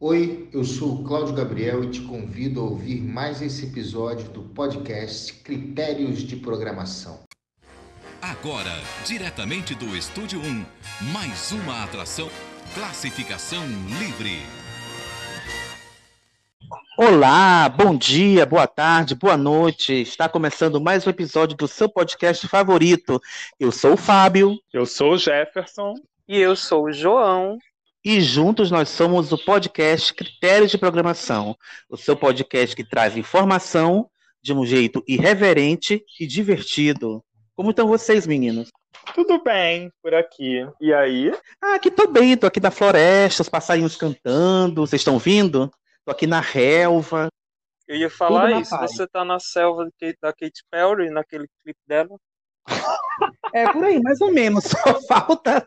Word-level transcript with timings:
Oi, 0.00 0.48
eu 0.52 0.62
sou 0.62 0.94
o 0.94 1.04
Cláudio 1.04 1.34
Gabriel 1.34 1.82
e 1.82 1.90
te 1.90 2.02
convido 2.02 2.60
a 2.60 2.62
ouvir 2.62 3.00
mais 3.00 3.42
esse 3.42 3.66
episódio 3.66 4.28
do 4.28 4.42
podcast 4.42 5.34
Critérios 5.42 6.20
de 6.20 6.36
Programação. 6.36 7.18
Agora, 8.22 8.70
diretamente 9.04 9.74
do 9.74 9.96
Estúdio 9.96 10.38
1, 10.38 10.64
mais 11.12 11.50
uma 11.50 11.82
atração 11.82 12.28
Classificação 12.74 13.64
Livre. 13.98 14.38
Olá, 16.96 17.68
bom 17.68 17.96
dia, 17.96 18.46
boa 18.46 18.68
tarde, 18.68 19.16
boa 19.16 19.36
noite. 19.36 19.94
Está 19.94 20.28
começando 20.28 20.80
mais 20.80 21.08
um 21.08 21.10
episódio 21.10 21.56
do 21.56 21.66
seu 21.66 21.88
podcast 21.88 22.46
favorito. 22.46 23.20
Eu 23.58 23.72
sou 23.72 23.94
o 23.94 23.96
Fábio. 23.96 24.60
Eu 24.72 24.86
sou 24.86 25.14
o 25.14 25.18
Jefferson. 25.18 25.94
E 26.28 26.38
eu 26.38 26.54
sou 26.54 26.84
o 26.84 26.92
João. 26.92 27.58
E 28.08 28.22
juntos 28.22 28.70
nós 28.70 28.88
somos 28.88 29.32
o 29.32 29.44
podcast 29.44 30.14
Critérios 30.14 30.70
de 30.70 30.78
Programação, 30.78 31.54
o 31.90 31.96
seu 31.98 32.16
podcast 32.16 32.74
que 32.74 32.82
traz 32.82 33.14
informação 33.18 34.08
de 34.40 34.50
um 34.54 34.64
jeito 34.64 35.04
irreverente 35.06 36.02
e 36.18 36.26
divertido. 36.26 37.22
Como 37.54 37.68
estão 37.68 37.86
vocês, 37.86 38.26
meninos? 38.26 38.70
Tudo 39.14 39.42
bem 39.44 39.92
por 40.02 40.14
aqui. 40.14 40.66
E 40.80 40.90
aí? 40.90 41.34
Ah, 41.60 41.74
aqui 41.74 41.90
tô 41.90 42.08
bem, 42.08 42.34
tô 42.34 42.46
aqui 42.46 42.60
na 42.60 42.70
floresta, 42.70 43.42
os 43.42 43.48
passarinhos 43.50 43.94
cantando. 43.94 44.86
Vocês 44.86 45.02
estão 45.02 45.18
vindo? 45.18 45.70
Tô 46.02 46.10
aqui 46.10 46.26
na 46.26 46.40
relva. 46.40 47.28
Eu 47.86 47.96
ia 47.96 48.08
falar 48.08 48.58
isso. 48.58 48.70
Paz. 48.70 48.90
Você 48.90 49.06
tá 49.06 49.22
na 49.22 49.38
selva 49.38 49.86
da 50.22 50.32
Katy 50.32 50.62
Perry, 50.70 51.10
naquele 51.10 51.46
clipe 51.62 51.80
dela? 51.86 52.16
É 53.52 53.70
por 53.70 53.84
aí, 53.84 54.00
mais 54.00 54.18
ou 54.22 54.32
menos. 54.32 54.64
Só 54.72 54.98
falta 55.02 55.66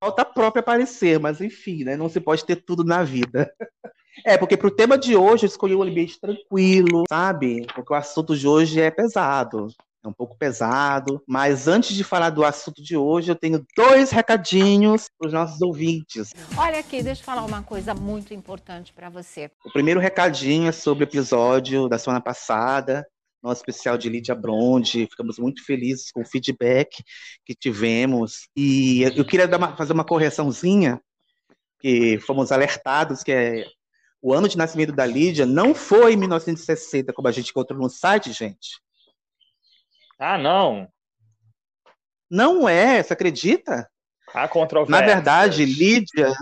falta 0.00 0.24
própria 0.24 0.60
aparecer, 0.60 1.20
mas 1.20 1.40
enfim, 1.40 1.84
né? 1.84 1.96
Não 1.96 2.08
se 2.08 2.20
pode 2.20 2.44
ter 2.44 2.56
tudo 2.56 2.82
na 2.82 3.02
vida. 3.02 3.52
É, 4.26 4.36
porque 4.36 4.56
pro 4.56 4.70
tema 4.70 4.98
de 4.98 5.16
hoje 5.16 5.46
eu 5.46 5.48
escolhi 5.48 5.74
um 5.74 5.82
ambiente 5.82 6.20
tranquilo, 6.20 7.04
sabe? 7.08 7.66
Porque 7.74 7.92
o 7.92 7.96
assunto 7.96 8.36
de 8.36 8.46
hoje 8.46 8.78
é 8.78 8.90
pesado. 8.90 9.68
É 10.04 10.08
um 10.08 10.12
pouco 10.12 10.36
pesado, 10.36 11.22
mas 11.26 11.68
antes 11.68 11.94
de 11.94 12.02
falar 12.02 12.30
do 12.30 12.44
assunto 12.44 12.82
de 12.82 12.96
hoje, 12.96 13.30
eu 13.30 13.36
tenho 13.36 13.64
dois 13.76 14.10
recadinhos 14.10 15.08
para 15.16 15.28
os 15.28 15.32
nossos 15.32 15.62
ouvintes. 15.62 16.32
Olha 16.56 16.80
aqui, 16.80 17.02
deixa 17.02 17.20
eu 17.20 17.24
falar 17.24 17.44
uma 17.44 17.62
coisa 17.62 17.94
muito 17.94 18.34
importante 18.34 18.92
para 18.92 19.08
você. 19.08 19.50
O 19.64 19.70
primeiro 19.70 20.00
recadinho 20.00 20.68
é 20.68 20.72
sobre 20.72 21.04
o 21.04 21.06
episódio 21.06 21.88
da 21.88 21.98
semana 21.98 22.20
passada, 22.20 23.06
nosso 23.42 23.60
especial 23.60 23.96
de 23.96 24.08
Lídia 24.08 24.34
Bronde. 24.34 25.06
Ficamos 25.10 25.38
muito 25.38 25.64
felizes 25.64 26.10
com 26.10 26.22
o 26.22 26.26
feedback 26.26 27.02
que 27.44 27.54
tivemos. 27.54 28.48
E 28.56 29.02
eu 29.02 29.24
queria 29.24 29.46
uma, 29.56 29.76
fazer 29.76 29.92
uma 29.92 30.04
correçãozinha, 30.04 31.00
que 31.80 32.18
fomos 32.20 32.52
alertados 32.52 33.22
que 33.22 33.32
é, 33.32 33.64
o 34.22 34.34
ano 34.34 34.48
de 34.48 34.58
nascimento 34.58 34.92
da 34.92 35.06
Lídia 35.06 35.46
não 35.46 35.74
foi 35.74 36.12
em 36.12 36.16
1960, 36.16 37.12
como 37.12 37.28
a 37.28 37.32
gente 37.32 37.50
encontrou 37.50 37.80
no 37.80 37.88
site, 37.88 38.32
gente. 38.32 38.80
Ah, 40.18 40.36
não. 40.36 40.86
Não 42.30 42.68
é, 42.68 43.02
você 43.02 43.14
acredita? 43.14 43.88
Há 44.32 44.46
controvérsias. 44.46 45.00
Na 45.00 45.14
verdade, 45.14 45.64
Lídia, 45.64 46.32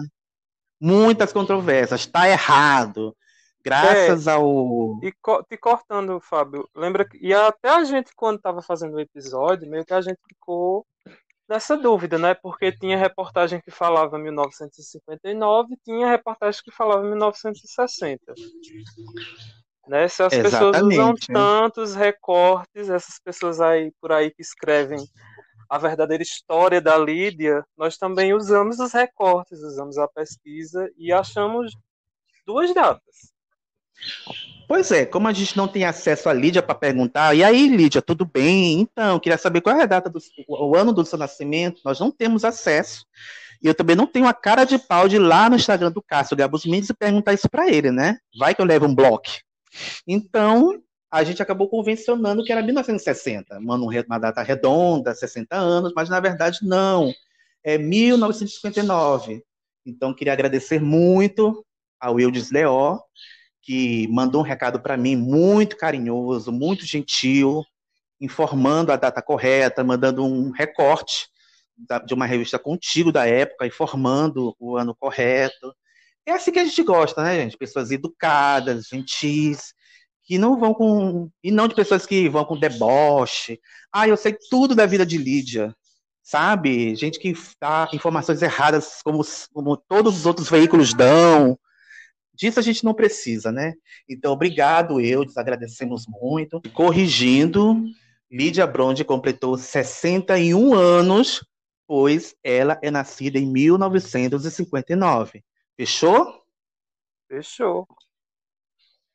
muitas 0.81 1.33
controvérsias. 1.33 2.01
Está 2.01 2.29
errado. 2.29 3.17
Graças 3.69 4.27
é, 4.27 4.33
ao. 4.33 4.99
E 5.03 5.13
co 5.21 5.43
te 5.43 5.57
cortando, 5.57 6.21
Fábio, 6.21 6.69
lembra 6.75 7.09
que. 7.09 7.19
E 7.19 7.33
até 7.35 7.71
a 7.71 7.85
gente, 7.85 8.13
quando 8.17 8.37
estava 8.37 8.63
fazendo 8.63 8.95
o 8.95 9.01
episódio, 9.01 9.69
meio 9.69 9.85
que 9.85 9.95
a 9.95 10.01
gente 10.01 10.19
ficou 10.27 10.87
nessa 11.49 11.77
dúvida, 11.77 12.19
né? 12.19 12.35
Porque 12.35 12.71
tinha 12.71 12.97
reportagem 12.97 13.61
que 13.61 13.71
falava 13.71 14.19
1959 14.19 15.77
tinha 15.83 16.09
reportagem 16.09 16.61
que 16.63 16.71
falava 16.71 17.03
1960. 17.03 18.35
Né? 19.87 20.07
Se 20.07 20.23
as 20.23 20.33
Exatamente. 20.35 20.43
pessoas 20.43 20.83
usam 20.83 21.15
tantos 21.33 21.95
recortes, 21.95 22.91
essas 22.91 23.19
pessoas 23.19 23.61
aí 23.61 23.91
por 24.01 24.13
aí 24.13 24.31
que 24.31 24.43
escrevem 24.43 24.99
a 25.69 25.79
verdadeira 25.79 26.23
história 26.23 26.81
da 26.81 26.97
Lídia, 26.97 27.65
nós 27.77 27.97
também 27.97 28.35
usamos 28.35 28.79
os 28.79 28.93
recortes, 28.93 29.61
usamos 29.61 29.99
a 29.99 30.07
pesquisa 30.09 30.91
e 30.97 31.13
achamos 31.13 31.73
duas 32.47 32.73
datas. 32.75 33.33
Pois 34.69 34.91
é, 34.93 35.07
como 35.07 35.27
a 35.27 35.33
gente 35.33 35.57
não 35.57 35.67
tem 35.67 35.85
acesso 35.85 36.29
à 36.29 36.33
Lídia 36.33 36.63
para 36.63 36.75
perguntar, 36.75 37.35
e 37.35 37.43
aí, 37.43 37.69
Lídia, 37.69 38.03
tudo 38.03 38.27
bem? 38.27 38.81
Então, 38.81 39.19
queria 39.19 39.39
saber 39.39 39.63
qual 39.63 39.77
é 39.77 39.83
a 39.83 39.87
data 39.87 40.11
do 40.11 40.19
o 40.47 40.77
ano 40.77 40.93
do 40.93 41.07
seu 41.07 41.19
nascimento. 41.19 41.81
Nós 41.85 41.99
não 41.99 42.11
temos 42.11 42.45
acesso. 42.45 43.07
E 43.63 43.67
eu 43.67 43.75
também 43.75 43.97
não 43.97 44.07
tenho 44.07 44.27
a 44.27 44.35
cara 44.35 44.65
de 44.65 44.79
pau 44.79 45.09
de 45.09 45.17
ir 45.17 45.21
lá 45.21 45.49
no 45.49 45.57
Instagram 45.57 45.91
do 45.91 46.03
Cássio 46.03 46.37
Gabos 46.37 46.67
Mendes 46.67 46.91
e 46.91 46.95
perguntar 46.95 47.33
isso 47.33 47.49
para 47.49 47.69
ele, 47.69 47.91
né? 47.91 48.19
Vai 48.39 48.55
que 48.55 48.61
eu 48.61 48.67
levo 48.67 48.87
um 48.87 48.95
bloco. 48.95 49.29
Então, 50.07 50.81
a 51.11 51.25
gente 51.25 51.43
acabou 51.43 51.69
convencionando 51.69 52.45
que 52.45 52.53
era 52.53 52.63
1960, 52.63 53.59
uma, 53.59 53.77
uma 53.77 54.19
data 54.19 54.43
redonda, 54.43 55.15
60 55.15 55.57
anos, 55.57 55.93
mas 55.97 56.09
na 56.09 56.21
verdade 56.21 56.59
não, 56.63 57.13
é 57.65 57.79
1959. 57.79 59.43
Então, 59.87 60.15
queria 60.15 60.35
agradecer 60.35 60.81
muito 60.81 61.65
ao 61.99 62.15
Wildes 62.15 62.51
Leó, 62.51 62.99
que 63.69 64.09
mandou 64.09 64.41
um 64.41 64.45
recado 64.45 64.81
para 64.81 64.97
mim 64.97 65.15
muito 65.15 65.77
carinhoso, 65.77 66.51
muito 66.51 66.87
gentil, 66.87 67.63
informando 68.19 68.91
a 68.91 68.97
data 68.97 69.21
correta, 69.21 69.85
mandando 69.85 70.25
um 70.25 70.51
recorte 70.51 71.29
de 72.07 72.15
uma 72.15 72.25
revista 72.25 72.59
contigo 72.59 73.13
da 73.13 73.27
época, 73.27 73.67
informando 73.67 74.57
o 74.59 74.79
ano 74.79 74.97
correto. 74.99 75.75
É 76.25 76.33
assim 76.33 76.51
que 76.51 76.59
a 76.59 76.65
gente 76.65 76.83
gosta, 76.83 77.23
né, 77.23 77.43
gente? 77.43 77.59
Pessoas 77.59 77.91
educadas, 77.91 78.87
gentis, 78.87 79.75
que 80.25 80.39
não 80.39 80.59
vão 80.59 80.73
com. 80.73 81.29
E 81.45 81.51
não 81.51 81.69
de 81.69 81.75
pessoas 81.75 82.07
que 82.07 82.27
vão 82.27 82.47
com 82.47 82.59
deboche. 82.59 83.61
Ah, 83.93 84.09
eu 84.09 84.17
sei 84.17 84.35
tudo 84.49 84.75
da 84.75 84.87
vida 84.87 85.05
de 85.05 85.19
Lídia. 85.19 85.77
Sabe? 86.23 86.97
Gente 86.97 87.19
que 87.19 87.35
dá 87.61 87.87
informações 87.93 88.41
erradas, 88.41 89.03
como, 89.05 89.23
como 89.53 89.77
todos 89.77 90.17
os 90.17 90.25
outros 90.25 90.49
veículos 90.49 90.95
dão. 90.95 91.59
Disso 92.39 92.61
a 92.61 92.63
gente 92.63 92.85
não 92.85 92.95
precisa, 92.95 93.51
né? 93.51 93.75
Então, 94.09 94.33
obrigado, 94.33 95.01
eu, 95.01 95.25
desagradecemos 95.25 96.07
muito. 96.07 96.63
Corrigindo, 96.73 97.75
Lídia 98.31 98.65
Bronde 98.65 99.05
completou 99.05 99.59
61 99.59 100.73
anos, 100.73 101.45
pois 101.85 102.37
ela 102.45 102.79
é 102.81 102.93
nascida 102.93 103.39
em 103.39 103.51
1959. 103.51 105.43
Fechou? 105.77 106.45
Fechou. 107.27 107.89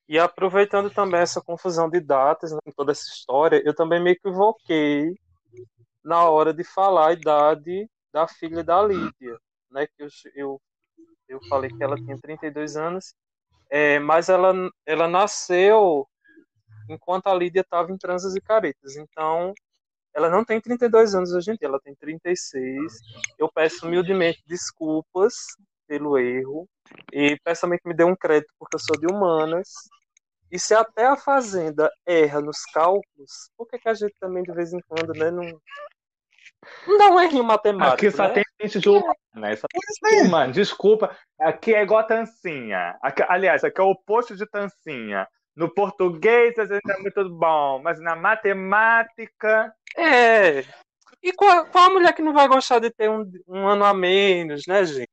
E 0.09 0.19
aproveitando 0.19 0.89
também 0.89 1.21
essa 1.21 1.41
confusão 1.41 1.89
de 1.89 2.01
datas, 2.01 2.51
né, 2.51 2.59
toda 2.75 2.91
essa 2.91 3.05
história, 3.05 3.61
eu 3.63 3.73
também 3.73 4.03
me 4.03 4.11
equivoquei 4.11 5.15
na 6.03 6.27
hora 6.27 6.53
de 6.53 6.65
falar 6.65 7.07
a 7.07 7.13
idade 7.13 7.89
da 8.11 8.27
filha 8.27 8.61
da 8.65 8.85
Lídia, 8.85 9.39
né? 9.71 9.87
Que 9.87 10.03
eu, 10.03 10.07
eu, 10.35 10.61
eu 11.27 11.39
falei 11.49 11.69
que 11.69 11.83
ela 11.83 11.95
tinha 11.95 12.17
32 12.17 12.75
anos, 12.77 13.13
é, 13.69 13.99
mas 13.99 14.29
ela, 14.29 14.53
ela 14.85 15.07
nasceu 15.07 16.07
enquanto 16.89 17.27
a 17.27 17.33
Lídia 17.33 17.61
estava 17.61 17.91
em 17.91 17.97
Transas 17.97 18.35
e 18.35 18.41
Caretas. 18.41 18.95
Então, 18.95 19.53
ela 20.13 20.29
não 20.29 20.45
tem 20.45 20.61
32 20.61 21.15
anos 21.15 21.31
hoje 21.31 21.51
em 21.51 21.55
dia, 21.55 21.67
ela 21.67 21.79
tem 21.79 21.95
36. 21.95 22.93
Eu 23.37 23.49
peço 23.51 23.87
humildemente 23.87 24.43
desculpas 24.45 25.33
pelo 25.87 26.17
erro. 26.17 26.67
E 27.11 27.37
peço 27.43 27.61
também 27.61 27.79
que 27.79 27.87
me 27.87 27.95
dê 27.95 28.03
um 28.03 28.15
crédito, 28.15 28.53
porque 28.59 28.75
eu 28.75 28.79
sou 28.79 28.99
de 28.99 29.07
humanas. 29.07 29.69
E 30.51 30.59
se 30.59 30.75
até 30.75 31.07
a 31.07 31.17
Fazenda 31.17 31.91
erra 32.05 32.39
nos 32.39 32.61
cálculos, 32.65 33.49
por 33.57 33.67
que, 33.67 33.79
que 33.79 33.89
a 33.89 33.93
gente 33.93 34.13
também, 34.19 34.43
de 34.43 34.53
vez 34.53 34.71
em 34.71 34.79
quando, 34.87 35.11
né, 35.13 35.31
não, 35.31 35.59
não 36.87 37.15
um 37.15 37.19
erro 37.19 37.43
matemático? 37.43 37.95
Aqui 37.95 38.11
só 38.11 38.27
né? 38.27 38.33
tem 38.33 38.43
gente 38.61 38.79
de 38.79 38.89
humana, 38.89 39.15
né? 39.35 39.55
Só 39.55 39.67
tem 40.01 40.21
humano. 40.23 40.53
Desculpa, 40.53 41.15
aqui 41.39 41.73
é 41.73 41.83
igual 41.83 42.01
a 42.01 42.03
tancinha. 42.03 42.97
Aqui, 43.01 43.23
aliás, 43.27 43.63
aqui 43.63 43.79
é 43.79 43.83
o 43.83 43.91
oposto 43.91 44.35
de 44.35 44.45
tancinha. 44.45 45.27
No 45.55 45.73
português 45.73 46.57
a 46.57 46.65
gente 46.65 46.91
é 46.91 46.97
muito 46.99 47.29
bom, 47.29 47.81
mas 47.83 47.99
na 47.99 48.15
matemática. 48.15 49.73
É. 49.97 50.63
E 51.21 51.31
qual, 51.31 51.65
qual 51.67 51.85
a 51.85 51.93
mulher 51.93 52.13
que 52.13 52.21
não 52.21 52.33
vai 52.33 52.47
gostar 52.47 52.79
de 52.79 52.89
ter 52.89 53.09
um, 53.09 53.23
um 53.47 53.67
ano 53.67 53.85
a 53.85 53.93
menos, 53.93 54.63
né, 54.67 54.83
gente? 54.83 55.09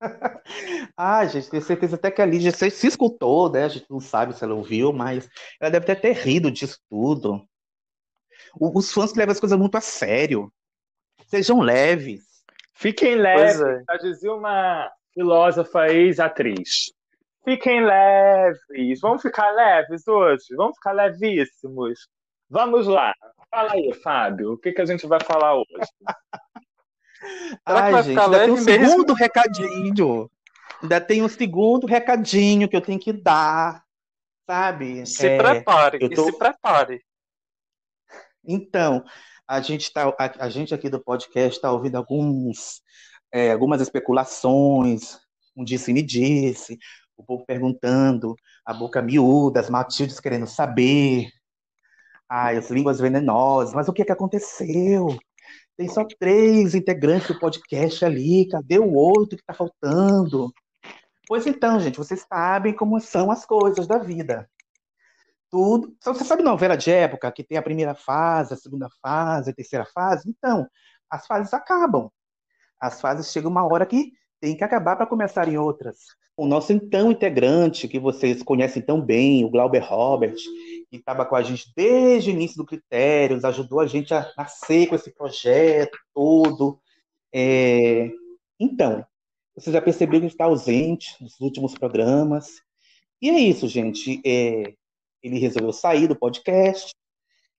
ah, 0.96 1.24
gente, 1.26 1.50
tenho 1.50 1.62
certeza 1.62 1.96
até 1.96 2.10
que 2.10 2.22
a 2.22 2.26
Lídia 2.26 2.52
se, 2.52 2.70
se 2.70 2.86
escutou, 2.86 3.50
né? 3.50 3.64
A 3.64 3.68
gente 3.68 3.86
não 3.90 4.00
sabe 4.00 4.36
se 4.36 4.44
ela 4.44 4.54
ouviu, 4.54 4.92
mas 4.92 5.28
ela 5.60 5.70
deve 5.70 5.86
ter, 5.86 5.96
ter 5.96 6.12
rido 6.12 6.50
disso 6.50 6.78
tudo. 6.88 7.46
Os 8.58 8.92
fãs 8.92 9.12
que 9.12 9.18
levam 9.18 9.32
as 9.32 9.40
coisas 9.40 9.58
muito 9.58 9.76
a 9.76 9.80
sério. 9.80 10.52
Sejam 11.26 11.60
leves. 11.60 12.22
Fiquem 12.74 13.14
leves, 13.14 13.60
é. 13.60 13.82
já 13.88 13.96
dizia 13.98 14.34
uma 14.34 14.90
filósofa 15.12 15.88
ex-atriz. 15.88 16.92
Fiquem 17.44 17.84
leves, 17.84 19.00
vamos 19.00 19.22
ficar 19.22 19.50
leves 19.52 20.06
hoje, 20.08 20.54
vamos 20.56 20.76
ficar 20.76 20.92
levíssimos. 20.92 22.08
Vamos 22.50 22.86
lá, 22.86 23.14
fala 23.50 23.72
aí, 23.72 23.92
Fábio, 23.94 24.52
o 24.52 24.58
que, 24.58 24.72
que 24.72 24.80
a 24.80 24.86
gente 24.86 25.06
vai 25.06 25.20
falar 25.20 25.54
hoje? 25.54 25.66
Ai, 27.64 27.92
gente, 28.02 28.08
ficar 28.08 28.26
leve 28.26 28.52
um 28.52 28.56
segundo 28.56 29.14
recadinho. 29.14 30.30
Ainda 30.82 31.00
tem 31.00 31.22
um 31.22 31.28
segundo 31.28 31.86
recadinho 31.86 32.68
que 32.68 32.76
eu 32.76 32.80
tenho 32.80 32.98
que 32.98 33.12
dar, 33.12 33.82
sabe? 34.46 35.06
Se 35.06 35.26
é, 35.26 35.38
prepare, 35.38 36.10
tô... 36.10 36.24
se 36.24 36.32
prepare. 36.36 37.02
Então, 38.46 39.04
a 39.48 39.60
gente, 39.60 39.92
tá, 39.92 40.08
a, 40.18 40.44
a 40.44 40.48
gente 40.50 40.74
aqui 40.74 40.88
do 40.88 41.02
podcast 41.02 41.56
está 41.56 41.70
ouvindo 41.70 41.96
alguns, 41.96 42.82
é, 43.32 43.52
algumas 43.52 43.80
especulações, 43.80 45.18
um 45.56 45.64
disse-me 45.64 46.02
disse, 46.02 46.78
o 47.16 47.24
povo 47.24 47.44
perguntando, 47.46 48.34
a 48.64 48.74
boca 48.74 49.02
miúda, 49.02 49.60
as 49.60 49.70
Matildes 49.70 50.20
querendo 50.20 50.46
saber, 50.46 51.28
ai, 52.28 52.56
as 52.56 52.70
línguas 52.70 52.98
venenosas, 52.98 53.74
mas 53.74 53.88
o 53.88 53.92
que, 53.92 54.02
é 54.02 54.04
que 54.04 54.12
aconteceu? 54.12 55.16
Tem 55.76 55.88
só 55.88 56.04
três 56.18 56.74
integrantes 56.74 57.28
do 57.28 57.38
podcast 57.38 58.04
ali, 58.04 58.48
cadê 58.48 58.78
o 58.78 58.92
outro 58.92 59.36
que 59.36 59.42
está 59.42 59.54
faltando? 59.54 60.52
Pois 61.26 61.46
então, 61.46 61.80
gente, 61.80 61.98
vocês 61.98 62.24
sabem 62.28 62.74
como 62.74 63.00
são 63.00 63.30
as 63.30 63.44
coisas 63.46 63.86
da 63.86 63.98
vida. 63.98 64.48
Tudo. 65.54 65.94
Você 66.02 66.24
sabe 66.24 66.42
novela 66.42 66.76
de 66.76 66.90
época 66.90 67.30
que 67.30 67.44
tem 67.44 67.56
a 67.56 67.62
primeira 67.62 67.94
fase, 67.94 68.52
a 68.52 68.56
segunda 68.56 68.88
fase, 69.00 69.50
a 69.50 69.54
terceira 69.54 69.84
fase? 69.84 70.28
Então, 70.28 70.66
as 71.08 71.28
fases 71.28 71.54
acabam. 71.54 72.10
As 72.80 73.00
fases 73.00 73.30
chegam 73.30 73.52
uma 73.52 73.64
hora 73.64 73.86
que 73.86 74.10
tem 74.40 74.56
que 74.56 74.64
acabar 74.64 74.96
para 74.96 75.06
começar 75.06 75.46
em 75.46 75.56
outras. 75.56 75.98
O 76.36 76.44
nosso 76.44 76.72
então 76.72 77.12
integrante, 77.12 77.86
que 77.86 78.00
vocês 78.00 78.42
conhecem 78.42 78.82
tão 78.82 79.00
bem, 79.00 79.44
o 79.44 79.48
Glauber 79.48 79.78
Robert, 79.78 80.34
que 80.90 80.96
estava 80.96 81.24
com 81.24 81.36
a 81.36 81.42
gente 81.44 81.72
desde 81.76 82.30
o 82.30 82.32
início 82.32 82.56
do 82.56 82.66
Critérios, 82.66 83.44
ajudou 83.44 83.78
a 83.78 83.86
gente 83.86 84.12
a 84.12 84.28
nascer 84.36 84.88
com 84.88 84.96
esse 84.96 85.14
projeto 85.14 85.96
todo. 86.12 86.80
É... 87.32 88.10
Então, 88.58 89.06
você 89.54 89.70
já 89.70 89.80
percebeu 89.80 90.18
que 90.18 90.26
está 90.26 90.46
ausente 90.46 91.14
nos 91.20 91.38
últimos 91.38 91.74
programas. 91.76 92.60
E 93.22 93.30
é 93.30 93.38
isso, 93.38 93.68
gente. 93.68 94.20
É, 94.26 94.74
ele 95.26 95.38
resolveu 95.38 95.72
sair 95.72 96.06
do 96.06 96.16
podcast, 96.16 96.94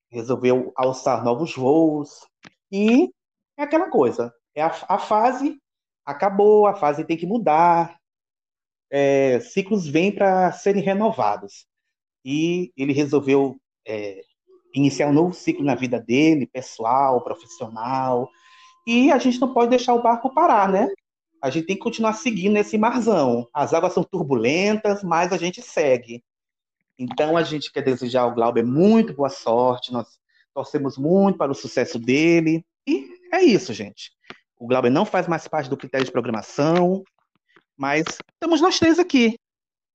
resolveu 0.10 0.72
alçar 0.76 1.24
novos 1.24 1.56
voos. 1.56 2.26
E 2.72 3.10
é 3.58 3.64
aquela 3.64 3.90
coisa. 3.90 4.34
É 4.54 4.62
a, 4.62 4.74
a 4.88 4.98
fase 4.98 5.60
acabou, 6.06 6.68
a 6.68 6.76
fase 6.76 7.04
tem 7.04 7.18
que 7.18 7.26
mudar. 7.26 7.98
É, 8.92 9.40
ciclos 9.40 9.88
vêm 9.88 10.12
para 10.12 10.52
serem 10.52 10.82
renovados. 10.82 11.66
E 12.24 12.72
ele 12.78 12.94
resolveu 12.94 13.58
é, 13.88 14.22
iniciar 14.74 15.10
um 15.10 15.14
novo 15.14 15.34
ciclo 15.34 15.66
na 15.66 15.76
vida 15.76 16.00
dele, 16.00 16.48
pessoal, 16.48 17.24
profissional. 17.24 18.30
E 18.88 19.12
a 19.12 19.18
gente 19.18 19.40
não 19.40 19.54
pode 19.54 19.72
deixar 19.72 19.94
o 19.94 20.02
barco 20.02 20.34
parar, 20.34 20.70
né? 20.72 20.88
a 21.46 21.50
gente 21.52 21.68
tem 21.68 21.76
que 21.76 21.84
continuar 21.84 22.14
seguindo 22.14 22.58
esse 22.58 22.76
marzão. 22.76 23.48
As 23.54 23.72
águas 23.72 23.94
são 23.94 24.04
turbulentas, 24.04 25.04
mas 25.04 25.32
a 25.32 25.38
gente 25.38 25.62
segue. 25.62 26.24
Então 26.98 27.36
a 27.36 27.44
gente 27.44 27.72
quer 27.72 27.82
desejar 27.82 28.22
ao 28.22 28.34
Glauber 28.34 28.64
muito 28.64 29.14
boa 29.14 29.30
sorte, 29.30 29.92
nós 29.92 30.20
torcemos 30.54 30.98
muito 30.98 31.38
para 31.38 31.52
o 31.52 31.56
sucesso 31.56 32.00
dele. 32.00 32.66
E 32.88 33.10
é 33.34 33.44
isso, 33.44 33.74
gente. 33.74 34.12
O 34.58 34.68
Glauber 34.68 34.90
não 34.90 35.06
faz 35.06 35.28
mais 35.28 35.48
parte 35.48 35.70
do 35.70 35.76
critério 35.76 36.06
de 36.06 36.12
programação, 36.12 37.04
mas 37.78 38.06
estamos 38.34 38.62
nós 38.62 38.80
três 38.80 38.98
aqui. 38.98 39.38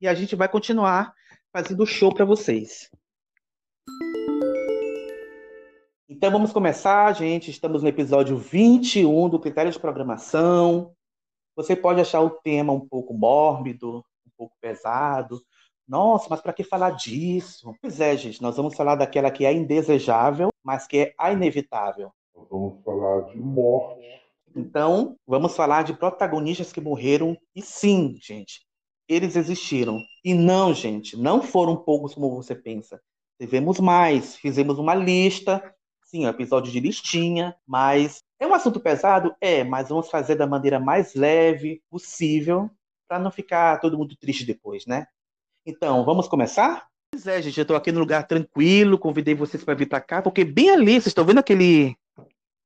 E 0.01 0.07
a 0.07 0.15
gente 0.15 0.37
vai 0.37 0.49
continuar 0.49 1.15
fazendo 1.53 1.87
show 1.87 2.13
para 2.13 2.25
vocês. 2.25 2.91
Então 6.09 6.31
vamos 6.31 6.53
começar, 6.53 7.11
gente. 7.15 7.51
Estamos 7.51 7.83
no 7.83 7.89
episódio 7.89 8.37
21 8.37 9.31
do 9.31 9.41
critério 9.41 9.73
de 9.73 9.79
programação. 9.79 10.93
Você 11.57 11.75
pode 11.75 12.01
achar 12.01 12.21
o 12.21 12.31
tema 12.31 12.73
um 12.73 12.87
pouco 12.87 13.15
mórbido, 13.15 14.05
um 14.27 14.31
pouco 14.37 14.55
pesado. 14.61 15.41
Nossa, 15.91 16.29
mas 16.31 16.41
para 16.41 16.53
que 16.53 16.63
falar 16.63 16.91
disso? 16.91 17.75
Pois 17.83 18.01
é, 18.01 18.17
gente, 18.17 18.41
nós 18.41 18.57
vamos 18.57 18.77
falar 18.77 18.95
daquela 18.95 19.29
que 19.29 19.45
é 19.45 19.53
indesejável, 19.53 20.51
mas 20.63 20.87
que 20.87 20.99
é 20.99 21.15
a 21.19 21.33
inevitável. 21.33 22.13
Vamos 22.49 22.81
falar 22.85 23.23
de 23.23 23.37
morte. 23.37 24.01
Então, 24.55 25.17
vamos 25.27 25.57
falar 25.57 25.83
de 25.83 25.93
protagonistas 25.93 26.73
que 26.73 26.81
morreram. 26.81 27.37
E 27.57 27.61
sim, 27.61 28.17
gente, 28.23 28.65
eles 29.09 29.35
existiram. 29.35 29.99
E 30.25 30.33
não, 30.33 30.73
gente, 30.73 31.17
não 31.17 31.43
foram 31.43 31.77
poucos 31.77 32.15
como 32.15 32.37
você 32.37 32.55
pensa. 32.55 33.03
Tivemos 33.41 33.81
mais. 33.81 34.37
Fizemos 34.37 34.79
uma 34.79 34.95
lista. 34.95 35.75
Sim, 36.05 36.25
um 36.25 36.29
episódio 36.29 36.71
de 36.71 36.79
listinha, 36.79 37.57
mas 37.67 38.23
é 38.39 38.47
um 38.47 38.55
assunto 38.55 38.79
pesado? 38.79 39.35
É, 39.41 39.65
mas 39.65 39.89
vamos 39.89 40.09
fazer 40.09 40.37
da 40.37 40.47
maneira 40.47 40.79
mais 40.79 41.17
leve 41.17 41.83
possível 41.91 42.71
para 43.09 43.19
não 43.19 43.33
ficar 43.33 43.81
todo 43.81 43.99
mundo 43.99 44.17
triste 44.17 44.45
depois, 44.47 44.87
né? 44.87 45.09
Então, 45.67 46.05
vamos 46.05 46.27
começar? 46.29 46.87
Pois 47.13 47.27
é, 47.27 47.43
gente, 47.43 47.59
eu 47.59 47.63
estou 47.63 47.77
aqui 47.77 47.91
no 47.93 48.01
lugar 48.01 48.27
tranquilo, 48.27 48.99
convidei 48.99 49.35
vocês 49.35 49.65
para 49.65 49.75
vir 49.75 49.89
para 49.89 50.01
cá, 50.01 50.23
porque 50.23 50.45
bem 50.45 50.71
ali, 50.71 50.93
vocês 50.93 51.09
estão 51.09 51.25
vendo 51.25 51.39
aquele, 51.39 51.97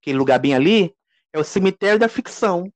aquele 0.01 0.19
lugar 0.19 0.39
bem 0.39 0.55
ali? 0.55 0.95
É 1.33 1.39
o 1.39 1.45
cemitério 1.45 1.99
da 1.99 2.09
ficção. 2.09 2.71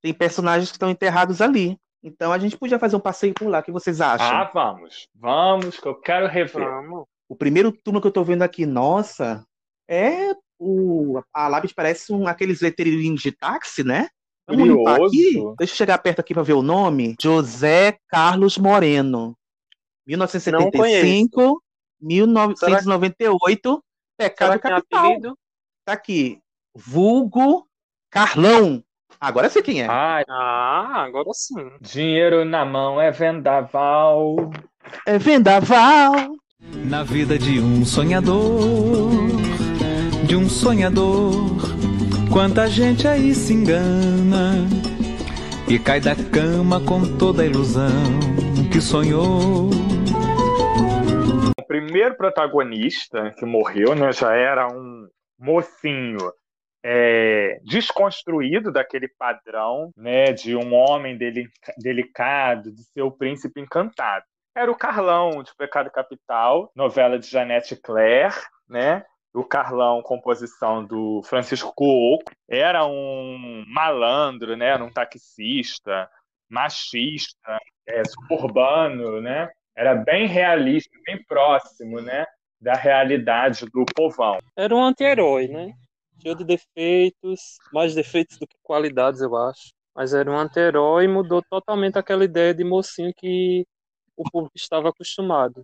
Tem 0.00 0.14
personagens 0.14 0.70
que 0.70 0.76
estão 0.76 0.90
enterrados 0.90 1.40
ali. 1.40 1.76
Então 2.02 2.32
a 2.32 2.38
gente 2.38 2.56
podia 2.56 2.78
fazer 2.78 2.96
um 2.96 3.00
passeio 3.00 3.34
por 3.34 3.48
lá, 3.48 3.58
o 3.58 3.62
que 3.62 3.72
vocês 3.72 4.00
acham? 4.00 4.26
Ah, 4.26 4.50
vamos. 4.52 5.08
Vamos, 5.14 5.78
que 5.78 5.86
eu 5.86 5.94
quero 5.96 6.28
rever. 6.28 6.64
Vamos. 6.64 7.04
O 7.28 7.36
primeiro 7.36 7.72
turno 7.72 8.00
que 8.00 8.06
eu 8.06 8.10
estou 8.10 8.24
vendo 8.24 8.42
aqui, 8.42 8.64
nossa, 8.64 9.44
é 9.88 10.32
o, 10.58 11.20
a 11.32 11.48
Labs 11.48 11.72
parece 11.72 12.12
um, 12.12 12.26
aqueles 12.26 12.60
letreirinhos 12.60 13.20
de 13.20 13.32
táxi, 13.32 13.84
né? 13.84 14.08
Vamos 14.46 14.66
limpar 14.66 15.02
aqui? 15.02 15.34
Deixa 15.58 15.74
eu 15.74 15.76
chegar 15.76 15.98
perto 15.98 16.20
aqui 16.20 16.32
para 16.32 16.42
ver 16.42 16.54
o 16.54 16.62
nome. 16.62 17.14
José 17.20 17.98
Carlos 18.08 18.56
Moreno. 18.56 19.36
1975, 20.08 21.62
1998. 22.00 23.84
Pecado 24.16 24.52
Será 24.52 24.58
capital. 24.58 25.36
Tá 25.84 25.92
aqui. 25.92 26.40
Vulgo 26.74 27.68
Carlão. 28.10 28.82
Agora 29.20 29.48
sei 29.48 29.62
quem 29.62 29.82
é. 29.82 29.86
Ah, 29.86 30.24
ah, 30.28 31.02
agora 31.04 31.30
sim. 31.32 31.70
Dinheiro 31.80 32.44
na 32.44 32.64
mão 32.64 33.00
é 33.00 33.10
vendaval. 33.10 34.50
É 35.06 35.18
vendaval. 35.18 36.34
Na 36.60 37.04
vida 37.04 37.38
de 37.38 37.60
um 37.60 37.84
sonhador 37.84 39.28
de 40.28 40.36
um 40.36 40.46
sonhador. 40.46 41.32
Quanta 42.30 42.68
gente 42.68 43.08
aí 43.08 43.34
se 43.34 43.54
engana 43.54 44.68
e 45.66 45.78
cai 45.78 46.00
da 46.00 46.14
cama 46.14 46.80
com 46.80 47.16
toda 47.16 47.42
a 47.42 47.46
ilusão 47.46 47.88
que 48.70 48.80
sonhou. 48.80 49.70
O 51.58 51.66
primeiro 51.66 52.16
protagonista 52.16 53.32
que 53.38 53.44
morreu 53.44 53.94
né, 53.94 54.12
já 54.12 54.34
era 54.34 54.66
um 54.68 55.08
mocinho 55.38 56.18
é, 56.84 57.60
desconstruído 57.64 58.72
daquele 58.72 59.08
padrão 59.08 59.90
né, 59.96 60.32
de 60.32 60.56
um 60.56 60.74
homem 60.74 61.18
delicado, 61.76 62.72
de 62.72 62.82
ser 62.84 63.02
o 63.02 63.10
príncipe 63.10 63.60
encantado. 63.60 64.24
Era 64.56 64.70
o 64.70 64.76
Carlão, 64.76 65.42
de 65.42 65.54
Pecado 65.56 65.90
Capital, 65.90 66.70
novela 66.74 67.18
de 67.18 67.28
Janete 67.28 67.76
Claire, 67.76 68.34
né? 68.68 69.04
o 69.34 69.44
Carlão, 69.44 70.02
composição 70.02 70.84
do 70.84 71.22
Francisco 71.22 71.72
Cuoco, 71.74 72.32
era 72.48 72.84
um 72.84 73.64
malandro, 73.68 74.56
né? 74.56 74.66
Era 74.66 74.84
um 74.84 74.90
taxista, 74.90 76.10
machista, 76.48 77.58
é, 77.88 78.02
suburbano, 78.04 79.20
né? 79.20 79.50
Era 79.76 79.94
bem 79.94 80.26
realista, 80.26 80.90
bem 81.06 81.22
próximo, 81.24 82.00
né? 82.00 82.26
Da 82.60 82.74
realidade 82.74 83.64
do 83.66 83.84
povão. 83.94 84.38
Era 84.56 84.74
um 84.74 84.82
anti-herói, 84.82 85.48
né? 85.48 85.72
Cheio 86.20 86.34
de 86.34 86.44
defeitos, 86.44 87.56
mais 87.72 87.94
defeitos 87.94 88.36
do 88.38 88.46
que 88.46 88.56
qualidades, 88.62 89.20
eu 89.20 89.34
acho. 89.36 89.70
Mas 89.94 90.12
era 90.12 90.30
um 90.30 90.36
anti-herói 90.36 91.04
e 91.04 91.08
mudou 91.08 91.42
totalmente 91.48 91.98
aquela 91.98 92.24
ideia 92.24 92.52
de 92.52 92.64
mocinho 92.64 93.12
que 93.16 93.64
o 94.16 94.28
público 94.28 94.56
estava 94.56 94.88
acostumado. 94.88 95.62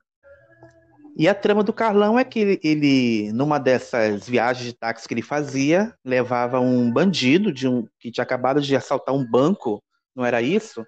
E 1.17 1.29
a 1.29 1.35
trama 1.35 1.63
do 1.63 1.73
Carlão 1.73 2.19
é 2.19 2.25
que 2.25 2.41
ele, 2.41 2.61
ele, 2.63 3.33
numa 3.33 3.59
dessas 3.59 4.29
viagens 4.29 4.67
de 4.67 4.73
táxi 4.73 5.07
que 5.07 5.15
ele 5.15 5.23
fazia, 5.23 5.95
levava 6.05 6.59
um 6.59 6.91
bandido 6.91 7.53
de 7.53 7.69
um 7.69 7.87
que 8.01 8.11
tinha 8.11 8.25
acabado 8.25 8.61
de 8.61 8.75
assaltar 8.75 9.15
um 9.15 9.25
banco, 9.25 9.83
não 10.15 10.25
era 10.25 10.43
isso? 10.43 10.85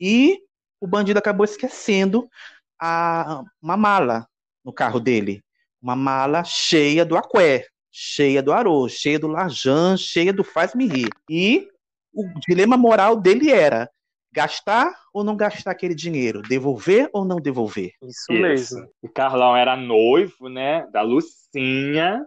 E 0.00 0.38
o 0.80 0.86
bandido 0.86 1.18
acabou 1.18 1.44
esquecendo 1.44 2.28
a, 2.80 3.42
uma 3.62 3.76
mala 3.76 4.26
no 4.64 4.72
carro 4.72 5.00
dele, 5.00 5.42
uma 5.80 5.96
mala 5.96 6.42
cheia 6.44 7.04
do 7.04 7.16
aqué, 7.16 7.66
cheia 7.92 8.42
do 8.42 8.52
arroz, 8.52 8.92
cheia 8.92 9.18
do 9.18 9.28
larjan, 9.28 9.96
cheia 9.96 10.32
do 10.32 10.44
faz-me 10.44 10.86
rir. 10.86 11.08
E 11.30 11.68
o 12.12 12.24
dilema 12.46 12.76
moral 12.76 13.16
dele 13.16 13.50
era 13.50 13.90
gastar 14.32 14.92
ou 15.14 15.24
não 15.24 15.34
gastar 15.34 15.70
aquele 15.70 15.94
dinheiro, 15.94 16.42
devolver 16.42 17.08
ou 17.12 17.24
não 17.24 17.36
devolver. 17.36 17.92
Isso, 18.02 18.32
Isso. 18.32 18.42
mesmo. 18.42 18.90
O 19.00 19.08
Carlão 19.08 19.56
era 19.56 19.76
noivo, 19.76 20.48
né, 20.48 20.86
da 20.92 21.00
Lucinha, 21.00 22.22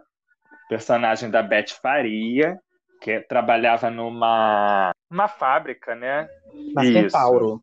personagem 0.68 1.30
da 1.30 1.42
Beth 1.42 1.68
Faria, 1.80 2.58
que 3.00 3.20
trabalhava 3.20 3.90
numa 3.90 4.90
uma 5.10 5.28
fábrica, 5.28 5.94
né? 5.94 6.28
Na 6.74 6.84
Isso. 6.84 6.92
Centauro. 6.92 7.62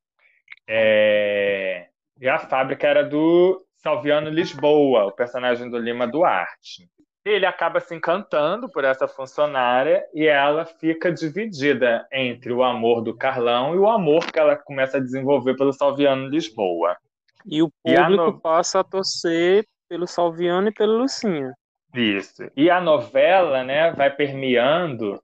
É... 0.68 1.88
E 2.20 2.28
a 2.28 2.40
fábrica 2.40 2.88
era 2.88 3.04
do 3.04 3.64
Salviano 3.78 4.30
Lisboa, 4.30 5.06
o 5.06 5.12
personagem 5.12 5.70
do 5.70 5.78
Lima 5.78 6.08
Duarte. 6.08 6.90
Ele 7.24 7.46
acaba 7.46 7.80
se 7.80 7.94
encantando 7.94 8.70
por 8.70 8.84
essa 8.84 9.08
funcionária 9.08 10.04
e 10.14 10.26
ela 10.26 10.66
fica 10.66 11.12
dividida 11.12 12.08
entre 12.12 12.54
o 12.54 12.64
amor 12.64 13.02
do 13.02 13.16
Carlão 13.16 13.76
e 13.76 13.78
o 13.78 13.88
amor 13.88 14.32
que 14.32 14.40
ela 14.40 14.56
começa 14.56 14.98
a 14.98 15.02
desenvolver 15.02 15.56
pelo 15.56 15.74
Salviano 15.74 16.30
Lisboa. 16.30 16.98
E 17.46 17.62
o 17.62 17.70
público 17.84 18.12
e 18.12 18.16
no... 18.16 18.40
passa 18.40 18.80
a 18.80 18.84
torcer 18.84 19.66
pelo 19.90 20.08
Salviano 20.08 20.70
e 20.70 20.74
pelo 20.74 20.98
Lucinha. 20.98 21.54
Isso. 21.94 22.50
E 22.56 22.70
a 22.70 22.80
novela, 22.80 23.64
né, 23.64 23.92
vai 23.92 24.10
permeando 24.10 25.22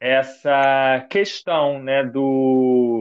essa 0.00 1.06
questão, 1.10 1.82
né, 1.82 2.04
do 2.04 2.95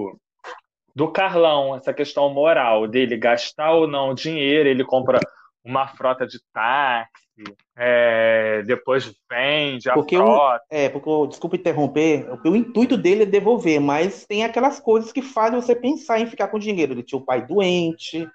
do 0.95 1.11
Carlão, 1.11 1.75
essa 1.75 1.93
questão 1.93 2.33
moral 2.33 2.87
dele 2.87 3.17
gastar 3.17 3.73
ou 3.73 3.85
não 3.85 4.13
dinheiro, 4.13 4.69
ele 4.69 4.85
compra 4.85 5.19
uma 5.63 5.87
frota 5.87 6.25
de 6.25 6.39
táxi, 6.53 7.43
é, 7.75 8.63
depois 8.65 9.13
vende 9.29 9.89
a 9.89 9.93
porque 9.93 10.15
frota. 10.15 10.63
O, 10.71 10.75
é, 10.75 10.87
porque, 10.87 11.27
desculpa 11.27 11.57
interromper, 11.57 12.27
o, 12.31 12.49
o 12.49 12.55
intuito 12.55 12.95
dele 12.95 13.23
é 13.23 13.25
devolver, 13.25 13.81
mas 13.81 14.25
tem 14.25 14.45
aquelas 14.45 14.79
coisas 14.79 15.11
que 15.11 15.21
fazem 15.21 15.59
você 15.59 15.75
pensar 15.75 16.19
em 16.19 16.27
ficar 16.27 16.47
com 16.47 16.59
dinheiro. 16.59 16.93
Ele 16.93 17.03
tinha 17.03 17.19
o 17.19 17.25
pai 17.25 17.45
doente, 17.45 18.25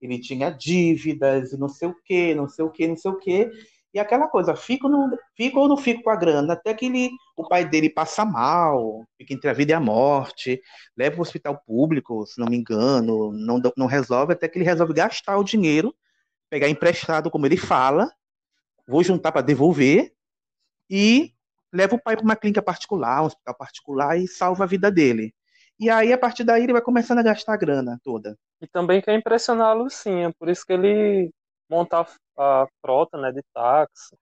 ele 0.00 0.20
tinha 0.20 0.50
dívidas, 0.50 1.52
e 1.52 1.58
não 1.58 1.68
sei 1.68 1.88
o 1.88 1.96
que, 2.04 2.34
não 2.34 2.48
sei 2.48 2.64
o 2.64 2.70
que, 2.70 2.86
não 2.86 2.96
sei 2.96 3.10
o 3.10 3.18
que. 3.18 3.50
E 3.92 3.98
aquela 3.98 4.28
coisa, 4.28 4.54
fico, 4.54 4.88
no, 4.88 5.16
fico 5.36 5.60
ou 5.60 5.68
não 5.68 5.76
fico 5.76 6.02
com 6.02 6.10
a 6.10 6.16
grana, 6.16 6.52
até 6.52 6.74
que 6.74 6.86
ele, 6.86 7.10
o 7.36 7.46
pai 7.48 7.64
dele 7.64 7.90
passa 7.90 8.24
mal, 8.24 9.04
fica 9.16 9.34
entre 9.34 9.50
a 9.50 9.52
vida 9.52 9.72
e 9.72 9.74
a 9.74 9.80
morte, 9.80 10.62
leva 10.96 11.16
para 11.16 11.20
o 11.20 11.22
hospital 11.22 11.60
público, 11.66 12.24
se 12.26 12.38
não 12.38 12.46
me 12.46 12.56
engano, 12.56 13.32
não, 13.32 13.60
não 13.76 13.86
resolve, 13.86 14.32
até 14.32 14.48
que 14.48 14.58
ele 14.58 14.64
resolve 14.64 14.94
gastar 14.94 15.36
o 15.36 15.44
dinheiro, 15.44 15.94
pegar 16.48 16.68
emprestado, 16.68 17.30
como 17.30 17.46
ele 17.46 17.56
fala, 17.56 18.10
vou 18.86 19.02
juntar 19.02 19.32
para 19.32 19.42
devolver, 19.42 20.14
e 20.88 21.32
leva 21.72 21.96
o 21.96 22.00
pai 22.00 22.16
para 22.16 22.24
uma 22.24 22.36
clínica 22.36 22.62
particular, 22.62 23.22
um 23.22 23.26
hospital 23.26 23.54
particular, 23.56 24.16
e 24.16 24.28
salva 24.28 24.64
a 24.64 24.66
vida 24.66 24.90
dele. 24.90 25.34
E 25.78 25.90
aí, 25.90 26.12
a 26.12 26.18
partir 26.18 26.44
daí, 26.44 26.62
ele 26.62 26.72
vai 26.72 26.82
começando 26.82 27.18
a 27.18 27.22
gastar 27.22 27.54
a 27.54 27.56
grana 27.56 27.98
toda. 28.04 28.38
E 28.60 28.66
também 28.68 29.02
quer 29.02 29.14
impressionar 29.16 29.70
a 29.70 29.72
Lucinha, 29.72 30.32
por 30.38 30.48
isso 30.48 30.64
que 30.64 30.72
ele 30.72 31.32
monta 31.68 32.06
a 32.38 32.66
frota 32.80 33.18
né, 33.18 33.32
de 33.32 33.42
táxi, 33.52 34.16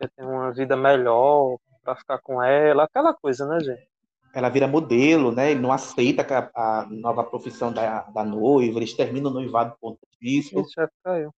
quer 0.00 0.10
ter 0.10 0.24
uma 0.24 0.50
vida 0.52 0.76
melhor 0.76 1.56
para 1.82 1.96
ficar 1.96 2.18
com 2.18 2.42
ela, 2.42 2.84
aquela 2.84 3.14
coisa, 3.14 3.46
né, 3.46 3.60
gente? 3.60 3.88
Ela 4.34 4.48
vira 4.48 4.68
modelo, 4.68 5.32
né? 5.32 5.50
Ele 5.50 5.60
não 5.60 5.72
aceita 5.72 6.22
a, 6.54 6.80
a 6.80 6.86
nova 6.86 7.24
profissão 7.24 7.72
da, 7.72 8.02
da 8.02 8.24
noiva, 8.24 8.78
eles 8.78 8.94
terminam 8.94 9.30
o 9.30 9.34
noivado 9.34 9.72
por 9.72 9.90
conta 9.90 10.06
disso. 10.20 10.60
O 10.60 10.68
chefe 10.68 10.92
caiu. 11.02 11.34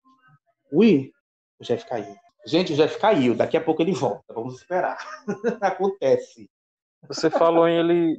Ui, 0.73 1.13
o 1.59 1.65
chefe 1.65 1.89
caiu. 1.89 2.17
Gente, 2.47 2.73
o 2.73 2.77
chefe 2.77 2.99
caiu, 2.99 3.35
daqui 3.35 3.57
a 3.57 3.61
pouco 3.61 3.83
ele 3.83 3.93
volta, 3.93 4.33
vamos 4.33 4.57
esperar. 4.57 4.99
Acontece. 5.61 6.49
Você 7.07 7.31
falou 7.31 7.69
em 7.69 7.79
ele 7.79 8.19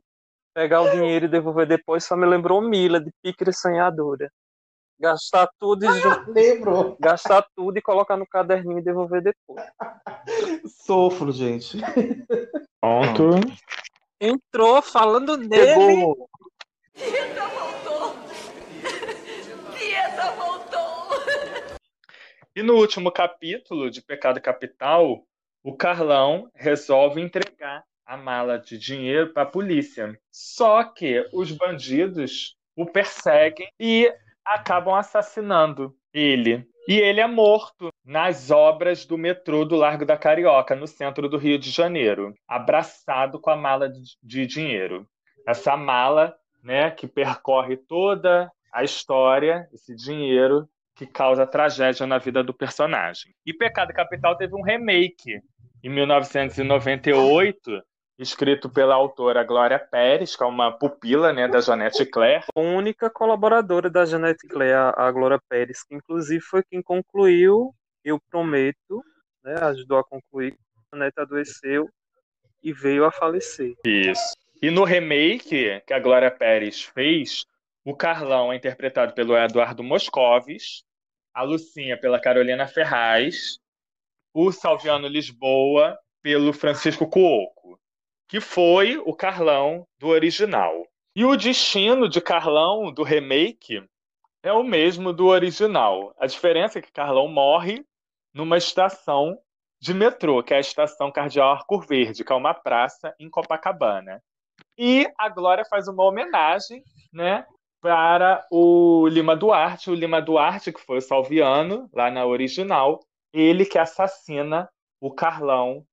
pegar 0.54 0.82
o 0.82 0.92
dinheiro 0.92 1.26
e 1.26 1.30
devolver 1.30 1.68
depois, 1.68 2.06
só 2.06 2.16
me 2.16 2.26
lembrou 2.26 2.62
Mila, 2.62 3.00
de 3.00 3.12
Pícara 3.22 3.52
Sonhadora. 3.52 4.32
Gastar 5.02 5.50
tudo 5.60 5.84
e 5.84 5.88
ah, 5.88 6.26
lembro. 6.28 6.96
gastar 7.02 7.44
tudo 7.56 7.76
e 7.76 7.82
colocar 7.82 8.16
no 8.16 8.28
caderninho 8.28 8.78
e 8.78 8.84
devolver 8.84 9.24
depois. 9.24 9.66
Sofro, 10.86 11.32
gente. 11.32 11.80
Pronto. 12.80 13.40
Entrou 14.20 14.80
falando 14.84 15.38
dele. 15.38 15.74
Pegou. 15.74 16.30
Tieta 16.94 17.48
voltou. 17.48 18.16
Tieta 19.76 20.32
voltou. 20.34 21.80
E 22.56 22.62
no 22.62 22.76
último 22.76 23.12
capítulo 23.12 23.90
de 23.90 24.04
Pecado 24.04 24.40
Capital, 24.40 25.26
o 25.64 25.76
Carlão 25.76 26.48
resolve 26.54 27.20
entregar 27.20 27.84
a 28.06 28.16
mala 28.16 28.60
de 28.60 28.78
dinheiro 28.78 29.34
para 29.34 29.44
a 29.44 29.52
polícia. 29.52 30.16
Só 30.32 30.84
que 30.84 31.28
os 31.34 31.52
bandidos 31.52 32.56
o 32.76 32.86
perseguem 32.86 33.68
e 33.80 34.14
acabam 34.46 34.96
assassinando 34.96 35.96
ele. 36.14 36.68
E 36.88 36.94
ele 37.00 37.22
é 37.22 37.28
morto 37.28 37.90
nas 38.04 38.50
obras 38.50 39.06
do 39.06 39.18
metrô 39.18 39.64
do 39.64 39.76
Largo 39.76 40.06
da 40.06 40.18
Carioca, 40.18 40.76
no 40.76 40.88
centro 40.88 41.30
do 41.30 41.38
Rio 41.38 41.60
de 41.60 41.70
Janeiro, 41.70 42.34
abraçado 42.48 43.40
com 43.40 43.52
a 43.52 43.56
mala 43.56 43.88
de 44.24 44.48
dinheiro. 44.48 45.08
Essa 45.48 45.78
mala, 45.78 46.36
né, 46.64 46.90
que 46.90 47.08
percorre 47.08 47.78
toda 47.78 48.52
a 48.74 48.84
história, 48.84 49.68
esse 49.72 49.96
dinheiro 49.96 50.68
que 50.96 51.06
causa 51.06 51.48
tragédia 51.48 52.06
na 52.08 52.18
vida 52.18 52.44
do 52.44 52.54
personagem. 52.54 53.34
E 53.46 53.54
Pecado 53.54 53.94
Capital 53.94 54.36
teve 54.36 54.56
um 54.56 54.64
remake 54.64 55.40
em 55.84 55.90
1998 55.90 57.82
escrito 58.22 58.70
pela 58.70 58.94
autora 58.94 59.44
Glória 59.44 59.80
Pérez, 59.80 60.36
que 60.36 60.44
é 60.44 60.46
uma 60.46 60.72
pupila 60.72 61.34
né, 61.34 61.48
da 61.48 61.60
Janete 61.60 62.06
Claire. 62.06 62.46
A 62.56 62.60
única 62.60 63.10
colaboradora 63.10 63.90
da 63.90 64.06
Janete 64.06 64.48
Claire, 64.48 64.94
a 64.96 65.12
Glória 65.12 65.42
Pérez, 65.50 65.84
que 65.84 65.96
inclusive 65.96 66.42
foi 66.42 66.64
quem 66.64 66.82
concluiu 66.82 67.74
Eu 68.04 68.20
Prometo, 68.30 69.04
né, 69.44 69.56
ajudou 69.64 69.98
a 69.98 70.04
concluir, 70.04 70.56
a 70.78 70.96
Janete 70.96 71.20
adoeceu 71.20 71.90
e 72.62 72.72
veio 72.72 73.06
a 73.06 73.12
falecer. 73.12 73.74
Isso. 73.86 74.34
E 74.62 74.70
no 74.70 74.84
remake 74.84 75.82
que 75.88 75.94
a 75.94 76.00
Glória 76.00 76.30
Pérez 76.30 76.84
fez, 76.84 77.46
o 77.84 77.96
Carlão 77.96 78.54
é 78.54 78.56
interpretado 78.56 79.14
pelo 79.14 79.36
Eduardo 79.36 79.84
Moscovis, 79.84 80.84
a 81.34 81.42
Lucinha 81.42 82.00
pela 82.00 82.22
Carolina 82.22 82.68
Ferraz, 82.68 83.58
o 84.32 84.52
Salviano 84.52 85.08
Lisboa 85.08 85.98
pelo 86.22 86.54
Francisco 86.54 87.10
Cuoco 87.10 87.81
que 88.32 88.40
foi 88.40 88.98
o 88.98 89.14
Carlão 89.14 89.86
do 90.00 90.08
original. 90.08 90.88
E 91.14 91.26
o 91.26 91.36
destino 91.36 92.08
de 92.08 92.22
Carlão 92.22 92.90
do 92.90 93.04
remake 93.04 93.86
é 94.42 94.54
o 94.54 94.64
mesmo 94.64 95.12
do 95.12 95.28
original. 95.28 96.16
A 96.18 96.26
diferença 96.26 96.80
é 96.80 96.82
que 96.82 96.94
Carlão 96.94 97.28
morre 97.28 97.86
numa 98.34 98.58
estação 98.58 99.38
de 99.82 99.94
metrô, 99.94 100.42
que 100.42 100.54
é 100.54 100.58
a 100.58 100.62
estação 100.62 101.12
Cardeal 101.12 101.52
Arco 101.52 101.82
Verde, 101.82 102.24
que 102.24 102.32
é 102.32 102.36
uma 102.36 102.54
praça 102.54 103.14
em 103.20 103.30
Copacabana. 103.30 104.24
E 104.78 105.12
a 105.18 105.28
Glória 105.28 105.66
faz 105.66 105.90
uma 105.90 106.06
homenagem, 106.06 106.82
né, 107.12 107.46
para 107.82 108.48
o 108.50 109.10
Lima 109.10 109.36
Duarte, 109.36 109.92
o 109.92 109.94
Lima 109.94 110.22
Duarte 110.22 110.72
que 110.72 110.80
foi 110.80 111.00
o 111.00 111.02
Salviano 111.02 111.90
lá 111.92 112.10
na 112.10 112.26
original, 112.26 113.02
ele 113.34 113.66
que 113.66 113.78
assassina 113.78 114.70
o 115.02 115.14
Carlão 115.14 115.86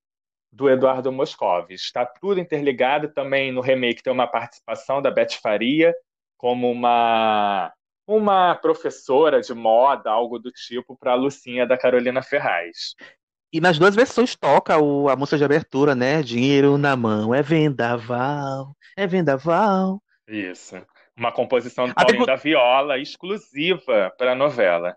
do 0.50 0.68
Eduardo 0.68 1.12
Moscovis. 1.12 1.82
Está 1.82 2.04
tudo 2.04 2.40
interligado. 2.40 3.08
Também 3.08 3.52
no 3.52 3.60
remake 3.60 4.02
tem 4.02 4.12
uma 4.12 4.26
participação 4.26 5.00
da 5.02 5.10
Beth 5.10 5.34
Faria 5.42 5.94
como 6.36 6.70
uma 6.70 7.72
uma 8.06 8.54
professora 8.54 9.42
de 9.42 9.52
moda, 9.52 10.10
algo 10.10 10.38
do 10.38 10.50
tipo, 10.50 10.96
para 10.96 11.12
a 11.12 11.14
Lucinha 11.14 11.66
da 11.66 11.76
Carolina 11.76 12.22
Ferraz. 12.22 12.94
E 13.52 13.60
nas 13.60 13.78
duas 13.78 13.94
versões 13.94 14.34
toca 14.34 14.78
o, 14.78 15.10
a 15.10 15.16
música 15.16 15.36
de 15.36 15.44
abertura, 15.44 15.94
né? 15.94 16.22
Dinheiro 16.22 16.78
na 16.78 16.96
mão 16.96 17.34
é 17.34 17.42
vendaval, 17.42 18.74
é 18.96 19.06
vendaval. 19.06 20.02
Isso. 20.26 20.76
Uma 21.14 21.30
composição 21.32 21.86
do 21.86 21.94
Paulinho 21.94 22.24
da 22.24 22.36
Viola 22.36 22.98
exclusiva 22.98 24.10
para 24.16 24.32
a 24.32 24.34
novela 24.34 24.96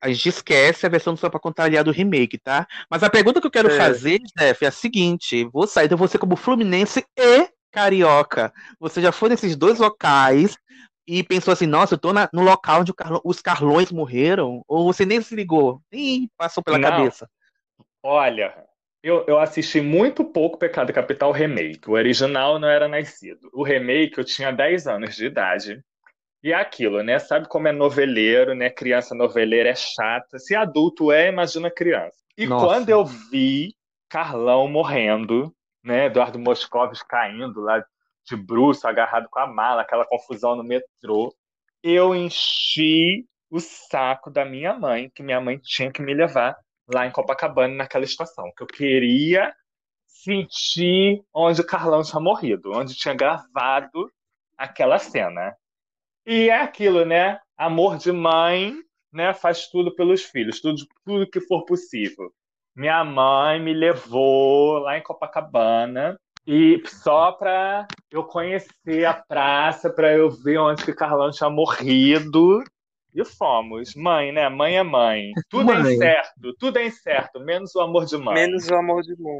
a 0.00 0.08
gente 0.08 0.28
esquece 0.28 0.86
a 0.86 0.88
versão 0.88 1.14
do 1.14 1.20
Só 1.20 1.28
Pra 1.28 1.40
Contar 1.40 1.70
do 1.82 1.90
remake, 1.90 2.38
tá? 2.38 2.66
Mas 2.90 3.02
a 3.02 3.10
pergunta 3.10 3.40
que 3.40 3.46
eu 3.46 3.50
quero 3.50 3.70
é. 3.70 3.76
fazer, 3.76 4.20
Jeff, 4.36 4.64
é 4.64 4.68
a 4.68 4.72
seguinte: 4.72 5.44
vou 5.52 5.66
sair 5.66 5.88
de 5.88 5.94
você 5.94 6.18
como 6.18 6.36
Fluminense 6.36 7.04
e 7.16 7.48
Carioca. 7.72 8.52
Você 8.80 9.00
já 9.00 9.12
foi 9.12 9.28
nesses 9.28 9.56
dois 9.56 9.78
locais 9.78 10.56
e 11.06 11.22
pensou 11.22 11.52
assim, 11.52 11.66
nossa, 11.66 11.94
eu 11.94 11.98
tô 11.98 12.12
na, 12.12 12.28
no 12.32 12.42
local 12.42 12.80
onde 12.80 12.92
Carlo, 12.92 13.20
os 13.24 13.40
Carlões 13.40 13.92
morreram? 13.92 14.62
Ou 14.66 14.92
você 14.92 15.06
nem 15.06 15.20
se 15.20 15.34
ligou? 15.34 15.80
Nem 15.92 16.28
passou 16.36 16.62
pela 16.62 16.78
Não. 16.78 16.90
cabeça? 16.90 17.28
Olha, 18.02 18.54
eu, 19.02 19.24
eu 19.28 19.38
assisti 19.38 19.80
muito 19.80 20.24
pouco 20.24 20.58
Pecado 20.58 20.92
Capital 20.92 21.30
Remake. 21.30 21.88
O 21.88 21.92
original 21.92 22.58
não 22.58 22.68
era 22.68 22.88
nascido. 22.88 23.48
O 23.52 23.62
remake 23.62 24.18
eu 24.18 24.24
tinha 24.24 24.50
10 24.50 24.86
anos 24.86 25.14
de 25.14 25.26
idade. 25.26 25.80
E 26.46 26.52
é 26.52 26.54
aquilo, 26.54 27.02
né? 27.02 27.18
Sabe 27.18 27.48
como 27.48 27.66
é 27.66 27.72
noveleiro, 27.72 28.54
né? 28.54 28.70
Criança 28.70 29.16
noveleira 29.16 29.70
é 29.70 29.74
chata. 29.74 30.38
Se 30.38 30.54
adulto 30.54 31.10
é, 31.10 31.28
imagina 31.28 31.68
criança. 31.72 32.16
E 32.38 32.46
Nossa. 32.46 32.64
quando 32.64 32.88
eu 32.88 33.04
vi 33.04 33.74
Carlão 34.08 34.68
morrendo, 34.68 35.52
né? 35.82 36.06
Eduardo 36.06 36.38
Moscovis 36.38 37.02
caindo 37.02 37.60
lá 37.62 37.84
de 38.24 38.36
bruxo, 38.36 38.86
agarrado 38.86 39.26
com 39.28 39.40
a 39.40 39.46
mala, 39.48 39.82
aquela 39.82 40.04
confusão 40.04 40.54
no 40.54 40.62
metrô, 40.62 41.34
eu 41.82 42.14
enchi 42.14 43.26
o 43.50 43.58
saco 43.58 44.30
da 44.30 44.44
minha 44.44 44.72
mãe, 44.72 45.10
que 45.12 45.24
minha 45.24 45.40
mãe 45.40 45.58
tinha 45.58 45.90
que 45.90 46.00
me 46.00 46.14
levar 46.14 46.56
lá 46.86 47.08
em 47.08 47.10
Copacabana 47.10 47.74
naquela 47.74 48.04
estação, 48.04 48.52
que 48.56 48.62
eu 48.62 48.68
queria 48.68 49.52
sentir 50.06 51.24
onde 51.34 51.60
o 51.60 51.66
Carlão 51.66 52.04
tinha 52.04 52.20
morrido, 52.20 52.70
onde 52.72 52.94
tinha 52.94 53.14
gravado 53.14 54.08
aquela 54.56 55.00
cena. 55.00 55.52
E 56.26 56.50
é 56.50 56.60
aquilo, 56.60 57.04
né? 57.04 57.38
Amor 57.56 57.96
de 57.96 58.10
mãe, 58.10 58.74
né? 59.12 59.32
Faz 59.32 59.68
tudo 59.68 59.94
pelos 59.94 60.22
filhos, 60.24 60.60
tudo, 60.60 60.82
tudo 61.04 61.30
que 61.30 61.40
for 61.40 61.64
possível. 61.64 62.32
Minha 62.74 63.04
mãe 63.04 63.60
me 63.62 63.72
levou 63.72 64.78
lá 64.80 64.98
em 64.98 65.02
Copacabana 65.02 66.18
e 66.46 66.82
só 66.86 67.32
para 67.32 67.86
eu 68.10 68.24
conhecer 68.24 69.04
a 69.06 69.14
praça, 69.14 69.88
para 69.88 70.12
eu 70.14 70.30
ver 70.30 70.58
onde 70.58 70.84
que 70.84 70.92
Carlão 70.92 71.30
tinha 71.30 71.48
morrido. 71.48 72.62
E 73.14 73.24
fomos. 73.24 73.94
Mãe, 73.94 74.30
né? 74.30 74.48
Mãe 74.50 74.76
é 74.76 74.82
mãe. 74.82 75.32
Tudo 75.48 75.72
é 75.72 75.78
mãe. 75.78 75.92
é 75.92 75.94
incerto, 75.94 76.54
tudo 76.58 76.78
é 76.78 76.86
incerto, 76.86 77.40
menos 77.40 77.74
o 77.74 77.80
amor 77.80 78.04
de 78.04 78.18
mãe. 78.18 78.34
Menos 78.34 78.68
o 78.68 78.74
amor 78.74 79.02
de 79.02 79.16
mãe. 79.18 79.38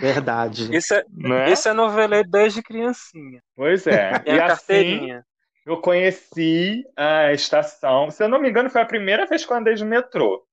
Verdade. 0.00 0.74
Isso 0.74 0.94
é, 0.94 1.04
né? 1.10 1.52
isso 1.52 1.68
é 1.68 1.74
novelê 1.74 2.24
desde 2.24 2.62
criancinha. 2.62 3.42
Pois 3.54 3.86
é. 3.86 4.12
e, 4.26 4.30
e 4.30 4.40
a 4.40 4.46
assim, 4.46 4.48
carteirinha. 4.48 5.24
Eu 5.64 5.80
conheci 5.80 6.84
a 6.96 7.32
estação. 7.32 8.10
Se 8.10 8.22
eu 8.22 8.28
não 8.28 8.40
me 8.40 8.50
engano, 8.50 8.70
foi 8.70 8.80
a 8.80 8.86
primeira 8.86 9.26
vez 9.26 9.44
que 9.44 9.52
eu 9.52 9.56
andei 9.56 9.74
de 9.74 9.84
metrô. 9.84 10.44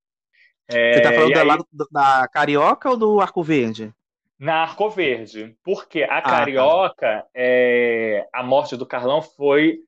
É, 0.67 0.93
Você 0.93 1.01
tá 1.01 1.13
falando 1.13 1.37
aí... 1.37 1.43
lado 1.43 1.65
da 1.91 2.27
Carioca 2.31 2.89
ou 2.89 2.97
do 2.97 3.19
Arco 3.19 3.41
Verde? 3.41 3.93
Na 4.37 4.61
Arco 4.61 4.89
Verde. 4.89 5.55
Porque 5.63 6.03
a 6.03 6.17
ah, 6.17 6.21
tá. 6.21 6.29
Carioca, 6.29 7.21
tá. 7.21 7.27
é, 7.33 8.27
a 8.31 8.43
morte 8.43 8.77
do 8.77 8.85
Carlão 8.85 9.21
foi. 9.21 9.79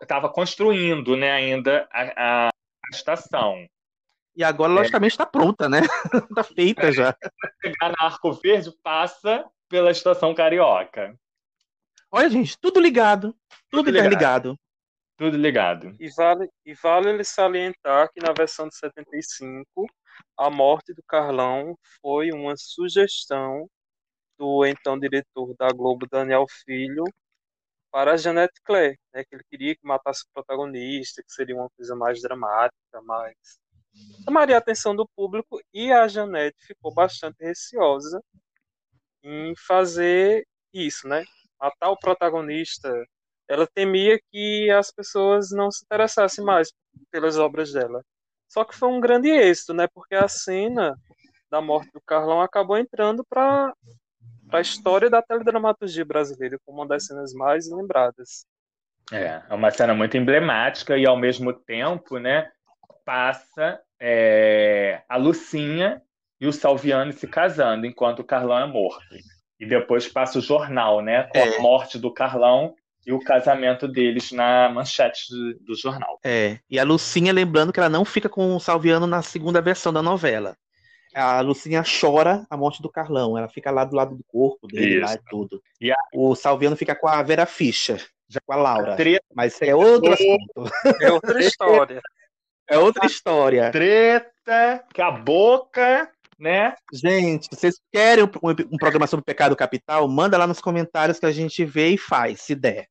Estava 0.00 0.28
construindo 0.28 1.16
né, 1.16 1.30
ainda 1.30 1.88
a, 1.92 2.48
a, 2.48 2.50
estação. 2.92 3.64
E 4.34 4.42
agora, 4.42 4.72
logicamente, 4.72 5.12
está 5.12 5.24
é. 5.24 5.26
pronta, 5.26 5.68
né? 5.68 5.82
Está 6.12 6.42
feita 6.44 6.90
já. 6.90 7.14
Chegar 7.64 7.90
na 7.90 8.06
Arco 8.06 8.32
Verde, 8.32 8.72
passa 8.82 9.44
pela 9.68 9.90
estação 9.90 10.34
Carioca. 10.34 11.16
Olha, 12.12 12.28
gente, 12.28 12.58
tudo 12.58 12.78
ligado. 12.78 13.32
Tudo, 13.70 13.84
tudo 13.86 13.90
interligado. 13.90 14.50
Ligado. 14.50 14.60
Tudo 15.16 15.36
ligado. 15.36 15.96
E 15.98 16.10
vale, 16.10 16.50
e 16.64 16.74
vale 16.74 17.08
ele 17.08 17.24
salientar 17.24 18.10
que 18.12 18.20
na 18.20 18.32
versão 18.32 18.68
de 18.68 18.76
75 18.76 19.86
a 20.36 20.50
morte 20.50 20.92
do 20.92 21.02
Carlão 21.04 21.74
foi 22.02 22.30
uma 22.30 22.54
sugestão 22.56 23.66
do 24.38 24.66
então 24.66 24.98
diretor 24.98 25.54
da 25.56 25.68
Globo, 25.68 26.06
Daniel 26.10 26.44
Filho, 26.64 27.04
para 27.90 28.12
a 28.12 28.16
Jeanette 28.16 28.60
Claire, 28.62 28.98
né, 29.14 29.24
que 29.24 29.34
ele 29.34 29.44
queria 29.50 29.74
que 29.74 29.86
matasse 29.86 30.24
o 30.24 30.32
protagonista, 30.34 31.22
que 31.22 31.32
seria 31.32 31.54
uma 31.54 31.70
coisa 31.76 31.94
mais 31.94 32.20
dramática, 32.20 33.00
mais 33.02 33.34
chamaria 34.24 34.56
a 34.56 34.58
atenção 34.58 34.94
do 34.94 35.08
público 35.16 35.60
e 35.72 35.92
a 35.92 36.08
Jeanette 36.08 36.56
ficou 36.66 36.92
bastante 36.92 37.42
receosa 37.44 38.22
em 39.22 39.54
fazer 39.56 40.46
isso, 40.72 41.06
né? 41.06 41.24
Matar 41.62 41.90
o 41.90 41.96
protagonista. 41.96 42.90
Ela 43.48 43.66
temia 43.66 44.18
que 44.30 44.68
as 44.70 44.90
pessoas 44.90 45.50
não 45.50 45.70
se 45.70 45.84
interessassem 45.84 46.44
mais 46.44 46.72
pelas 47.10 47.38
obras 47.38 47.72
dela. 47.72 48.02
Só 48.48 48.64
que 48.64 48.74
foi 48.74 48.88
um 48.88 49.00
grande 49.00 49.30
êxito, 49.30 49.72
né? 49.72 49.86
Porque 49.94 50.14
a 50.14 50.26
cena 50.26 50.94
da 51.48 51.60
morte 51.60 51.90
do 51.92 52.00
Carlão 52.00 52.40
acabou 52.40 52.76
entrando 52.76 53.24
para 53.24 53.72
a 54.50 54.60
história 54.60 55.08
da 55.08 55.22
teledramaturgia 55.22 56.04
brasileira 56.04 56.58
como 56.64 56.78
uma 56.78 56.88
das 56.88 57.06
cenas 57.06 57.32
mais 57.32 57.70
lembradas. 57.70 58.44
É, 59.12 59.42
é 59.48 59.54
uma 59.54 59.70
cena 59.70 59.94
muito 59.94 60.16
emblemática 60.16 60.96
e 60.96 61.06
ao 61.06 61.16
mesmo 61.16 61.52
tempo, 61.52 62.18
né, 62.18 62.50
passa 63.04 63.80
é, 64.00 65.02
a 65.08 65.16
Lucinha 65.16 66.02
e 66.40 66.46
o 66.46 66.52
Salviano 66.52 67.12
se 67.12 67.26
casando 67.28 67.86
enquanto 67.86 68.20
o 68.20 68.24
Carlão 68.24 68.58
é 68.58 68.66
morto. 68.66 69.14
E 69.62 69.66
depois 69.66 70.08
passa 70.08 70.40
o 70.40 70.42
jornal, 70.42 71.00
né, 71.00 71.22
com 71.32 71.38
é. 71.38 71.56
a 71.56 71.60
morte 71.60 71.96
do 71.96 72.12
Carlão 72.12 72.74
e 73.06 73.12
o 73.12 73.20
casamento 73.20 73.86
deles 73.86 74.32
na 74.32 74.68
manchete 74.68 75.30
do, 75.30 75.54
do, 75.60 75.76
jornal. 75.76 76.18
É, 76.24 76.58
e 76.68 76.80
a 76.80 76.84
Lucinha, 76.84 77.32
lembrando 77.32 77.72
que 77.72 77.78
ela 77.78 77.88
não 77.88 78.04
fica 78.04 78.28
com 78.28 78.56
o 78.56 78.58
Salviano 78.58 79.06
na 79.06 79.22
segunda 79.22 79.62
versão 79.62 79.92
da 79.92 80.02
novela. 80.02 80.56
A 81.14 81.40
Lucinha 81.42 81.84
chora 81.84 82.44
a 82.50 82.56
morte 82.56 82.82
do 82.82 82.90
Carlão, 82.90 83.38
ela 83.38 83.46
fica 83.46 83.70
lá 83.70 83.84
do 83.84 83.94
lado 83.94 84.16
do 84.16 84.24
corpo 84.24 84.66
dele, 84.66 84.96
Isso. 84.96 85.06
lá 85.06 85.14
e 85.14 85.20
tudo. 85.30 85.62
E 85.80 85.92
a... 85.92 85.96
O 86.12 86.34
Salviano 86.34 86.74
fica 86.74 86.96
com 86.96 87.06
a 87.06 87.22
Vera 87.22 87.46
Fischer, 87.46 88.04
já 88.28 88.40
com 88.44 88.52
a 88.54 88.56
Laura. 88.56 88.94
A 88.94 88.96
treta... 88.96 89.24
Mas 89.32 89.62
é 89.62 89.76
outro 89.76 90.12
assunto. 90.12 90.72
É 91.00 91.12
outra 91.12 91.38
história. 91.40 92.00
É 92.68 92.78
outra 92.78 93.06
história. 93.06 93.70
Treta, 93.70 94.84
que 94.92 95.00
a 95.00 95.12
boca 95.12 96.10
né? 96.42 96.74
Gente, 96.92 97.48
vocês 97.50 97.80
querem 97.92 98.24
um, 98.24 98.28
um, 98.72 98.76
programa 98.76 99.06
sobre 99.06 99.24
pecado 99.24 99.54
capital? 99.54 100.08
Manda 100.08 100.36
lá 100.36 100.44
nos 100.44 100.60
comentários 100.60 101.20
que 101.20 101.26
a 101.26 101.30
gente 101.30 101.64
vê 101.64 101.90
e 101.90 101.96
faz, 101.96 102.40
se 102.40 102.56
der. 102.56 102.88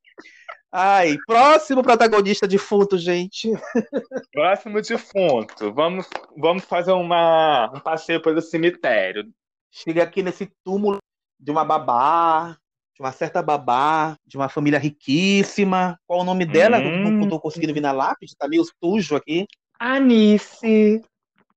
Ai, 0.72 1.18
próximo 1.26 1.82
protagonista 1.82 2.48
defunto, 2.48 2.96
gente. 2.96 3.52
Próximo 4.32 4.80
defunto. 4.80 5.70
Vamos, 5.70 6.08
vamos 6.34 6.64
fazer 6.64 6.92
uma, 6.92 7.70
um 7.74 7.80
passeio 7.80 8.22
pelo 8.22 8.40
cemitério. 8.40 9.30
Chega 9.70 10.02
aqui 10.02 10.22
nesse 10.22 10.50
túmulo 10.64 10.96
de 11.38 11.50
uma 11.50 11.62
babá, 11.62 12.56
de 12.94 13.02
uma 13.02 13.12
certa 13.12 13.42
babá, 13.42 14.16
de 14.26 14.38
uma 14.38 14.48
família 14.48 14.78
riquíssima. 14.78 15.98
Qual 16.06 16.20
o 16.20 16.24
nome 16.24 16.46
dela? 16.46 16.78
Hum. 16.78 17.02
Não, 17.02 17.10
não 17.10 17.28
tô 17.28 17.38
conseguindo 17.38 17.74
vir 17.74 17.82
na 17.82 17.92
lápide, 17.92 18.34
tá 18.34 18.48
meio 18.48 18.64
sujo 18.82 19.14
aqui. 19.14 19.46
Anice. 19.78 21.02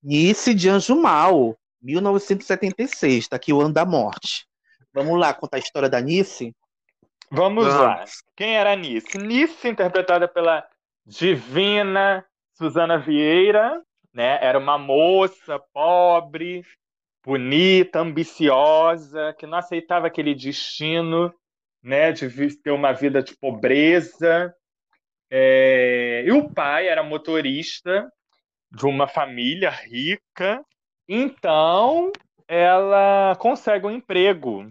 Nice 0.04 0.54
de 0.54 0.68
Anjo 0.68 1.02
Mal. 1.02 1.56
1976, 1.86 3.24
está 3.24 3.36
aqui 3.36 3.54
o 3.54 3.62
ano 3.62 3.74
da 3.74 3.86
morte. 3.86 4.48
Vamos 4.92 5.20
lá 5.20 5.34
contar 5.34 5.58
a 5.58 5.60
história 5.60 5.90
da 5.90 6.02
Nice? 6.02 6.56
Vamos, 7.30 7.66
Vamos. 7.66 7.80
lá. 7.80 8.04
Quem 8.36 8.56
era 8.56 8.76
Nice? 8.76 9.18
Nice, 9.18 9.68
interpretada 9.68 10.28
pela 10.28 10.68
divina 11.06 12.26
Suzana 12.54 12.98
Vieira, 12.98 13.82
né? 14.14 14.40
Era 14.42 14.58
uma 14.58 14.78
moça 14.78 15.60
pobre, 15.72 16.66
bonita, 17.24 18.00
ambiciosa, 18.00 19.36
que 19.38 19.46
não 19.46 19.58
aceitava 19.58 20.08
aquele 20.08 20.34
destino, 20.34 21.34
né, 21.84 22.12
de 22.12 22.56
ter 22.58 22.72
uma 22.72 22.94
vida 22.94 23.22
de 23.22 23.36
pobreza. 23.38 24.54
É... 25.30 26.24
E 26.26 26.32
o 26.32 26.50
pai 26.50 26.88
era 26.88 27.04
motorista 27.04 28.12
de 28.72 28.86
uma 28.86 29.08
família 29.08 29.70
rica, 29.70 30.64
então, 31.08 32.12
ela 32.48 33.36
consegue 33.38 33.86
um 33.86 33.92
emprego 33.92 34.68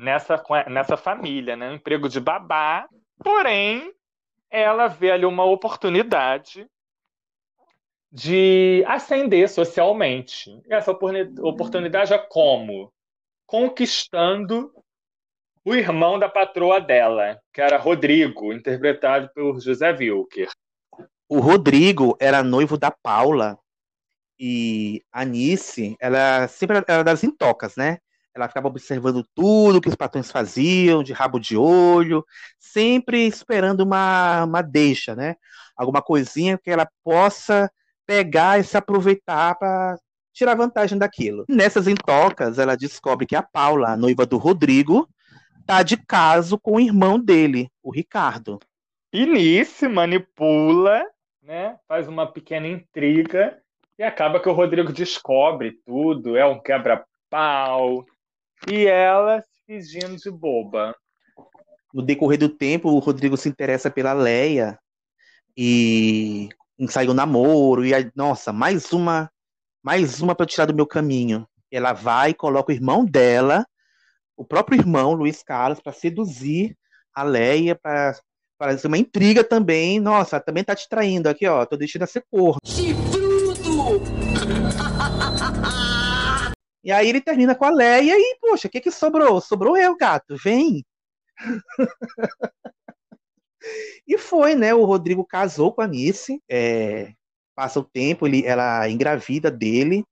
nessa, 0.00 0.42
nessa 0.68 0.96
família, 0.96 1.56
né? 1.56 1.70
um 1.70 1.74
emprego 1.74 2.08
de 2.08 2.20
babá, 2.20 2.88
porém, 3.22 3.92
ela 4.50 4.86
vê 4.86 5.10
ali 5.10 5.26
uma 5.26 5.44
oportunidade 5.44 6.66
de 8.10 8.84
ascender 8.86 9.48
socialmente. 9.48 10.60
Essa 10.70 10.92
oportunidade 10.92 12.12
é 12.12 12.18
como? 12.18 12.92
Conquistando 13.46 14.72
o 15.64 15.74
irmão 15.74 16.18
da 16.18 16.28
patroa 16.28 16.80
dela, 16.80 17.38
que 17.52 17.60
era 17.60 17.76
Rodrigo, 17.76 18.52
interpretado 18.52 19.30
por 19.34 19.60
José 19.60 19.90
Wilker. 19.90 20.48
O 21.28 21.40
Rodrigo 21.40 22.16
era 22.18 22.42
noivo 22.42 22.78
da 22.78 22.90
Paula, 22.90 23.58
e 24.38 25.02
a 25.12 25.24
Nice, 25.24 25.96
ela 26.00 26.46
sempre 26.48 26.82
era 26.86 27.02
das 27.02 27.24
intocas, 27.24 27.76
né? 27.76 27.98
Ela 28.34 28.48
ficava 28.48 28.68
observando 28.68 29.26
tudo 29.34 29.80
que 29.80 29.88
os 29.88 29.96
patrões 29.96 30.30
faziam, 30.30 31.02
de 31.02 31.12
rabo 31.12 31.40
de 31.40 31.56
olho, 31.56 32.24
sempre 32.58 33.26
esperando 33.26 33.80
uma, 33.80 34.44
uma 34.44 34.62
deixa, 34.62 35.16
né? 35.16 35.34
Alguma 35.76 36.00
coisinha 36.00 36.56
que 36.56 36.70
ela 36.70 36.88
possa 37.02 37.70
pegar 38.06 38.60
e 38.60 38.64
se 38.64 38.76
aproveitar 38.76 39.56
para 39.56 39.98
tirar 40.32 40.54
vantagem 40.54 40.96
daquilo. 40.96 41.44
Nessas 41.48 41.88
intocas, 41.88 42.58
ela 42.58 42.76
descobre 42.76 43.26
que 43.26 43.34
a 43.34 43.42
Paula, 43.42 43.90
a 43.90 43.96
noiva 43.96 44.24
do 44.24 44.36
Rodrigo, 44.36 45.08
tá 45.66 45.82
de 45.82 45.96
caso 45.96 46.58
com 46.58 46.76
o 46.76 46.80
irmão 46.80 47.18
dele, 47.18 47.68
o 47.82 47.90
Ricardo. 47.90 48.60
E 49.12 49.26
Nice 49.26 49.88
manipula, 49.88 51.02
né? 51.42 51.76
Faz 51.88 52.06
uma 52.06 52.30
pequena 52.30 52.68
intriga 52.68 53.60
e 53.98 54.02
acaba 54.04 54.40
que 54.40 54.48
o 54.48 54.52
Rodrigo 54.52 54.92
descobre 54.92 55.80
tudo, 55.84 56.36
é 56.36 56.46
um 56.46 56.60
quebra-pau. 56.60 58.06
E 58.70 58.86
ela 58.86 59.40
se 59.40 59.60
fingindo 59.66 60.16
de 60.16 60.30
boba. 60.30 60.94
No 61.92 62.02
decorrer 62.02 62.38
do 62.38 62.48
tempo, 62.48 62.90
o 62.90 62.98
Rodrigo 62.98 63.36
se 63.36 63.48
interessa 63.48 63.90
pela 63.90 64.12
Leia 64.12 64.78
e 65.56 66.48
saiu 66.88 67.12
namoro 67.12 67.84
e 67.84 67.92
aí, 67.92 68.10
nossa, 68.14 68.52
mais 68.52 68.92
uma, 68.92 69.28
mais 69.82 70.20
uma 70.20 70.34
para 70.34 70.46
tirar 70.46 70.66
do 70.66 70.74
meu 70.74 70.86
caminho. 70.86 71.46
Ela 71.70 71.92
vai 71.92 72.30
e 72.30 72.34
coloca 72.34 72.70
o 72.70 72.74
irmão 72.74 73.04
dela, 73.04 73.66
o 74.36 74.44
próprio 74.44 74.78
irmão 74.78 75.12
Luiz 75.12 75.42
Carlos, 75.42 75.80
para 75.80 75.92
seduzir 75.92 76.76
a 77.12 77.24
Leia, 77.24 77.74
para 77.74 78.16
fazer 78.58 78.86
uma 78.86 78.98
intriga 78.98 79.42
também. 79.42 79.98
Nossa, 79.98 80.38
também 80.38 80.62
tá 80.62 80.74
te 80.76 80.88
traindo 80.88 81.28
aqui, 81.28 81.46
ó. 81.46 81.66
Tô 81.66 81.76
deixando 81.76 82.02
a 82.02 82.06
ser 82.06 82.24
corno. 82.30 82.60
E 86.84 86.92
aí 86.92 87.08
ele 87.08 87.20
termina 87.20 87.54
com 87.54 87.64
a 87.66 87.70
Leia 87.70 88.14
e, 88.16 88.38
poxa, 88.40 88.68
o 88.68 88.70
que 88.70 88.80
que 88.80 88.90
sobrou? 88.90 89.40
Sobrou 89.42 89.76
eu, 89.76 89.96
gato, 89.96 90.36
vem. 90.42 90.84
E 94.06 94.16
foi, 94.16 94.54
né? 94.54 94.72
O 94.72 94.84
Rodrigo 94.84 95.24
casou 95.24 95.72
com 95.72 95.82
a 95.82 95.86
Nice, 95.86 96.40
é, 96.48 97.12
passa 97.54 97.80
o 97.80 97.84
tempo, 97.84 98.26
ele, 98.26 98.46
ela 98.46 98.88
engravida 98.88 99.50
dele. 99.50 100.04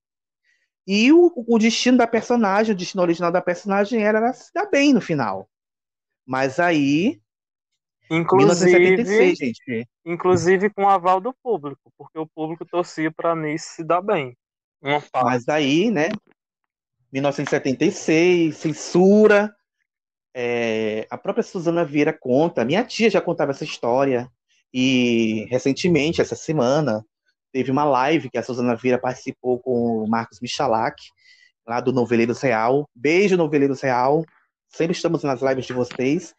E 0.87 1.13
o, 1.13 1.33
o 1.35 1.59
destino 1.59 1.97
da 1.97 2.07
personagem, 2.07 2.75
o 2.75 2.77
destino 2.77 3.03
original 3.03 3.33
da 3.33 3.41
personagem 3.41 4.03
era 4.03 4.19
ela 4.19 4.33
se 4.33 4.53
dar 4.53 4.67
bem 4.67 4.93
no 4.93 5.01
final. 5.01 5.49
Mas 6.27 6.61
aí. 6.61 7.21
Inclusive, 8.11 8.79
1976, 8.79 9.39
gente. 9.39 9.89
inclusive 10.05 10.71
com 10.71 10.85
o 10.85 10.89
aval 10.89 11.21
do 11.21 11.35
público, 11.43 11.93
porque 11.99 12.19
o 12.19 12.27
público 12.27 12.65
torcia 12.65 13.11
para 13.11 13.35
Nice 13.35 13.77
se 13.77 13.85
dar 13.85 14.01
bem. 14.01 14.37
Mas 15.25 15.49
aí, 15.49 15.91
né? 15.91 16.09
1976, 17.13 18.57
censura. 18.57 19.55
É, 20.35 21.07
a 21.09 21.17
própria 21.17 21.43
Suzana 21.43 21.85
Vieira 21.85 22.13
conta, 22.13 22.65
minha 22.65 22.85
tia 22.85 23.09
já 23.09 23.23
contava 23.23 23.53
essa 23.53 23.65
história, 23.65 24.31
e 24.73 25.47
recentemente, 25.49 26.21
essa 26.21 26.37
semana, 26.37 27.03
teve 27.51 27.71
uma 27.71 27.85
live 27.85 28.29
que 28.29 28.37
a 28.37 28.43
Suzana 28.43 28.77
Vieira 28.77 29.01
participou 29.01 29.59
com 29.59 30.05
o 30.05 30.07
Marcos 30.07 30.41
Michalak, 30.41 31.03
lá 31.67 31.81
do 31.81 31.93
Noveleiros 31.93 32.43
Real. 32.43 32.89
Beijo, 32.95 33.37
Noveleiros 33.37 33.81
Real. 33.81 34.25
Sempre 34.69 34.95
estamos 34.95 35.23
nas 35.23 35.41
lives 35.41 35.65
de 35.65 35.73
vocês. 35.73 36.35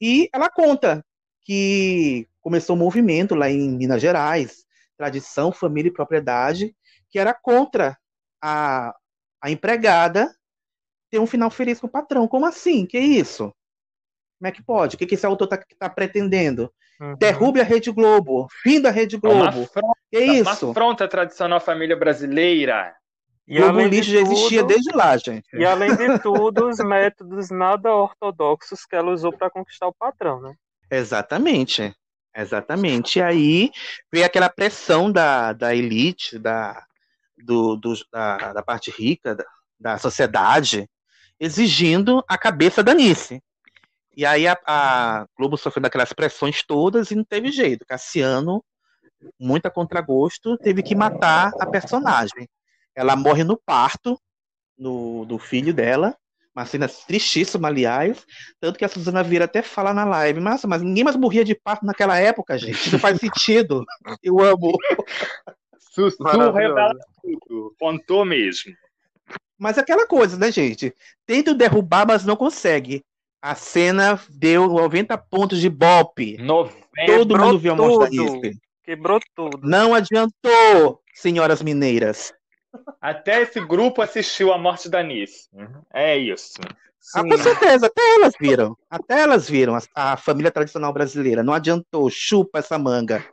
E 0.00 0.28
ela 0.32 0.48
conta 0.48 1.04
que 1.42 2.28
começou 2.40 2.76
um 2.76 2.78
movimento 2.78 3.34
lá 3.34 3.50
em 3.50 3.68
Minas 3.76 4.00
Gerais, 4.00 4.64
tradição, 4.96 5.50
família 5.50 5.88
e 5.88 5.92
propriedade, 5.92 6.74
que 7.14 7.18
era 7.20 7.32
contra 7.32 7.96
a, 8.42 8.92
a 9.40 9.48
empregada 9.48 10.34
ter 11.08 11.20
um 11.20 11.28
final 11.28 11.48
feliz 11.48 11.78
com 11.78 11.86
o 11.86 11.90
patrão. 11.90 12.26
Como 12.26 12.44
assim? 12.44 12.84
Que 12.84 12.98
isso? 12.98 13.54
Como 14.36 14.48
é 14.48 14.50
que 14.50 14.60
pode? 14.60 14.96
O 14.96 14.98
que, 14.98 15.06
que 15.06 15.14
esse 15.14 15.24
autor 15.24 15.44
está 15.44 15.64
tá 15.78 15.88
pretendendo? 15.88 16.74
Uhum. 17.00 17.14
Derrube 17.14 17.60
a 17.60 17.62
Rede 17.62 17.92
Globo, 17.92 18.48
fim 18.64 18.80
da 18.80 18.90
Rede 18.90 19.16
Globo. 19.16 19.36
É 19.36 19.40
uma 19.42 19.48
afronta, 19.48 20.00
que 20.10 20.18
isso? 20.18 20.66
Uma 20.66 20.72
afronta 20.72 21.04
à 21.04 21.08
tradicional 21.08 21.60
família 21.60 21.96
brasileira. 21.96 22.92
E 23.46 23.62
o 23.62 23.86
lixo 23.86 24.10
já 24.10 24.20
existia 24.20 24.64
desde 24.64 24.90
lá, 24.92 25.16
gente. 25.16 25.46
E 25.52 25.64
além 25.64 25.94
de 25.94 26.18
tudo, 26.18 26.66
os 26.68 26.78
métodos 26.78 27.48
nada 27.48 27.94
ortodoxos 27.94 28.84
que 28.84 28.96
ela 28.96 29.12
usou 29.12 29.32
para 29.32 29.50
conquistar 29.50 29.86
o 29.86 29.94
patrão, 29.94 30.40
né? 30.40 30.52
Exatamente. 30.90 31.94
Exatamente. 32.36 33.20
E 33.20 33.22
aí 33.22 33.70
veio 34.12 34.26
aquela 34.26 34.48
pressão 34.48 35.12
da, 35.12 35.52
da 35.52 35.72
elite, 35.72 36.40
da, 36.40 36.84
do, 37.44 37.76
do 37.76 37.94
da, 38.10 38.52
da, 38.52 38.62
parte 38.62 38.90
rica 38.90 39.34
da, 39.34 39.44
da, 39.78 39.98
sociedade, 39.98 40.88
exigindo 41.38 42.24
a 42.28 42.38
cabeça 42.38 42.82
da 42.82 42.94
Nice. 42.94 43.42
E 44.16 44.24
aí 44.24 44.46
a, 44.46 44.58
a 44.66 45.26
Globo 45.36 45.56
sofreu 45.56 45.82
daquelas 45.82 46.12
pressões 46.12 46.62
todas 46.64 47.10
e 47.10 47.14
não 47.14 47.24
teve 47.24 47.50
jeito. 47.50 47.84
Cassiano, 47.86 48.64
muito 49.38 49.66
a 49.66 49.70
contragosto, 49.70 50.56
teve 50.58 50.82
que 50.82 50.94
matar 50.94 51.52
a 51.58 51.66
personagem. 51.66 52.48
Ela 52.94 53.16
morre 53.16 53.42
no 53.42 53.56
parto 53.56 54.18
no, 54.78 55.24
do 55.24 55.38
filho 55.38 55.74
dela, 55.74 56.16
uma 56.54 56.64
cena 56.64 56.88
tristíssima, 56.88 57.66
aliás. 57.66 58.24
Tanto 58.60 58.78
que 58.78 58.84
a 58.84 58.88
Suzana 58.88 59.24
Vieira 59.24 59.46
até 59.46 59.62
fala 59.62 59.92
na 59.92 60.04
live, 60.04 60.40
mas, 60.40 60.64
mas 60.64 60.82
ninguém 60.82 61.02
mais 61.02 61.16
morria 61.16 61.44
de 61.44 61.54
parto 61.54 61.84
naquela 61.84 62.18
época, 62.18 62.56
gente. 62.56 62.92
Não 62.92 62.98
faz 62.98 63.18
sentido. 63.18 63.84
Eu 64.22 64.40
amo. 64.40 64.78
Sussu 65.94 66.22
revela 66.22 66.92
tudo. 67.22 67.74
Contou 67.78 68.24
mesmo. 68.24 68.74
Mas 69.58 69.78
aquela 69.78 70.06
coisa, 70.06 70.36
né, 70.36 70.50
gente? 70.50 70.94
Tenta 71.24 71.54
derrubar, 71.54 72.06
mas 72.06 72.24
não 72.24 72.36
consegue. 72.36 73.04
A 73.40 73.54
cena 73.54 74.18
deu 74.28 74.66
90 74.66 75.16
pontos 75.18 75.60
de 75.60 75.68
bope. 75.68 76.38
Todo 77.06 77.38
mundo 77.38 77.58
viu 77.58 77.72
a 77.72 77.76
morte 77.76 78.16
da 78.16 78.50
Quebrou 78.82 79.20
tudo. 79.34 79.60
Não 79.62 79.94
adiantou, 79.94 81.00
senhoras 81.14 81.62
mineiras. 81.62 82.34
Até 83.00 83.42
esse 83.42 83.60
grupo 83.60 84.02
assistiu 84.02 84.52
a 84.52 84.58
morte 84.58 84.88
da 84.88 85.02
Nice. 85.02 85.48
É 85.92 86.16
isso. 86.16 86.54
Ah, 87.14 87.22
com 87.22 87.36
certeza, 87.36 87.86
até 87.86 88.14
elas 88.14 88.34
viram. 88.40 88.76
Até 88.90 89.20
elas 89.20 89.48
viram 89.48 89.76
a, 89.76 89.80
a, 89.94 90.16
família 90.16 90.50
tradicional 90.50 90.92
brasileira. 90.92 91.42
Não 91.42 91.52
adiantou, 91.52 92.10
chupa 92.10 92.58
essa 92.58 92.78
manga. 92.78 93.24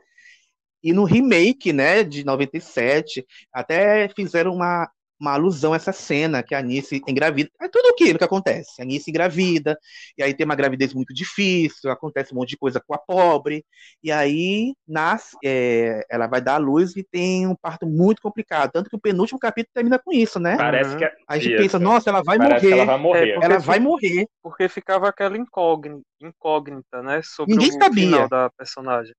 E 0.82 0.92
no 0.92 1.04
remake, 1.04 1.72
né, 1.72 2.02
de 2.02 2.24
97, 2.24 3.24
até 3.52 4.08
fizeram 4.08 4.54
uma, 4.54 4.88
uma 5.22 5.34
alusão 5.34 5.72
a 5.72 5.76
essa 5.76 5.92
cena 5.92 6.42
que 6.42 6.52
a 6.52 6.58
Anice 6.58 7.00
engravida. 7.06 7.48
É 7.60 7.68
tudo 7.68 7.90
aquilo 7.90 8.18
que 8.18 8.24
acontece. 8.24 8.80
A 8.80 8.84
Anice 8.84 9.08
engravida, 9.08 9.78
e 10.18 10.22
aí 10.22 10.34
tem 10.34 10.44
uma 10.44 10.56
gravidez 10.56 10.92
muito 10.92 11.14
difícil, 11.14 11.92
acontece 11.92 12.34
um 12.34 12.38
monte 12.38 12.50
de 12.50 12.56
coisa 12.56 12.82
com 12.84 12.92
a 12.92 12.98
pobre, 12.98 13.64
e 14.02 14.10
aí 14.10 14.74
nasce, 14.86 15.36
é, 15.44 16.04
ela 16.10 16.26
vai 16.26 16.40
dar 16.40 16.54
à 16.54 16.58
luz 16.58 16.96
e 16.96 17.04
tem 17.04 17.46
um 17.46 17.54
parto 17.54 17.86
muito 17.86 18.20
complicado. 18.20 18.72
Tanto 18.72 18.90
que 18.90 18.96
o 18.96 19.00
penúltimo 19.00 19.38
capítulo 19.38 19.70
termina 19.72 19.98
com 19.98 20.12
isso, 20.12 20.40
né? 20.40 20.56
Parece 20.56 20.96
que 20.96 21.04
é... 21.04 21.12
A 21.28 21.38
gente 21.38 21.56
pensa, 21.56 21.78
nossa, 21.78 22.10
ela 22.10 22.22
vai 22.24 22.36
Parece 22.36 22.66
morrer. 22.66 22.78
ela 22.78 22.84
vai 22.84 22.98
morrer. 22.98 23.28
É, 23.28 23.44
ela 23.44 23.58
vai 23.58 23.78
morrer. 23.78 24.26
Porque 24.42 24.68
ficava 24.68 25.08
aquela 25.08 25.36
incógnita, 25.38 26.02
incógnita 26.20 27.00
né? 27.00 27.20
Sobre 27.22 27.54
Ninguém 27.54 27.70
o 27.70 27.72
sabia. 27.74 28.04
final 28.04 28.28
da 28.28 28.50
personagem 28.50 29.14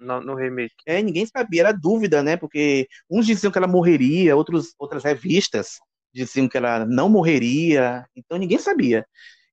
no, 0.00 0.20
no, 0.20 0.34
remake. 0.34 0.74
É, 0.86 1.02
ninguém 1.02 1.26
sabia, 1.26 1.60
era 1.62 1.72
dúvida, 1.72 2.22
né? 2.22 2.36
Porque 2.36 2.88
uns 3.08 3.26
diziam 3.26 3.52
que 3.52 3.58
ela 3.58 3.66
morreria, 3.66 4.34
outros, 4.34 4.74
outras 4.78 5.04
revistas 5.04 5.78
diziam 6.12 6.48
que 6.48 6.56
ela 6.56 6.84
não 6.84 7.08
morreria, 7.08 8.04
então 8.16 8.38
ninguém 8.38 8.58
sabia. 8.58 9.06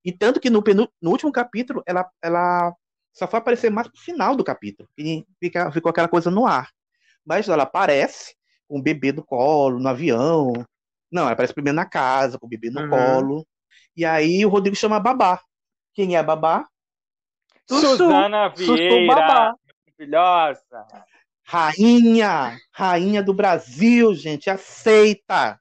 E 0.04 0.12
tanto 0.12 0.40
que 0.40 0.50
no, 0.50 0.64
no 1.02 1.12
último 1.12 1.32
capítulo, 1.32 1.84
ela, 1.86 2.10
ela 2.22 2.74
só 3.14 3.28
foi 3.28 3.40
aparecer 3.40 3.70
mais 3.70 3.88
pro 3.88 4.00
final 4.00 4.36
do 4.36 4.44
capítulo, 4.44 4.90
e 4.98 5.26
fica, 5.40 5.72
ficou 5.72 5.90
aquela 5.90 6.08
coisa 6.08 6.32
no 6.32 6.46
ar. 6.46 6.70
Mas 7.26 7.48
ela 7.50 7.64
aparece 7.64 8.36
com 8.68 8.80
o 8.80 8.82
bebê 8.82 9.12
no 9.12 9.24
colo, 9.24 9.80
no 9.80 9.90
avião. 9.90 10.54
Não, 11.12 11.24
ela 11.24 11.32
aparece 11.32 11.54
primeiro 11.54 11.76
na 11.76 11.86
casa, 11.86 12.40
com 12.40 12.46
o 12.46 12.50
bebê 12.50 12.70
no 12.70 12.82
uhum. 12.82 12.90
colo. 12.90 13.48
E 13.96 14.06
aí 14.06 14.46
o 14.46 14.50
Rodrigo 14.50 14.76
chama 14.76 14.96
a 14.96 15.00
babá. 15.02 15.42
Quem 15.94 16.16
é 16.16 16.20
a 16.20 16.24
babá? 16.24 16.66
Suzana 17.68 18.50
Vieira. 18.50 19.14
babá 19.14 19.54
maravilhosa. 19.98 20.86
Rainha, 21.44 22.58
rainha 22.72 23.24
do 23.24 23.34
Brasil, 23.34 24.14
gente, 24.14 24.50
aceita. 24.50 25.60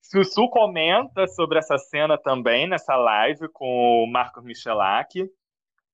Sussu 0.00 0.48
comenta 0.48 1.26
sobre 1.26 1.58
essa 1.58 1.76
cena 1.76 2.16
também 2.16 2.68
nessa 2.68 2.94
live 2.94 3.48
com 3.52 4.04
o 4.04 4.06
Marcos 4.06 4.44
Michelak, 4.44 5.28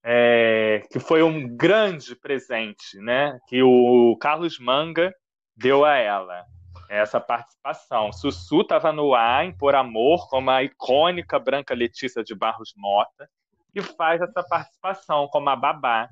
é, 0.03 0.83
que 0.91 0.99
foi 0.99 1.23
um 1.23 1.55
grande 1.55 2.15
presente, 2.15 2.97
né? 2.99 3.39
Que 3.47 3.63
o 3.63 4.15
Carlos 4.19 4.59
Manga 4.59 5.11
deu 5.55 5.83
a 5.83 5.95
ela 5.95 6.45
essa 6.87 7.19
participação. 7.19 8.11
Sussu 8.11 8.61
estava 8.61 8.91
no 8.91 9.15
ar 9.15 9.45
em 9.45 9.57
Por 9.57 9.73
Amor, 9.73 10.27
como 10.29 10.51
a 10.51 10.61
icônica 10.61 11.39
Branca 11.39 11.73
Letícia 11.73 12.23
de 12.23 12.35
Barros 12.35 12.73
Mota, 12.75 13.29
e 13.73 13.81
faz 13.81 14.21
essa 14.21 14.43
participação 14.43 15.27
como 15.29 15.49
a 15.49 15.55
babá 15.55 16.09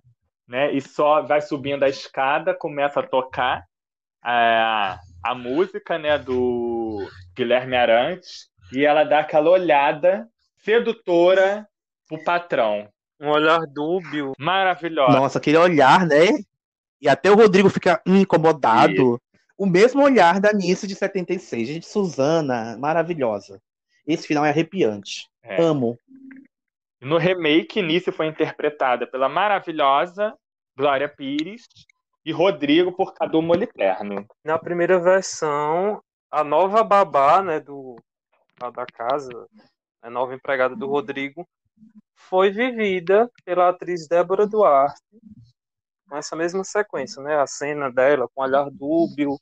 né? 0.49 0.73
E 0.73 0.81
só 0.81 1.21
vai 1.21 1.39
subindo 1.39 1.83
a 1.83 1.89
escada, 1.89 2.55
começa 2.55 2.99
a 2.99 3.07
tocar 3.07 3.63
a, 4.21 4.99
a 5.23 5.35
música, 5.35 5.97
né, 5.99 6.17
do 6.17 7.07
Guilherme 7.35 7.77
Arantes, 7.77 8.49
e 8.73 8.83
ela 8.83 9.03
dá 9.03 9.19
aquela 9.19 9.51
olhada 9.51 10.27
sedutora 10.57 11.67
pro 12.07 12.23
patrão. 12.23 12.89
Um 13.19 13.29
olhar 13.29 13.59
dúbio. 13.67 14.33
Maravilhoso. 14.39 15.11
Nossa, 15.11 15.37
aquele 15.37 15.57
olhar, 15.57 16.05
né? 16.05 16.27
E 17.01 17.07
até 17.07 17.29
o 17.29 17.35
Rodrigo 17.35 17.69
fica 17.69 18.01
incomodado. 18.05 19.21
O 19.57 19.65
mesmo 19.65 20.01
olhar 20.01 20.39
da 20.39 20.53
Nice 20.53 20.87
de 20.87 20.95
76. 20.95 21.67
Gente, 21.67 21.85
Suzana, 21.85 22.77
maravilhosa. 22.77 23.61
Esse 24.07 24.25
final 24.25 24.45
é 24.45 24.49
arrepiante. 24.49 25.27
É. 25.43 25.61
Amo. 25.61 25.97
No 27.01 27.17
remake, 27.17 27.81
Nice 27.81 28.11
foi 28.11 28.27
interpretada 28.27 29.07
pela 29.07 29.29
maravilhosa 29.29 30.35
Glória 30.77 31.07
Pires 31.07 31.63
e 32.25 32.31
Rodrigo 32.31 32.91
por 32.91 33.13
Cadu 33.13 33.41
Moliterno. 33.41 34.25
Na 34.43 34.59
primeira 34.59 34.99
versão, 34.99 36.01
a 36.29 36.43
nova 36.43 36.83
babá 36.83 37.41
né, 37.41 37.59
do, 37.59 37.95
da 38.73 38.85
casa, 38.85 39.47
a 40.01 40.09
nova 40.09 40.35
empregada 40.35 40.75
do 40.75 40.87
Rodrigo, 40.87 41.47
foi 42.13 42.51
vivida 42.51 43.31
pela 43.45 43.69
atriz 43.69 44.05
Débora 44.07 44.45
Duarte, 44.45 45.01
com 46.09 46.17
essa 46.17 46.35
mesma 46.35 46.65
sequência, 46.65 47.23
né? 47.23 47.37
A 47.37 47.47
cena 47.47 47.89
dela 47.89 48.27
com 48.35 48.41
olhar 48.41 48.69
dúbio, 48.69 49.39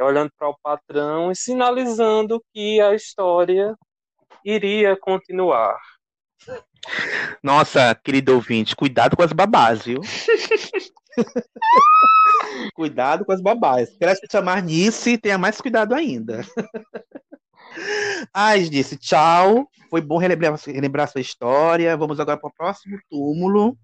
olhando 0.00 0.32
para 0.36 0.48
o 0.48 0.58
patrão 0.60 1.30
e 1.30 1.36
sinalizando 1.36 2.42
que 2.52 2.80
a 2.80 2.92
história 2.92 3.76
iria 4.44 4.96
continuar. 4.96 5.78
Nossa, 7.42 7.94
querido 7.94 8.34
ouvinte, 8.34 8.76
cuidado 8.76 9.16
com 9.16 9.22
as 9.22 9.32
babás, 9.32 9.84
viu? 9.84 10.00
cuidado 12.74 13.24
com 13.24 13.32
as 13.32 13.40
babás. 13.40 13.96
Quero 13.98 14.20
te 14.20 14.30
chamar 14.30 14.62
Nice, 14.62 15.18
tenha 15.18 15.38
mais 15.38 15.60
cuidado 15.60 15.94
ainda. 15.94 16.42
Ai, 18.32 18.68
disse 18.68 18.96
tchau. 18.96 19.68
Foi 19.90 20.00
bom 20.00 20.18
relembrar, 20.18 20.58
relembrar 20.66 21.10
sua 21.10 21.20
história. 21.20 21.96
Vamos 21.96 22.20
agora 22.20 22.38
para 22.38 22.48
o 22.48 22.54
próximo 22.54 22.98
túmulo. 23.08 23.76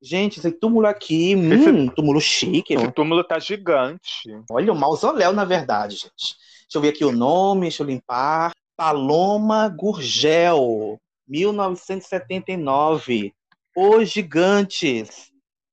Gente, 0.00 0.38
esse 0.38 0.52
túmulo 0.52 0.86
aqui, 0.86 1.32
esse, 1.32 1.70
hum, 1.70 1.88
túmulo 1.88 2.20
chique. 2.20 2.74
Esse 2.74 2.92
túmulo 2.92 3.24
tá 3.24 3.38
gigante. 3.38 4.28
Olha, 4.50 4.72
o 4.72 4.76
mausoléu, 4.76 5.32
na 5.32 5.44
verdade, 5.44 5.96
gente. 5.96 6.36
Deixa 6.62 6.76
eu 6.76 6.80
ver 6.80 6.90
aqui 6.90 7.04
o 7.04 7.12
nome, 7.12 7.62
deixa 7.62 7.82
eu 7.82 7.86
limpar. 7.86 8.52
Paloma 8.76 9.68
Gurgel, 9.68 11.00
1979. 11.28 13.34
Os 13.76 14.08
Gigantes. 14.08 15.30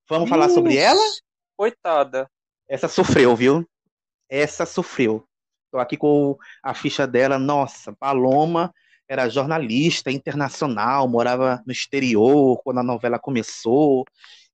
Vamos 0.08 0.30
falar 0.30 0.50
sobre 0.50 0.78
ela? 0.78 1.02
Coitada. 1.58 2.30
Essa 2.68 2.88
sofreu, 2.88 3.36
viu? 3.36 3.68
Essa 4.30 4.66
sofreu. 4.66 5.24
Tô 5.72 5.80
aqui 5.80 5.98
com 5.98 6.38
a 6.62 6.74
ficha 6.74 7.08
dela. 7.08 7.40
Nossa, 7.40 7.94
Paloma 7.94 8.74
era 9.08 9.30
jornalista 9.30 10.12
internacional, 10.12 11.08
morava 11.08 11.62
no 11.66 11.72
exterior 11.72 12.60
quando 12.64 12.80
a 12.80 12.84
novela 12.84 13.20
começou. 13.20 14.04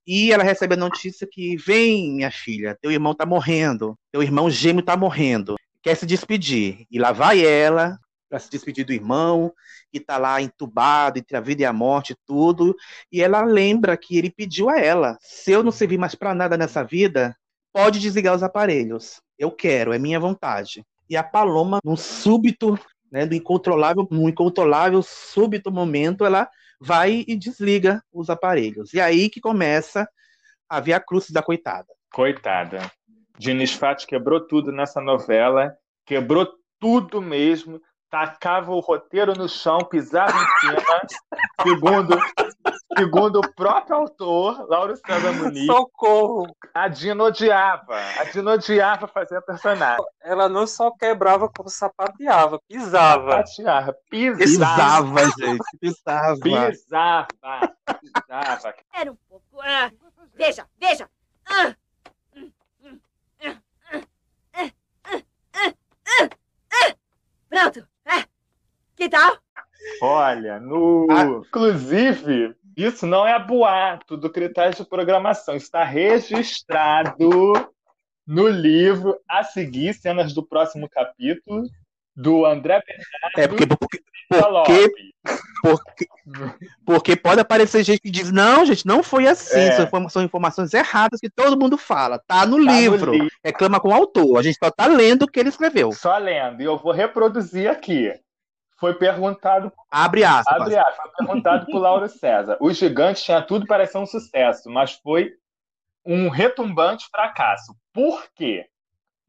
E 0.06 0.32
ela 0.32 0.44
recebe 0.44 0.74
a 0.74 0.78
notícia 0.78 1.28
que 1.30 1.56
vem, 1.56 2.14
minha 2.14 2.32
filha, 2.32 2.78
teu 2.82 2.92
irmão 2.92 3.14
tá 3.14 3.26
morrendo, 3.26 3.96
teu 4.12 4.22
irmão 4.22 4.50
gêmeo 4.50 4.84
tá 4.84 4.98
morrendo, 4.98 5.56
quer 5.82 5.96
se 5.96 6.06
despedir. 6.06 6.86
E 6.90 7.00
lá 7.00 7.12
vai 7.12 7.46
ela 7.46 7.98
para 8.32 8.40
se 8.40 8.50
despedir 8.50 8.86
do 8.86 8.94
irmão, 8.94 9.54
que 9.92 10.00
tá 10.00 10.18
lá 10.18 10.42
entubado 10.42 11.20
entre 11.20 11.36
a 11.36 11.42
vida 11.42 11.64
e 11.64 11.66
a 11.66 11.74
morte, 11.74 12.16
tudo. 12.26 12.74
E 13.12 13.22
ela 13.22 13.44
lembra 13.44 13.98
que 13.98 14.18
ele 14.18 14.32
pediu 14.32 14.70
a 14.70 14.80
ela: 14.80 15.18
se 15.20 15.52
eu 15.52 15.62
não 15.62 15.72
servir 15.72 15.98
mais 15.98 16.16
para 16.16 16.34
nada 16.34 16.58
nessa 16.58 16.82
vida, 16.82 17.36
pode 17.74 18.00
desligar 18.00 18.34
os 18.34 18.42
aparelhos. 18.42 19.22
Eu 19.38 19.52
quero, 19.52 19.92
é 19.92 20.00
minha 20.00 20.20
vontade. 20.20 20.86
E 21.10 21.18
a 21.18 21.24
Paloma, 21.24 21.80
num 21.84 21.98
súbito 21.98 22.80
né, 23.12 23.26
do 23.26 23.36
incontrolável, 23.36 24.08
no 24.10 24.30
incontrolável, 24.30 25.02
súbito 25.04 25.70
momento, 25.70 26.24
ela 26.24 26.50
vai 26.80 27.26
e 27.28 27.36
desliga 27.36 28.02
os 28.14 28.30
aparelhos. 28.30 28.94
E 28.94 29.02
aí 29.02 29.30
que 29.30 29.42
começa 29.42 30.08
a 30.70 30.80
Via 30.80 31.02
Cruz 31.02 31.30
da 31.30 31.44
coitada. 31.44 31.88
Coitada. 32.14 32.90
Diniz 33.38 33.74
Fati 33.74 34.08
quebrou 34.08 34.40
tudo 34.40 34.72
nessa 34.72 35.02
novela, 35.02 35.76
quebrou 36.06 36.48
tudo 36.80 37.22
mesmo, 37.22 37.82
tacava 38.12 38.72
o 38.72 38.80
roteiro 38.80 39.34
no 39.34 39.50
chão, 39.50 39.80
pisava 39.80 40.38
em 40.38 40.60
cima, 40.60 41.02
segundo 41.64 42.20
Segundo 42.98 43.40
o 43.40 43.54
próprio 43.54 43.96
autor, 43.96 44.68
Lauro 44.70 44.96
César 44.98 45.32
Muniz. 45.32 45.66
Socorro! 45.66 46.46
A 46.74 46.90
Dina 46.90 47.24
odiava. 47.24 47.98
A 48.20 48.26
Dina 48.26 48.52
odiava 48.52 49.08
fazer 49.08 49.38
a 49.38 49.42
personagem. 49.42 50.06
Ela 50.22 50.50
não 50.50 50.68
só 50.68 50.92
quebrava, 50.92 51.50
como 51.50 51.70
sapateava, 51.70 52.60
pisava. 52.68 53.44
Sapateava, 53.46 53.98
pisava. 54.10 54.38
Pisava, 54.38 55.24
gente. 55.40 55.78
Pisava. 55.80 56.38
Pisava. 56.42 57.28
Pisava. 58.02 58.76
Era 58.94 59.12
um 59.12 59.18
pouco. 59.30 59.62
Ah, 59.62 59.90
veja, 60.36 60.68
veja. 60.78 61.10
Ah. 61.46 61.74
Pronto. 67.50 67.91
Que 69.02 69.10
tal? 69.10 69.36
Olha, 70.00 70.60
no. 70.60 71.08
Inclusive, 71.48 72.56
isso 72.78 73.08
não 73.08 73.26
é 73.26 73.44
boato 73.44 74.16
do 74.16 74.30
critério 74.30 74.76
de 74.76 74.86
programação. 74.86 75.56
Está 75.56 75.84
registrado 75.84 77.52
no 78.28 78.48
livro 78.48 79.20
a 79.28 79.44
seguir, 79.44 79.96
cenas 79.96 80.36
do 80.36 80.46
próximo 80.46 80.88
capítulo, 80.88 81.64
do 82.16 82.46
André 82.46 82.80
Bernardo. 82.86 83.40
É 83.40 83.48
porque, 83.48 83.66
porque, 83.66 84.04
porque, 84.30 84.92
porque, 85.64 86.08
porque, 86.86 87.16
pode 87.16 87.42
aparecer 87.42 87.84
gente 87.84 88.02
que 88.02 88.12
diz: 88.12 88.32
não, 88.32 88.64
gente, 88.64 88.86
não 88.86 89.02
foi 89.02 89.26
assim. 89.26 89.62
É. 89.62 89.90
São, 90.10 90.22
informações 90.22 90.76
erradas 90.76 91.20
que 91.20 91.28
todo 91.32 91.60
mundo 91.60 91.76
fala. 91.76 92.22
Tá 92.28 92.46
no, 92.46 92.64
tá 92.64 92.72
livro. 92.72 93.08
no 93.08 93.14
livro. 93.14 93.36
Reclama 93.44 93.80
com 93.80 93.90
o 93.90 93.96
autor. 93.96 94.38
A 94.38 94.44
gente 94.44 94.60
só 94.64 94.70
tá 94.70 94.86
lendo 94.86 95.24
o 95.24 95.28
que 95.28 95.40
ele 95.40 95.50
escreveu. 95.50 95.92
Só 95.92 96.20
lendo. 96.20 96.62
E 96.62 96.66
eu 96.66 96.78
vou 96.78 96.92
reproduzir 96.92 97.68
aqui 97.68 98.14
foi 98.82 98.96
perguntado. 98.96 99.72
Abre 99.92 100.24
aspas. 100.24 100.62
Abre 100.62 100.76
aspas. 100.76 100.96
Foi 100.96 101.12
perguntado 101.28 101.68
por 101.68 101.78
Lauro 101.78 102.10
César. 102.10 102.58
Os 102.60 102.76
gigantes 102.76 103.24
tinha 103.24 103.40
tudo 103.40 103.68
para 103.68 103.86
ser 103.86 104.00
um 104.00 104.08
sucesso, 104.08 104.72
mas 104.72 104.94
foi 104.94 105.32
um 106.04 106.30
retumbante 106.30 107.08
fracasso. 107.12 107.76
Por 107.94 108.26
quê? 108.36 108.66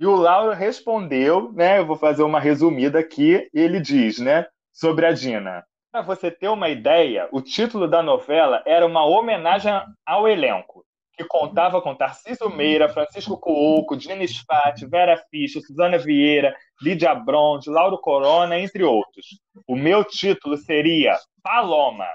E 0.00 0.06
o 0.06 0.16
Lauro 0.16 0.52
respondeu, 0.52 1.52
né? 1.52 1.78
Eu 1.78 1.86
vou 1.86 1.96
fazer 1.96 2.22
uma 2.22 2.40
resumida 2.40 2.98
aqui. 2.98 3.46
Ele 3.52 3.78
diz, 3.78 4.18
né? 4.18 4.46
Sobre 4.72 5.04
a 5.04 5.12
Dina. 5.12 5.62
Para 5.92 6.00
você 6.00 6.30
ter 6.30 6.48
uma 6.48 6.70
ideia, 6.70 7.28
o 7.30 7.42
título 7.42 7.86
da 7.86 8.02
novela 8.02 8.62
era 8.64 8.86
uma 8.86 9.04
homenagem 9.04 9.70
ao 10.06 10.26
elenco 10.26 10.82
que 11.12 11.24
contava 11.24 11.80
com 11.82 11.94
Tarcísio 11.94 12.48
Meira, 12.50 12.88
Francisco 12.88 13.38
Cuoco, 13.38 13.96
Diniz 13.96 14.38
Fati, 14.38 14.86
Vera 14.86 15.16
Fischer, 15.30 15.62
Suzana 15.62 15.98
Vieira, 15.98 16.56
Lídia 16.80 17.14
Bronde, 17.14 17.70
Lauro 17.70 17.98
Corona, 17.98 18.58
entre 18.58 18.82
outros. 18.82 19.26
O 19.66 19.76
meu 19.76 20.04
título 20.04 20.56
seria 20.56 21.18
Paloma, 21.42 22.08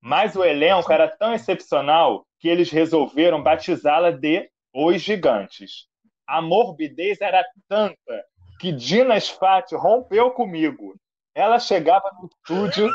mas 0.00 0.34
o 0.34 0.44
elenco 0.44 0.92
era 0.92 1.08
tão 1.08 1.34
excepcional 1.34 2.24
que 2.40 2.48
eles 2.48 2.70
resolveram 2.70 3.42
batizá-la 3.42 4.10
de 4.10 4.48
Os 4.74 5.00
Gigantes. 5.00 5.86
A 6.26 6.40
morbidez 6.40 7.20
era 7.20 7.44
tanta 7.68 8.24
que 8.58 8.72
Dina 8.72 9.20
Fati 9.20 9.74
rompeu 9.74 10.30
comigo. 10.30 10.94
Ela 11.34 11.58
chegava 11.58 12.10
no 12.20 12.28
estúdio, 12.28 12.88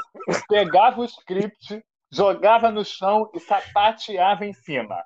pegava 0.47 1.01
o 1.01 1.05
script, 1.05 1.83
jogava 2.11 2.71
no 2.71 2.85
chão 2.85 3.29
e 3.33 3.39
sapateava 3.39 4.45
em 4.45 4.53
cima. 4.53 5.03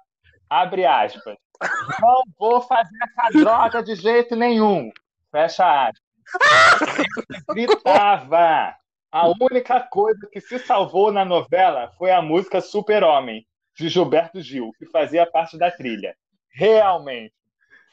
Abre 0.51 0.85
aspas. 0.85 1.37
Não 2.01 2.23
vou 2.37 2.59
fazer 2.59 2.97
essa 3.03 3.39
droga 3.39 3.81
de 3.81 3.95
jeito 3.95 4.35
nenhum. 4.35 4.91
Fecha 5.31 5.87
aspas. 5.87 6.01
Gritava. 7.55 8.75
A 9.09 9.27
única 9.39 9.79
coisa 9.79 10.27
que 10.29 10.41
se 10.41 10.59
salvou 10.59 11.09
na 11.09 11.23
novela 11.23 11.93
foi 11.97 12.11
a 12.11 12.21
música 12.21 12.59
Super-Homem, 12.59 13.47
de 13.77 13.87
Gilberto 13.87 14.41
Gil, 14.41 14.73
que 14.77 14.85
fazia 14.87 15.25
parte 15.25 15.57
da 15.57 15.71
trilha. 15.71 16.17
Realmente, 16.53 17.33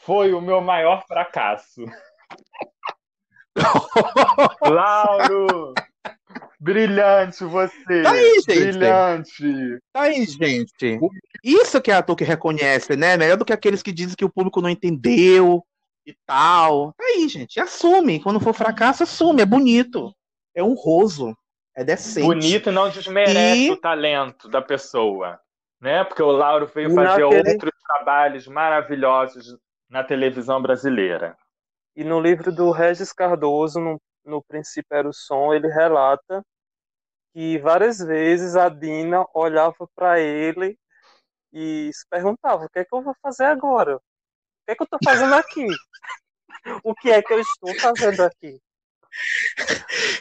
foi 0.01 0.35
o 0.35 0.41
meu 0.41 0.61
maior 0.61 1.07
fracasso. 1.07 1.85
Lauro! 4.63 5.75
Brilhante 6.61 7.45
você! 7.45 8.03
Tá 8.03 8.11
aí, 8.11 8.35
gente. 8.49 8.61
Brilhante! 8.61 9.79
Tá 9.93 10.01
aí, 10.03 10.25
gente. 10.25 10.99
Isso 11.43 11.81
que 11.81 11.91
é 11.91 11.95
ator 11.95 12.17
que 12.17 12.25
reconhece, 12.25 12.97
né? 12.97 13.17
Melhor 13.17 13.37
do 13.37 13.45
que 13.45 13.53
aqueles 13.53 13.83
que 13.83 13.93
dizem 13.93 14.17
que 14.17 14.25
o 14.25 14.31
público 14.31 14.61
não 14.61 14.69
entendeu 14.69 15.65
e 16.05 16.17
tal. 16.27 16.93
Tá 16.95 17.05
aí, 17.05 17.29
gente. 17.29 17.61
Assume. 17.61 18.21
Quando 18.21 18.41
for 18.41 18.53
fracasso, 18.53 19.05
assume. 19.05 19.43
É 19.43 19.47
bonito. 19.47 20.13
É 20.55 20.63
honroso. 20.63 21.37
É 21.77 21.85
decente. 21.85 22.27
Bonito 22.27 22.71
e 22.71 22.73
não 22.73 22.91
desmerece 22.91 23.69
e... 23.69 23.71
o 23.71 23.77
talento 23.77 24.49
da 24.49 24.61
pessoa. 24.61 25.39
Né? 25.81 26.03
Porque 26.03 26.23
o 26.23 26.33
Lauro 26.33 26.67
veio 26.67 26.93
fazer 26.93 27.25
Naquele... 27.25 27.53
outros 27.53 27.73
trabalhos 27.87 28.49
maravilhosos 28.49 29.57
na 29.89 30.03
televisão 30.03 30.61
brasileira. 30.61 31.37
E 31.95 32.03
no 32.03 32.21
livro 32.21 32.51
do 32.51 32.73
Regis 32.73 33.13
Cardoso, 33.13 33.79
no, 33.79 34.01
no 34.29 34.43
Princípio 34.43 34.97
Era 34.97 35.09
o 35.09 35.13
Som, 35.13 35.53
ele 35.53 35.69
relata 35.69 36.45
que 37.33 37.59
várias 37.59 37.99
vezes 37.99 38.57
a 38.57 38.69
Dina 38.69 39.27
olhava 39.35 39.89
para 39.95 40.21
ele 40.21 40.79
e 41.53 41.91
se 41.93 42.07
perguntava: 42.09 42.65
o 42.65 42.69
que 42.69 42.81
é 42.81 42.85
que 42.85 42.95
eu 42.95 43.03
vou 43.03 43.15
fazer 43.23 43.45
agora? 43.45 43.97
O 43.97 44.01
que 44.67 44.73
é 44.73 44.75
que 44.75 44.83
eu 44.83 44.85
estou 44.85 44.99
fazendo 45.05 45.35
aqui? 45.35 45.67
o 46.85 46.95
que 46.95 47.11
é 47.11 47.23
que 47.23 47.33
eu 47.33 47.41
estou 47.41 47.75
fazendo 47.81 48.21
aqui? 48.21 48.61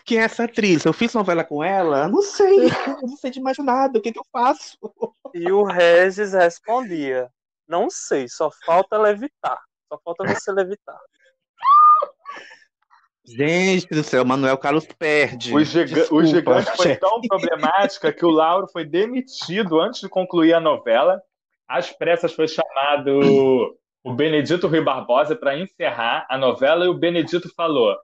Quem 0.05 0.19
é 0.19 0.23
essa 0.23 0.45
atriz? 0.45 0.85
Eu 0.85 0.93
fiz 0.93 1.13
novela 1.13 1.43
com 1.43 1.63
ela? 1.63 2.07
Não 2.07 2.21
sei, 2.21 2.67
eu 2.67 3.07
não 3.07 3.17
sei 3.17 3.29
de 3.29 3.41
mais 3.41 3.57
nada. 3.57 3.99
O 3.99 4.01
que, 4.01 4.09
é 4.09 4.13
que 4.13 4.19
eu 4.19 4.25
faço? 4.31 4.77
E 5.33 5.51
o 5.51 5.63
Regis 5.63 6.33
respondia: 6.33 7.29
Não 7.67 7.89
sei, 7.89 8.27
só 8.29 8.49
falta 8.65 8.97
levitar. 8.97 9.61
Só 9.91 9.99
falta 10.03 10.25
você 10.25 10.51
levitar. 10.51 10.99
Gente 13.27 13.87
do 13.87 14.03
céu, 14.03 14.23
Manuel 14.23 14.57
Carlos 14.57 14.85
perde. 14.85 15.53
O, 15.53 15.61
giga 15.61 16.13
o 16.13 16.23
gigante 16.23 16.71
foi 16.77 16.95
tão 16.95 17.19
problemática 17.19 18.13
que 18.13 18.25
o 18.25 18.29
Lauro 18.29 18.67
foi 18.71 18.85
demitido 18.85 19.81
antes 19.81 19.99
de 19.99 20.07
concluir 20.07 20.53
a 20.53 20.61
novela. 20.61 21.21
Às 21.67 21.91
pressas 21.91 22.33
foi 22.33 22.47
chamado 22.47 23.77
o 24.01 24.13
Benedito 24.13 24.67
Rui 24.67 24.79
Barbosa 24.79 25.35
para 25.35 25.57
encerrar 25.57 26.25
a 26.29 26.37
novela 26.37 26.85
e 26.85 26.87
o 26.87 26.93
Benedito 26.93 27.53
falou: 27.53 27.97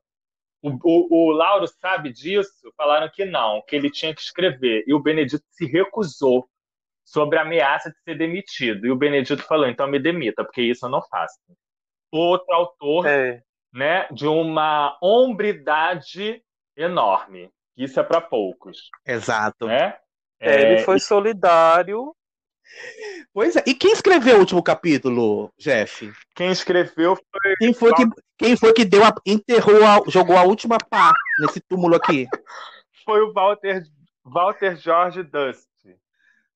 o, 0.61 0.71
o, 0.83 1.29
o, 1.29 1.31
Lauro 1.31 1.67
sabe 1.67 2.11
disso? 2.11 2.51
Falaram 2.75 3.09
que 3.09 3.23
não, 3.23 3.63
que 3.65 3.77
ele 3.77 3.89
tinha 3.89 4.13
que 4.13 4.21
escrever. 4.21 4.83
E 4.85 4.93
o 4.93 4.99
Benedito 4.99 5.45
se 5.51 5.65
recusou 5.65 6.49
sobre 7.05 7.39
a 7.39 7.43
ameaça 7.43 7.89
de 7.89 7.97
ser 8.03 8.17
demitido. 8.17 8.85
E 8.85 8.91
o 8.91 8.95
Benedito 8.97 9.41
falou: 9.43 9.67
então 9.67 9.87
me 9.87 9.99
demita, 9.99 10.43
porque 10.43 10.63
isso 10.63 10.85
eu 10.85 10.89
não 10.89 11.01
faço. 11.01 11.39
Outro 12.11 12.53
autor 12.53 13.07
é 13.07 13.41
né, 13.73 14.07
de 14.11 14.27
uma 14.27 14.97
hombridade 15.01 16.43
enorme. 16.77 17.49
Isso 17.75 17.99
é 17.99 18.03
para 18.03 18.21
poucos. 18.21 18.89
Exato. 19.05 19.67
Né? 19.67 19.97
É, 20.39 20.73
ele 20.73 20.81
foi 20.83 20.99
solidário 20.99 22.13
Pois 23.33 23.55
é. 23.55 23.63
E 23.65 23.73
quem 23.73 23.91
escreveu 23.91 24.37
o 24.37 24.39
último 24.39 24.63
capítulo, 24.63 25.51
Jeff? 25.57 26.11
Quem 26.35 26.51
escreveu 26.51 27.15
foi. 27.15 27.55
Quem 27.59 27.73
foi 27.73 27.93
que, 27.93 28.03
quem 28.37 28.57
foi 28.57 28.73
que 28.73 28.85
deu 28.85 29.03
a, 29.03 29.13
enterrou, 29.25 29.83
a, 29.83 29.99
jogou 30.07 30.37
a 30.37 30.43
última 30.43 30.77
pá 30.77 31.13
nesse 31.39 31.59
túmulo 31.61 31.95
aqui? 31.95 32.27
Foi 33.05 33.19
o 33.19 33.33
Walter, 33.33 33.83
Walter 34.23 34.77
George 34.77 35.23
Dust. 35.23 35.67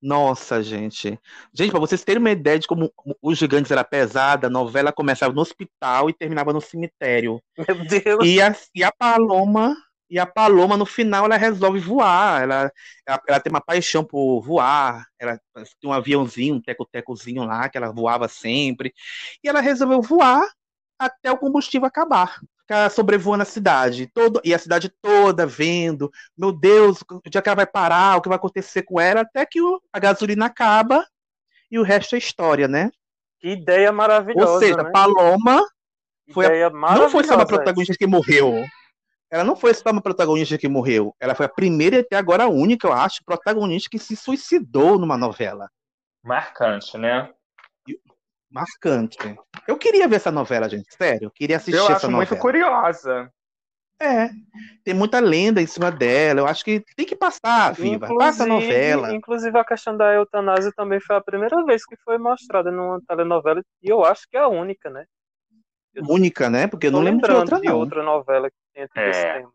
Nossa, 0.02 0.62
gente. 0.62 1.20
Gente, 1.54 1.72
para 1.72 1.80
vocês 1.80 2.04
terem 2.04 2.20
uma 2.20 2.32
ideia 2.32 2.60
de 2.60 2.68
como 2.68 2.94
Os 3.22 3.38
Gigantes 3.38 3.72
era 3.72 3.84
pesada, 3.84 4.48
a 4.48 4.50
novela 4.50 4.92
começava 4.92 5.34
no 5.34 5.42
hospital 5.42 6.10
e 6.10 6.14
terminava 6.14 6.54
no 6.54 6.62
cemitério. 6.62 7.42
Meu 7.58 7.86
Deus. 7.86 8.26
E 8.26 8.42
a, 8.42 8.56
e 8.76 8.84
a 8.84 8.92
Paloma 8.92 9.76
e 10.10 10.18
a 10.20 10.26
Paloma, 10.26 10.78
no 10.78 10.86
final, 10.86 11.26
ela 11.26 11.38
resolve 11.38 11.80
voar. 11.80 12.42
Ela, 12.42 12.72
ela, 13.06 13.22
ela 13.28 13.40
tem 13.40 13.52
uma 13.52 13.62
paixão 13.62 14.04
por 14.04 14.42
voar. 14.42 15.06
Ela 15.20 15.40
tem 15.56 15.90
um 15.90 15.94
aviãozinho, 15.94 16.56
um 16.56 16.62
teco-tecozinho 16.62 17.44
lá, 17.44 17.68
que 17.70 17.78
ela 17.78 17.92
voava 17.92 18.28
sempre. 18.28 18.94
E 19.44 19.50
ela 19.50 19.60
resolveu 19.62 20.02
voar 20.02 20.48
até 20.98 21.32
o 21.32 21.38
combustível 21.38 21.88
acabar. 21.88 22.40
Ficar 22.68 22.92
sobrevoando 22.92 23.44
a 23.44 23.46
cidade. 23.46 24.08
Todo, 24.14 24.42
e 24.44 24.54
a 24.54 24.60
cidade 24.60 24.92
toda 25.02 25.48
vendo. 25.48 26.12
Meu 26.38 26.52
Deus, 26.52 27.00
o 27.10 27.30
dia 27.30 27.42
que 27.42 27.48
ela 27.48 27.56
vai 27.56 27.66
parar, 27.66 28.18
o 28.18 28.22
que 28.22 28.28
vai 28.28 28.36
acontecer 28.36 28.84
com 28.84 29.00
ela, 29.00 29.22
até 29.22 29.46
que 29.46 29.62
o, 29.62 29.82
a 29.94 29.98
gasolina 29.98 30.48
acaba 30.48 31.08
e 31.72 31.80
o 31.80 31.84
resto 31.84 32.16
é 32.16 32.18
história, 32.18 32.68
né? 32.68 32.92
Que 33.40 33.52
ideia 33.52 33.90
maravilhosa. 33.94 34.52
Ou 34.52 34.60
seja, 34.60 34.84
né? 34.84 34.92
Paloma 34.92 35.66
foi 36.34 36.46
ideia 36.46 36.68
a, 36.68 36.70
não 36.70 37.10
foi 37.10 37.24
só 37.24 37.36
uma 37.36 37.46
protagonista 37.46 37.96
que 37.98 38.06
morreu. 38.06 38.66
Ela 39.32 39.46
não 39.46 39.56
foi 39.56 39.74
só 39.74 39.90
uma 39.90 40.02
protagonista 40.02 40.58
que 40.58 40.68
morreu. 40.68 41.16
Ela 41.22 41.36
foi 41.36 41.46
a 41.46 41.50
primeira 41.50 41.96
e 41.96 42.00
até 42.00 42.18
agora 42.18 42.44
a 42.44 42.50
única, 42.50 42.86
eu 42.86 42.92
acho, 42.92 43.24
protagonista 43.26 43.90
que 43.90 44.00
se 44.00 44.18
suicidou 44.18 45.00
numa 45.00 45.18
novela. 45.18 45.70
Marcante, 46.22 46.98
né? 46.98 47.30
Marcante. 48.50 49.18
Eu 49.68 49.78
queria 49.78 50.08
ver 50.08 50.16
essa 50.18 50.32
novela, 50.32 50.70
gente. 50.70 50.86
Sério. 50.96 51.26
Eu 51.28 51.32
queria 51.32 51.58
assistir 51.58 51.78
Eu 51.78 51.84
essa 51.86 51.94
acho 51.98 52.06
novela. 52.12 52.30
muito 52.30 52.42
curiosa. 52.42 53.32
É. 54.00 54.30
Tem 54.84 54.94
muita 54.94 55.20
lenda 55.20 55.62
em 55.62 55.66
cima 55.68 55.92
dela. 55.92 56.42
Eu 56.42 56.48
acho 56.48 56.64
que 56.64 56.84
tem 56.96 57.06
que 57.06 57.16
passar, 57.16 57.74
viva. 57.74 58.08
Passa 58.16 58.44
a 58.44 58.48
novela. 58.48 59.14
Inclusive, 59.14 59.58
a 59.58 59.66
questão 59.66 59.98
da 59.98 60.14
eutanásia 60.14 60.72
também 60.76 61.00
foi 61.00 61.16
a 61.16 61.22
primeira 61.22 61.64
vez 61.66 61.84
que 61.86 61.96
foi 62.06 62.18
mostrada 62.18 62.72
numa 62.72 63.02
telenovela, 63.08 63.62
e 63.82 63.90
eu 63.90 64.06
acho 64.06 64.28
que 64.30 64.38
é 64.38 64.42
a 64.42 64.48
única, 64.48 64.90
né? 64.90 65.06
Única, 66.08 66.48
né? 66.48 66.68
Porque 66.68 66.88
eu 66.88 66.92
não 66.92 67.02
lembro 67.02 67.28
de 67.28 67.34
outra, 67.34 67.60
de 67.60 67.68
não. 67.68 67.78
outra 67.78 68.04
novela 68.04 68.50
que 68.52 68.56
tem 68.74 68.88
É. 68.96 69.10
esse 69.10 69.24
tema. 69.24 69.52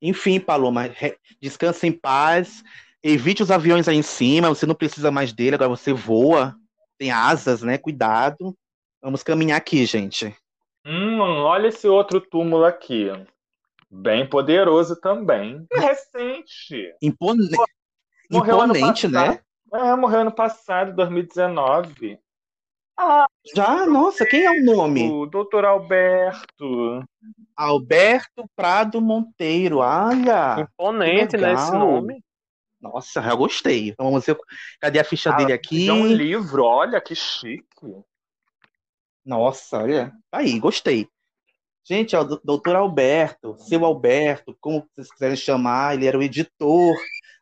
Enfim, 0.00 0.38
Paloma, 0.40 0.82
re- 0.82 1.18
descansa 1.42 1.86
em 1.88 1.92
paz. 1.92 2.62
Evite 3.02 3.42
os 3.42 3.50
aviões 3.50 3.88
aí 3.88 3.96
em 3.96 4.02
cima. 4.02 4.48
Você 4.48 4.64
não 4.64 4.76
precisa 4.76 5.10
mais 5.10 5.32
dele, 5.32 5.56
agora 5.56 5.68
você 5.70 5.92
voa. 5.92 6.54
Tem 7.00 7.10
asas, 7.10 7.62
né? 7.62 7.78
Cuidado. 7.78 8.54
Vamos 9.02 9.22
caminhar 9.22 9.56
aqui, 9.56 9.86
gente. 9.86 10.36
Hum, 10.84 11.18
olha 11.18 11.68
esse 11.68 11.88
outro 11.88 12.20
túmulo 12.20 12.66
aqui. 12.66 13.08
Bem 13.90 14.28
poderoso 14.28 15.00
também. 15.00 15.66
Recente. 15.72 16.94
Impone- 17.00 17.48
Morreu 18.30 18.60
ano 18.60 18.76
Imponente, 18.76 19.08
passado. 19.08 19.30
né? 19.32 19.40
É, 19.72 19.96
morreu 19.96 20.20
ano 20.20 20.32
passado, 20.32 20.94
2019. 20.94 22.18
Já, 23.56 23.86
nossa, 23.86 24.26
quem 24.26 24.44
é 24.44 24.50
o 24.50 24.62
nome? 24.62 25.10
O 25.10 25.24
Dr. 25.24 25.64
Alberto. 25.64 27.02
Alberto 27.56 28.44
Prado 28.54 29.00
Monteiro. 29.00 29.78
Olha! 29.78 30.60
Imponente, 30.60 31.38
né, 31.38 31.54
esse 31.54 31.72
nome. 31.72 32.22
Nossa, 32.80 33.20
já 33.20 33.34
gostei. 33.34 33.88
Então, 33.90 34.06
vamos 34.06 34.24
ver. 34.24 34.36
Cadê 34.80 34.98
a 34.98 35.04
ficha 35.04 35.30
Ah, 35.30 35.36
dele 35.36 35.52
aqui? 35.52 35.88
É 35.88 35.92
um 35.92 36.06
livro, 36.06 36.64
olha 36.64 37.00
que 37.00 37.14
chique. 37.14 37.64
Nossa, 39.24 39.82
olha. 39.82 40.12
Tá 40.30 40.38
aí, 40.38 40.58
gostei. 40.58 41.06
Gente, 41.84 42.14
ó, 42.14 42.22
o 42.22 42.40
doutor 42.42 42.76
Alberto, 42.76 43.56
seu 43.58 43.84
Alberto, 43.84 44.56
como 44.60 44.86
vocês 44.94 45.10
quiserem 45.10 45.36
chamar, 45.36 45.94
ele 45.94 46.06
era 46.06 46.18
o 46.18 46.22
editor 46.22 46.94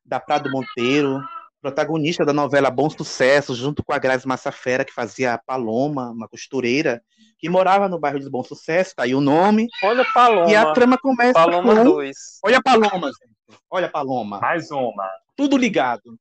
da 0.05 0.19
Prado 0.19 0.51
Monteiro, 0.51 1.21
protagonista 1.61 2.25
da 2.25 2.33
novela 2.33 2.71
Bom 2.71 2.89
Sucesso, 2.89 3.55
junto 3.55 3.85
com 3.85 3.93
a 3.93 3.99
Grazi 3.99 4.27
Massafera, 4.27 4.85
que 4.85 4.93
fazia 4.93 5.35
a 5.35 5.39
Paloma, 5.39 6.11
uma 6.11 6.29
costureira, 6.29 7.03
que 7.39 7.49
morava 7.49 7.89
no 7.89 7.99
bairro 7.99 8.19
de 8.19 8.31
Bom 8.31 8.43
Sucesso, 8.43 8.95
tá 8.97 9.03
aí 9.05 9.15
o 9.15 9.21
nome. 9.21 9.69
Olha 9.83 10.05
Paloma. 10.15 10.51
E 10.51 10.57
a 10.57 10.73
trama 10.73 10.97
começa 10.99 11.35
Paloma 11.35 11.77
com... 11.77 11.85
2. 11.85 12.17
Olha 12.45 12.59
a 12.59 12.63
Paloma, 12.63 13.09
gente. 13.09 13.59
Olha 13.71 13.87
a 13.87 13.91
Paloma. 13.91 14.41
Mais 14.41 14.71
uma. 14.71 15.09
Tudo 15.39 15.57
ligado. 15.57 16.19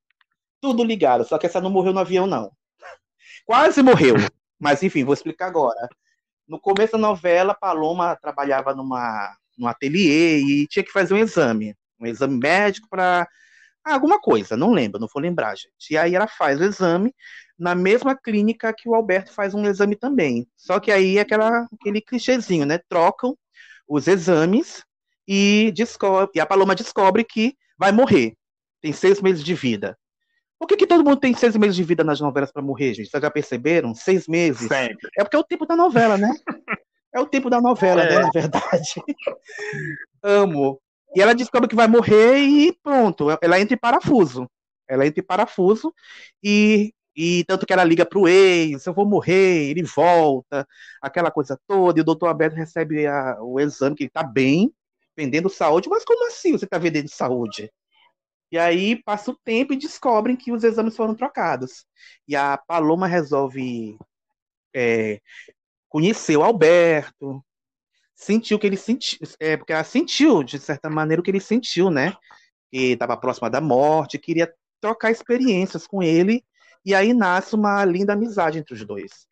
Tudo 0.61 0.83
ligado. 0.83 1.25
Só 1.25 1.39
que 1.39 1.47
essa 1.47 1.59
não 1.59 1.71
morreu 1.71 1.91
no 1.91 1.99
avião, 1.99 2.27
não. 2.27 2.51
Quase 3.47 3.81
morreu. 3.81 4.13
Mas, 4.59 4.83
enfim, 4.83 5.03
vou 5.03 5.15
explicar 5.15 5.47
agora. 5.47 5.89
No 6.47 6.59
começo 6.59 6.91
da 6.91 6.99
novela, 6.99 7.55
Paloma 7.55 8.15
trabalhava 8.15 8.75
numa, 8.75 9.35
num 9.57 9.67
ateliê 9.67 10.37
e 10.37 10.67
tinha 10.67 10.83
que 10.83 10.91
fazer 10.91 11.15
um 11.15 11.17
exame. 11.17 11.75
Um 11.99 12.05
exame 12.05 12.37
médico 12.37 12.87
para 12.87 13.27
alguma 13.83 14.21
coisa, 14.21 14.55
não 14.55 14.71
lembro, 14.71 14.99
não 14.99 15.07
vou 15.11 15.21
lembrar, 15.21 15.55
gente. 15.55 15.91
E 15.91 15.97
aí 15.97 16.13
ela 16.13 16.27
faz 16.27 16.59
o 16.59 16.63
exame 16.63 17.11
na 17.57 17.73
mesma 17.73 18.15
clínica 18.15 18.71
que 18.71 18.87
o 18.87 18.93
Alberto 18.93 19.33
faz 19.33 19.55
um 19.55 19.65
exame 19.65 19.95
também. 19.95 20.47
Só 20.55 20.79
que 20.79 20.91
aí 20.91 21.17
é 21.17 21.21
aquela, 21.21 21.67
aquele 21.73 22.01
clichêzinho, 22.01 22.67
né? 22.67 22.79
Trocam 22.87 23.35
os 23.87 24.07
exames 24.07 24.83
e, 25.27 25.71
descobre, 25.75 26.29
e 26.35 26.39
a 26.39 26.45
Paloma 26.45 26.75
descobre 26.75 27.23
que 27.23 27.57
vai 27.79 27.91
morrer. 27.91 28.37
Tem 28.87 28.93
seis 28.93 29.21
meses 29.21 29.43
de 29.43 29.53
vida. 29.53 29.97
Por 30.57 30.65
que, 30.65 30.77
que 30.77 30.87
todo 30.87 31.03
mundo 31.03 31.19
tem 31.19 31.33
seis 31.35 31.57
meses 31.57 31.75
de 31.75 31.83
vida 31.83 32.05
nas 32.05 32.21
novelas 32.21 32.53
para 32.53 32.61
morrer, 32.61 32.93
gente? 32.93 33.09
Vocês 33.09 33.21
já 33.21 33.29
perceberam? 33.29 33.93
Seis 33.93 34.29
meses. 34.29 34.65
Sempre. 34.69 35.09
É 35.17 35.23
porque 35.25 35.35
é 35.35 35.39
o 35.39 35.43
tempo 35.43 35.65
da 35.65 35.75
novela, 35.75 36.17
né? 36.17 36.31
É 37.13 37.19
o 37.19 37.25
tempo 37.25 37.49
da 37.49 37.59
novela, 37.59 38.03
É. 38.03 38.09
né? 38.15 38.19
Na 38.21 38.29
verdade. 38.31 38.93
Amo. 40.23 40.79
E 41.15 41.21
ela 41.21 41.33
descobre 41.33 41.67
que 41.67 41.75
vai 41.75 41.87
morrer 41.87 42.37
e 42.37 42.71
pronto. 42.83 43.27
Ela 43.41 43.59
entra 43.59 43.73
em 43.73 43.77
parafuso. 43.79 44.47
Ela 44.87 45.05
entra 45.07 45.21
em 45.21 45.25
parafuso 45.25 45.93
e, 46.43 46.93
e 47.15 47.43
tanto 47.45 47.65
que 47.65 47.73
ela 47.73 47.83
liga 47.83 48.05
pro 48.05 48.27
ex, 48.27 48.85
eu 48.85 48.93
vou 48.93 49.05
morrer, 49.05 49.69
ele 49.69 49.83
volta, 49.83 50.65
aquela 51.01 51.31
coisa 51.31 51.59
toda. 51.67 51.99
E 51.99 52.01
o 52.01 52.05
doutor 52.05 52.27
Alberto 52.27 52.55
recebe 52.55 53.05
a- 53.07 53.37
o 53.41 53.59
exame 53.59 53.95
que 53.95 54.03
ele 54.03 54.09
tá 54.11 54.23
bem, 54.23 54.71
vendendo 55.15 55.49
saúde. 55.49 55.89
Mas 55.89 56.05
como 56.05 56.27
assim 56.27 56.51
você 56.53 56.67
tá 56.67 56.77
vendendo 56.77 57.09
saúde? 57.09 57.71
E 58.51 58.57
aí 58.57 59.01
passa 59.03 59.31
o 59.31 59.37
tempo 59.43 59.73
e 59.73 59.77
descobrem 59.77 60.35
que 60.35 60.51
os 60.51 60.63
exames 60.63 60.95
foram 60.95 61.13
trocados. 61.13 61.85
E 62.27 62.35
a 62.35 62.57
Paloma 62.57 63.07
resolve 63.07 63.97
é, 64.73 65.19
conhecer 65.89 66.37
o 66.37 66.43
Alberto, 66.43 67.43
sentiu 68.15 68.57
que 68.57 68.65
ele 68.65 68.77
sentiu, 68.77 69.19
é, 69.39 69.57
porque 69.57 69.73
ela 69.73 69.83
sentiu, 69.83 70.43
de 70.43 70.59
certa 70.59 70.89
maneira, 70.89 71.19
o 71.19 71.23
que 71.23 71.31
ele 71.31 71.39
sentiu, 71.39 71.89
né? 71.89 72.13
Que 72.71 72.93
estava 72.93 73.17
próxima 73.17 73.49
da 73.49 73.61
morte, 73.61 74.17
queria 74.17 74.51
trocar 74.81 75.11
experiências 75.11 75.85
com 75.85 76.01
ele, 76.01 76.43
e 76.85 76.95
aí 76.95 77.13
nasce 77.13 77.55
uma 77.55 77.83
linda 77.83 78.13
amizade 78.13 78.57
entre 78.57 78.73
os 78.73 78.85
dois. 78.85 79.27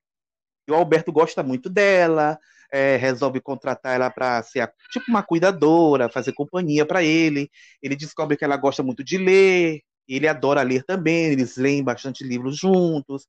E 0.68 0.72
o 0.72 0.76
Alberto 0.76 1.12
gosta 1.12 1.42
muito 1.44 1.70
dela, 1.70 2.40
é, 2.72 2.96
resolve 2.98 3.42
contratar 3.42 3.96
ela 3.96 4.10
para 4.10 4.42
ser 4.44 4.62
a- 4.62 4.72
tipo 4.92 5.06
uma 5.10 5.24
cuidadora, 5.24 6.10
fazer 6.10 6.34
companhia 6.34 6.86
para 6.86 7.04
ele. 7.04 7.50
Ele 7.82 7.96
descobre 7.96 8.38
que 8.38 8.44
ela 8.46 8.58
gosta 8.58 8.84
muito 8.84 9.04
de 9.04 9.18
ler, 9.18 9.82
ele 10.08 10.28
adora 10.28 10.62
ler 10.62 10.84
também, 10.84 11.26
eles 11.32 11.58
leem 11.58 11.84
bastante 11.84 12.24
livros 12.24 12.58
juntos. 12.58 13.28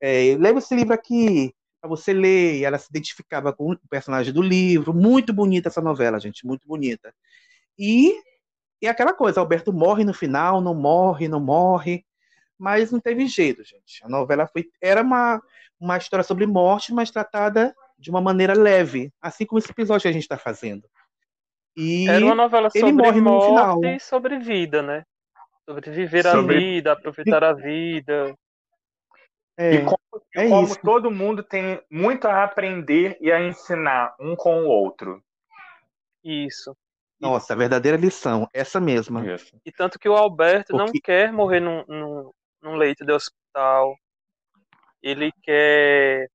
É, 0.00 0.36
leva 0.38 0.58
esse 0.58 0.74
livro 0.74 0.94
aqui 0.94 1.54
para 1.80 1.88
você 1.88 2.12
ler. 2.12 2.56
E 2.60 2.64
ela 2.64 2.78
se 2.78 2.88
identificava 2.90 3.52
com 3.52 3.72
o 3.72 3.78
personagem 3.90 4.32
do 4.32 4.42
livro. 4.42 4.94
Muito 4.94 5.32
bonita 5.32 5.68
essa 5.68 5.80
novela, 5.82 6.20
gente, 6.20 6.46
muito 6.46 6.66
bonita. 6.66 7.14
E, 7.78 8.14
e 8.82 8.86
aquela 8.88 9.12
coisa, 9.14 9.40
Alberto 9.40 9.72
morre 9.72 10.04
no 10.04 10.14
final, 10.14 10.60
não 10.60 10.74
morre, 10.74 11.28
não 11.28 11.40
morre, 11.40 12.04
mas 12.58 12.92
não 12.92 13.00
teve 13.00 13.26
jeito, 13.26 13.64
gente. 13.64 14.04
A 14.04 14.08
novela 14.08 14.46
foi 14.46 14.66
era 14.82 15.02
uma, 15.02 15.42
uma 15.80 15.96
história 15.98 16.24
sobre 16.24 16.46
morte, 16.46 16.92
mas 16.94 17.10
tratada 17.10 17.74
de 18.04 18.10
uma 18.10 18.20
maneira 18.20 18.52
leve, 18.52 19.10
assim 19.22 19.46
como 19.46 19.58
esse 19.58 19.70
episódio 19.70 20.02
que 20.02 20.08
a 20.08 20.12
gente 20.12 20.24
está 20.24 20.36
fazendo. 20.36 20.86
E 21.74 22.06
Era 22.06 22.22
uma 22.22 22.34
novela 22.34 22.68
ele 22.74 22.86
sobre 22.86 23.02
morre 23.02 23.18
no 23.20 23.30
morte 23.30 23.46
final. 23.48 23.84
e 23.86 23.98
sobre 23.98 24.38
vida, 24.38 24.82
né? 24.82 25.04
Sobre 25.64 25.90
viver 25.90 26.26
a 26.26 26.32
Sobre- 26.32 26.58
vida, 26.58 26.92
aproveitar 26.92 27.42
a 27.42 27.54
vida. 27.54 28.36
É, 29.56 29.76
E 29.76 29.84
como, 29.84 29.98
é 30.36 30.48
como 30.48 30.66
isso. 30.66 30.80
todo 30.82 31.10
mundo 31.10 31.42
tem 31.42 31.80
muito 31.90 32.26
a 32.28 32.44
aprender 32.44 33.16
e 33.22 33.32
a 33.32 33.40
ensinar 33.40 34.14
um 34.20 34.36
com 34.36 34.64
o 34.64 34.66
outro. 34.68 35.22
Isso. 36.22 36.76
Nossa, 37.18 37.54
a 37.54 37.56
verdadeira 37.56 37.96
lição, 37.96 38.46
essa 38.52 38.78
mesma. 38.78 39.24
Isso. 39.34 39.56
E 39.64 39.72
tanto 39.72 39.98
que 39.98 40.08
o 40.08 40.14
Alberto 40.16 40.76
não 40.76 40.84
Porque- 40.86 41.00
quer 41.00 41.32
morrer 41.32 41.60
num, 41.60 41.82
num, 41.88 42.30
num 42.62 42.76
leito 42.76 43.02
de 43.04 43.12
hospital. 43.12 43.96
Ele 45.02 45.32
quer, 45.42 46.28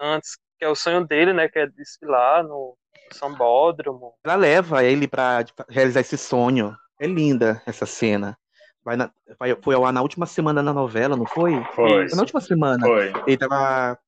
antes, 0.00 0.38
que 0.58 0.64
é 0.64 0.68
o 0.68 0.74
sonho 0.74 1.06
dele, 1.06 1.32
né? 1.32 1.48
Que 1.48 1.58
é 1.60 1.66
desfilar 1.66 2.42
no 2.42 2.76
Sambódromo. 3.12 4.14
Ela 4.24 4.34
leva 4.36 4.82
ele 4.84 5.06
para 5.06 5.44
realizar 5.68 6.00
esse 6.00 6.16
sonho. 6.18 6.76
É 7.00 7.06
linda 7.06 7.62
essa 7.66 7.84
cena. 7.86 8.38
vai 8.84 8.96
na, 8.96 9.10
vai, 9.38 9.54
foi 9.62 9.74
ao 9.74 9.84
ar 9.84 9.92
na 9.92 10.00
última 10.02 10.26
semana 10.26 10.62
na 10.62 10.72
novela, 10.72 11.16
não 11.16 11.26
foi? 11.26 11.52
Foi. 11.74 12.08
Foi 12.08 12.16
na 12.16 12.22
última 12.22 12.40
semana. 12.40 12.86
Foi. 12.86 13.12
Ele 13.26 13.36
tava 13.36 13.98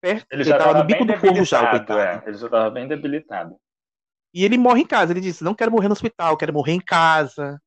perto, 0.00 0.26
Ele 0.30 0.44
já 0.44 0.56
tava 0.56 0.72
tava 0.72 0.78
no 0.80 0.86
bico 0.86 1.04
do 1.04 1.16
fogo 1.18 1.44
já, 1.44 1.70
coitado. 1.70 2.00
é. 2.00 2.22
Ele 2.26 2.36
já 2.38 2.48
tava 2.48 2.70
bem 2.70 2.86
debilitado. 2.88 3.56
E 4.32 4.44
ele 4.44 4.56
morre 4.58 4.82
em 4.82 4.86
casa. 4.86 5.12
Ele 5.12 5.20
disse: 5.20 5.42
Não 5.44 5.54
quero 5.54 5.70
morrer 5.72 5.88
no 5.88 5.92
hospital, 5.92 6.36
quero 6.36 6.52
morrer 6.52 6.72
em 6.72 6.80
casa. 6.80 7.60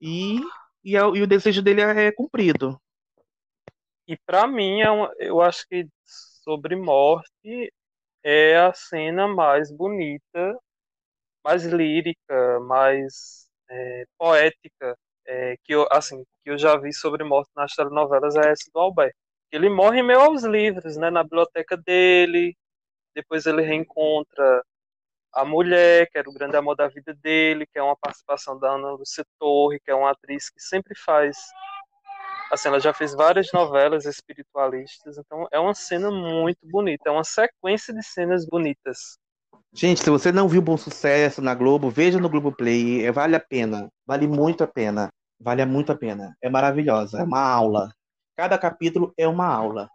E, 0.00 0.40
e, 0.84 0.96
é 0.96 1.04
o- 1.04 1.14
e 1.16 1.22
o 1.22 1.26
desejo 1.26 1.62
dele 1.62 1.80
é, 1.80 2.06
é 2.06 2.12
cumprido. 2.12 2.80
E 4.06 4.16
pra 4.26 4.46
mim, 4.46 4.80
é 4.80 4.90
uma- 4.90 5.12
eu 5.18 5.40
acho 5.40 5.66
que 5.68 5.86
sobre 6.42 6.76
morte 6.76 7.72
é 8.24 8.56
a 8.58 8.72
cena 8.72 9.28
mais 9.28 9.70
bonita, 9.72 10.58
mais 11.44 11.64
lírica, 11.64 12.60
mais 12.60 13.48
é, 13.70 14.04
poética 14.18 14.96
é, 15.26 15.56
que 15.64 15.74
eu 15.74 15.86
assim 15.92 16.24
que 16.44 16.50
eu 16.50 16.58
já 16.58 16.76
vi 16.76 16.92
sobre 16.92 17.24
morte 17.24 17.50
nas 17.56 17.74
telenovelas 17.74 18.36
é 18.36 18.50
essa 18.50 18.70
do 18.72 18.80
Alberto. 18.80 19.16
Ele 19.52 19.68
morre 19.68 20.02
meio 20.02 20.20
aos 20.20 20.44
livros, 20.44 20.96
né, 20.96 21.10
na 21.10 21.22
biblioteca 21.24 21.76
dele. 21.76 22.56
Depois 23.14 23.46
ele 23.46 23.62
reencontra 23.62 24.64
a 25.32 25.44
mulher, 25.44 26.08
que 26.10 26.18
era 26.18 26.28
o 26.28 26.32
grande 26.32 26.56
amor 26.56 26.76
da 26.76 26.88
vida 26.88 27.14
dele, 27.14 27.66
que 27.66 27.78
é 27.78 27.82
uma 27.82 27.96
participação 27.96 28.58
da 28.58 28.70
Ana 28.72 28.92
Lúcia 28.92 29.24
Torre, 29.38 29.80
que 29.80 29.90
é 29.90 29.94
uma 29.94 30.10
atriz 30.10 30.50
que 30.50 30.60
sempre 30.60 30.94
faz 30.96 31.36
Assim, 32.50 32.68
ela 32.68 32.80
já 32.80 32.92
fez 32.92 33.14
várias 33.14 33.48
novelas 33.52 34.04
espiritualistas, 34.06 35.16
então 35.18 35.46
é 35.52 35.58
uma 35.58 35.74
cena 35.74 36.10
muito 36.10 36.58
bonita, 36.64 37.08
é 37.08 37.12
uma 37.12 37.24
sequência 37.24 37.94
de 37.94 38.02
cenas 38.02 38.44
bonitas. 38.44 39.18
Gente, 39.72 40.02
se 40.02 40.10
você 40.10 40.32
não 40.32 40.48
viu 40.48 40.60
Bom 40.60 40.76
Sucesso 40.76 41.40
na 41.40 41.54
Globo, 41.54 41.90
veja 41.90 42.18
no 42.18 42.28
Globoplay. 42.28 43.06
É, 43.06 43.12
vale 43.12 43.36
a 43.36 43.40
pena. 43.40 43.88
Vale 44.04 44.26
muito 44.26 44.64
a 44.64 44.66
pena. 44.66 45.08
Vale 45.38 45.64
muito 45.64 45.92
a 45.92 45.96
pena. 45.96 46.36
É 46.42 46.50
maravilhosa. 46.50 47.20
É 47.20 47.22
uma 47.22 47.40
aula. 47.40 47.92
Cada 48.36 48.58
capítulo 48.58 49.14
é 49.16 49.28
uma 49.28 49.46
aula. 49.46 49.88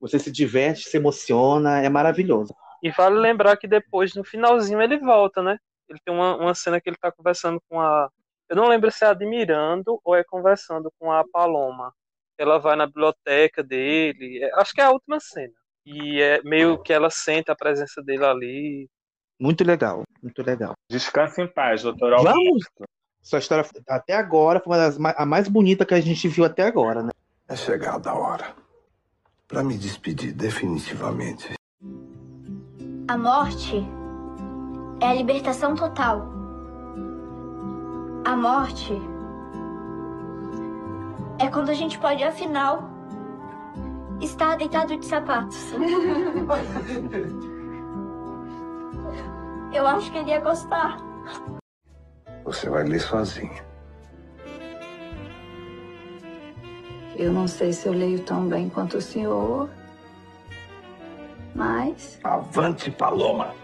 Você 0.00 0.18
se 0.18 0.30
diverte, 0.30 0.88
se 0.88 0.96
emociona. 0.96 1.80
É 1.80 1.88
maravilhoso. 1.88 2.52
E 2.82 2.90
vale 2.90 3.16
lembrar 3.16 3.56
que 3.56 3.68
depois, 3.68 4.12
no 4.14 4.24
finalzinho, 4.24 4.82
ele 4.82 4.98
volta, 4.98 5.40
né? 5.40 5.56
Ele 5.88 6.00
tem 6.04 6.12
uma, 6.12 6.36
uma 6.36 6.54
cena 6.54 6.80
que 6.80 6.90
ele 6.90 6.96
tá 7.00 7.12
conversando 7.12 7.62
com 7.68 7.80
a. 7.80 8.10
Eu 8.48 8.56
não 8.56 8.68
lembro 8.68 8.90
se 8.90 9.04
é 9.04 9.08
admirando 9.08 10.00
ou 10.04 10.14
é 10.14 10.22
conversando 10.24 10.92
com 10.98 11.10
a 11.10 11.24
Paloma. 11.32 11.92
Ela 12.38 12.58
vai 12.58 12.76
na 12.76 12.86
biblioteca 12.86 13.62
dele. 13.62 14.42
é- 14.42 14.50
acho 14.60 14.72
que 14.72 14.80
é 14.80 14.84
a 14.84 14.90
última 14.90 15.18
cena. 15.20 15.52
E 15.84 16.20
é 16.20 16.40
meio 16.44 16.78
que 16.78 16.92
ela 16.92 17.10
sente 17.10 17.50
a 17.50 17.56
presença 17.56 18.02
dele 18.02 18.24
ali. 18.24 18.88
Muito 19.40 19.64
legal. 19.64 20.02
Muito 20.22 20.42
legal. 20.42 20.74
Descanse 20.88 21.42
em 21.42 21.48
paz, 21.48 21.82
doutor 21.82 22.10
Vamos? 22.10 22.28
Augusto. 22.28 22.84
Sua 23.22 23.38
história 23.38 23.64
até 23.88 24.14
agora 24.14 24.60
foi 24.60 24.72
uma 24.72 24.78
das 24.78 24.98
a 25.16 25.24
mais 25.24 25.48
bonita 25.48 25.86
que 25.86 25.94
a 25.94 26.00
gente 26.00 26.26
viu 26.28 26.44
até 26.44 26.62
agora, 26.64 27.02
né? 27.02 27.10
É 27.48 27.56
chegada 27.56 28.10
a 28.10 28.14
hora 28.14 28.54
para 29.46 29.62
me 29.62 29.76
despedir 29.76 30.32
definitivamente. 30.32 31.52
A 33.08 33.16
morte 33.18 33.76
é 35.00 35.06
a 35.06 35.14
libertação 35.14 35.74
total. 35.74 36.41
A 38.24 38.36
morte 38.36 38.92
é 41.40 41.48
quando 41.48 41.70
a 41.70 41.74
gente 41.74 41.98
pode, 41.98 42.22
afinal, 42.22 42.84
estar 44.20 44.56
deitado 44.56 44.96
de 44.96 45.04
sapatos. 45.04 45.72
Eu 49.74 49.86
acho 49.86 50.12
que 50.12 50.18
ele 50.18 50.30
ia 50.30 50.40
gostar. 50.40 50.98
Você 52.44 52.70
vai 52.70 52.84
ler 52.84 53.00
sozinha. 53.00 53.64
Eu 57.16 57.32
não 57.32 57.48
sei 57.48 57.72
se 57.72 57.88
eu 57.88 57.92
leio 57.92 58.20
tão 58.24 58.48
bem 58.48 58.68
quanto 58.68 58.98
o 58.98 59.00
senhor, 59.00 59.68
mas 61.54 62.18
Avante, 62.22 62.90
Paloma! 62.90 63.54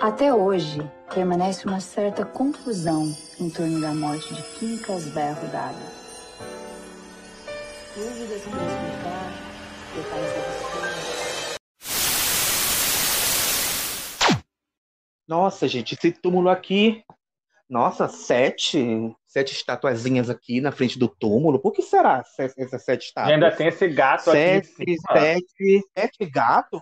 Até 0.00 0.32
hoje 0.32 0.80
permanece 1.12 1.66
uma 1.66 1.80
certa 1.80 2.24
confusão 2.24 3.14
em 3.38 3.50
torno 3.50 3.80
da 3.80 3.92
morte 3.92 4.32
de 4.34 4.42
Quincas 4.58 5.04
Berro 5.08 5.46
D'Água. 5.48 5.90
Dúvidas 7.96 8.42
em 8.46 8.50
explicar 8.50 9.32
detalhes 9.94 10.32
da 10.32 10.38
história. 10.38 10.90
Nossa, 15.28 15.68
gente, 15.68 15.94
esse 15.94 16.10
túmulo 16.12 16.48
aqui. 16.48 17.02
Nossa, 17.68 18.08
sete. 18.08 19.14
Sete 19.26 19.52
estatuazinhas 19.52 20.28
aqui 20.28 20.60
na 20.60 20.72
frente 20.72 20.98
do 20.98 21.06
túmulo. 21.08 21.60
Por 21.60 21.72
que 21.72 21.82
será 21.82 22.24
se- 22.24 22.52
essas 22.58 22.84
sete 22.84 23.04
E 23.04 23.06
estátuas? 23.06 23.34
ainda 23.34 23.52
tem 23.54 23.68
esse 23.68 23.86
gato 23.88 24.24
sete, 24.30 24.72
aqui 24.82 24.96
sete, 25.12 25.80
sete 25.96 26.26
gato? 26.26 26.80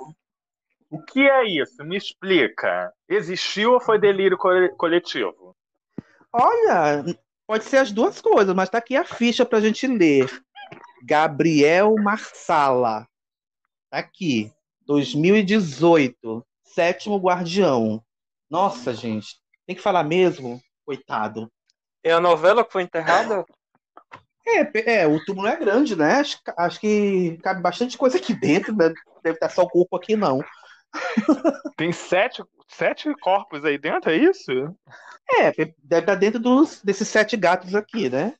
O 0.90 1.02
que 1.02 1.20
é 1.28 1.44
isso? 1.44 1.84
Me 1.84 1.96
explica. 1.96 2.92
Existiu 3.08 3.72
ou 3.74 3.80
foi 3.80 3.98
delírio 3.98 4.38
co- 4.38 4.68
coletivo? 4.76 5.54
Olha, 6.32 7.04
pode 7.46 7.64
ser 7.64 7.78
as 7.78 7.92
duas 7.92 8.20
coisas, 8.20 8.54
mas 8.54 8.70
tá 8.70 8.78
aqui 8.78 8.96
a 8.96 9.04
ficha 9.04 9.44
pra 9.44 9.60
gente 9.60 9.86
ler. 9.86 10.28
Gabriel 11.02 11.94
Marsala. 11.96 13.06
Tá 13.90 13.98
aqui. 13.98 14.52
2018. 14.86 16.44
Sétimo 16.64 17.18
Guardião. 17.18 18.02
Nossa, 18.50 18.94
gente. 18.94 19.36
Tem 19.66 19.76
que 19.76 19.82
falar 19.82 20.04
mesmo? 20.04 20.60
Coitado. 20.86 21.50
É 22.02 22.12
a 22.12 22.20
novela 22.20 22.64
que 22.64 22.72
foi 22.72 22.82
enterrada? 22.82 23.44
É, 24.46 25.00
é, 25.02 25.06
o 25.06 25.22
túmulo 25.24 25.46
é 25.48 25.56
grande, 25.56 25.94
né? 25.94 26.20
Acho, 26.20 26.38
acho 26.56 26.80
que 26.80 27.36
cabe 27.42 27.60
bastante 27.60 27.98
coisa 27.98 28.16
aqui 28.16 28.32
dentro, 28.32 28.74
né? 28.74 28.92
Deve 29.22 29.36
estar 29.36 29.50
só 29.50 29.62
o 29.62 29.68
corpo 29.68 29.94
aqui, 29.96 30.16
não. 30.16 30.40
Tem 31.76 31.92
sete, 31.92 32.42
sete 32.68 33.12
corpos 33.20 33.64
aí 33.64 33.78
dentro, 33.78 34.10
é 34.10 34.16
isso? 34.16 34.50
É, 35.40 35.52
deve 35.52 36.00
estar 36.00 36.14
dentro 36.14 36.40
dos, 36.40 36.82
desses 36.82 37.08
sete 37.08 37.36
gatos 37.36 37.74
aqui, 37.74 38.08
né? 38.08 38.34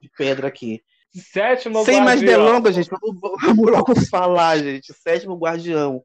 De 0.00 0.10
pedra 0.16 0.48
aqui. 0.48 0.82
Sétimo 1.14 1.84
Sem 1.84 2.02
mais 2.02 2.20
guardião. 2.20 2.44
delongas, 2.44 2.74
gente, 2.74 2.90
vamos, 2.90 3.16
vamos 3.40 3.70
logo 3.70 3.94
falar, 4.06 4.58
gente. 4.58 4.92
Sétimo 4.92 5.36
guardião. 5.36 6.02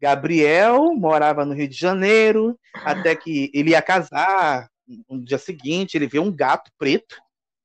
Gabriel 0.00 0.94
morava 0.94 1.44
no 1.44 1.54
Rio 1.54 1.68
de 1.68 1.76
Janeiro, 1.76 2.58
até 2.74 3.14
que 3.14 3.50
ele 3.54 3.70
ia 3.70 3.82
casar. 3.82 4.68
No 5.08 5.24
dia 5.24 5.38
seguinte, 5.38 5.96
ele 5.96 6.06
vê 6.06 6.18
um 6.18 6.30
gato 6.34 6.70
preto. 6.78 7.16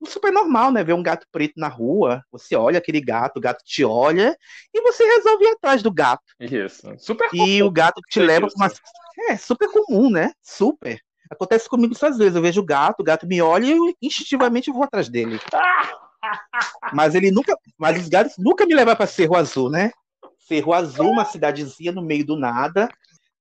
Super 0.05 0.31
normal, 0.31 0.71
né? 0.71 0.83
Ver 0.83 0.93
um 0.93 1.03
gato 1.03 1.27
preto 1.31 1.53
na 1.57 1.67
rua. 1.67 2.23
Você 2.31 2.55
olha 2.55 2.77
aquele 2.77 3.01
gato, 3.01 3.37
o 3.37 3.41
gato 3.41 3.63
te 3.63 3.83
olha 3.83 4.37
e 4.73 4.81
você 4.81 5.03
resolve 5.03 5.43
ir 5.43 5.49
atrás 5.49 5.83
do 5.83 5.91
gato. 5.91 6.23
Isso. 6.39 6.87
Super 6.97 7.29
E 7.33 7.61
o 7.61 7.69
gato 7.69 8.01
te 8.09 8.19
leva 8.19 8.47
uma. 8.55 8.69
É, 9.27 9.35
super 9.35 9.69
comum, 9.69 10.09
né? 10.09 10.31
Super. 10.41 10.97
Acontece 11.29 11.67
comigo 11.67 11.93
isso 11.93 12.05
às 12.05 12.17
vezes. 12.17 12.35
Eu 12.35 12.41
vejo 12.41 12.61
o 12.61 12.65
gato, 12.65 13.01
o 13.01 13.03
gato 13.03 13.27
me 13.27 13.41
olha 13.41 13.65
e 13.65 13.71
eu 13.71 13.93
instintivamente 14.01 14.71
vou 14.71 14.83
atrás 14.83 15.09
dele. 15.09 15.37
Mas 16.93 17.15
ele 17.15 17.29
nunca. 17.29 17.53
Mas 17.77 18.01
os 18.01 18.07
gatos 18.07 18.35
nunca 18.37 18.65
me 18.65 18.73
levam 18.73 18.95
para 18.95 19.05
Cerro 19.05 19.35
Azul, 19.35 19.69
né? 19.69 19.91
Cerro 20.37 20.73
Azul, 20.73 21.11
uma 21.11 21.25
cidadezinha 21.25 21.91
no 21.91 22.01
meio 22.01 22.25
do 22.25 22.35
nada, 22.35 22.89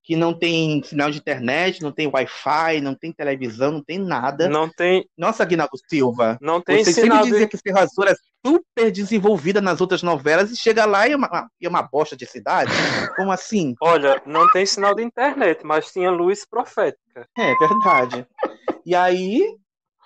que 0.09 0.17
não 0.17 0.33
tem 0.33 0.83
sinal 0.83 1.11
de 1.11 1.19
internet, 1.19 1.83
não 1.83 1.93
tem 1.93 2.07
Wi-Fi, 2.07 2.81
não 2.81 2.95
tem 2.95 3.13
televisão, 3.13 3.73
não 3.73 3.85
tem 3.85 3.99
nada. 3.99 4.49
Não 4.49 4.67
tem. 4.67 5.07
Nossa, 5.19 5.43
Aguinaldo 5.43 5.77
Silva. 5.87 6.39
Não 6.41 6.63
tem 6.63 6.83
Você 6.83 6.95
sinal 6.95 7.19
sempre 7.19 7.31
dizia 7.33 7.47
de- 7.47 7.51
que 7.51 7.59
Cerro 7.59 7.79
Azul 7.79 8.05
era 8.07 8.17
super 8.43 8.91
desenvolvida 8.91 9.61
nas 9.61 9.83
outras 9.83 10.03
novelas 10.03 10.51
e 10.51 10.57
chega 10.57 10.87
lá 10.87 11.07
e 11.07 11.13
é 11.13 11.17
uma, 11.17 11.51
e 11.61 11.67
é 11.67 11.69
uma 11.69 11.83
bosta 11.83 12.17
de 12.17 12.25
cidade. 12.25 12.73
Como 13.17 13.31
assim? 13.31 13.75
Olha, 13.83 14.23
não 14.25 14.49
tem 14.51 14.65
sinal 14.65 14.95
de 14.95 15.03
internet, 15.03 15.61
mas 15.63 15.93
tinha 15.93 16.11
luz 16.11 16.43
profética. 16.47 17.29
É 17.37 17.55
verdade. 17.57 18.27
E 18.87 18.95
aí 18.95 19.43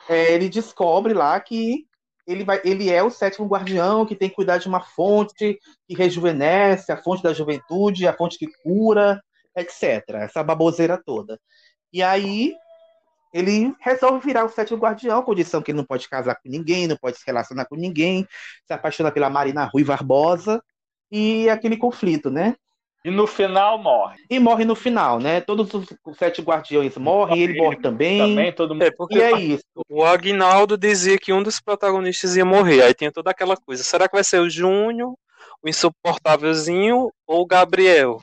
é, 0.08 0.34
ele 0.34 0.48
descobre 0.48 1.14
lá 1.14 1.38
que 1.38 1.84
ele, 2.26 2.42
vai, 2.42 2.60
ele 2.64 2.90
é 2.90 3.04
o 3.04 3.10
sétimo 3.10 3.46
guardião 3.46 4.04
que 4.04 4.16
tem 4.16 4.28
que 4.28 4.34
cuidar 4.34 4.58
de 4.58 4.66
uma 4.66 4.80
fonte 4.80 5.56
que 5.86 5.94
rejuvenesce, 5.94 6.90
a 6.90 6.96
fonte 6.96 7.22
da 7.22 7.32
juventude, 7.32 8.04
a 8.08 8.12
fonte 8.12 8.36
que 8.36 8.48
cura, 8.64 9.20
etc. 9.56 10.02
Essa 10.14 10.42
baboseira 10.42 11.00
toda. 11.02 11.38
E 11.92 12.02
aí 12.02 12.54
ele 13.32 13.74
resolve 13.80 14.24
virar 14.24 14.44
o 14.44 14.48
sétimo 14.48 14.78
guardião, 14.78 15.22
condição 15.22 15.62
que 15.62 15.70
ele 15.70 15.78
não 15.78 15.86
pode 15.86 16.08
casar 16.08 16.34
com 16.34 16.48
ninguém, 16.48 16.86
não 16.86 16.96
pode 16.96 17.16
se 17.18 17.24
relacionar 17.26 17.64
com 17.64 17.76
ninguém, 17.76 18.26
se 18.66 18.72
apaixona 18.72 19.10
pela 19.10 19.30
Marina 19.30 19.64
Rui 19.64 19.84
Barbosa 19.84 20.62
e 21.10 21.48
aquele 21.48 21.76
conflito, 21.76 22.30
né? 22.30 22.54
E 23.04 23.10
no 23.10 23.26
final 23.26 23.78
morre. 23.78 24.16
E 24.30 24.38
morre 24.38 24.64
no 24.64 24.76
final, 24.76 25.18
né? 25.18 25.40
Todos 25.40 25.74
os 25.74 25.86
os 26.06 26.16
sete 26.16 26.40
guardiões 26.40 26.96
morrem, 26.96 27.40
ele 27.40 27.58
morre 27.58 27.76
também. 27.76 28.18
Também, 28.18 28.52
todo 28.52 28.74
mundo. 28.74 28.82
É, 28.82 28.90
porque 28.92 29.18
E 29.18 29.22
é 29.22 29.32
isso. 29.40 29.64
o 29.88 30.04
Agnaldo 30.04 30.78
dizia 30.78 31.18
que 31.18 31.32
um 31.32 31.42
dos 31.42 31.60
protagonistas 31.60 32.36
ia 32.36 32.44
morrer. 32.44 32.82
Aí 32.82 32.94
tinha 32.94 33.10
toda 33.10 33.30
aquela 33.30 33.56
coisa. 33.56 33.82
Será 33.82 34.06
que 34.06 34.14
vai 34.14 34.22
ser 34.22 34.40
o 34.40 34.48
Júnior 34.48 35.16
o 35.62 35.68
insuportávelzinho 35.68 37.12
ou 37.26 37.42
o 37.42 37.46
Gabriel? 37.46 38.20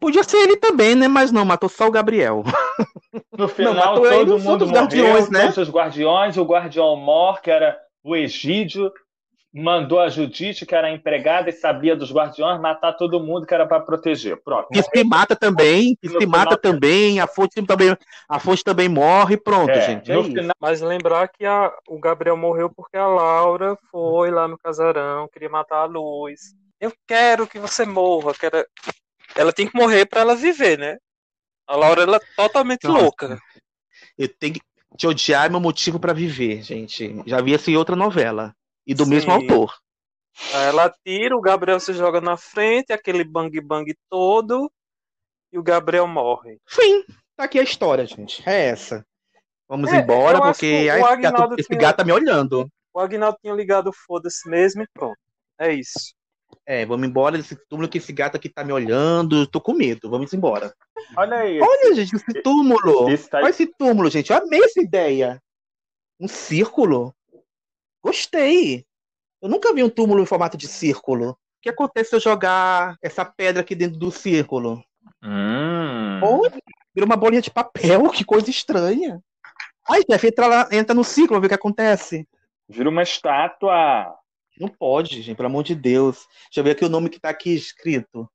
Podia 0.00 0.24
ser 0.24 0.38
ele 0.38 0.56
também, 0.56 0.94
né? 0.94 1.08
Mas 1.08 1.30
não, 1.30 1.44
matou 1.44 1.68
só 1.68 1.86
o 1.86 1.92
Gabriel. 1.92 2.42
No 3.36 3.48
final, 3.48 3.74
não, 3.74 4.02
todo 4.02 4.38
mundo 4.38 4.66
morreu, 4.66 4.82
guardiões, 4.82 5.30
né? 5.30 5.42
todos 5.42 5.58
os 5.58 5.70
guardiões, 5.70 6.36
o 6.36 6.44
guardião 6.44 6.94
Mor, 6.96 7.40
que 7.40 7.50
era 7.50 7.78
o 8.04 8.14
Egídio, 8.14 8.92
mandou 9.52 10.00
a 10.00 10.08
Judite, 10.08 10.66
que 10.66 10.74
era 10.74 10.88
a 10.88 10.92
empregada 10.92 11.48
e 11.48 11.52
sabia 11.52 11.96
dos 11.96 12.12
guardiões, 12.12 12.60
matar 12.60 12.92
todo 12.92 13.20
mundo 13.20 13.46
que 13.46 13.54
era 13.54 13.66
para 13.66 13.80
proteger. 13.80 14.36
Pronto. 14.42 14.68
Que 14.68 14.82
se 14.82 15.04
mata 15.04 15.34
também, 15.34 15.96
que 16.00 16.08
se 16.08 16.26
mata 16.26 16.56
também, 16.56 17.20
a 17.20 17.26
fonte 17.26 17.62
também, 17.62 17.96
a 18.28 18.38
fonte 18.38 18.62
também 18.62 18.88
morre, 18.88 19.36
pronto, 19.36 19.70
é, 19.70 19.80
gente. 19.80 20.12
É 20.12 20.22
final... 20.22 20.54
Mas 20.60 20.80
lembrar 20.80 21.28
que 21.28 21.44
a, 21.44 21.72
o 21.88 21.98
Gabriel 21.98 22.36
morreu 22.36 22.70
porque 22.70 22.96
a 22.96 23.06
Laura 23.06 23.76
foi 23.90 24.30
lá 24.30 24.46
no 24.46 24.58
casarão, 24.58 25.28
queria 25.28 25.48
matar 25.48 25.82
a 25.82 25.84
luz. 25.84 26.54
Eu 26.80 26.92
quero 27.06 27.46
que 27.46 27.58
você 27.58 27.84
morra, 27.84 28.34
quero... 28.34 28.64
ela 29.34 29.52
tem 29.52 29.68
que 29.68 29.76
morrer 29.76 30.06
para 30.06 30.20
ela 30.20 30.36
viver, 30.36 30.78
né? 30.78 30.98
A 31.66 31.76
Laura 31.76 32.02
ela 32.02 32.16
é 32.16 32.20
totalmente 32.36 32.86
Nossa. 32.86 33.02
louca. 33.02 33.38
Eu 34.16 34.28
tenho 34.28 34.54
que 34.54 34.60
te 34.96 35.06
odiar 35.06 35.46
é 35.46 35.48
meu 35.48 35.60
motivo 35.60 36.00
para 36.00 36.12
viver, 36.12 36.62
gente. 36.62 37.22
Já 37.26 37.40
vi 37.40 37.54
essa 37.54 37.70
em 37.70 37.76
outra 37.76 37.94
novela 37.94 38.54
e 38.86 38.94
do 38.94 39.04
Sim. 39.04 39.10
mesmo 39.10 39.32
autor. 39.32 39.76
ela 40.52 40.92
tira, 41.04 41.36
o 41.36 41.40
Gabriel 41.40 41.78
se 41.78 41.92
joga 41.92 42.20
na 42.20 42.36
frente, 42.36 42.92
aquele 42.92 43.22
bang 43.22 43.60
bang 43.60 43.94
todo, 44.08 44.70
e 45.52 45.58
o 45.58 45.62
Gabriel 45.62 46.06
morre. 46.06 46.58
Fim. 46.66 47.04
Tá 47.36 47.44
aqui 47.44 47.58
a 47.58 47.62
história, 47.62 48.06
gente. 48.06 48.42
É 48.48 48.66
essa. 48.66 49.06
Vamos 49.68 49.92
é, 49.92 49.98
embora, 49.98 50.40
porque 50.40 50.88
ai, 50.90 51.00
esse, 51.00 51.20
gato, 51.20 51.54
esse 51.58 51.76
gato 51.76 51.96
tá 51.98 52.04
me 52.04 52.12
olhando. 52.12 52.66
O 52.94 52.98
Agnaldo 52.98 53.38
tinha 53.40 53.54
ligado 53.54 53.92
foda-se 53.92 54.48
mesmo 54.48 54.82
e 54.82 54.88
pronto. 54.92 55.18
É 55.58 55.72
isso. 55.72 56.14
É, 56.68 56.84
vamos 56.84 57.08
embora 57.08 57.38
desse 57.38 57.56
túmulo 57.56 57.88
que 57.88 57.96
esse 57.96 58.12
gato 58.12 58.36
aqui 58.36 58.46
tá 58.46 58.62
me 58.62 58.74
olhando. 58.74 59.46
Tô 59.46 59.58
com 59.58 59.72
medo. 59.72 60.10
Vamos 60.10 60.34
embora. 60.34 60.74
Olha 61.16 61.38
aí. 61.38 61.58
Olha, 61.58 61.94
gente, 61.94 62.14
esse 62.14 62.42
túmulo. 62.42 63.08
Esse 63.08 63.26
tá... 63.30 63.38
Olha 63.38 63.48
esse 63.48 63.66
túmulo, 63.78 64.10
gente. 64.10 64.30
Eu 64.30 64.36
amei 64.36 64.62
essa 64.62 64.78
ideia. 64.78 65.42
Um 66.20 66.28
círculo. 66.28 67.14
Gostei. 68.04 68.84
Eu 69.40 69.48
nunca 69.48 69.72
vi 69.72 69.82
um 69.82 69.88
túmulo 69.88 70.22
em 70.22 70.26
formato 70.26 70.58
de 70.58 70.68
círculo. 70.68 71.30
O 71.30 71.36
que 71.62 71.70
acontece 71.70 72.10
se 72.10 72.16
eu 72.16 72.20
jogar 72.20 72.98
essa 73.00 73.24
pedra 73.24 73.62
aqui 73.62 73.74
dentro 73.74 73.98
do 73.98 74.10
círculo? 74.10 74.84
Hum. 75.24 76.20
vira 76.94 77.06
uma 77.06 77.16
bolinha 77.16 77.40
de 77.40 77.50
papel, 77.50 78.10
que 78.12 78.26
coisa 78.26 78.50
estranha. 78.50 79.22
Ai, 79.88 80.02
Jeff, 80.06 80.26
entra, 80.26 80.46
lá, 80.46 80.68
entra 80.70 80.94
no 80.94 81.02
círculo, 81.02 81.40
vê 81.40 81.46
o 81.46 81.48
que 81.48 81.54
acontece. 81.54 82.28
Vira 82.68 82.90
uma 82.90 83.02
estátua. 83.02 84.17
Não 84.60 84.68
pode, 84.68 85.22
gente, 85.22 85.36
pelo 85.36 85.48
amor 85.48 85.62
de 85.62 85.74
Deus. 85.74 86.26
Deixa 86.44 86.60
eu 86.60 86.64
ver 86.64 86.72
aqui 86.72 86.84
o 86.84 86.88
nome 86.88 87.08
que 87.08 87.20
tá 87.20 87.28
aqui 87.28 87.54
escrito. 87.54 88.28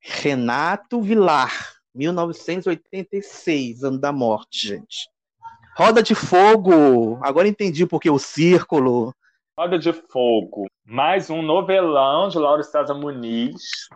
Renato 0.00 1.02
Vilar, 1.02 1.52
1986, 1.94 3.82
ano 3.82 3.98
da 3.98 4.12
morte, 4.12 4.68
gente. 4.68 5.08
Roda 5.76 6.02
de 6.02 6.14
Fogo. 6.14 7.18
Agora 7.22 7.48
entendi 7.48 7.86
porque 7.86 8.08
o 8.08 8.18
círculo. 8.18 9.12
Roda 9.58 9.78
de 9.78 9.92
Fogo. 9.92 10.66
Mais 10.84 11.28
um 11.28 11.42
novelão 11.42 12.28
de 12.28 12.38
Laura 12.38 12.62
César 12.62 12.94
Muniz. 12.94 13.88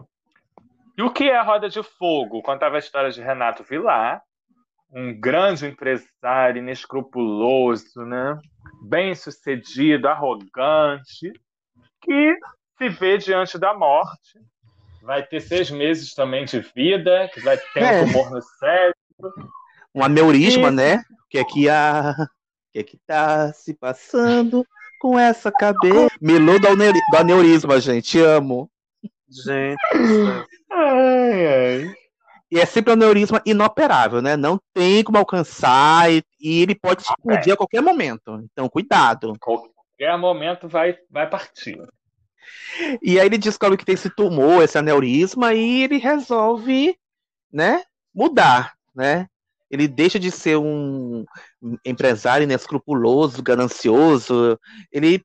E 0.99 1.03
o 1.03 1.11
que 1.11 1.31
é 1.31 1.41
Roda 1.41 1.69
de 1.69 1.83
Fogo? 1.83 2.43
Contava 2.43 2.77
a 2.77 2.81
história 2.81 3.11
de 3.11 3.23
Renato 3.23 3.63
Vilar, 3.63 4.23
um 4.93 5.19
grande 5.19 5.67
empresário 5.67 6.59
inescrupuloso, 6.59 8.05
né? 8.05 8.39
bem 8.83 9.15
sucedido, 9.15 10.09
arrogante, 10.09 11.33
que 12.03 12.37
se 12.79 12.89
vê 12.89 13.17
diante 13.19 13.59
da 13.59 13.75
morte. 13.75 14.41
Vai 15.03 15.23
ter 15.25 15.41
seis 15.41 15.71
meses 15.71 16.15
também 16.15 16.45
de 16.45 16.61
vida, 16.61 17.29
que 17.33 17.41
vai 17.41 17.57
ter 17.57 17.83
é. 17.83 18.03
um 18.03 18.07
tumor 18.07 18.31
no 18.31 18.43
cérebro 18.43 18.95
um 19.95 20.03
aneurisma, 20.03 20.69
e... 20.69 20.71
né? 20.71 21.03
Que 21.29 21.39
aqui 21.39 21.69
é 21.69 21.73
a 21.73 22.15
que 22.73 22.79
é 22.79 22.83
que 22.83 22.99
tá 23.07 23.53
se 23.53 23.75
passando 23.75 24.67
com 24.99 25.19
essa 25.19 25.53
cabeça? 25.53 26.09
Melô 26.21 26.59
do, 26.59 26.69
do 26.75 27.17
aneurisma, 27.17 27.79
gente, 27.79 28.19
amo. 28.19 28.71
Gente. 29.29 29.77
ai, 30.73 31.47
ai. 31.47 31.95
E 32.51 32.59
é 32.59 32.67
sempre 32.67 32.91
um 32.91 32.95
aneurisma 32.95 33.43
inoperável, 33.45 34.23
né? 34.23 34.37
Não 34.37 34.59
tem 34.75 35.03
como 35.05 35.19
alcançar 35.19 36.11
e, 36.11 36.23
e 36.41 36.63
ele 36.63 36.75
pode 36.75 37.03
explodir 37.03 37.51
é. 37.51 37.53
a 37.53 37.57
qualquer 37.57 37.83
momento. 37.83 38.43
Então, 38.51 38.69
cuidado. 38.69 39.37
Qualquer 40.03 40.19
momento 40.19 40.69
vai, 40.69 40.99
vai 41.09 41.31
partir. 41.31 41.79
E 43.01 43.21
aí 43.21 43.27
ele 43.27 43.39
descobre 43.39 43.77
que 43.77 43.85
tem 43.85 43.95
esse 43.95 44.11
tumor, 44.11 44.65
esse 44.65 44.77
aneurisma, 44.77 45.55
e 45.55 45.85
ele 45.85 45.97
resolve, 45.99 46.99
né, 47.53 47.85
mudar, 48.13 48.75
né? 48.93 49.29
ele 49.71 49.87
deixa 49.87 50.19
de 50.19 50.31
ser 50.31 50.59
um 50.59 51.25
empresário 51.85 52.45
inescrupuloso, 52.45 53.43
ganancioso, 53.43 54.59
ele 54.91 55.25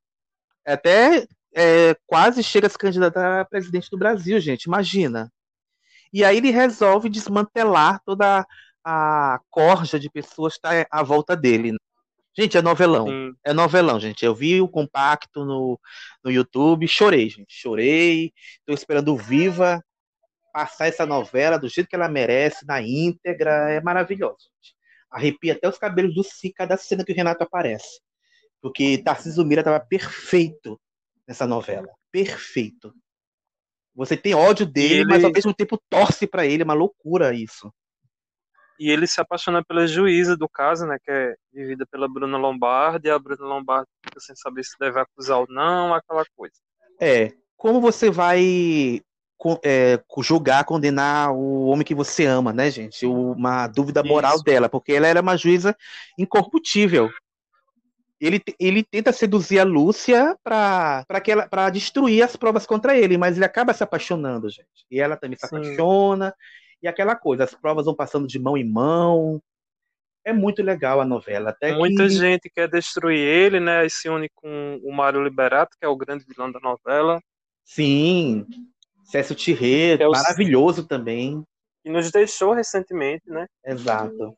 até 0.66 1.28
é, 1.56 1.96
quase 2.06 2.44
chega 2.44 2.68
a 2.68 2.70
se 2.70 2.78
candidatar 2.78 3.42
a 3.42 3.46
presidente 3.46 3.90
do 3.90 3.98
Brasil, 3.98 4.40
gente, 4.40 4.66
imagina. 4.66 5.32
E 6.14 6.24
aí 6.24 6.38
ele 6.38 6.52
resolve 6.52 7.10
desmantelar 7.10 8.00
toda 8.06 8.46
a 8.86 9.40
corja 9.50 10.00
de 10.00 10.10
pessoas 10.10 10.54
que 10.54 10.60
está 10.60 10.88
à 10.90 11.04
volta 11.04 11.36
dele. 11.36 11.76
Gente, 12.38 12.58
é 12.58 12.62
novelão. 12.62 13.08
Sim. 13.08 13.34
É 13.44 13.54
novelão, 13.54 14.00
gente. 14.00 14.24
Eu 14.24 14.36
vi 14.36 14.62
o 14.62 14.68
compacto 14.68 15.44
no, 15.44 15.80
no 16.24 16.30
YouTube, 16.30 16.88
chorei, 16.88 17.30
gente. 17.30 17.48
Chorei. 17.50 18.32
Estou 18.60 18.76
esperando 18.76 19.14
o 19.14 19.18
Viva 19.18 19.84
passar 20.58 20.88
essa 20.88 21.06
novela 21.06 21.60
do 21.60 21.70
jeito 21.70 21.88
que 21.88 21.96
ela 21.96 22.10
merece, 22.10 22.66
na 22.66 22.82
íntegra, 22.82 23.70
é 23.70 23.80
maravilhoso. 23.80 24.50
Arrepia 25.12 25.54
até 25.54 25.70
os 25.70 25.78
cabelos 25.78 26.16
do 26.16 26.24
Si 26.24 26.52
cada 26.52 26.76
cena 26.76 27.06
que 27.06 27.12
o 27.12 27.16
Renato 27.16 27.44
aparece. 27.44 28.02
Porque 28.60 28.98
Tarcísio 28.98 29.46
Mira 29.46 29.62
estava 29.62 29.80
perfeito 29.80 30.82
nessa 31.28 31.46
novela. 31.46 31.88
Perfeito. 32.12 32.92
Você 33.94 34.18
tem 34.18 34.34
ódio 34.34 34.66
dele, 34.66 35.02
ele... 35.02 35.06
mas 35.06 35.24
ao 35.24 35.32
mesmo 35.32 35.54
tempo 35.54 35.80
torce 35.90 36.26
para 36.26 36.44
ele. 36.44 36.64
É 36.64 36.66
uma 36.66 36.74
loucura 36.74 37.36
isso. 37.36 37.72
E 38.80 38.90
ele 38.92 39.08
se 39.08 39.20
apaixona 39.20 39.64
pela 39.64 39.88
juíza 39.88 40.38
do 40.38 40.48
caso, 40.48 40.86
né? 40.86 40.98
Que 41.04 41.12
é 41.12 41.36
vivida 41.52 41.86
pela 41.86 42.08
Bruna 42.08 42.38
Lombardi. 42.38 43.08
E 43.08 43.12
a 43.12 43.18
Bruna 43.18 43.46
Lombardi 43.46 43.90
fica 44.04 44.20
sem 44.20 44.36
saber 44.36 44.64
se 44.64 44.78
deve 44.80 45.00
acusar 45.00 45.40
ou 45.40 45.48
não, 45.50 45.94
aquela 45.94 46.24
coisa. 46.36 46.56
É. 47.00 47.34
Como 47.56 47.82
você 47.82 48.10
vai 48.10 49.02
é, 49.64 50.00
julgar, 50.22 50.64
condenar 50.64 51.32
o 51.32 51.68
homem 51.68 51.86
que 51.86 51.96
você 51.96 52.26
ama, 52.26 52.52
né, 52.54 52.70
gente? 52.70 53.06
Uma 53.06 53.68
dúvida 53.68 54.04
moral 54.04 54.36
Isso. 54.36 54.44
dela, 54.44 54.70
porque 54.70 54.94
ela 54.94 55.08
era 55.08 55.22
uma 55.22 55.38
juíza 55.38 55.76
incorruptível. 56.18 57.10
Ele, 58.20 58.42
ele 58.60 58.84
tenta 58.84 59.12
seduzir 59.12 59.60
a 59.60 59.64
Lúcia 59.64 60.36
para 60.44 61.70
destruir 61.72 62.24
as 62.24 62.36
provas 62.36 62.66
contra 62.66 62.98
ele, 62.98 63.16
mas 63.18 63.36
ele 63.36 63.46
acaba 63.46 63.74
se 63.74 63.84
apaixonando, 63.84 64.50
gente. 64.50 64.86
E 64.90 65.00
ela 65.00 65.16
também 65.16 65.38
se 65.38 65.48
Sim. 65.48 65.56
apaixona, 65.56 66.34
e 66.82 66.88
aquela 66.88 67.16
coisa, 67.16 67.44
as 67.44 67.54
provas 67.54 67.86
vão 67.86 67.96
passando 67.96 68.28
de 68.28 68.40
mão 68.40 68.58
em 68.58 68.64
mão. 68.64 69.42
É 70.24 70.34
muito 70.34 70.62
legal 70.62 71.00
a 71.00 71.06
novela. 71.06 71.52
Até 71.52 71.74
Muita 71.74 72.04
que... 72.04 72.10
gente 72.10 72.50
quer 72.50 72.68
destruir 72.70 73.18
ele, 73.18 73.60
né? 73.60 73.86
E 73.86 73.90
se 73.90 74.10
une 74.10 74.30
com 74.36 74.80
o 74.84 74.94
Mário 74.94 75.24
Liberato, 75.24 75.78
que 75.80 75.86
é 75.86 75.88
o 75.88 75.96
grande 75.96 76.26
vilão 76.26 76.52
da 76.52 76.60
novela. 76.60 77.20
Sim, 77.64 78.46
Cécio 79.06 79.36
Tirré, 79.36 79.94
é 79.94 80.08
maravilhoso 80.08 80.86
também. 80.86 81.44
E 81.84 81.90
nos 81.90 82.12
deixou 82.12 82.54
recentemente, 82.54 83.30
né? 83.30 83.48
Exato. 83.66 84.38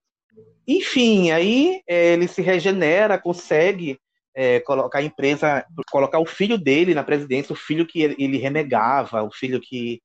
Enfim, 0.67 1.31
aí 1.31 1.81
é, 1.87 2.13
ele 2.13 2.27
se 2.27 2.41
regenera, 2.41 3.19
consegue 3.19 3.99
é, 4.35 4.59
colocar 4.59 4.99
a 4.99 5.03
empresa, 5.03 5.65
colocar 5.91 6.19
o 6.19 6.25
filho 6.25 6.57
dele 6.57 6.93
na 6.93 7.03
presidência, 7.03 7.53
o 7.53 7.55
filho 7.55 7.87
que 7.87 8.01
ele, 8.01 8.15
ele 8.19 8.37
renegava, 8.37 9.23
o 9.23 9.31
filho 9.31 9.59
que 9.59 9.99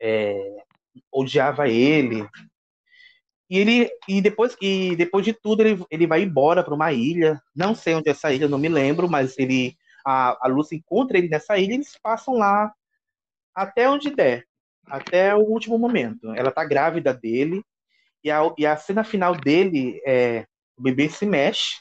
é, 0.00 0.62
odiava 1.12 1.68
ele. 1.68 2.26
E 3.50 3.58
ele 3.58 3.90
e 4.08 4.20
depois 4.20 4.56
e 4.60 4.96
depois 4.96 5.24
de 5.24 5.32
tudo 5.32 5.60
ele, 5.62 5.84
ele 5.90 6.06
vai 6.06 6.22
embora 6.22 6.62
para 6.62 6.74
uma 6.74 6.92
ilha, 6.92 7.40
não 7.54 7.74
sei 7.74 7.94
onde 7.94 8.08
é 8.08 8.12
essa 8.12 8.32
ilha, 8.32 8.48
não 8.48 8.58
me 8.58 8.68
lembro, 8.68 9.08
mas 9.10 9.38
ele 9.38 9.76
a, 10.04 10.46
a 10.46 10.48
Lúcia 10.48 10.76
encontra 10.76 11.18
ele 11.18 11.28
nessa 11.28 11.58
ilha, 11.58 11.74
eles 11.74 11.96
passam 12.02 12.34
lá 12.34 12.72
até 13.54 13.88
onde 13.88 14.10
der, 14.10 14.46
até 14.86 15.34
o 15.34 15.40
último 15.40 15.78
momento. 15.78 16.34
Ela 16.34 16.50
tá 16.50 16.64
grávida 16.64 17.12
dele, 17.12 17.62
e 18.24 18.30
a, 18.30 18.40
e 18.56 18.66
a 18.66 18.76
cena 18.76 19.04
final 19.04 19.34
dele 19.34 20.00
é 20.06 20.46
o 20.76 20.82
bebê 20.82 21.08
se 21.08 21.26
mexe, 21.26 21.76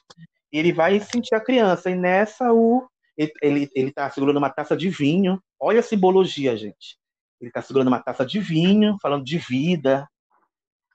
e 0.51 0.59
ele 0.59 0.73
vai 0.73 0.99
sentir 0.99 1.33
a 1.35 1.39
criança, 1.39 1.89
e 1.89 1.95
nessa 1.95 2.51
o 2.51 2.87
ele, 3.17 3.31
ele, 3.41 3.69
ele 3.75 3.91
tá 3.91 4.09
segurando 4.09 4.37
uma 4.37 4.49
taça 4.49 4.75
de 4.75 4.89
vinho. 4.89 5.41
Olha 5.59 5.79
a 5.79 5.83
simbologia, 5.83 6.55
gente. 6.57 6.97
Ele 7.41 7.51
tá 7.51 7.61
segurando 7.61 7.87
uma 7.87 8.01
taça 8.01 8.25
de 8.25 8.39
vinho, 8.39 8.97
falando 9.01 9.25
de 9.25 9.37
vida. 9.37 10.07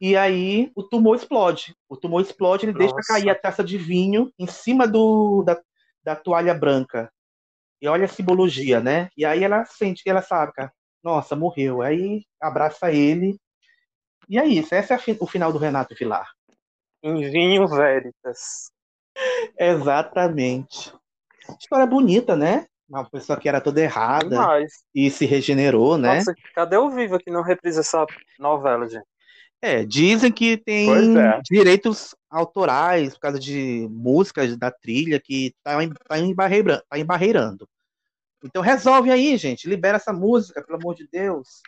E 0.00 0.16
aí 0.16 0.70
o 0.74 0.82
tumor 0.82 1.16
explode. 1.16 1.74
O 1.88 1.96
tumor 1.96 2.20
explode, 2.20 2.66
ele 2.66 2.72
Nossa. 2.72 2.94
deixa 2.94 3.08
cair 3.08 3.30
a 3.30 3.34
taça 3.34 3.64
de 3.64 3.76
vinho 3.76 4.32
em 4.38 4.46
cima 4.46 4.86
do, 4.86 5.42
da, 5.42 5.60
da 6.04 6.14
toalha 6.14 6.54
branca. 6.54 7.10
E 7.80 7.88
olha 7.88 8.04
a 8.04 8.08
simbologia, 8.08 8.80
né? 8.80 9.08
E 9.16 9.24
aí 9.24 9.42
ela 9.42 9.64
sente 9.64 10.02
que 10.02 10.10
ela 10.10 10.22
sabe, 10.22 10.52
cara, 10.52 10.72
nossa, 11.02 11.34
morreu. 11.34 11.82
Aí 11.82 12.24
abraça 12.40 12.92
ele. 12.92 13.38
E 14.28 14.38
é 14.38 14.44
isso, 14.46 14.74
esse 14.74 14.92
é 14.92 14.98
o 15.20 15.26
final 15.26 15.52
do 15.52 15.58
Renato 15.58 15.94
Vilar. 15.94 16.28
Em 17.02 17.30
vinho 17.30 17.66
veritas. 17.68 18.70
Exatamente. 19.58 20.92
História 21.60 21.86
bonita, 21.86 22.34
né? 22.34 22.66
Uma 22.88 23.08
pessoa 23.08 23.38
que 23.38 23.48
era 23.48 23.60
toda 23.60 23.80
errada 23.80 24.28
Demais. 24.28 24.84
e 24.94 25.10
se 25.10 25.26
regenerou, 25.26 25.98
né? 25.98 26.16
Nossa, 26.16 26.34
cadê 26.54 26.76
o 26.76 26.90
Viva 26.90 27.18
que 27.18 27.30
não 27.30 27.42
reprisa 27.42 27.80
essa 27.80 28.06
novela, 28.38 28.88
gente? 28.88 29.04
É, 29.60 29.84
dizem 29.84 30.30
que 30.30 30.56
tem 30.56 31.18
é. 31.18 31.40
direitos 31.42 32.14
autorais 32.30 33.14
por 33.14 33.20
causa 33.20 33.40
de 33.40 33.88
músicas 33.90 34.56
da 34.56 34.70
trilha 34.70 35.18
que 35.18 35.54
tá, 35.64 35.82
em- 35.82 35.92
tá, 36.06 36.18
embarreira- 36.18 36.84
tá 36.88 36.98
embarreirando. 36.98 37.68
Então 38.44 38.62
resolve 38.62 39.10
aí, 39.10 39.36
gente. 39.36 39.68
Libera 39.68 39.96
essa 39.96 40.12
música, 40.12 40.62
pelo 40.62 40.78
amor 40.78 40.94
de 40.94 41.08
Deus. 41.10 41.62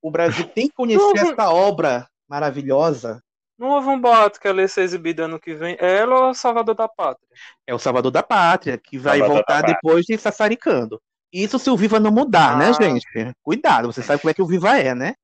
O 0.00 0.10
Brasil 0.10 0.46
tem 0.48 0.68
que 0.68 0.74
conhecer 0.74 1.18
essa 1.18 1.50
obra 1.50 2.08
maravilhosa. 2.26 3.22
Não 3.62 3.68
houve 3.68 3.86
um 3.90 4.00
boato 4.00 4.40
que 4.40 4.48
ela 4.48 4.60
ia 4.60 4.66
ser 4.66 4.80
exibida 4.82 5.26
ano 5.26 5.38
que 5.38 5.54
vem? 5.54 5.76
Ela 5.78 6.26
ou 6.26 6.34
Salvador 6.34 6.74
da 6.74 6.88
Pátria? 6.88 7.28
É 7.64 7.72
o 7.72 7.78
Salvador 7.78 8.10
da 8.10 8.20
Pátria, 8.20 8.76
que 8.76 8.98
vai 8.98 9.18
Salvador 9.20 9.36
voltar 9.36 9.62
depois 9.62 10.04
de 10.04 10.18
Sassaricando. 10.18 11.00
Isso 11.32 11.60
se 11.60 11.70
o 11.70 11.76
Viva 11.76 12.00
não 12.00 12.10
mudar, 12.10 12.58
né, 12.58 12.70
Ah. 12.70 12.72
gente? 12.82 13.06
Cuidado, 13.40 13.86
você 13.92 14.02
sabe 14.02 14.20
como 14.20 14.32
é 14.32 14.34
que 14.34 14.42
o 14.42 14.46
Viva 14.48 14.76
é, 14.76 14.96
né? 14.96 15.14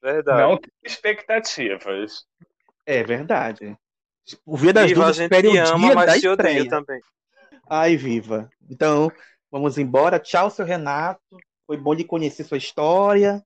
Verdade. 0.00 0.40
Não 0.40 0.56
tem 0.56 0.70
expectativas. 0.84 2.24
É 2.86 3.02
verdade. 3.02 3.76
O 4.46 4.56
Via 4.56 4.72
das 4.72 4.86
Viva, 4.86 5.06
Dúvidas 5.06 5.18
espere 5.18 5.48
o 5.48 5.52
te 5.52 5.58
ama, 5.58 5.78
dia 5.78 5.94
da 6.06 6.16
estreia. 6.16 6.68
também. 6.68 7.00
Ai, 7.68 7.96
Viva. 7.96 8.48
Então, 8.70 9.10
vamos 9.50 9.78
embora. 9.78 10.20
Tchau, 10.20 10.48
seu 10.48 10.64
Renato. 10.64 11.20
Foi 11.66 11.76
bom 11.76 11.92
lhe 11.92 12.04
conhecer 12.04 12.44
sua 12.44 12.56
história. 12.56 13.44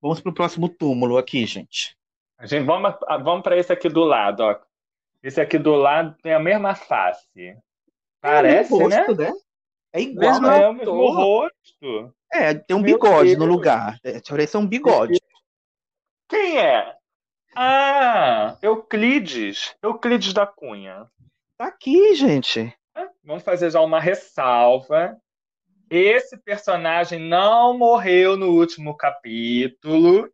Vamos 0.00 0.20
pro 0.20 0.32
próximo 0.32 0.68
túmulo 0.68 1.18
aqui, 1.18 1.44
gente. 1.44 1.98
A 2.40 2.46
gente, 2.46 2.64
vamos 2.64 2.94
vamos 3.22 3.42
para 3.42 3.58
esse 3.58 3.70
aqui 3.70 3.90
do 3.90 4.02
lado, 4.02 4.40
ó. 4.40 4.58
Esse 5.22 5.42
aqui 5.42 5.58
do 5.58 5.74
lado 5.74 6.16
tem 6.22 6.32
a 6.32 6.38
mesma 6.40 6.74
face. 6.74 7.54
Parece, 8.18 8.72
é 8.72 8.76
o 8.76 8.88
né? 8.88 8.96
rosto, 8.96 9.14
né? 9.14 9.32
É 9.92 10.00
igual, 10.00 10.30
Mesmo? 10.32 10.46
É 10.46 10.68
o 10.68 10.72
mesmo 10.72 11.12
rosto. 11.12 12.14
É, 12.32 12.54
tem 12.54 12.74
um 12.74 12.80
Meu 12.80 12.94
bigode 12.94 13.34
no 13.36 13.44
Deus. 13.44 13.56
lugar. 13.56 13.98
É, 14.02 14.20
Parece 14.26 14.56
um 14.56 14.66
bigode. 14.66 15.20
Quem 16.30 16.58
é? 16.58 16.96
Ah, 17.54 18.56
Euclides. 18.62 19.74
Euclides 19.82 20.32
da 20.32 20.46
Cunha. 20.46 21.06
Tá 21.58 21.66
aqui, 21.66 22.14
gente. 22.14 22.74
Vamos 23.22 23.42
fazer 23.42 23.70
já 23.70 23.82
uma 23.82 24.00
ressalva. 24.00 25.14
Esse 25.90 26.38
personagem 26.38 27.18
não 27.18 27.76
morreu 27.76 28.34
no 28.34 28.52
último 28.52 28.96
capítulo. 28.96 30.30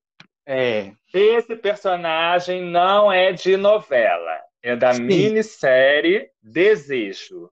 É. 0.46 0.92
Esse 1.12 1.56
personagem 1.56 2.62
não 2.62 3.10
é 3.10 3.32
de 3.32 3.56
novela. 3.56 4.40
É 4.62 4.76
da 4.76 4.94
Sim. 4.94 5.02
minissérie 5.02 6.28
Desejo, 6.42 7.50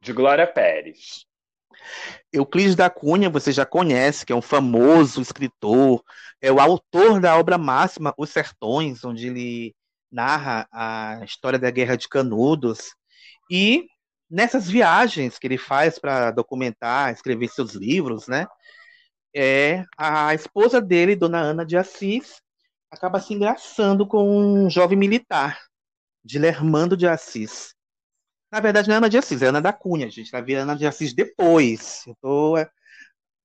de 0.00 0.12
Glória 0.12 0.46
Pérez. 0.46 1.26
Euclides 2.32 2.74
da 2.74 2.88
Cunha, 2.88 3.28
você 3.28 3.52
já 3.52 3.66
conhece, 3.66 4.24
que 4.24 4.32
é 4.32 4.36
um 4.36 4.42
famoso 4.42 5.20
escritor, 5.20 6.02
é 6.40 6.50
o 6.50 6.60
autor 6.60 7.20
da 7.20 7.36
obra 7.36 7.58
máxima 7.58 8.14
Os 8.16 8.30
Sertões, 8.30 9.04
onde 9.04 9.28
ele 9.28 9.74
narra 10.10 10.68
a 10.70 11.20
história 11.24 11.58
da 11.58 11.70
Guerra 11.70 11.96
de 11.96 12.08
Canudos. 12.08 12.94
E 13.50 13.86
nessas 14.30 14.68
viagens 14.68 15.38
que 15.38 15.46
ele 15.46 15.58
faz 15.58 15.98
para 15.98 16.30
documentar, 16.30 17.12
escrever 17.12 17.48
seus 17.48 17.74
livros, 17.74 18.28
né? 18.28 18.46
É, 19.34 19.84
a 19.96 20.34
esposa 20.34 20.80
dele, 20.80 21.16
Dona 21.16 21.40
Ana 21.40 21.64
de 21.64 21.76
Assis, 21.76 22.42
acaba 22.90 23.20
se 23.20 23.32
engraçando 23.32 24.06
com 24.06 24.28
um 24.28 24.68
jovem 24.68 24.98
militar, 24.98 25.58
Dilermando 26.24 26.96
de 26.96 27.06
Assis. 27.06 27.74
Na 28.50 28.60
verdade, 28.60 28.88
não 28.88 28.94
é 28.94 28.98
Ana 28.98 29.08
de 29.08 29.16
Assis, 29.16 29.40
é 29.40 29.46
Ana 29.46 29.62
da 29.62 29.72
Cunha, 29.72 30.10
gente. 30.10 30.30
Vai 30.30 30.42
vir 30.42 30.56
Ana 30.56 30.76
de 30.76 30.86
Assis 30.86 31.14
depois. 31.14 32.04
Eu 32.06 32.14
tô 32.20 32.56
é, 32.56 32.68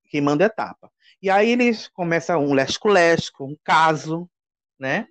queimando 0.09 0.43
etapa. 0.43 0.91
E 1.21 1.29
aí 1.29 1.49
eles 1.49 1.87
começam 1.87 2.43
um 2.43 2.53
lesco-lesco, 2.53 3.45
um 3.45 3.57
caso, 3.63 4.29
né? 4.77 5.07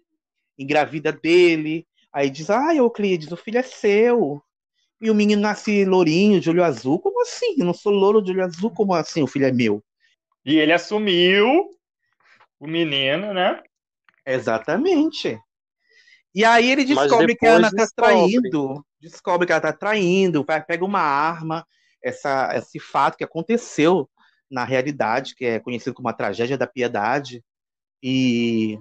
Engravida 0.59 1.11
dele. 1.11 1.87
Aí 2.13 2.31
diz, 2.31 2.51
ah, 2.51 2.75
Euclides, 2.75 3.33
o 3.33 3.37
filho 3.37 3.59
é 3.59 3.63
seu. 3.63 4.43
E 5.01 5.11
o 5.11 5.15
menino 5.15 5.43
nasce 5.43 5.85
lourinho, 5.85 6.41
de 6.41 6.49
olho 6.51 6.63
azul. 6.63 6.99
Como 6.99 7.23
assim? 7.23 7.57
Eu 7.59 7.67
não 7.67 7.75
sou 7.75 7.93
louro 7.93 8.23
de 8.23 8.31
olho 8.33 8.45
azul, 8.45 8.71
como 8.71 8.95
assim? 8.95 9.23
O 9.23 9.27
filho 9.27 9.47
é 9.47 9.53
meu. 9.53 9.83
E 10.47 10.59
ele 10.59 10.73
assumiu 10.73 11.69
o 12.61 12.69
menino, 12.69 13.35
né? 13.35 13.61
Exatamente. 14.25 15.37
E 16.33 16.45
aí 16.45 16.71
ele 16.71 16.85
descobre 16.85 17.35
que 17.35 17.47
a 17.47 17.57
Ana 17.57 17.71
tá 17.71 17.77
descobre. 17.83 18.13
traindo. 18.13 18.87
Descobre 19.01 19.47
que 19.47 19.53
ela 19.53 19.61
tá 19.61 19.73
traindo, 19.73 20.45
vai, 20.45 20.63
pega 20.63 20.85
uma 20.85 21.01
arma, 21.01 21.67
essa, 22.03 22.51
esse 22.57 22.79
fato 22.79 23.17
que 23.17 23.25
aconteceu 23.25 24.09
na 24.49 24.65
realidade, 24.65 25.35
que 25.35 25.45
é 25.45 25.59
conhecido 25.59 25.95
como 25.95 26.09
a 26.09 26.13
tragédia 26.13 26.57
da 26.57 26.67
piedade. 26.67 27.45
E 28.01 28.79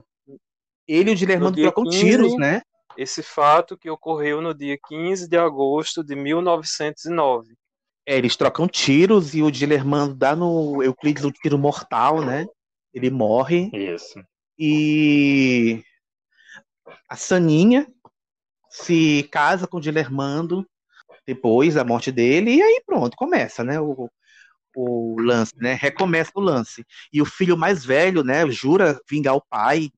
ele 0.87 1.09
e 1.09 1.13
o 1.13 1.15
Dilermando 1.15 1.59
trocam 1.59 1.83
15, 1.83 1.99
tiros, 1.99 2.37
né? 2.37 2.61
Esse 2.95 3.23
fato 3.23 3.75
que 3.75 3.89
ocorreu 3.89 4.39
no 4.39 4.53
dia 4.53 4.77
15 4.87 5.27
de 5.27 5.37
agosto 5.37 6.03
de 6.03 6.15
1909. 6.15 7.55
É, 8.05 8.17
eles 8.17 8.35
trocam 8.35 8.67
tiros 8.67 9.33
e 9.33 9.41
o 9.41 9.49
Dilermando 9.49 10.13
dá 10.13 10.35
no 10.35 10.83
Euclides 10.83 11.25
um 11.25 11.31
tiro 11.31 11.57
mortal, 11.57 12.21
né? 12.21 12.45
Ele 12.93 13.09
morre. 13.09 13.69
Isso. 13.73 14.23
E 14.57 15.83
a 17.09 17.15
Saninha 17.15 17.87
se 18.69 19.27
casa 19.31 19.67
com 19.67 19.77
o 19.77 19.81
Dilermando 19.81 20.65
depois 21.25 21.73
da 21.73 21.83
morte 21.83 22.11
dele, 22.11 22.55
e 22.55 22.61
aí 22.61 22.83
pronto, 22.85 23.17
começa, 23.17 23.63
né? 23.63 23.79
O, 23.79 24.09
o 24.75 25.19
lance, 25.19 25.53
né? 25.57 25.73
Recomeça 25.73 26.31
o 26.35 26.41
lance. 26.41 26.85
E 27.11 27.21
o 27.21 27.25
filho 27.25 27.57
mais 27.57 27.83
velho, 27.83 28.23
né? 28.23 28.47
Jura 28.49 28.99
vingar 29.09 29.35
o 29.35 29.43
pai. 29.49 29.89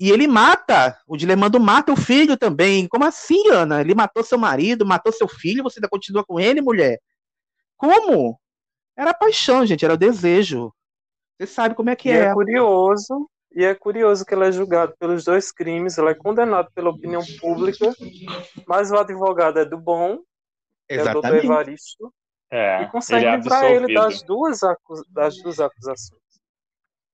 E 0.00 0.10
ele 0.10 0.26
mata, 0.26 0.98
o 1.06 1.14
Dilermando 1.14 1.60
mata 1.60 1.92
o 1.92 1.96
filho 1.96 2.34
também. 2.34 2.88
Como 2.88 3.04
assim, 3.04 3.50
Ana? 3.50 3.82
Ele 3.82 3.94
matou 3.94 4.24
seu 4.24 4.38
marido, 4.38 4.86
matou 4.86 5.12
seu 5.12 5.28
filho, 5.28 5.62
você 5.62 5.78
ainda 5.78 5.90
continua 5.90 6.24
com 6.24 6.40
ele, 6.40 6.62
mulher? 6.62 6.98
Como? 7.76 8.40
Era 8.96 9.12
paixão, 9.12 9.66
gente, 9.66 9.84
era 9.84 9.92
o 9.92 9.98
desejo. 9.98 10.72
Você 11.38 11.46
sabe 11.46 11.74
como 11.74 11.90
é 11.90 11.96
que 11.96 12.08
E 12.08 12.12
é. 12.12 12.20
é 12.20 12.32
curioso, 12.32 13.28
e 13.54 13.62
é 13.62 13.74
curioso 13.74 14.24
que 14.24 14.34
ele 14.34 14.46
é 14.46 14.52
julgado 14.52 14.94
pelos 14.98 15.24
dois 15.24 15.52
crimes, 15.52 15.98
ele 15.98 16.08
é 16.08 16.14
condenado 16.14 16.70
pela 16.74 16.90
opinião 16.90 17.22
pública, 17.38 17.94
mas 18.66 18.90
o 18.90 18.96
advogado 18.96 19.58
é 19.58 19.64
do 19.66 19.76
bom, 19.78 20.18
que 20.88 20.94
é 20.94 21.02
o 21.02 21.04
doutor 21.04 21.18
Exatamente. 21.18 21.46
Evaristo, 21.46 22.14
É, 22.50 22.82
e 22.82 22.88
consegue 22.88 23.26
ele 23.26 23.34
é 23.34 23.36
livrar 23.36 23.64
ele 23.64 23.98
absolvido. 23.98 24.00
das 24.00 24.22
duas, 24.22 24.60
das 25.10 25.36
duas 25.42 25.60
acusações. 25.60 26.19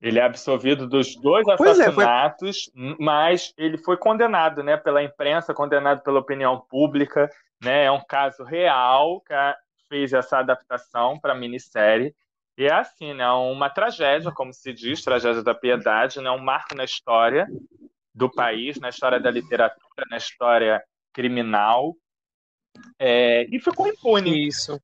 Ele 0.00 0.18
é 0.18 0.22
absolvido 0.22 0.86
dos 0.86 1.16
dois 1.16 1.44
Pois 1.44 1.78
é, 1.80 1.90
foi- 1.90 2.04
assassinatos, 2.04 2.70
mas 3.00 3.52
ele 3.56 3.78
foi 3.78 3.96
condenado, 3.96 4.62
né, 4.62 4.76
pela 4.76 5.02
imprensa, 5.02 5.54
condenado 5.54 6.02
pela 6.02 6.20
opinião 6.20 6.60
pública, 6.60 7.30
né? 7.62 7.84
É 7.84 7.90
um 7.90 8.02
caso 8.04 8.44
real 8.44 9.20
que 9.22 9.32
a- 9.32 9.56
fez 9.88 10.12
essa 10.12 10.38
adaptação 10.38 11.18
para 11.18 11.32
a 11.32 11.36
minissérie. 11.36 12.14
E 12.58 12.64
é 12.64 12.72
assim, 12.72 13.14
né, 13.14 13.28
uma 13.30 13.70
tragédia, 13.70 14.32
como 14.32 14.52
se 14.52 14.72
diz, 14.72 15.02
tragédia 15.02 15.42
da 15.42 15.54
piedade, 15.54 16.20
né, 16.20 16.30
um 16.30 16.38
marco 16.42 16.74
na 16.74 16.84
história 16.84 17.46
do 18.14 18.30
país, 18.30 18.78
na 18.80 18.88
história 18.88 19.20
da 19.20 19.30
literatura, 19.30 20.04
na 20.10 20.16
história 20.16 20.82
criminal. 21.12 21.94
É, 22.98 23.46
e 23.50 23.58
ficou 23.60 23.86
impune. 23.86 24.48
Isso. 24.48 24.80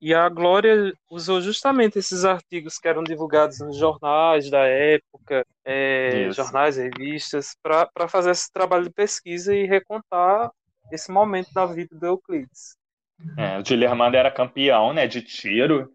E 0.00 0.14
a 0.14 0.28
Glória 0.30 0.94
usou 1.10 1.42
justamente 1.42 1.98
esses 1.98 2.24
artigos 2.24 2.78
que 2.78 2.88
eram 2.88 3.04
divulgados 3.04 3.60
nos 3.60 3.76
jornais 3.76 4.50
da 4.50 4.60
época, 4.60 5.44
é, 5.62 6.30
jornais, 6.32 6.78
revistas, 6.78 7.54
para 7.62 8.08
fazer 8.08 8.30
esse 8.30 8.50
trabalho 8.50 8.84
de 8.84 8.90
pesquisa 8.90 9.54
e 9.54 9.66
recontar 9.66 10.50
esse 10.90 11.12
momento 11.12 11.52
da 11.52 11.66
vida 11.66 11.94
do 11.94 12.06
Euclides. 12.06 12.76
É, 13.36 13.58
o 13.58 13.62
Dilermando 13.62 14.16
era 14.16 14.30
campeão, 14.30 14.94
né, 14.94 15.06
de 15.06 15.20
tiro 15.20 15.92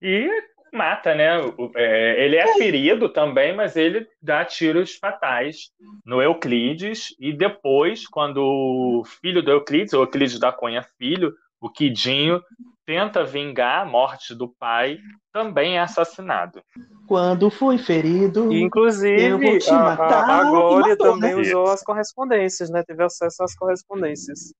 e 0.00 0.30
mata, 0.72 1.14
né? 1.14 1.32
É, 1.76 2.24
ele 2.24 2.36
é 2.36 2.54
ferido 2.54 3.10
também, 3.10 3.54
mas 3.54 3.76
ele 3.76 4.08
dá 4.20 4.42
tiros 4.44 4.96
fatais 4.96 5.70
no 6.04 6.22
Euclides 6.22 7.14
e 7.20 7.32
depois, 7.32 8.08
quando 8.08 8.38
o 8.38 9.04
filho 9.04 9.42
do 9.42 9.50
Euclides, 9.50 9.92
o 9.92 10.02
Euclides 10.02 10.38
da 10.38 10.50
Cunha 10.50 10.82
filho, 10.98 11.34
o 11.60 11.68
Quidinho, 11.68 12.42
tenta 12.86 13.24
vingar 13.24 13.82
a 13.82 13.84
morte 13.84 14.34
do 14.34 14.48
pai, 14.48 14.98
também 15.32 15.76
é 15.76 15.80
assassinado. 15.80 16.62
Quando 17.06 17.50
fui 17.50 17.78
ferido. 17.78 18.52
E, 18.52 18.62
Eu 18.62 18.66
inclusive, 18.66 19.44
vou 19.44 19.58
te 19.58 19.70
a, 19.70 19.76
a- 19.76 19.96
matar, 19.96 20.30
a 20.30 20.42
e 20.42 20.50
Glória 20.50 20.96
matou, 20.96 21.12
também 21.12 21.34
né? 21.34 21.40
usou 21.40 21.66
as 21.68 21.82
correspondências, 21.82 22.70
né? 22.70 22.82
Teve 22.86 23.04
acesso 23.04 23.42
às 23.42 23.54
correspondências, 23.54 24.52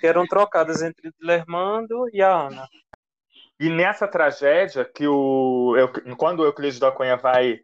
que 0.00 0.06
eram 0.06 0.26
trocadas 0.26 0.82
entre 0.82 1.10
Lermando 1.20 2.08
e 2.12 2.20
a 2.22 2.32
Ana. 2.32 2.68
E 3.60 3.68
nessa 3.68 4.08
tragédia, 4.08 4.84
que 4.84 5.06
o, 5.06 5.76
eu, 5.76 6.16
quando 6.16 6.40
o 6.40 6.44
Euclides 6.44 6.80
da 6.80 6.90
Cunha 6.90 7.16
vai 7.16 7.60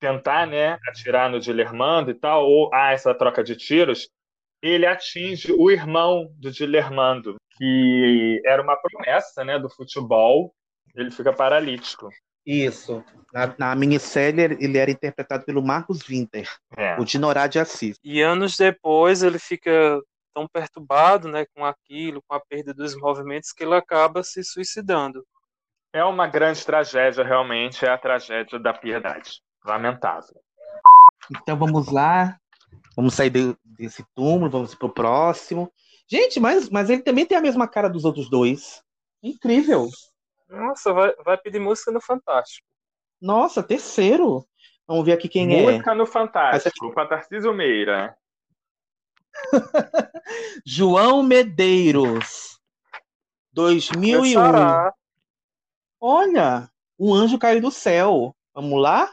tentar 0.00 0.46
né, 0.46 0.78
atirar 0.88 1.28
no 1.30 1.40
Dilermando 1.40 2.10
e 2.10 2.14
tal, 2.14 2.44
ou 2.46 2.72
há 2.72 2.92
essa 2.92 3.12
troca 3.14 3.42
de 3.42 3.56
tiros, 3.56 4.08
ele 4.62 4.86
atinge 4.86 5.52
o 5.52 5.70
irmão 5.70 6.28
do 6.38 6.50
Dilermando, 6.50 7.36
que 7.56 8.40
era 8.44 8.62
uma 8.62 8.76
promessa 8.76 9.44
né, 9.44 9.58
do 9.58 9.68
futebol, 9.70 10.54
ele 10.94 11.10
fica 11.10 11.32
paralítico. 11.32 12.08
Isso. 12.44 13.04
Na, 13.32 13.54
na 13.58 13.74
minissérie, 13.74 14.56
ele 14.60 14.76
era 14.78 14.90
interpretado 14.90 15.44
pelo 15.44 15.62
Marcos 15.62 16.02
Winter, 16.06 16.48
É. 16.76 16.98
o 16.98 17.04
Dinorá 17.04 17.46
de 17.46 17.58
Assis. 17.58 17.96
E 18.02 18.20
anos 18.20 18.56
depois 18.56 19.22
ele 19.22 19.38
fica 19.38 20.00
tão 20.34 20.48
perturbado, 20.48 21.28
né, 21.28 21.44
com 21.54 21.64
aquilo, 21.64 22.22
com 22.26 22.34
a 22.34 22.40
perda 22.40 22.74
dos 22.74 22.96
movimentos, 22.96 23.52
que 23.52 23.62
ele 23.64 23.74
acaba 23.74 24.22
se 24.22 24.42
suicidando. 24.42 25.24
É 25.94 26.02
uma 26.04 26.26
grande 26.26 26.64
tragédia, 26.64 27.22
realmente, 27.22 27.84
é 27.84 27.90
a 27.90 27.98
tragédia 27.98 28.58
da 28.58 28.72
piedade. 28.72 29.40
Lamentável. 29.64 30.34
Então 31.30 31.56
vamos 31.56 31.92
lá. 31.92 32.36
Vamos 32.96 33.14
sair 33.14 33.30
de- 33.30 33.56
desse 33.64 34.04
túmulo, 34.14 34.50
vamos 34.50 34.74
pro 34.74 34.88
próximo. 34.88 35.70
Gente, 36.12 36.38
mas, 36.38 36.68
mas 36.68 36.90
ele 36.90 37.00
também 37.00 37.24
tem 37.24 37.38
a 37.38 37.40
mesma 37.40 37.66
cara 37.66 37.88
dos 37.88 38.04
outros 38.04 38.28
dois. 38.28 38.84
Incrível. 39.22 39.88
Nossa, 40.46 40.92
vai, 40.92 41.14
vai 41.24 41.38
pedir 41.38 41.58
música 41.58 41.90
no 41.90 42.02
Fantástico. 42.02 42.68
Nossa, 43.18 43.62
terceiro. 43.62 44.46
Vamos 44.86 45.06
ver 45.06 45.12
aqui 45.12 45.26
quem 45.26 45.58
é. 45.58 45.62
Música 45.62 45.94
no 45.94 46.04
Fantástico, 46.04 46.92
com 46.92 47.00
a 47.00 47.06
Tarcísio 47.06 47.54
Meira. 47.54 48.14
João 50.66 51.22
Medeiros. 51.22 52.60
2001. 53.54 53.98
Meu 53.98 54.24
xará. 54.26 54.92
Olha, 55.98 56.70
um 56.98 57.14
anjo 57.14 57.38
caiu 57.38 57.62
do 57.62 57.70
céu. 57.70 58.36
Vamos 58.52 58.78
lá? 58.82 59.10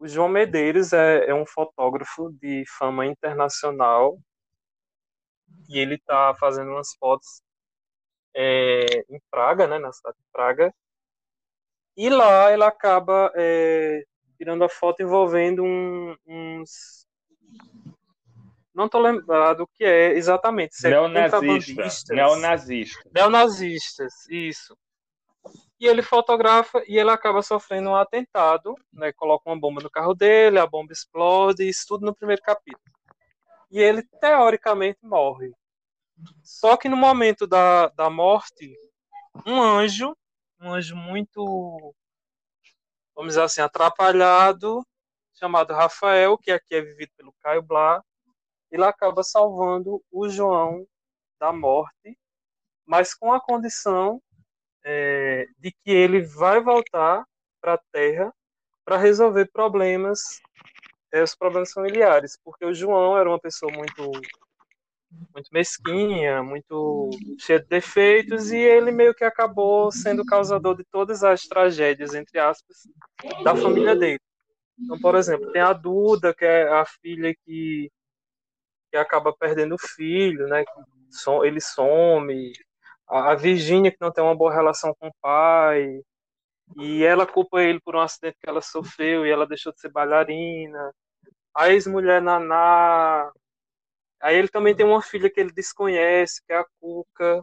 O 0.00 0.08
João 0.08 0.28
Medeiros 0.28 0.92
é, 0.92 1.26
é 1.26 1.34
um 1.34 1.46
fotógrafo 1.46 2.32
de 2.42 2.64
fama 2.76 3.06
internacional 3.06 4.18
e 5.68 5.78
ele 5.78 5.94
está 5.96 6.34
fazendo 6.34 6.70
umas 6.70 6.94
fotos 6.94 7.42
é, 8.34 8.84
em 9.08 9.20
Praga, 9.30 9.66
né, 9.66 9.78
na 9.78 9.92
cidade 9.92 10.16
de 10.18 10.24
Praga. 10.32 10.74
E 11.96 12.10
lá 12.10 12.52
ele 12.52 12.64
acaba 12.64 13.32
é, 13.34 14.04
tirando 14.36 14.62
a 14.64 14.68
foto 14.68 15.02
envolvendo 15.02 15.64
um- 15.64 16.14
uns. 16.26 17.06
Não 18.74 18.88
tô 18.90 19.00
lembrado 19.00 19.62
o 19.62 19.66
que 19.66 19.84
é 19.84 20.12
exatamente. 20.12 20.74
Se 20.76 20.88
é 20.88 20.90
Neonazista. 20.90 22.14
Neonazista. 22.14 23.10
Neonazistas, 23.14 24.12
isso. 24.28 24.76
E 25.80 25.86
ele 25.86 26.02
fotografa 26.02 26.82
e 26.86 26.98
ele 26.98 27.10
acaba 27.10 27.40
sofrendo 27.42 27.90
um 27.90 27.96
atentado, 27.96 28.74
né? 28.92 29.12
Coloca 29.12 29.48
uma 29.48 29.58
bomba 29.58 29.82
no 29.82 29.90
carro 29.90 30.14
dele, 30.14 30.58
a 30.58 30.66
bomba 30.66 30.92
explode, 30.92 31.66
isso 31.66 31.84
tudo 31.88 32.04
no 32.04 32.14
primeiro 32.14 32.42
capítulo. 32.42 32.95
E 33.76 33.78
ele, 33.78 34.02
teoricamente, 34.22 34.98
morre. 35.02 35.52
Só 36.42 36.78
que 36.78 36.88
no 36.88 36.96
momento 36.96 37.46
da, 37.46 37.88
da 37.88 38.08
morte, 38.08 38.74
um 39.46 39.60
anjo, 39.60 40.16
um 40.58 40.72
anjo 40.72 40.96
muito, 40.96 41.94
vamos 43.14 43.32
dizer 43.32 43.42
assim, 43.42 43.60
atrapalhado, 43.60 44.82
chamado 45.34 45.74
Rafael, 45.74 46.38
que 46.38 46.50
aqui 46.50 46.74
é 46.74 46.80
vivido 46.80 47.12
pelo 47.18 47.34
Caio 47.42 47.60
Blá, 47.60 48.02
ele 48.70 48.82
acaba 48.82 49.22
salvando 49.22 50.02
o 50.10 50.26
João 50.26 50.88
da 51.38 51.52
morte, 51.52 52.18
mas 52.86 53.12
com 53.12 53.30
a 53.30 53.38
condição 53.38 54.22
é, 54.86 55.44
de 55.58 55.70
que 55.70 55.90
ele 55.90 56.22
vai 56.22 56.62
voltar 56.62 57.26
para 57.60 57.74
a 57.74 57.80
Terra 57.92 58.32
para 58.86 58.96
resolver 58.96 59.50
problemas, 59.52 60.40
é, 61.12 61.22
os 61.22 61.34
problemas 61.34 61.72
familiares, 61.72 62.38
porque 62.44 62.64
o 62.64 62.74
João 62.74 63.16
era 63.16 63.28
uma 63.28 63.40
pessoa 63.40 63.72
muito 63.72 64.10
muito 65.32 65.48
mesquinha, 65.52 66.42
muito 66.42 67.10
cheia 67.38 67.60
de 67.60 67.66
defeitos 67.66 68.50
e 68.50 68.56
ele 68.56 68.90
meio 68.90 69.14
que 69.14 69.24
acabou 69.24 69.90
sendo 69.90 70.24
causador 70.24 70.76
de 70.76 70.84
todas 70.84 71.22
as 71.22 71.42
tragédias 71.44 72.14
entre 72.14 72.38
aspas 72.38 72.76
da 73.44 73.54
família 73.54 73.94
dele. 73.94 74.20
Então, 74.78 74.98
por 75.00 75.14
exemplo, 75.14 75.50
tem 75.52 75.62
a 75.62 75.72
Duda, 75.72 76.34
que 76.34 76.44
é 76.44 76.68
a 76.68 76.84
filha 76.84 77.34
que 77.44 77.90
que 78.90 78.96
acaba 78.96 79.32
perdendo 79.36 79.74
o 79.74 79.78
filho, 79.78 80.46
né? 80.48 80.64
que 80.64 81.30
Ele 81.44 81.60
some. 81.60 82.52
A 83.08 83.32
a 83.32 83.34
Virgínia, 83.34 83.90
que 83.90 83.98
não 84.00 84.12
tem 84.12 84.22
uma 84.22 84.36
boa 84.36 84.52
relação 84.52 84.94
com 84.98 85.08
o 85.08 85.14
pai. 85.20 86.00
E 86.74 87.04
ela 87.04 87.26
culpa 87.26 87.62
ele 87.62 87.80
por 87.80 87.94
um 87.94 88.00
acidente 88.00 88.36
que 88.40 88.48
ela 88.48 88.60
sofreu 88.60 89.24
e 89.24 89.30
ela 89.30 89.46
deixou 89.46 89.72
de 89.72 89.80
ser 89.80 89.90
bailarina. 89.90 90.92
A 91.54 91.70
ex-mulher 91.70 92.20
Naná. 92.20 93.30
Aí 94.20 94.36
ele 94.36 94.48
também 94.48 94.74
tem 94.74 94.84
uma 94.84 95.02
filha 95.02 95.30
que 95.30 95.38
ele 95.38 95.52
desconhece, 95.52 96.42
que 96.46 96.52
é 96.52 96.58
a 96.58 96.66
Cuca, 96.80 97.42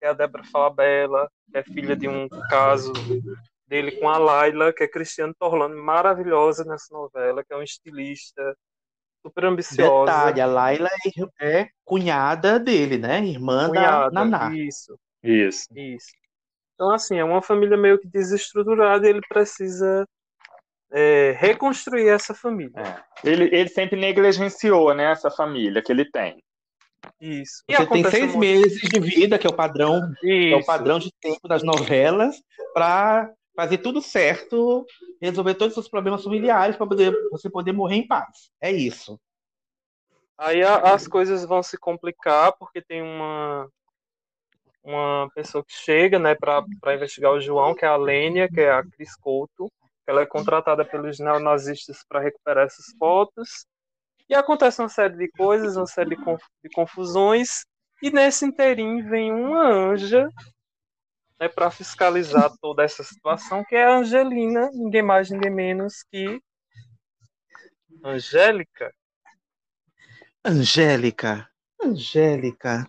que 0.00 0.06
é 0.06 0.08
a 0.08 0.12
Débora 0.12 0.44
Falabella, 0.44 1.30
que 1.50 1.58
é 1.58 1.62
filha 1.62 1.94
de 1.96 2.08
um 2.08 2.28
caso 2.48 2.92
dele 3.66 3.92
com 3.92 4.08
a 4.08 4.18
Laila, 4.18 4.72
que 4.72 4.84
é 4.84 4.88
Cristiano 4.88 5.34
Torlano, 5.38 5.76
maravilhosa 5.82 6.64
nessa 6.64 6.94
novela, 6.94 7.44
que 7.44 7.52
é 7.52 7.56
um 7.56 7.62
estilista 7.62 8.56
super 9.22 9.44
ambiciosa. 9.44 10.12
Detalhe, 10.12 10.40
a 10.40 10.46
Laila 10.46 10.88
é, 11.40 11.60
é 11.60 11.68
cunhada 11.84 12.58
dele, 12.58 12.96
né? 12.96 13.24
Irmã 13.24 13.68
Cunhada, 13.68 14.10
da 14.10 14.24
Naná. 14.24 14.56
Isso, 14.56 14.98
Isso. 15.22 15.66
isso. 15.74 16.12
Então, 16.76 16.90
assim, 16.92 17.16
é 17.16 17.24
uma 17.24 17.40
família 17.40 17.76
meio 17.76 17.98
que 17.98 18.06
desestruturada 18.06 19.06
e 19.06 19.10
ele 19.10 19.22
precisa 19.26 20.06
é, 20.92 21.34
reconstruir 21.38 22.06
essa 22.08 22.34
família. 22.34 22.78
É. 22.78 23.28
Ele, 23.28 23.44
ele 23.44 23.68
sempre 23.70 23.98
negligenciou 23.98 24.94
né, 24.94 25.10
essa 25.10 25.30
família 25.30 25.82
que 25.82 25.90
ele 25.90 26.04
tem. 26.10 26.38
Isso. 27.18 27.62
E 27.66 27.74
Você 27.74 27.86
tem 27.86 28.04
seis 28.10 28.34
um 28.34 28.38
meses 28.38 28.78
de 28.80 29.00
vida, 29.00 29.38
que 29.38 29.46
é 29.46 29.50
o 29.50 29.56
padrão, 29.56 30.12
é 30.22 30.54
o 30.54 30.64
padrão 30.64 30.98
de 30.98 31.10
tempo 31.18 31.48
das 31.48 31.62
novelas, 31.62 32.36
para 32.74 33.32
fazer 33.56 33.78
tudo 33.78 34.02
certo, 34.02 34.84
resolver 35.20 35.54
todos 35.54 35.74
os 35.78 35.88
problemas 35.88 36.22
familiares 36.22 36.76
para 36.76 36.86
poder 36.86 37.14
você 37.30 37.48
poder 37.48 37.72
morrer 37.72 37.96
em 37.96 38.06
paz. 38.06 38.50
É 38.60 38.70
isso. 38.70 39.18
Aí 40.36 40.62
a- 40.62 40.92
as 40.92 41.08
coisas 41.08 41.42
vão 41.46 41.62
se 41.62 41.78
complicar 41.78 42.52
porque 42.58 42.82
tem 42.82 43.00
uma 43.00 43.66
uma 44.86 45.28
pessoa 45.34 45.64
que 45.64 45.72
chega, 45.72 46.18
né, 46.18 46.34
para 46.34 46.64
investigar 46.94 47.32
o 47.32 47.40
João, 47.40 47.74
que 47.74 47.84
é 47.84 47.88
a 47.88 47.96
Lênia, 47.96 48.48
que 48.48 48.60
é 48.60 48.70
a 48.70 48.84
Cris 48.84 49.16
Couto. 49.16 49.70
Ela 50.06 50.22
é 50.22 50.26
contratada 50.26 50.84
pelos 50.84 51.18
neonazistas 51.18 52.04
para 52.08 52.20
recuperar 52.20 52.66
essas 52.66 52.86
fotos. 52.96 53.66
E 54.28 54.34
acontece 54.34 54.80
uma 54.80 54.88
série 54.88 55.16
de 55.16 55.28
coisas, 55.28 55.76
uma 55.76 55.86
série 55.86 56.10
de, 56.10 56.16
conf- 56.16 56.46
de 56.62 56.70
confusões. 56.70 57.64
E 58.00 58.10
nesse 58.10 58.44
inteirinho 58.44 59.08
vem 59.08 59.32
uma 59.32 59.66
anja 59.68 60.28
né, 61.40 61.48
para 61.48 61.70
fiscalizar 61.70 62.50
toda 62.60 62.84
essa 62.84 63.02
situação, 63.02 63.64
que 63.64 63.74
é 63.74 63.84
a 63.84 63.98
Angelina, 63.98 64.70
ninguém 64.72 65.02
mais, 65.02 65.30
ninguém 65.30 65.50
menos 65.50 66.04
que 66.04 66.40
Angélica. 68.04 68.92
Angélica. 70.44 71.48
Angélica. 71.82 72.88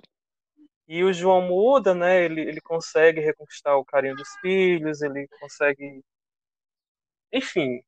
E 0.88 1.04
o 1.04 1.12
João 1.12 1.42
muda, 1.42 1.94
né? 1.94 2.24
Ele, 2.24 2.42
ele 2.42 2.62
consegue 2.62 3.20
reconquistar 3.20 3.76
o 3.76 3.86
carinho 3.86 4.16
dos 4.16 4.30
filhos, 4.42 5.02
ele 5.02 5.28
consegue. 5.40 6.02
Enfim, 7.32 7.82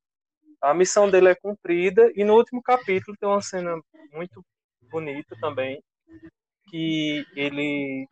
a 0.61 0.73
missão 0.73 1.09
dele 1.09 1.29
é 1.29 1.35
cumprida. 1.35 2.11
E 2.15 2.23
no 2.23 2.35
último 2.35 2.61
capítulo 2.61 3.15
tem 3.17 3.29
uma 3.29 3.41
cena 3.41 3.79
muito 4.11 4.43
bonita 4.91 5.35
também, 5.39 5.81
que 6.69 7.25
ele 7.35 8.07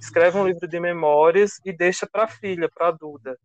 escreve 0.00 0.38
um 0.38 0.46
livro 0.46 0.66
de 0.66 0.80
memórias 0.80 1.60
e 1.64 1.72
deixa 1.72 2.06
para 2.06 2.24
a 2.24 2.28
filha, 2.28 2.68
para 2.68 2.88
a 2.88 2.92
Duda. 2.92 3.38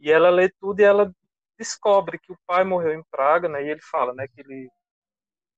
E 0.00 0.10
ela 0.10 0.30
lê 0.30 0.48
tudo 0.60 0.80
e 0.80 0.84
ela 0.84 1.12
descobre 1.58 2.18
que 2.18 2.32
o 2.32 2.38
pai 2.46 2.64
morreu 2.64 2.92
em 2.92 3.02
Praga, 3.10 3.48
né? 3.48 3.64
E 3.64 3.70
ele 3.70 3.80
fala, 3.82 4.14
né, 4.14 4.28
que 4.28 4.40
ele 4.40 4.68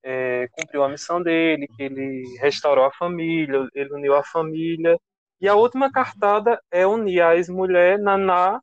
é, 0.02 0.48
cumpriu 0.52 0.82
a 0.84 0.88
missão 0.88 1.22
dele, 1.22 1.68
que 1.76 1.82
ele 1.82 2.22
restaurou 2.40 2.84
a 2.84 2.92
família, 2.92 3.68
ele 3.74 3.92
uniu 3.92 4.14
a 4.14 4.24
família. 4.24 4.98
E 5.40 5.48
a 5.48 5.54
última 5.54 5.90
cartada 5.90 6.60
é 6.70 6.86
unir 6.86 7.20
a 7.22 7.36
ex-mulher 7.36 7.98
Naná 7.98 8.60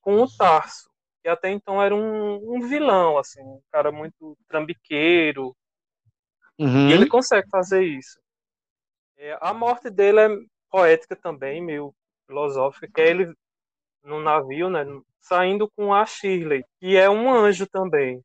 com 0.00 0.22
o 0.22 0.28
Tarso, 0.36 0.88
que 1.22 1.28
até 1.28 1.50
então 1.50 1.82
era 1.82 1.94
um, 1.94 2.56
um 2.56 2.60
vilão, 2.68 3.18
assim, 3.18 3.42
um 3.42 3.60
cara 3.70 3.90
muito 3.90 4.36
trambiqueiro. 4.48 5.54
Uhum. 6.58 6.88
E 6.88 6.92
ele 6.92 7.06
consegue 7.06 7.48
fazer 7.50 7.82
isso. 7.82 8.18
É, 9.16 9.36
a 9.40 9.52
morte 9.52 9.90
dele 9.90 10.20
é 10.20 10.28
poética 10.70 11.16
também, 11.16 11.62
meio 11.62 11.92
filosófica, 12.26 12.88
que 12.92 13.00
é 13.00 13.08
ele 13.08 13.34
no 14.04 14.22
navio, 14.22 14.70
né, 14.70 14.84
saindo 15.20 15.68
com 15.76 15.92
a 15.92 16.06
Shirley, 16.06 16.64
que 16.78 16.96
é 16.96 17.10
um 17.10 17.30
anjo 17.30 17.66
também. 17.66 18.22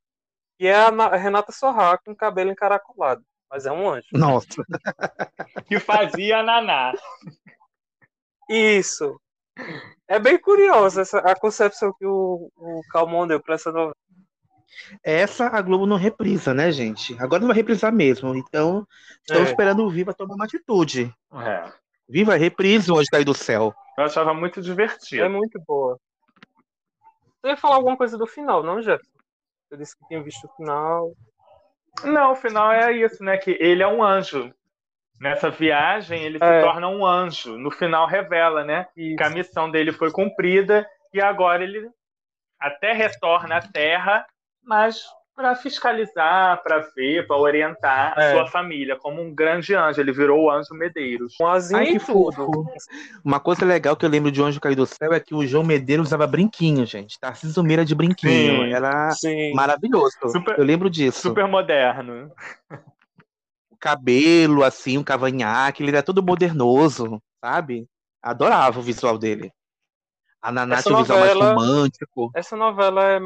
Que 0.57 0.67
é 0.67 0.75
a 0.75 0.91
Na- 0.91 1.07
a 1.07 1.15
Renata 1.15 1.51
Sorra 1.51 1.97
com 1.97 2.15
cabelo 2.15 2.51
encaracolado. 2.51 3.23
Mas 3.49 3.65
é 3.65 3.71
um 3.71 3.89
anjo. 3.89 4.07
Nossa. 4.13 4.47
Que 5.67 5.79
fazia 5.79 6.41
Naná. 6.43 6.93
Isso. 8.49 9.19
É 10.07 10.19
bem 10.19 10.37
curiosa 10.39 11.01
essa, 11.01 11.19
a 11.19 11.35
concepção 11.35 11.93
que 11.97 12.05
o, 12.05 12.51
o 12.57 12.81
Calmon 12.91 13.27
deu 13.27 13.39
para 13.41 13.55
essa 13.55 13.71
novela. 13.71 13.95
Essa 15.03 15.47
a 15.47 15.61
Globo 15.61 15.85
não 15.85 15.95
reprisa, 15.97 16.53
né, 16.53 16.71
gente? 16.71 17.15
Agora 17.21 17.39
não 17.39 17.47
vai 17.47 17.55
reprisar 17.55 17.93
mesmo. 17.93 18.35
Então, 18.35 18.85
estamos 19.21 19.47
É. 19.47 19.51
esperando 19.51 19.83
o 19.85 19.89
Viva 19.89 20.13
tomar 20.13 20.35
uma 20.35 20.45
atitude. 20.45 21.13
É. 21.33 21.71
Viva 22.09 22.35
reprise 22.35 22.91
hoje 22.91 23.07
cair 23.09 23.23
do 23.23 23.33
céu. 23.35 23.73
Eu 23.97 24.03
achava 24.05 24.33
muito 24.33 24.61
divertido. 24.61 25.23
É 25.23 25.29
muito 25.29 25.61
boa. 25.65 25.97
Você 27.41 27.49
ia 27.51 27.57
falar 27.57 27.75
alguma 27.75 27.95
coisa 27.95 28.17
do 28.17 28.25
final, 28.25 28.63
não, 28.63 28.81
Jefferson? 28.81 29.11
Você 29.73 29.77
disse 29.77 29.97
que 29.97 30.05
tinha 30.07 30.21
visto 30.21 30.45
o 30.45 30.55
final. 30.55 31.13
Não, 32.03 32.33
o 32.33 32.35
final 32.35 32.71
é 32.71 32.91
isso, 32.91 33.23
né? 33.23 33.37
Que 33.37 33.57
ele 33.59 33.81
é 33.81 33.87
um 33.87 34.03
anjo. 34.03 34.53
Nessa 35.19 35.49
viagem, 35.49 36.21
ele 36.21 36.37
É. 36.39 36.59
se 36.59 36.65
torna 36.67 36.87
um 36.87 37.03
anjo. 37.03 37.57
No 37.57 37.71
final, 37.71 38.05
revela, 38.05 38.63
né? 38.63 38.87
Que 38.93 39.15
a 39.19 39.31
missão 39.31 39.71
dele 39.71 39.91
foi 39.91 40.11
cumprida 40.11 40.87
e 41.11 41.19
agora 41.19 41.63
ele 41.63 41.89
até 42.59 42.93
retorna 42.93 43.57
à 43.57 43.61
Terra, 43.61 44.23
mas 44.61 45.03
para 45.35 45.55
fiscalizar, 45.55 46.61
para 46.61 46.79
ver, 46.95 47.25
para 47.25 47.37
orientar 47.37 48.13
a 48.17 48.23
É. 48.23 48.31
sua 48.33 48.47
família, 48.47 48.95
como 48.97 49.21
um 49.21 49.33
grande 49.33 49.73
anjo. 49.73 49.99
Ele 49.99 50.11
virou 50.11 50.43
o 50.43 50.51
anjo 50.51 50.73
Medeiros. 50.75 51.33
Um 51.41 51.97
tudo. 51.97 51.99
fofo. 51.99 52.65
Uma 53.25 53.39
coisa 53.39 53.65
legal 53.65 53.95
que 53.95 54.05
eu 54.05 54.09
lembro 54.09 54.31
de 54.31 54.41
Anjo 54.41 54.59
Cair 54.61 54.75
do 54.75 54.85
Céu 54.85 55.11
é 55.11 55.19
que 55.19 55.33
o 55.33 55.45
João 55.45 55.63
Medeiros 55.63 56.07
usava 56.07 56.27
brinquinho, 56.27 56.85
gente. 56.85 57.19
Tarcísio 57.19 57.63
Meira 57.63 57.83
de 57.83 57.95
brinquinho. 57.95 58.63
Sim, 58.65 58.73
Era 58.73 59.11
sim. 59.11 59.53
maravilhoso. 59.53 60.15
Super- 60.31 60.57
eu 60.59 60.63
lembro 60.63 60.89
disso. 60.89 61.21
Super 61.29 61.47
moderno. 61.47 62.31
O 63.71 63.77
cabelo, 63.77 64.63
assim, 64.63 64.97
o 64.97 65.03
cavanhaque, 65.03 65.81
ele 65.83 65.91
era 65.91 66.03
todo 66.03 66.21
modernoso, 66.23 67.21
sabe? 67.43 67.87
Adorava 68.21 68.79
o 68.79 68.83
visual 68.83 69.17
dele. 69.17 69.51
A 70.41 70.51
Naná 70.51 70.81
tinha 70.81 70.95
um 70.95 71.01
visual 71.01 71.19
mais 71.19 71.33
romântico. 71.33 72.31
Essa 72.35 72.55
novela 72.55 73.03
é 73.03 73.19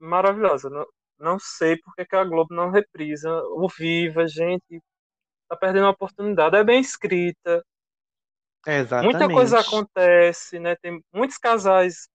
maravilhosa. 0.00 0.70
Não, 1.20 1.38
sei 1.38 1.76
porque 1.76 2.06
que 2.06 2.16
a 2.16 2.24
Globo 2.24 2.54
não 2.54 2.70
reprisa. 2.70 3.30
O 3.54 3.68
Viva, 3.68 4.26
gente, 4.26 4.82
tá 5.48 5.56
perdendo 5.56 5.86
a 5.86 5.90
oportunidade. 5.90 6.56
É 6.56 6.64
bem 6.64 6.80
escrita. 6.80 7.64
Exatamente. 8.66 9.12
Muita 9.12 9.32
coisa 9.32 9.60
acontece, 9.60 10.58
né? 10.58 10.76
Tem 10.76 11.02
muitos 11.12 11.38
casais 11.38 12.08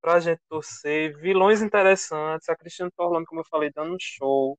pra 0.00 0.20
gente 0.20 0.40
torcer, 0.48 1.16
vilões 1.18 1.62
interessantes. 1.62 2.48
A 2.48 2.56
Cristina 2.56 2.90
Torlano, 2.96 3.26
como 3.26 3.40
eu 3.40 3.46
falei, 3.50 3.70
dando 3.74 3.94
um 3.94 3.98
show. 4.00 4.58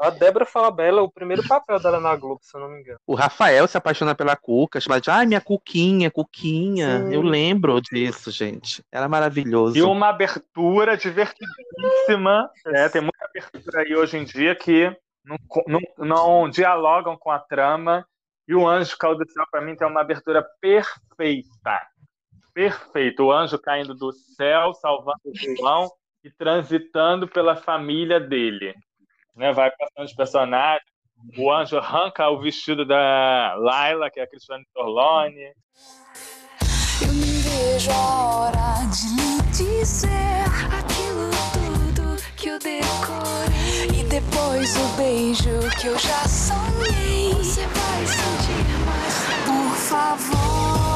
A 0.00 0.10
Débora 0.10 0.46
Falabella, 0.46 1.02
o 1.02 1.10
primeiro 1.10 1.46
papel 1.46 1.80
dela 1.80 1.98
na 1.98 2.14
Globo, 2.14 2.38
se 2.42 2.56
eu 2.56 2.60
não 2.60 2.68
me 2.68 2.80
engano. 2.80 3.00
O 3.04 3.16
Rafael 3.16 3.66
se 3.66 3.76
apaixona 3.76 4.14
pela 4.14 4.36
Cuca, 4.36 4.80
chama 4.80 5.00
de, 5.00 5.10
ai, 5.10 5.26
minha 5.26 5.40
Cuquinha, 5.40 6.08
Cuquinha. 6.10 7.00
Sim. 7.00 7.14
Eu 7.14 7.22
lembro 7.22 7.80
disso, 7.80 8.30
gente. 8.30 8.82
Era 8.92 9.08
maravilhoso. 9.08 9.76
E 9.76 9.82
uma 9.82 10.08
abertura 10.08 10.96
divertidíssima. 10.96 12.48
né? 12.66 12.88
Tem 12.90 13.00
muita 13.00 13.24
abertura 13.24 13.82
aí 13.82 13.96
hoje 13.96 14.16
em 14.16 14.24
dia 14.24 14.54
que 14.54 14.96
não, 15.24 15.36
não, 15.66 15.80
não 15.98 16.48
dialogam 16.48 17.16
com 17.16 17.30
a 17.30 17.38
trama. 17.38 18.06
E 18.46 18.54
o 18.54 18.66
Anjo 18.66 18.96
Caiu 18.96 19.16
do 19.16 19.30
Céu, 19.30 19.44
para 19.50 19.60
mim, 19.60 19.76
tem 19.76 19.86
uma 19.86 20.00
abertura 20.00 20.42
perfeita. 20.58 21.80
Perfeito. 22.54 23.24
O 23.24 23.32
anjo 23.32 23.58
caindo 23.58 23.94
do 23.94 24.10
céu, 24.10 24.72
salvando 24.74 25.20
o 25.24 25.32
vilão 25.32 25.90
e 26.24 26.30
transitando 26.30 27.28
pela 27.28 27.54
família 27.54 28.18
dele. 28.18 28.74
Né? 29.38 29.52
Vai 29.52 29.70
passando 29.70 30.04
os 30.04 30.12
personagens. 30.12 30.82
O 31.36 31.50
anjo 31.50 31.78
arranca 31.78 32.28
o 32.28 32.40
vestido 32.40 32.84
da 32.84 33.54
Laila, 33.58 34.10
que 34.10 34.20
é 34.20 34.24
a 34.24 34.26
Cristiane 34.26 34.64
Torlone. 34.74 35.52
Eu 37.00 37.12
nem 37.12 37.40
vejo 37.40 37.90
a 37.90 38.36
hora 38.36 38.74
de 38.90 39.08
lhe 39.16 39.42
dizer 39.52 40.44
aquilo 40.76 41.30
tudo 41.52 42.16
que 42.36 42.48
eu 42.48 42.58
decorei. 42.58 44.00
E 44.00 44.04
depois 44.04 44.76
o 44.76 44.96
beijo 44.96 45.58
que 45.80 45.86
eu 45.86 45.98
já 45.98 46.24
sonhei. 46.26 47.32
Você 47.34 47.66
vai 47.66 48.06
sentir 48.06 48.66
mais. 48.84 49.14
Por 49.44 49.74
favor, 49.76 50.87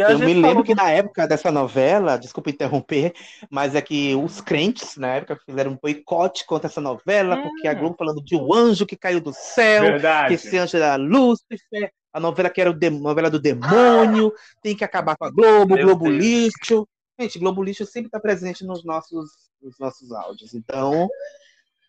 Eu 0.00 0.16
gente 0.16 0.24
me 0.26 0.34
lembro 0.34 0.48
falou 0.50 0.64
que 0.64 0.74
na 0.74 0.90
época 0.90 1.28
dessa 1.28 1.52
novela, 1.52 2.16
desculpa 2.16 2.50
interromper, 2.50 3.12
mas 3.50 3.74
é 3.74 3.82
que 3.82 4.14
os 4.14 4.40
crentes 4.40 4.96
na 4.96 5.08
época 5.08 5.38
fizeram 5.44 5.72
um 5.72 5.78
boicote 5.80 6.46
contra 6.46 6.68
essa 6.68 6.80
novela, 6.80 7.42
porque 7.42 7.68
a 7.68 7.74
Globo 7.74 7.96
falando 7.98 8.22
de 8.22 8.34
um 8.34 8.54
anjo 8.54 8.86
que 8.86 8.96
caiu 8.96 9.20
do 9.20 9.32
céu, 9.34 9.82
Verdade. 9.82 10.28
que 10.28 10.34
esse 10.34 10.56
anjo 10.56 10.76
era 10.76 10.96
Lúcifer, 10.96 11.92
a 12.12 12.18
novela 12.18 12.48
que 12.48 12.60
era 12.60 12.70
a 12.70 12.90
novela 12.90 13.30
do 13.30 13.38
demônio, 13.38 14.32
tem 14.62 14.74
que 14.74 14.84
acabar 14.84 15.16
com 15.16 15.26
a 15.26 15.30
Globo, 15.30 15.74
Meu 15.74 15.86
Globo 15.86 16.04
Deus. 16.04 16.16
lixo. 16.16 16.88
Gente, 17.20 17.38
Globo 17.38 17.62
lixo 17.62 17.84
sempre 17.84 18.08
está 18.08 18.18
presente 18.18 18.64
nos 18.64 18.84
nossos, 18.84 19.30
nos 19.60 19.78
nossos 19.78 20.10
áudios. 20.12 20.54
Então, 20.54 21.08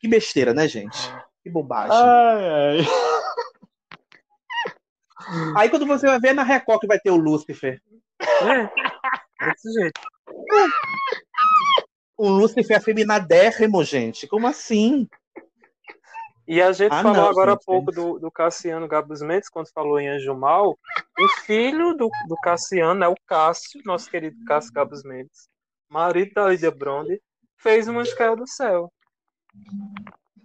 que 0.01 0.07
besteira, 0.07 0.53
né, 0.53 0.67
gente? 0.67 0.97
Que 1.41 1.49
bobagem. 1.49 1.95
Ai, 1.95 2.49
ai. 2.49 2.87
Aí 5.55 5.69
quando 5.69 5.85
você 5.85 6.05
vai 6.05 6.19
ver 6.19 6.33
na 6.33 6.43
Record 6.43 6.81
que 6.81 6.87
vai 6.87 6.99
ter 6.99 7.11
o 7.11 7.15
Lúcifer. 7.15 7.81
É, 8.23 9.45
desse 9.45 9.71
jeito. 9.73 10.01
Um 12.17 12.29
Lúcifer 12.29 12.77
afeminadérrimo, 12.77 13.83
gente. 13.83 14.27
Como 14.27 14.47
assim? 14.47 15.07
E 16.47 16.61
a 16.61 16.71
gente 16.73 16.91
Ah, 16.91 17.01
falou 17.01 17.17
não, 17.17 17.29
agora 17.29 17.53
há 17.53 17.57
pouco 17.57 17.91
do, 17.91 18.19
do 18.19 18.29
Cassiano 18.29 18.87
Gabos 18.87 19.21
Mendes, 19.21 19.49
quando 19.49 19.71
falou 19.71 19.99
em 19.99 20.09
Anjo 20.09 20.35
Mal. 20.35 20.77
O 21.17 21.27
filho 21.45 21.93
do, 21.93 22.09
do 22.27 22.35
Cassiano 22.43 23.03
é 23.03 23.07
o 23.07 23.15
Cássio, 23.25 23.81
nosso 23.85 24.09
querido 24.09 24.37
Cássio 24.45 24.73
Gabos 24.73 25.03
Mendes, 25.03 25.47
marido 25.89 26.33
da 26.33 26.49
Lídia 26.49 26.69
Bronde, 26.71 27.21
fez 27.57 27.87
uma 27.87 28.03
Caiu 28.15 28.35
do 28.35 28.47
Céu. 28.47 28.91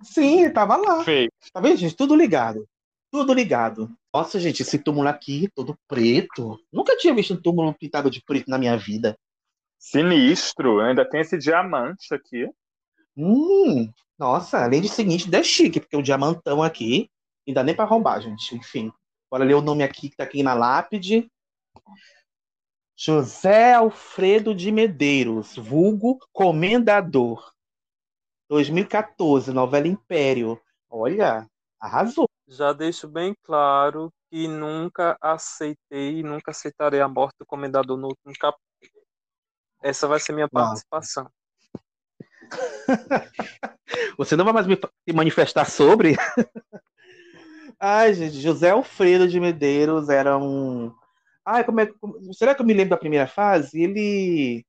Sim, 0.03 0.43
ele 0.43 0.51
tava 0.51 0.76
lá. 0.76 1.05
Tá 1.53 1.61
vendo, 1.61 1.76
gente? 1.76 1.97
Tudo 1.97 2.14
ligado. 2.14 2.68
Tudo 3.11 3.35
ligado. 3.35 3.91
Nossa, 4.12 4.40
gente, 4.40 4.62
esse 4.62 4.78
túmulo 4.78 5.09
aqui, 5.09 5.48
todo 5.54 5.78
preto. 5.86 6.59
Nunca 6.72 6.96
tinha 6.96 7.14
visto 7.14 7.34
um 7.34 7.40
túmulo 7.40 7.74
pintado 7.74 8.11
de 8.11 8.22
preto 8.22 8.50
na 8.50 8.59
minha 8.59 8.76
vida. 8.76 9.18
Sinistro. 9.78 10.80
Ainda 10.80 11.09
tem 11.09 11.20
esse 11.20 11.36
diamante 11.36 12.12
aqui. 12.14 12.48
Hum, 13.16 13.92
nossa, 14.18 14.64
além 14.64 14.80
de 14.80 14.88
seguinte, 14.88 15.24
ainda 15.24 15.38
é 15.38 15.42
chique, 15.42 15.80
porque 15.80 15.96
o 15.96 16.02
diamantão 16.02 16.62
aqui, 16.62 17.11
dá 17.52 17.62
nem 17.62 17.74
pra 17.74 17.84
roubar, 17.84 18.20
gente. 18.20 18.56
Enfim, 18.56 18.92
bora 19.30 19.44
ler 19.44 19.54
o 19.54 19.62
nome 19.62 19.82
aqui 19.82 20.09
que 20.09 20.16
tá 20.16 20.24
aqui 20.24 20.42
na 20.42 20.54
lápide. 20.54 21.30
José 22.96 23.74
Alfredo 23.74 24.54
de 24.54 24.72
Medeiros, 24.72 25.56
vulgo 25.56 26.18
Comendador. 26.32 27.52
2014, 28.48 29.52
novela 29.52 29.86
Império. 29.86 30.61
Olha, 30.90 31.48
arrasou. 31.81 32.29
Já 32.47 32.72
deixo 32.72 33.07
bem 33.09 33.35
claro 33.45 34.12
que 34.31 34.49
nunca 34.49 35.16
aceitei 35.20 36.20
e 36.20 36.22
nunca 36.22 36.51
aceitarei 36.51 37.01
a 37.01 37.09
morte 37.09 37.37
do 37.39 37.47
comendador 37.47 37.97
no 37.97 38.09
último 38.09 38.33
capítulo. 38.39 39.05
Essa 39.83 40.09
vai 40.09 40.18
ser 40.18 40.33
minha 40.33 40.49
participação. 40.49 41.31
Você 44.16 44.37
não 44.37 44.45
vai 44.45 44.55
mais 44.55 44.66
me 44.66 44.79
manifestar 45.14 45.64
sobre? 45.66 46.16
Ai, 47.81 48.12
gente, 48.14 48.41
José 48.41 48.70
Alfredo 48.70 49.29
de 49.29 49.39
Medeiros 49.39 50.09
era 50.09 50.37
um. 50.37 50.93
Ai, 51.45 51.64
como 51.64 51.81
é 51.81 51.89
Será 52.33 52.55
que 52.55 52.61
eu 52.61 52.66
me 52.66 52.74
lembro 52.74 52.91
da 52.91 52.97
primeira 52.97 53.26
fase? 53.26 53.81
Ele 53.81 54.66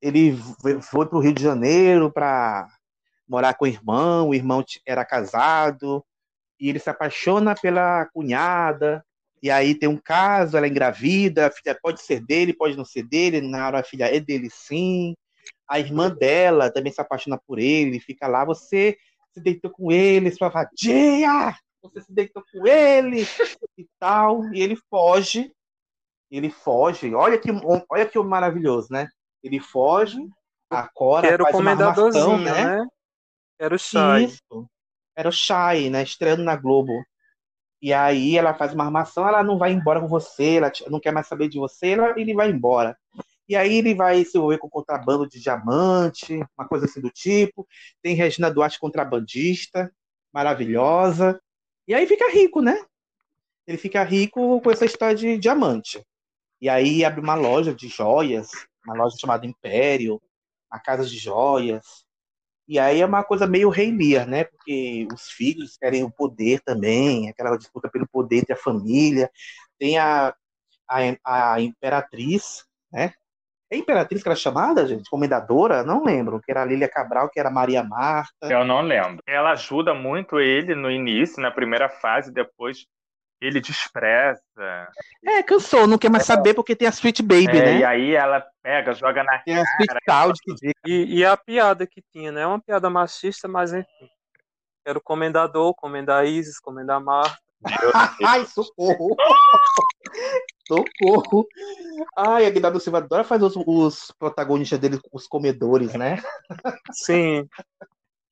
ele 0.00 0.36
foi 0.82 1.06
para 1.06 1.18
o 1.18 1.20
Rio 1.20 1.32
de 1.32 1.42
Janeiro 1.42 2.10
para 2.10 2.68
morar 3.28 3.54
com 3.54 3.64
o 3.64 3.68
irmão. 3.68 4.28
O 4.28 4.34
irmão 4.34 4.64
era 4.86 5.04
casado 5.04 6.04
e 6.58 6.68
ele 6.68 6.78
se 6.78 6.88
apaixona 6.90 7.54
pela 7.54 8.06
cunhada. 8.06 9.04
E 9.42 9.50
aí 9.50 9.74
tem 9.74 9.88
um 9.88 9.98
caso, 9.98 10.56
ela 10.56 10.66
é 10.66 10.68
engravida, 10.68 11.46
a 11.46 11.50
filha 11.50 11.78
pode 11.80 12.02
ser 12.02 12.20
dele, 12.20 12.54
pode 12.54 12.76
não 12.76 12.84
ser 12.84 13.02
dele. 13.02 13.40
Na 13.40 13.66
hora 13.66 13.80
a 13.80 13.84
filha 13.84 14.14
é 14.14 14.18
dele, 14.18 14.48
sim. 14.50 15.14
A 15.68 15.78
irmã 15.78 16.10
dela 16.10 16.70
também 16.70 16.92
se 16.92 17.00
apaixona 17.00 17.38
por 17.46 17.58
ele, 17.58 18.00
fica 18.00 18.26
lá, 18.26 18.44
você 18.44 18.96
se 19.32 19.40
deitou 19.40 19.70
com 19.70 19.92
ele, 19.92 20.30
sua 20.30 20.48
vadia! 20.48 21.54
Você 21.82 22.00
se 22.00 22.12
deitou 22.12 22.42
com 22.52 22.66
ele 22.66 23.26
e 23.76 23.86
tal. 23.98 24.52
E 24.52 24.60
ele 24.60 24.76
foge. 24.90 25.52
Ele 26.30 26.50
foge. 26.50 27.14
Olha 27.14 27.38
que, 27.38 27.50
olha 27.88 28.06
que 28.06 28.18
maravilhoso, 28.18 28.88
né? 28.90 29.08
Ele 29.42 29.60
foge, 29.60 30.18
a 30.68 30.88
Cora 30.88 31.28
Que 31.28 31.32
era 31.34 31.42
o 31.42 31.46
faz 31.46 31.56
uma 31.56 31.70
armação, 31.70 32.38
né? 32.38 32.64
né? 32.64 32.86
Era 33.58 33.74
o 33.74 33.78
Shai. 33.78 34.24
Isso. 34.24 34.68
Era 35.16 35.28
o 35.28 35.32
Shai, 35.32 35.90
né? 35.90 36.02
Estreando 36.02 36.44
na 36.44 36.54
Globo. 36.54 36.92
E 37.80 37.92
aí 37.92 38.36
ela 38.36 38.54
faz 38.54 38.72
uma 38.72 38.84
armação, 38.84 39.26
ela 39.28 39.42
não 39.42 39.58
vai 39.58 39.72
embora 39.72 40.00
com 40.00 40.08
você, 40.08 40.56
ela 40.56 40.72
não 40.88 41.00
quer 41.00 41.12
mais 41.12 41.26
saber 41.26 41.48
de 41.48 41.58
você, 41.58 41.90
ela, 41.90 42.18
ele 42.18 42.34
vai 42.34 42.50
embora. 42.50 42.96
E 43.48 43.54
aí 43.54 43.76
ele 43.76 43.94
vai 43.94 44.24
se 44.24 44.36
envolver 44.36 44.58
com 44.58 44.68
contrabando 44.68 45.28
de 45.28 45.40
diamante, 45.40 46.34
uma 46.58 46.66
coisa 46.66 46.86
assim 46.86 47.00
do 47.00 47.10
tipo. 47.10 47.66
Tem 48.02 48.14
Regina 48.14 48.50
Duarte 48.50 48.78
contrabandista, 48.78 49.92
maravilhosa. 50.32 51.40
E 51.86 51.94
aí 51.94 52.06
fica 52.06 52.30
rico, 52.32 52.60
né? 52.60 52.84
Ele 53.66 53.78
fica 53.78 54.02
rico 54.02 54.60
com 54.60 54.70
essa 54.70 54.84
história 54.84 55.14
de 55.14 55.38
diamante. 55.38 56.04
E 56.60 56.68
aí 56.68 57.04
abre 57.04 57.20
uma 57.20 57.34
loja 57.34 57.74
de 57.74 57.88
joias, 57.88 58.50
uma 58.84 58.94
loja 58.94 59.16
chamada 59.20 59.46
Império, 59.46 60.20
a 60.70 60.80
casa 60.80 61.04
de 61.04 61.18
joias. 61.18 62.05
E 62.68 62.78
aí 62.78 63.00
é 63.00 63.06
uma 63.06 63.22
coisa 63.22 63.46
meio 63.46 63.68
Rei 63.68 63.90
Lear, 63.90 64.26
né? 64.26 64.44
Porque 64.44 65.06
os 65.12 65.28
filhos 65.28 65.76
querem 65.76 66.02
o 66.02 66.10
poder 66.10 66.60
também, 66.60 67.28
aquela 67.28 67.56
disputa 67.56 67.88
pelo 67.88 68.08
poder 68.08 68.38
entre 68.38 68.52
a 68.52 68.56
família. 68.56 69.30
Tem 69.78 69.98
a, 69.98 70.34
a, 70.88 71.54
a 71.54 71.60
imperatriz, 71.60 72.64
né? 72.92 73.12
É 73.70 73.76
imperatriz 73.76 74.22
que 74.22 74.28
era 74.28 74.36
chamada, 74.36 74.86
gente? 74.86 75.10
Comendadora? 75.10 75.82
Não 75.82 76.04
lembro. 76.04 76.40
Que 76.40 76.52
era 76.52 76.64
Lília 76.64 76.88
Cabral, 76.88 77.28
que 77.28 77.40
era 77.40 77.50
Maria 77.50 77.82
Marta. 77.82 78.46
Eu 78.48 78.64
não 78.64 78.80
lembro. 78.80 79.22
Ela 79.26 79.52
ajuda 79.52 79.92
muito 79.92 80.38
ele 80.38 80.74
no 80.74 80.90
início, 80.90 81.42
na 81.42 81.50
primeira 81.50 81.88
fase, 81.88 82.32
depois 82.32 82.86
ele 83.40 83.60
despreza. 83.60 84.40
É, 85.24 85.42
cansou, 85.42 85.86
não 85.86 85.98
quer 85.98 86.10
mais 86.10 86.24
é. 86.24 86.26
saber 86.26 86.54
porque 86.54 86.74
tem 86.74 86.88
a 86.88 86.90
Sweet 86.90 87.22
Baby, 87.22 87.58
é, 87.58 87.64
né? 87.64 87.78
E 87.78 87.84
aí 87.84 88.14
ela 88.14 88.44
pega, 88.62 88.92
joga 88.92 89.22
na 89.22 89.38
tem 89.38 89.54
cara. 89.54 89.66
a 89.66 89.74
Sweet 89.74 89.94
Child 90.08 90.38
que 90.42 90.72
e, 90.86 91.18
e 91.18 91.24
a 91.24 91.36
piada 91.36 91.86
que 91.86 92.02
tinha, 92.12 92.32
né? 92.32 92.42
É 92.42 92.46
uma 92.46 92.60
piada 92.60 92.88
machista, 92.88 93.46
mas 93.46 93.72
enfim. 93.72 94.08
Era 94.86 94.98
o 94.98 95.02
comendador, 95.02 95.74
comendar 95.74 96.26
Isis, 96.26 96.60
comendar 96.60 97.00
Marta. 97.00 97.36
Ai, 98.24 98.46
socorro! 98.46 99.16
socorro! 100.68 101.46
Ai, 102.16 102.46
a 102.46 102.50
Guilherme 102.50 102.80
Silva 102.80 102.98
adora 102.98 103.24
fazer 103.24 103.44
os, 103.44 103.56
os 103.56 104.12
protagonistas 104.18 104.78
dele, 104.78 105.00
os 105.12 105.26
comedores, 105.26 105.92
né? 105.94 106.22
Sim. 106.92 107.48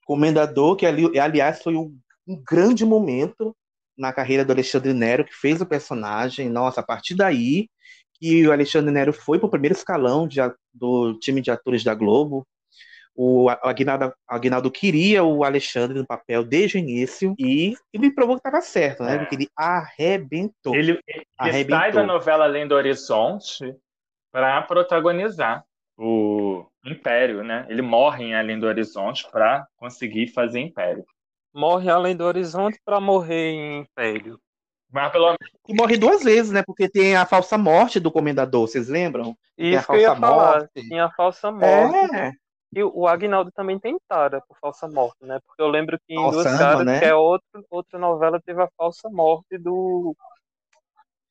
Comendador, 0.06 0.76
que 0.76 0.86
ali, 0.86 1.18
aliás 1.18 1.62
foi 1.62 1.74
um, 1.74 1.98
um 2.26 2.40
grande 2.46 2.84
momento 2.84 3.56
na 3.96 4.12
carreira 4.12 4.44
do 4.44 4.52
Alexandre 4.52 4.92
Nero, 4.92 5.24
que 5.24 5.34
fez 5.34 5.60
o 5.60 5.66
personagem. 5.66 6.48
Nossa, 6.48 6.80
a 6.80 6.84
partir 6.84 7.14
daí 7.14 7.68
que 8.14 8.46
o 8.46 8.52
Alexandre 8.52 8.92
Nero 8.92 9.12
foi 9.12 9.38
para 9.38 9.46
o 9.46 9.50
primeiro 9.50 9.74
escalão 9.74 10.26
de, 10.26 10.40
do 10.72 11.18
time 11.18 11.40
de 11.40 11.50
atores 11.50 11.82
da 11.82 11.94
Globo, 11.94 12.46
o 13.16 13.48
Aguinaldo, 13.48 14.12
Aguinaldo 14.28 14.70
queria 14.70 15.22
o 15.22 15.44
Alexandre 15.44 15.96
no 15.96 16.06
papel 16.06 16.42
desde 16.42 16.76
o 16.76 16.80
início 16.80 17.34
e 17.38 17.76
ele 17.92 18.10
provou 18.10 18.34
que 18.34 18.40
estava 18.40 18.60
certo, 18.60 19.04
né? 19.04 19.14
É. 19.14 19.18
Porque 19.18 19.36
ele 19.36 19.48
arrebentou. 19.56 20.74
Ele, 20.74 20.98
ele 21.06 21.26
arrebentou. 21.38 21.78
sai 21.78 21.92
da 21.92 22.02
novela 22.02 22.44
Além 22.44 22.66
do 22.66 22.74
Horizonte 22.74 23.72
para 24.32 24.60
protagonizar 24.62 25.64
o 25.96 26.66
Império, 26.84 27.44
né? 27.44 27.66
Ele 27.68 27.82
morre 27.82 28.24
em 28.24 28.34
Além 28.34 28.58
do 28.58 28.66
Horizonte 28.66 29.30
para 29.30 29.64
conseguir 29.76 30.26
fazer 30.28 30.58
Império. 30.58 31.04
Morre 31.54 31.88
além 31.88 32.16
do 32.16 32.24
horizonte 32.24 32.78
para 32.84 33.00
morrer 33.00 33.50
em 33.52 33.80
Império. 33.80 34.40
Mas 34.90 35.10
pelo 35.10 35.34
E 35.68 35.74
morre 35.74 35.96
duas 35.96 36.22
vezes, 36.22 36.52
né? 36.52 36.62
Porque 36.64 36.88
tem 36.88 37.16
a 37.16 37.26
falsa 37.26 37.58
morte 37.58 37.98
do 37.98 38.12
comendador, 38.12 38.66
vocês 38.68 38.88
lembram? 38.88 39.36
Isso 39.56 39.86
que 39.86 39.92
eu 39.92 40.00
ia 40.00 40.16
falar. 40.16 40.68
Tem 40.72 41.00
a 41.00 41.10
falsa 41.10 41.50
morte. 41.50 42.14
É. 42.14 42.32
E 42.76 42.82
o 42.82 43.06
Agnaldo 43.06 43.52
também 43.52 43.78
tem 43.78 43.96
tara 44.08 44.40
por 44.48 44.56
falsa 44.58 44.88
morte, 44.88 45.24
né? 45.24 45.38
Porque 45.46 45.62
eu 45.62 45.68
lembro 45.68 45.96
que 45.98 46.14
em 46.14 46.30
Duas 46.30 46.44
Caras, 46.58 46.84
né? 46.84 46.98
que 46.98 47.04
é 47.04 47.14
outro, 47.14 47.64
outra 47.70 47.98
novela, 47.98 48.40
teve 48.44 48.60
a 48.60 48.68
falsa 48.76 49.08
morte 49.08 49.56
do 49.58 50.16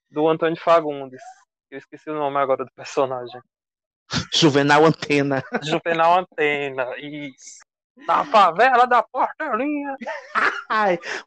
do 0.09 0.27
Antônio 0.27 0.57
Fagundes. 0.57 1.21
Eu 1.71 1.79
esqueci 1.79 2.09
o 2.09 2.13
nome 2.13 2.37
agora 2.37 2.63
do 2.63 2.71
personagem. 2.73 3.41
Juvenal 4.33 4.85
Antena. 4.85 5.43
Juvenal 5.63 6.19
Antena, 6.19 6.97
isso. 6.97 7.62
Na 7.95 8.25
favela 8.25 8.85
da 8.85 9.03
Portelinha. 9.03 9.95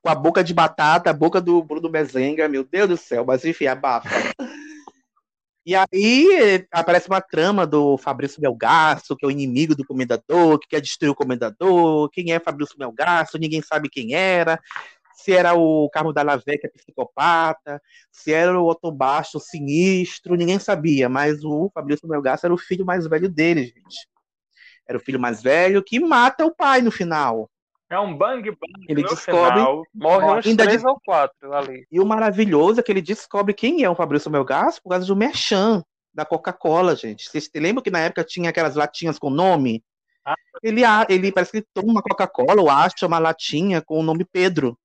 Com 0.03 0.09
a 0.09 0.14
boca 0.14 0.43
de 0.43 0.53
batata, 0.53 1.11
a 1.11 1.14
boca 1.14 1.41
do 1.41 1.62
Bruno 1.62 1.89
Mezenga, 1.89 2.49
meu 2.49 2.64
Deus 2.64 2.89
do 2.89 2.97
céu, 2.97 3.25
mas 3.25 3.45
enfim, 3.45 3.67
abafa. 3.67 4.09
E 5.64 5.75
aí 5.75 6.64
aparece 6.71 7.09
uma 7.09 7.21
trama 7.21 7.67
do 7.67 7.99
Fabrício 7.99 8.41
Melgaço, 8.41 9.17
que 9.17 9.25
é 9.25 9.29
o 9.29 9.33
inimigo 9.33 9.75
do 9.75 9.85
comendador, 9.85 10.61
que 10.61 10.69
quer 10.69 10.81
destruir 10.81 11.11
o 11.11 11.14
comendador. 11.14 12.09
Quem 12.11 12.33
é 12.33 12.39
Fabrício 12.39 12.79
Melgaço? 12.79 13.37
Ninguém 13.37 13.61
sabe 13.61 13.89
quem 13.89 14.14
era. 14.14 14.61
Se 15.14 15.33
era 15.33 15.55
o 15.55 15.91
Carmo 15.91 16.12
Lavé, 16.14 16.57
que 16.57 16.69
é 16.69 16.71
psicopata, 16.71 17.83
se 18.12 18.33
era 18.33 18.61
o 18.61 18.69
Otto 18.69 18.97
sinistro, 19.41 20.37
ninguém 20.37 20.61
sabia. 20.61 21.09
Mas 21.09 21.43
o 21.43 21.69
Fabrício 21.75 22.07
Melgaço 22.07 22.47
era 22.47 22.55
o 22.55 22.59
filho 22.59 22.87
mais 22.87 23.05
velho 23.09 23.29
dele, 23.29 23.64
gente. 23.64 24.09
Era 24.89 24.99
o 24.99 25.01
filho 25.01 25.20
mais 25.20 25.43
velho 25.43 25.82
que 25.82 25.99
mata 26.01 26.45
o 26.45 26.55
pai 26.55 26.80
no 26.80 26.91
final. 26.91 27.51
É 27.89 27.99
um 27.99 28.16
bang 28.16 28.51
bang. 28.51 28.87
Ele 28.89 29.03
descobre. 29.03 29.61
Final, 29.61 29.84
morre 29.95 30.39
uns 30.39 30.57
três 30.57 30.80
de... 30.80 30.87
ou 30.87 31.01
quatro 31.05 31.53
ali. 31.53 31.87
E 31.91 32.01
o 32.01 32.07
maravilhoso 32.07 32.80
é 32.80 32.82
que 32.82 32.91
ele 32.91 33.03
descobre 33.03 33.55
quem 33.55 33.84
é 33.84 33.91
o 33.91 33.95
Fabrício 33.95 34.30
Melgaço 34.30 34.82
por 34.82 34.91
causa 34.91 35.07
do 35.07 35.14
Merchan 35.14 35.82
da 36.12 36.24
Coca-Cola, 36.24 36.97
gente. 36.97 37.28
Vocês 37.28 37.49
lembram 37.55 37.82
que 37.82 37.91
na 37.91 38.01
época 38.01 38.24
tinha 38.24 38.51
aquelas 38.51 38.74
latinhas 38.74 39.18
com 39.18 39.30
nome? 39.30 39.84
Ah. 40.24 40.34
Ele, 40.62 40.82
ele 41.09 41.30
parece 41.30 41.53
que 41.53 41.59
ele 41.59 41.66
toma 41.72 41.93
uma 41.93 42.03
Coca-Cola 42.03 42.61
ou 42.61 42.70
acha 42.70 43.07
uma 43.07 43.18
latinha 43.18 43.82
com 43.82 44.01
o 44.01 44.03
nome 44.03 44.24
Pedro. 44.24 44.76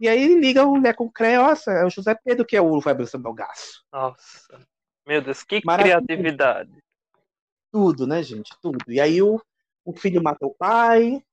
E 0.00 0.08
aí 0.08 0.20
ele 0.20 0.40
liga 0.40 0.64
o 0.66 0.80
Lé 0.80 0.92
com 0.92 1.12
nossa, 1.36 1.70
é 1.70 1.84
o 1.84 1.90
José 1.90 2.16
Pedro 2.24 2.44
que 2.44 2.56
é 2.56 2.60
o 2.60 2.80
Fabrício 2.80 3.20
Melgaço. 3.20 3.84
Nossa. 3.92 4.66
Meu 5.06 5.20
Deus, 5.20 5.44
que 5.44 5.60
criatividade. 5.60 6.72
Tudo, 7.72 8.06
né, 8.06 8.22
gente? 8.22 8.52
Tudo. 8.60 8.78
E 8.86 9.00
aí 9.00 9.22
o, 9.22 9.40
o 9.84 9.92
filho 9.92 10.22
mata 10.22 10.46
o 10.46 10.54
pai, 10.54 11.24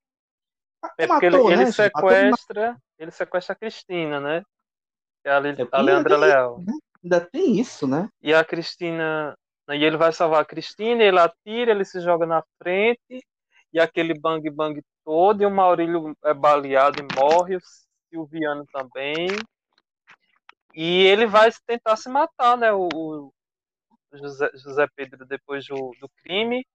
é 0.98 1.08
porque 1.08 1.26
ele, 1.26 1.38
ele 1.38 1.66
né, 1.66 1.72
sequestra, 1.72 2.78
ele 2.98 3.12
sequestra 3.12 3.54
a 3.54 3.56
Cristina, 3.56 4.20
né? 4.20 4.44
É 5.24 5.32
a, 5.32 5.36
é, 5.36 5.68
a 5.72 5.82
Leandra 5.82 6.18
Leal. 6.18 6.60
Né? 6.60 6.74
Ainda 7.04 7.22
tem 7.22 7.60
isso, 7.60 7.86
né? 7.86 8.10
E 8.22 8.34
a 8.34 8.44
Cristina. 8.44 9.38
E 9.70 9.84
ele 9.84 9.98
vai 9.98 10.12
salvar 10.12 10.42
a 10.42 10.46
Cristina, 10.46 11.04
ele 11.04 11.20
atira, 11.20 11.72
ele 11.72 11.86
se 11.86 12.02
joga 12.02 12.26
na 12.26 12.44
frente, 12.58 13.24
e 13.72 13.80
aquele 13.80 14.18
bang 14.20 14.50
bang 14.50 14.82
todo, 15.06 15.44
e 15.44 15.46
o 15.46 15.52
Maurílio 15.52 16.16
é 16.24 16.34
baleado 16.34 17.00
e 17.00 17.16
morre, 17.20 17.58
o 17.58 17.62
Silviano 18.10 18.66
também. 18.74 19.28
E 20.74 21.04
ele 21.06 21.28
vai 21.28 21.52
tentar 21.68 21.98
se 21.98 22.10
matar, 22.10 22.58
né? 22.58 22.72
O, 22.72 22.90
o 22.92 23.34
José, 24.14 24.50
José 24.56 24.88
Pedro 24.96 25.26
depois 25.26 25.66
do, 25.66 25.92
do 26.00 26.10
crime 26.24 26.66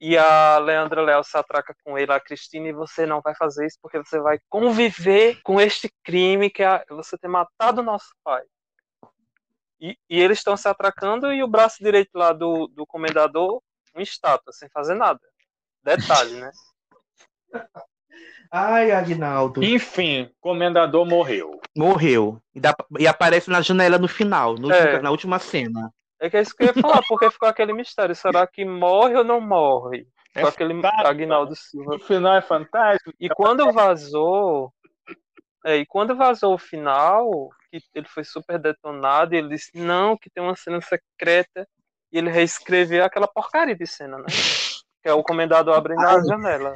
e 0.00 0.16
a 0.16 0.58
Leandra 0.58 1.02
Léo 1.02 1.22
se 1.22 1.36
atraca 1.36 1.74
com 1.84 1.98
ele, 1.98 2.10
a 2.10 2.18
Cristina, 2.18 2.68
e 2.68 2.72
você 2.72 3.04
não 3.04 3.20
vai 3.20 3.34
fazer 3.34 3.66
isso 3.66 3.78
porque 3.82 3.98
você 3.98 4.18
vai 4.18 4.38
conviver 4.48 5.40
com 5.42 5.60
este 5.60 5.92
crime 6.02 6.48
que 6.48 6.62
é 6.62 6.82
você 6.88 7.18
ter 7.18 7.28
matado 7.28 7.82
nosso 7.82 8.14
pai. 8.24 8.42
E, 9.78 9.96
e 10.08 10.20
eles 10.20 10.38
estão 10.38 10.56
se 10.56 10.68
atracando 10.68 11.32
e 11.32 11.42
o 11.42 11.48
braço 11.48 11.82
direito 11.82 12.10
lá 12.14 12.32
do, 12.32 12.66
do 12.68 12.86
comendador, 12.86 13.62
uma 13.94 14.02
estátua, 14.02 14.52
sem 14.52 14.70
fazer 14.70 14.94
nada. 14.94 15.20
Detalhe, 15.82 16.40
né? 16.40 16.50
Ai, 18.50 18.90
Agnaldo. 18.90 19.62
Enfim, 19.62 20.30
comendador 20.40 21.06
morreu. 21.06 21.60
Morreu. 21.76 22.42
E, 22.54 22.60
dá, 22.60 22.74
e 22.98 23.06
aparece 23.06 23.48
na 23.48 23.60
janela 23.60 23.96
no 23.96 24.08
final, 24.08 24.54
no, 24.56 24.72
é. 24.72 25.00
na 25.00 25.10
última 25.10 25.38
cena. 25.38 25.92
É 26.20 26.28
que 26.28 26.36
é 26.36 26.42
isso 26.42 26.54
que 26.54 26.64
eu 26.64 26.66
ia 26.68 26.74
falar, 26.74 27.02
porque 27.08 27.30
ficou 27.30 27.48
aquele 27.48 27.72
mistério. 27.72 28.14
Será 28.14 28.46
que 28.46 28.64
morre 28.64 29.16
ou 29.16 29.24
não 29.24 29.40
morre? 29.40 30.06
É 30.34 30.42
aquele 30.42 30.78
Agnaldo 30.84 31.56
Silva. 31.56 31.96
O 31.96 31.98
final 31.98 32.36
é 32.36 32.42
fantástico. 32.42 33.12
E 33.18 33.28
quando 33.30 33.72
vazou. 33.72 34.72
É, 35.64 35.76
e 35.76 35.86
quando 35.86 36.16
vazou 36.16 36.54
o 36.54 36.58
final, 36.58 37.50
que 37.70 37.82
ele 37.94 38.08
foi 38.08 38.24
super 38.24 38.58
detonado, 38.58 39.34
ele 39.34 39.48
disse, 39.48 39.70
não, 39.74 40.16
que 40.16 40.30
tem 40.30 40.42
uma 40.42 40.56
cena 40.56 40.80
secreta, 40.80 41.68
e 42.10 42.18
ele 42.18 42.30
reescreveu 42.30 43.04
aquela 43.04 43.28
porcaria 43.28 43.76
de 43.76 43.86
cena, 43.86 44.18
né? 44.18 44.24
Que 45.02 45.08
é 45.08 45.12
o 45.12 45.22
comendador 45.22 45.74
abrindo 45.74 46.00
a 46.00 46.22
janela. 46.22 46.72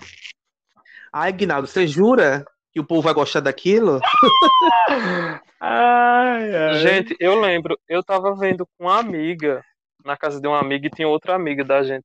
Ai, 1.13 1.31
Agnaldo, 1.31 1.67
você 1.67 1.87
jura 1.87 2.45
que 2.75 2.81
o 2.81 2.85
povo 2.85 3.03
vai 3.03 3.15
gostar 3.15 3.39
daquilo? 3.39 4.01
ai, 5.61 6.57
ai. 6.57 6.75
Gente, 6.81 7.17
eu 7.21 7.41
lembro, 7.41 7.79
eu 7.89 8.03
tava 8.03 8.35
vendo 8.35 8.67
com 8.67 8.87
uma 8.87 8.99
amiga, 8.99 9.65
na 10.05 10.17
casa 10.17 10.41
de 10.41 10.49
uma 10.49 10.59
amiga, 10.59 10.89
e 10.89 10.91
tinha 10.91 11.07
outra 11.07 11.37
amiga 11.37 11.65
da 11.65 11.85
gente. 11.85 12.05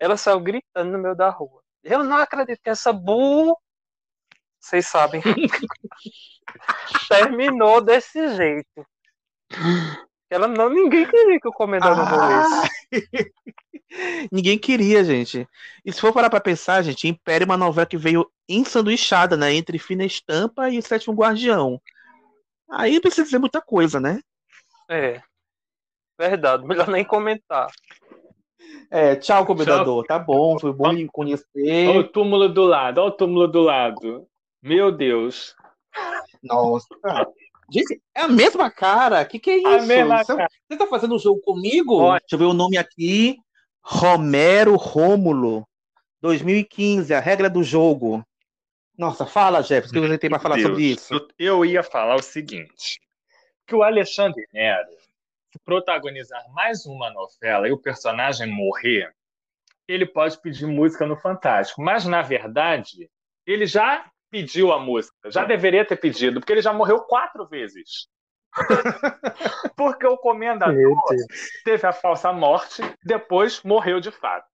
Ela 0.00 0.16
saiu 0.16 0.40
gritando 0.40 0.90
no 0.90 0.98
meio 0.98 1.14
da 1.14 1.28
rua. 1.28 1.60
Eu 1.84 2.02
não 2.02 2.16
acredito 2.16 2.58
que 2.62 2.70
essa 2.70 2.90
bu. 2.90 3.54
Vocês 4.58 4.86
sabem. 4.86 5.20
Terminou 7.08 7.82
desse 7.82 8.34
jeito. 8.34 8.86
Ela 10.30 10.48
não, 10.48 10.70
ninguém 10.70 11.06
queria 11.06 11.38
que 11.38 11.48
o 11.48 11.52
comendador 11.52 12.06
ah. 12.06 12.10
morresse. 12.10 12.77
ninguém 14.32 14.58
queria, 14.58 15.04
gente. 15.04 15.46
E 15.84 15.92
se 15.92 16.00
for 16.00 16.12
parar 16.12 16.30
pra 16.30 16.40
pensar, 16.40 16.82
gente, 16.82 17.08
Império 17.08 17.44
é 17.44 17.46
uma 17.46 17.56
novela 17.56 17.86
que 17.86 17.96
veio 17.96 18.30
ensanduichada, 18.48 19.36
né? 19.36 19.54
Entre 19.54 19.78
Fina 19.78 20.04
Estampa 20.04 20.68
e 20.70 20.80
Sétimo 20.82 21.14
Guardião. 21.14 21.80
Aí 22.70 23.00
precisa 23.00 23.24
dizer 23.24 23.38
muita 23.38 23.60
coisa, 23.60 23.98
né? 23.98 24.20
É. 24.90 25.20
Verdade, 26.18 26.66
melhor 26.66 26.88
nem 26.88 27.04
comentar. 27.04 27.68
É, 28.90 29.16
tchau, 29.16 29.46
convidador. 29.46 30.04
Tá 30.04 30.18
bom, 30.18 30.58
foi 30.58 30.72
bom 30.72 30.90
lhe 30.90 31.06
conhecer. 31.08 31.88
Olha 31.88 32.00
o 32.00 32.08
túmulo 32.08 32.48
do 32.48 32.64
lado, 32.64 32.98
olha 33.00 33.08
o 33.08 33.16
túmulo 33.16 33.46
do 33.46 33.60
lado. 33.60 34.26
Meu 34.62 34.90
Deus. 34.90 35.54
Nossa. 36.42 36.88
Gente, 37.70 38.00
é 38.14 38.22
a 38.22 38.28
mesma 38.28 38.70
cara. 38.70 39.24
Que 39.24 39.38
que 39.38 39.50
é 39.50 39.56
isso? 39.58 39.66
A 39.68 39.82
mesma 39.82 40.24
Você- 40.24 40.36
cara. 40.36 40.48
Você 40.68 40.78
tá 40.78 40.86
fazendo 40.86 41.14
um 41.14 41.18
jogo 41.18 41.40
comigo? 41.40 42.00
Deixa 42.12 42.34
eu 42.34 42.38
ver 42.38 42.44
o 42.46 42.54
nome 42.54 42.76
aqui. 42.78 43.36
Romero 43.82 44.76
Rômulo. 44.76 45.66
2015, 46.20 47.14
a 47.14 47.20
regra 47.20 47.48
do 47.48 47.62
jogo. 47.62 48.24
Nossa, 48.96 49.24
fala, 49.24 49.62
Jefferson, 49.62 49.98
o 49.98 50.02
que 50.02 50.08
você 50.08 50.18
tem 50.18 50.30
pra 50.30 50.40
falar 50.40 50.56
Deus, 50.56 50.68
sobre 50.68 50.82
isso? 50.82 51.14
Eu, 51.14 51.28
eu 51.38 51.64
ia 51.64 51.82
falar 51.82 52.16
o 52.16 52.22
seguinte: 52.22 53.00
que 53.66 53.74
o 53.74 53.82
Alexandre 53.82 54.44
Nero, 54.52 54.90
se 55.52 55.58
protagonizar 55.64 56.42
mais 56.52 56.84
uma 56.84 57.10
novela 57.10 57.68
e 57.68 57.72
o 57.72 57.78
personagem 57.78 58.48
morrer, 58.48 59.14
ele 59.86 60.04
pode 60.04 60.40
pedir 60.40 60.66
música 60.66 61.06
no 61.06 61.16
Fantástico. 61.16 61.80
Mas, 61.80 62.04
na 62.04 62.22
verdade, 62.22 63.08
ele 63.46 63.66
já 63.66 64.10
pediu 64.30 64.72
a 64.72 64.78
música. 64.78 65.30
Já 65.30 65.44
deveria 65.44 65.84
ter 65.84 65.96
pedido, 65.96 66.40
porque 66.40 66.52
ele 66.52 66.62
já 66.62 66.72
morreu 66.72 67.00
quatro 67.00 67.46
vezes. 67.46 68.08
porque 69.76 70.06
o 70.06 70.16
comendador 70.16 70.96
teve 71.64 71.86
a 71.86 71.92
falsa 71.92 72.32
morte, 72.32 72.82
depois 73.04 73.62
morreu 73.62 74.00
de 74.00 74.10
fato. 74.10 74.46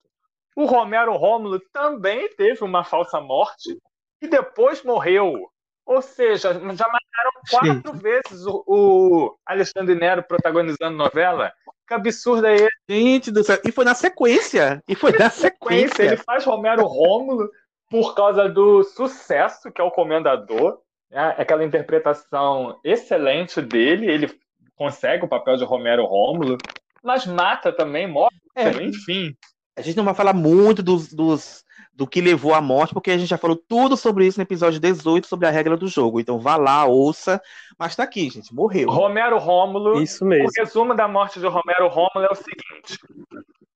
O 0.57 0.67
Romero 0.67 1.17
Rômulo 1.17 1.61
também 1.73 2.29
teve 2.37 2.63
uma 2.63 2.85
falsa 2.85 3.21
morte 3.21 3.77
e 4.23 4.29
depois 4.29 4.83
morreu. 4.83 5.51
Ou 5.87 6.01
seja, 6.01 6.55
já 6.55 6.61
mataram 6.61 7.33
quatro 7.51 7.93
vezes 7.93 8.47
o, 8.47 8.65
o 8.67 9.37
Alexandre 9.45 9.95
Nero 9.95 10.23
protagonizando 10.23 10.97
novela. 10.97 11.53
Que 11.87 11.95
absurdo 11.95 12.47
é 12.47 12.55
esse? 12.55 12.71
Gente 12.89 13.31
do 13.31 13.45
céu. 13.45 13.59
E 13.65 13.71
foi 13.71 13.85
na 13.85 13.95
sequência. 13.95 14.83
E 14.89 14.95
foi 14.95 15.13
na 15.13 15.29
sequência. 15.29 15.89
sequência. 15.89 16.03
Ele 16.05 16.17
faz 16.17 16.45
Romero 16.45 16.87
Rômulo 16.87 17.51
por 17.91 18.15
causa 18.15 18.49
do 18.49 18.83
sucesso 18.83 19.71
que 19.73 19.81
é 19.81 19.85
o 19.85 19.91
Comendador. 19.91 20.79
né? 21.11 21.35
Aquela 21.39 21.65
interpretação 21.65 22.79
excelente 22.85 23.61
dele. 23.63 24.11
Ele 24.11 24.41
consegue 24.77 25.25
o 25.25 25.29
papel 25.29 25.57
de 25.57 25.65
Romero 25.65 26.05
Rômulo, 26.05 26.59
mas 27.03 27.27
mata 27.27 27.73
também, 27.73 28.07
morre. 28.07 28.35
É. 28.57 28.71
Enfim. 28.83 29.35
A 29.77 29.83
gente 29.83 29.97
não 29.97 30.05
vai 30.05 30.15
falar 30.15 30.33
muito 30.33 30.83
dos, 30.83 31.13
dos- 31.13 31.64
do 31.97 32.07
que 32.07 32.21
levou 32.21 32.53
à 32.55 32.61
morte, 32.61 32.93
porque 32.93 33.11
a 33.13 33.17
gente 33.17 33.29
já 33.29 33.39
falou 33.39 33.57
tudo 33.57 33.97
sobre 33.97 34.27
isso 34.27 34.39
no 34.39 34.43
episódio 34.43 34.81
18, 34.81 35.27
sobre 35.29 35.47
a 35.47 35.51
regra 35.51 35.77
do 35.77 35.87
jogo. 35.87 36.19
Então 36.19 36.39
vá 36.41 36.57
lá, 36.57 36.85
ouça. 36.87 37.41
Mas 37.79 37.95
tá 37.95 38.03
aqui, 38.03 38.29
gente. 38.31 38.53
Morreu. 38.53 38.91
Romero 38.91 39.39
Rômulo. 39.39 40.03
Isso 40.03 40.25
mesmo. 40.25 40.49
O 40.49 40.51
resumo 40.57 40.95
da 40.95 41.07
morte 41.07 41.39
de 41.39 41.47
Romero 41.47 41.87
Rômulo 41.89 42.27
é 42.29 42.33
o 42.33 42.35
seguinte: 42.35 42.99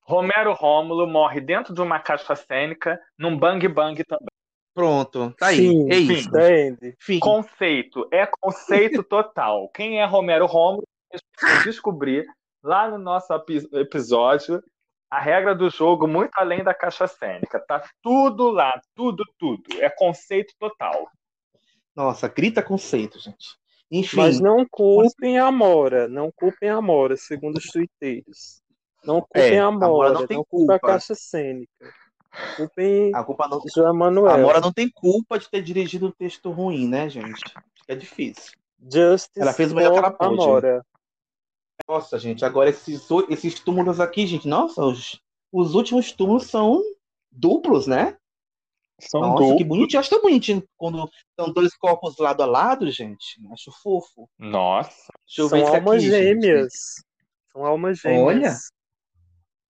Romero 0.02 0.52
Rômulo 0.52 1.06
morre 1.06 1.40
dentro 1.40 1.72
de 1.72 1.80
uma 1.80 2.00
caixa 2.00 2.34
cênica, 2.34 3.00
num 3.16 3.36
bang 3.38 3.66
bang 3.68 4.02
também. 4.04 4.26
Pronto. 4.74 5.34
Tá 5.38 5.48
aí. 5.48 5.56
Sim, 5.56 5.88
é 5.92 5.96
isso. 5.96 6.28
entende? 6.28 6.94
Fim. 7.00 7.18
Conceito, 7.20 8.08
é 8.12 8.26
conceito 8.40 9.02
total. 9.02 9.68
Quem 9.74 10.00
é 10.00 10.04
Romero 10.04 10.46
Rômulo? 10.46 10.82
Descobrir 11.64 12.26
lá 12.62 12.88
no 12.88 12.98
nosso 12.98 13.32
epi- 13.32 13.68
episódio 13.72 14.62
a 15.10 15.18
regra 15.20 15.54
do 15.54 15.70
jogo 15.70 16.06
muito 16.06 16.30
além 16.36 16.62
da 16.62 16.74
caixa 16.74 17.06
cênica. 17.06 17.58
Tá 17.66 17.82
tudo 18.02 18.50
lá, 18.50 18.80
tudo, 18.94 19.24
tudo. 19.38 19.62
É 19.80 19.88
conceito 19.88 20.52
total. 20.58 21.08
Nossa, 21.96 22.28
grita 22.28 22.62
conceito, 22.62 23.18
gente. 23.18 23.56
Enfim. 23.90 24.16
Mas 24.18 24.38
não 24.38 24.66
culpem 24.70 25.38
a 25.38 25.46
Amora, 25.46 26.06
não 26.08 26.30
culpem 26.30 26.68
a 26.68 26.76
Amora, 26.76 27.16
segundo 27.16 27.56
os 27.56 27.64
tuiteiros. 27.64 28.60
Não 29.04 29.20
culpem 29.20 29.54
É, 29.56 29.58
a 29.60 29.64
a 29.64 29.68
Amora, 29.68 30.12
não, 30.12 30.20
não 30.20 30.26
tem 30.26 30.38
a 30.40 30.44
culpa. 30.44 30.78
caixa 30.78 31.14
cênica. 31.14 31.92
Culpem 32.56 33.10
A 33.14 33.24
culpa 33.24 33.48
não. 33.48 33.62
João 33.74 33.88
A 33.88 33.94
Manuel. 33.94 34.34
Amora 34.34 34.60
não 34.60 34.72
tem 34.72 34.90
culpa 34.90 35.38
de 35.38 35.48
ter 35.48 35.62
dirigido 35.62 36.06
um 36.06 36.10
texto 36.12 36.50
ruim, 36.50 36.86
né, 36.86 37.08
gente? 37.08 37.42
É 37.88 37.94
difícil. 37.94 38.52
Justice 38.80 39.40
Ela 39.40 39.52
fez 39.54 39.72
o 39.72 39.74
melhor 39.74 39.92
que 39.92 39.98
ela 39.98 40.10
pôde. 40.10 40.34
Amora. 40.34 40.86
Nossa, 41.86 42.18
gente, 42.18 42.44
agora 42.44 42.70
esses, 42.70 43.06
esses 43.28 43.60
túmulos 43.60 44.00
aqui, 44.00 44.26
gente, 44.26 44.48
nossa, 44.48 44.82
os, 44.82 45.20
os 45.52 45.74
últimos 45.74 46.12
túmulos 46.12 46.46
são 46.46 46.82
duplos, 47.30 47.86
né? 47.86 48.16
São 49.00 49.20
Nossa, 49.20 49.42
que 49.42 49.48
duplos. 49.50 49.68
bonitinho. 49.68 49.96
Eu 49.96 50.00
acho 50.00 50.10
tão 50.10 50.22
bonitinho 50.22 50.64
quando 50.76 51.08
são 51.38 51.52
dois 51.52 51.76
corpos 51.76 52.16
lado 52.18 52.42
a 52.42 52.46
lado, 52.46 52.90
gente. 52.90 53.38
Acho 53.52 53.70
fofo. 53.80 54.28
Nossa. 54.36 55.12
Deixa 55.24 55.42
eu 55.42 55.48
São 55.48 55.66
almas 55.66 55.96
aqui, 55.98 56.10
gente. 56.10 56.10
gêmeas. 56.10 56.72
São 57.52 57.64
almas 57.64 57.98
gêmeas. 57.98 58.22
Olha. 58.26 58.56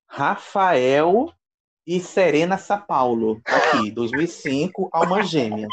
Rafael 0.07 1.31
e 1.87 2.01
Serena 2.01 2.57
Sapaulo. 2.57 3.41
Aqui, 3.45 3.91
2005, 3.91 4.89
Alma 4.93 5.23
Gêmea. 5.23 5.69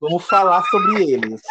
Vamos 0.00 0.26
falar 0.26 0.62
sobre 0.64 1.10
eles. 1.10 1.42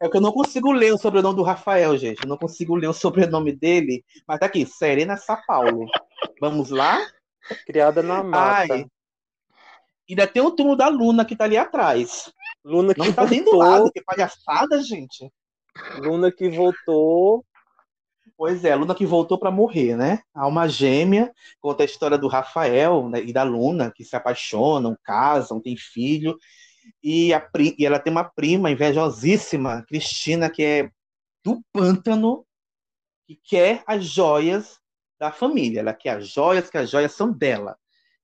É 0.00 0.08
que 0.08 0.16
eu 0.16 0.20
não 0.20 0.30
consigo 0.32 0.70
ler 0.70 0.92
o 0.92 0.98
sobrenome 0.98 1.36
do 1.36 1.42
Rafael, 1.42 1.96
gente. 1.96 2.22
Eu 2.22 2.28
não 2.28 2.36
consigo 2.36 2.76
ler 2.76 2.86
o 2.86 2.92
sobrenome 2.92 3.52
dele. 3.52 4.04
Mas 4.26 4.38
tá 4.38 4.46
aqui, 4.46 4.64
Serena 4.64 5.16
Sapaulo. 5.16 5.86
Vamos 6.40 6.70
lá? 6.70 7.04
Criada 7.66 8.02
na 8.02 8.22
mata. 8.22 8.74
Ai. 8.74 8.86
Ainda 10.08 10.26
tem 10.26 10.40
o 10.42 10.50
túmulo 10.50 10.76
da 10.76 10.88
Luna 10.88 11.24
que 11.24 11.36
tá 11.36 11.44
ali 11.44 11.56
atrás. 11.56 12.32
Luna 12.64 12.94
que 12.94 13.00
Não 13.00 13.12
tá 13.12 13.26
nem 13.26 13.40
do 13.40 13.50
voltou. 13.50 13.68
lado, 13.68 13.92
que 13.92 14.02
palhaçada, 14.02 14.82
gente. 14.82 15.30
Luna 15.98 16.30
que 16.32 16.48
voltou. 16.48 17.44
Pois 18.36 18.64
é, 18.64 18.74
Luna 18.74 18.94
que 18.94 19.04
voltou 19.04 19.36
para 19.36 19.50
morrer, 19.50 19.96
né? 19.96 20.20
A 20.32 20.42
alma 20.42 20.68
gêmea 20.68 21.32
conta 21.60 21.82
a 21.82 21.86
história 21.86 22.16
do 22.16 22.28
Rafael 22.28 23.08
né, 23.08 23.20
e 23.20 23.32
da 23.32 23.42
Luna, 23.42 23.92
que 23.94 24.04
se 24.04 24.14
apaixonam, 24.14 24.96
casam, 25.02 25.60
têm 25.60 25.76
filho. 25.76 26.38
E, 27.02 27.32
a, 27.32 27.48
e 27.78 27.86
ela 27.86 27.98
tem 27.98 28.10
uma 28.10 28.24
prima 28.24 28.70
invejosíssima, 28.70 29.84
Cristina, 29.86 30.50
que 30.50 30.62
é 30.62 30.90
do 31.44 31.62
pântano, 31.72 32.44
que 33.26 33.36
quer 33.36 33.82
as 33.86 34.04
joias 34.04 34.78
da 35.18 35.30
família. 35.30 35.80
Ela 35.80 35.94
quer 35.94 36.16
as 36.18 36.28
joias, 36.28 36.70
que 36.70 36.78
as 36.78 36.90
joias 36.90 37.12
são 37.12 37.30
dela. 37.32 37.76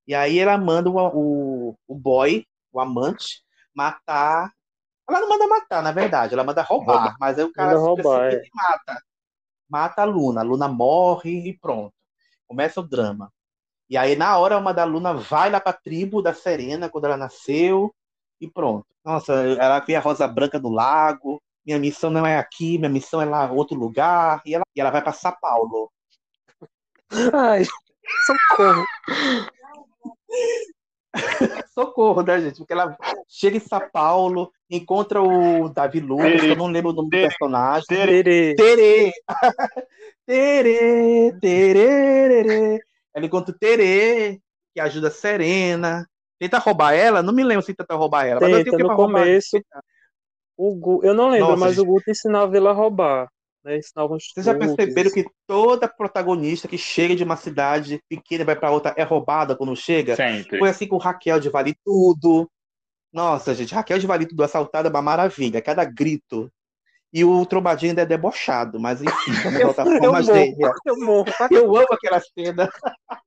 E 0.06 0.14
aí 0.14 0.38
ela 0.38 0.56
manda 0.58 0.90
o, 0.90 0.96
o, 0.96 1.78
o 1.86 1.94
boy, 1.94 2.46
o 2.72 2.80
amante, 2.80 3.42
matar. 3.74 4.52
Ela 5.08 5.20
não 5.20 5.28
manda 5.28 5.46
matar, 5.46 5.82
na 5.82 5.92
verdade, 5.92 6.34
ela 6.34 6.44
manda 6.44 6.62
roubar. 6.62 6.94
Roubar. 6.94 7.16
Mas 7.20 7.38
aí 7.38 7.44
o 7.44 7.52
cara 7.52 7.72
Manda 7.72 7.80
se 7.80 7.86
roubar, 7.86 8.20
precipita 8.30 8.46
é. 8.46 8.48
e 8.48 8.50
mata. 8.54 9.02
Mata 9.68 10.02
a 10.02 10.04
Luna. 10.04 10.40
A 10.40 10.44
Luna 10.44 10.68
morre 10.68 11.48
e 11.48 11.58
pronto. 11.58 11.94
Começa 12.46 12.80
o 12.80 12.86
drama. 12.86 13.32
E 13.88 13.96
aí, 13.96 14.16
na 14.16 14.36
hora, 14.38 14.58
uma 14.58 14.72
da 14.72 14.84
Luna 14.84 15.12
vai 15.12 15.50
lá 15.50 15.60
pra 15.60 15.72
tribo 15.72 16.22
da 16.22 16.32
Serena, 16.32 16.88
quando 16.88 17.04
ela 17.04 17.16
nasceu, 17.16 17.94
e 18.40 18.48
pronto. 18.48 18.86
Nossa, 19.04 19.32
ela 19.32 19.80
vê 19.80 19.94
a 19.94 20.00
rosa 20.00 20.26
branca 20.26 20.58
no 20.58 20.70
lago. 20.70 21.40
Minha 21.64 21.78
missão 21.78 22.10
não 22.10 22.26
é 22.26 22.38
aqui, 22.38 22.78
minha 22.78 22.90
missão 22.90 23.20
é 23.20 23.24
lá 23.24 23.46
em 23.46 23.56
outro 23.56 23.76
lugar. 23.78 24.42
E 24.44 24.54
ela, 24.54 24.64
e 24.74 24.80
ela 24.80 24.90
vai 24.90 25.02
pra 25.02 25.12
São 25.12 25.34
Paulo. 25.40 25.90
Ai, 27.32 27.64
socorro. 28.26 28.84
Socorro, 31.72 32.22
né, 32.22 32.40
gente? 32.40 32.58
Porque 32.58 32.72
ela 32.72 32.96
chega 33.28 33.56
em 33.56 33.60
São 33.60 33.80
Paulo, 33.92 34.52
encontra 34.68 35.22
o 35.22 35.68
Davi 35.68 36.00
Lucas, 36.00 36.40
que 36.40 36.48
eu 36.48 36.56
não 36.56 36.66
lembro 36.66 36.90
o 36.90 36.94
nome 36.94 37.08
do 37.08 37.10
personagem. 37.10 37.86
Terê. 37.86 38.54
Terê. 38.54 39.12
Terê, 40.26 41.32
terê, 41.40 42.80
Ela 43.14 43.26
encontra 43.26 43.54
o 43.54 43.58
Terê, 43.58 44.40
que 44.72 44.80
ajuda 44.80 45.08
a 45.08 45.10
Serena. 45.10 46.06
Tenta 46.38 46.58
roubar 46.58 46.92
ela? 46.94 47.22
Não 47.22 47.32
me 47.32 47.44
lembro 47.44 47.64
se 47.64 47.74
tenta 47.74 47.94
roubar 47.94 48.26
ela. 48.26 48.40
mas 48.40 48.50
eu 48.50 48.64
tenho 48.64 48.64
Tenta 48.64 48.76
que 48.76 48.82
no 48.82 48.88
roubar. 48.94 49.22
começo. 49.22 49.60
O 50.56 50.74
Gu... 50.74 51.00
Eu 51.04 51.14
não 51.14 51.30
lembro, 51.30 51.48
Nossa, 51.48 51.60
mas 51.60 51.72
o 51.78 51.80
gente. 51.80 51.86
Guto 51.86 52.10
ensinava 52.10 52.56
ele 52.56 52.68
a 52.68 52.72
roubar. 52.72 53.28
Né? 53.64 53.78
Ensinava 53.78 54.08
Vocês 54.08 54.44
já 54.44 54.52
truques. 54.54 54.74
perceberam 54.76 55.10
que 55.10 55.24
toda 55.46 55.88
protagonista 55.88 56.68
que 56.68 56.76
chega 56.78 57.16
de 57.16 57.24
uma 57.24 57.36
cidade 57.36 58.00
pequena 58.08 58.42
e 58.42 58.44
vai 58.46 58.56
pra 58.56 58.70
outra 58.70 58.94
é 58.96 59.02
roubada 59.02 59.56
quando 59.56 59.74
chega? 59.74 60.14
Sempre. 60.16 60.58
Foi 60.58 60.68
assim 60.68 60.86
com 60.86 60.96
Raquel 60.96 61.40
de 61.40 61.48
Vale 61.48 61.74
Tudo. 61.84 62.48
Nossa, 63.12 63.54
gente, 63.54 63.74
Raquel 63.74 63.98
de 63.98 64.06
Vale 64.06 64.26
Tudo 64.26 64.42
assaltada 64.44 64.88
é 64.88 64.90
uma 64.90 65.00
maravilha, 65.02 65.62
cada 65.62 65.84
grito. 65.84 66.50
E 67.12 67.24
o 67.24 67.46
Trombadinho 67.46 67.92
ainda 67.92 68.02
é 68.02 68.06
debochado, 68.06 68.78
mas 68.80 69.00
enfim, 69.00 69.32
vamos 69.44 69.60
Eu, 69.60 69.66
voltar 69.66 69.86
eu 69.86 69.94
eu 70.84 70.96
morro. 71.00 71.32
Eu 71.50 71.76
amo 71.76 71.86
aquela 71.92 72.20
cena. 72.20 72.68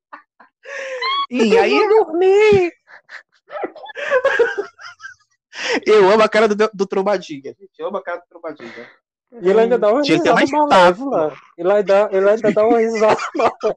E 1.30 1.58
aí, 1.58 1.72
Eu 1.76 1.90
vou 1.90 2.06
dormir. 2.06 2.72
Eu 5.86 6.10
amo 6.12 6.24
a 6.24 6.30
cara 6.30 6.48
do, 6.48 6.56
do 6.74 6.88
Trombadinha, 6.88 7.56
gente. 7.60 7.72
Eu 7.78 7.88
amo 7.88 7.98
a 7.98 8.04
cara 8.04 8.20
do 8.20 8.28
Trombadinha. 8.30 8.90
E 9.42 9.50
ele 9.50 9.60
ainda 9.60 9.78
dá 9.78 9.92
uma 9.92 10.02
Tinha 10.02 10.18
que 10.18 10.24
ter 10.24 10.34
risada 10.34 10.52
mais 10.52 10.70
malévola. 10.70 11.36
Ele 11.58 11.72
ainda, 11.72 12.10
ele 12.12 12.30
ainda 12.30 12.52
dá 12.52 12.66
uma 12.66 12.80
risada 12.80 13.18
malévola. 13.36 13.76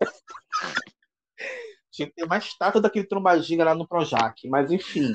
Tinha 1.91 2.09
que 2.09 2.15
ter 2.15 2.27
mais 2.27 2.45
estátua 2.45 2.81
daquele 2.81 3.07
trombadinha 3.07 3.65
lá 3.65 3.75
no 3.75 3.87
Projac, 3.87 4.49
mas 4.49 4.71
enfim. 4.71 5.15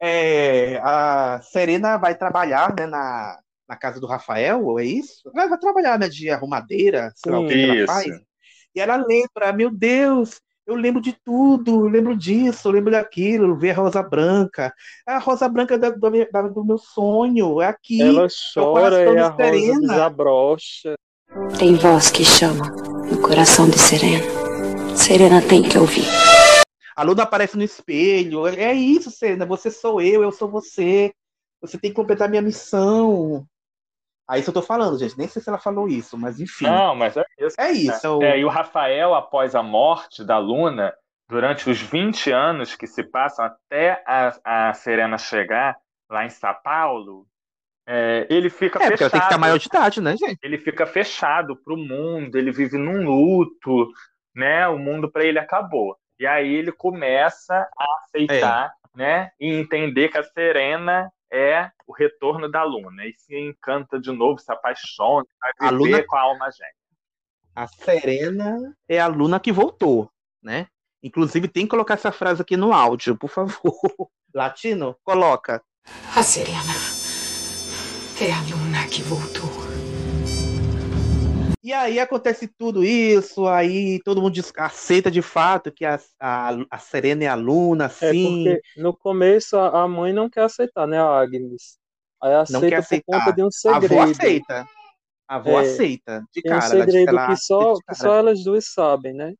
É, 0.00 0.78
a 0.82 1.40
Serena 1.42 1.96
vai 1.96 2.14
trabalhar 2.14 2.74
né, 2.76 2.86
na, 2.86 3.40
na 3.66 3.76
casa 3.76 3.98
do 3.98 4.06
Rafael, 4.06 4.78
é 4.78 4.84
isso? 4.84 5.30
Ela 5.34 5.48
vai 5.48 5.58
trabalhar, 5.58 5.98
né, 5.98 6.08
de 6.08 6.30
arrumadeira, 6.30 7.12
sei 7.16 7.32
lá 7.32 7.40
o 7.40 7.48
que 7.48 7.64
ela 7.64 7.86
faz. 7.86 8.06
E 8.74 8.80
ela 8.80 8.96
lembra, 8.96 9.54
meu 9.54 9.70
Deus, 9.70 10.38
eu 10.66 10.74
lembro 10.74 11.00
de 11.00 11.12
tudo, 11.24 11.86
eu 11.86 11.88
lembro 11.88 12.16
disso, 12.16 12.66
eu 12.68 12.72
lembro 12.72 12.90
daquilo, 12.90 13.56
ver 13.56 13.70
a 13.70 13.74
Rosa 13.74 14.02
Branca. 14.02 14.72
A 15.06 15.18
Rosa 15.18 15.48
Branca 15.48 15.78
da- 15.78 15.90
do, 15.90 16.10
da- 16.32 16.42
do 16.48 16.64
meu 16.64 16.76
sonho, 16.78 17.60
é 17.60 17.66
aqui. 17.68 18.02
Ela 18.02 18.24
é 18.24 18.28
chora 18.52 19.04
coração 19.04 19.14
e 19.14 19.18
a 19.18 19.28
rosa 19.28 19.36
Serena. 19.44 19.80
desabrocha. 19.80 20.94
Tem 21.58 21.74
voz 21.74 22.10
que 22.10 22.24
chama 22.24 22.70
no 23.10 23.20
coração 23.20 23.68
de 23.68 23.78
Serena. 23.78 24.24
Serena 24.96 25.40
tem 25.42 25.62
que 25.62 25.78
ouvir. 25.78 26.04
A 26.96 27.02
Luna 27.02 27.24
aparece 27.24 27.56
no 27.56 27.62
espelho. 27.62 28.46
É 28.46 28.72
isso, 28.72 29.10
Serena. 29.10 29.44
Você 29.46 29.70
sou 29.70 30.00
eu, 30.00 30.22
eu 30.22 30.32
sou 30.32 30.48
você. 30.50 31.12
Você 31.60 31.78
tem 31.78 31.90
que 31.90 31.96
completar 31.96 32.28
minha 32.28 32.42
missão. 32.42 33.44
Aí 34.28 34.40
isso 34.40 34.50
eu 34.50 34.54
tô 34.54 34.62
falando, 34.62 34.98
gente. 34.98 35.16
Nem 35.16 35.28
sei 35.28 35.40
se 35.40 35.48
ela 35.48 35.58
falou 35.58 35.86
isso, 35.88 36.18
mas 36.18 36.40
enfim. 36.40 36.64
Não, 36.66 36.94
mas 36.96 37.16
é 37.16 37.24
isso. 37.38 37.56
É 37.60 37.70
isso. 37.72 38.06
é 38.06 38.10
o- 38.10 38.22
É, 38.22 38.38
e 38.38 38.44
o 38.44 38.48
Rafael, 38.48 39.14
após 39.14 39.54
a 39.54 39.62
morte 39.62 40.24
da 40.24 40.38
Luna, 40.38 40.92
durante 41.28 41.68
os 41.70 41.80
20 41.80 42.30
anos 42.32 42.74
que 42.74 42.86
se 42.86 43.02
passam 43.04 43.44
até 43.44 44.02
a, 44.06 44.68
a 44.68 44.74
Serena 44.74 45.16
chegar 45.18 45.76
lá 46.10 46.24
em 46.24 46.30
São 46.30 46.54
Paulo, 46.64 47.26
é, 47.88 48.26
ele 48.28 48.50
fica 48.50 48.78
É, 48.82 48.88
porque 48.90 49.04
ela 49.04 49.10
fechado. 49.10 49.10
tem 49.12 49.20
que 49.20 49.26
ficar 49.26 49.38
maior 49.38 49.58
de 49.58 49.66
idade, 49.68 50.00
né, 50.00 50.16
gente? 50.16 50.38
Ele 50.42 50.58
fica 50.58 50.86
fechado 50.86 51.56
pro 51.56 51.76
mundo, 51.76 52.36
ele 52.36 52.50
vive 52.50 52.76
num 52.76 53.04
luto, 53.04 53.88
né? 54.34 54.66
O 54.68 54.76
mundo 54.78 55.10
para 55.10 55.24
ele 55.24 55.38
acabou. 55.38 55.96
E 56.18 56.26
aí 56.26 56.52
ele 56.52 56.72
começa 56.72 57.54
a 57.78 57.84
aceitar, 58.04 58.72
É. 58.94 58.98
né? 58.98 59.30
E 59.38 59.52
entender 59.54 60.08
que 60.08 60.18
a 60.18 60.24
Serena 60.24 61.10
é 61.36 61.70
o 61.86 61.92
retorno 61.92 62.50
da 62.50 62.62
Luna. 62.64 63.04
E 63.04 63.14
se 63.18 63.36
encanta 63.38 64.00
de 64.00 64.10
novo, 64.10 64.38
se 64.40 64.50
apaixona, 64.50 65.26
vai 65.40 65.52
A 65.60 65.70
viver 65.72 65.76
Luna- 65.90 66.04
com 66.06 66.16
a 66.16 66.20
alma 66.20 66.50
gêmea. 66.50 66.72
A 67.54 67.66
Serena 67.66 68.76
é 68.88 68.98
a 69.00 69.06
Luna 69.06 69.38
que 69.40 69.52
voltou, 69.52 70.10
né? 70.42 70.66
Inclusive, 71.02 71.46
tem 71.48 71.64
que 71.64 71.70
colocar 71.70 71.94
essa 71.94 72.10
frase 72.12 72.42
aqui 72.42 72.56
no 72.56 72.72
áudio, 72.72 73.16
por 73.16 73.28
favor. 73.30 73.50
Latino, 74.34 74.96
coloca. 75.04 75.62
A 76.14 76.22
Serena 76.22 76.74
é 78.20 78.32
a 78.32 78.40
Luna 78.50 78.86
que 78.88 79.02
voltou. 79.02 79.48
E 81.66 81.72
aí 81.72 81.98
acontece 81.98 82.46
tudo 82.46 82.84
isso, 82.84 83.44
aí 83.48 84.00
todo 84.04 84.22
mundo 84.22 84.40
aceita 84.56 85.10
de 85.10 85.20
fato 85.20 85.72
que 85.72 85.84
a, 85.84 85.98
a, 86.20 86.50
a 86.70 86.78
Serena 86.78 87.24
é 87.24 87.26
a 87.26 87.34
Luna, 87.34 87.88
É 88.00 88.12
sim. 88.12 88.44
porque 88.44 88.62
no 88.76 88.96
começo 88.96 89.56
a 89.56 89.82
a 89.82 89.88
mãe 89.88 90.12
não 90.12 90.30
quer 90.30 90.42
aceitar, 90.42 90.86
né, 90.86 90.98
a 91.00 91.20
Agnes? 91.20 91.78
Aí 92.22 92.32
não 92.48 92.60
aceita 92.60 92.68
quer 92.68 92.76
por 92.82 92.84
aceitar. 92.86 93.04
conta 93.04 93.32
de 93.32 93.42
um 93.42 93.50
A 93.50 93.50
segredo. 93.50 93.94
avó 93.94 94.00
aceita. 94.02 94.66
A 95.28 95.36
avó 95.36 95.58
É, 95.58 95.60
aceita, 95.60 96.24
de 96.34 96.42
um 96.52 96.60
cara. 96.60 96.74
Ela 96.74 96.86
diz 96.86 96.94
segredo 96.94 97.08
ela 97.08 97.26
que 97.26 97.36
só, 97.36 97.80
que 97.80 97.94
só 97.94 98.14
elas 98.14 98.44
duas 98.44 98.72
sabem, 98.72 99.12
né? 99.14 99.34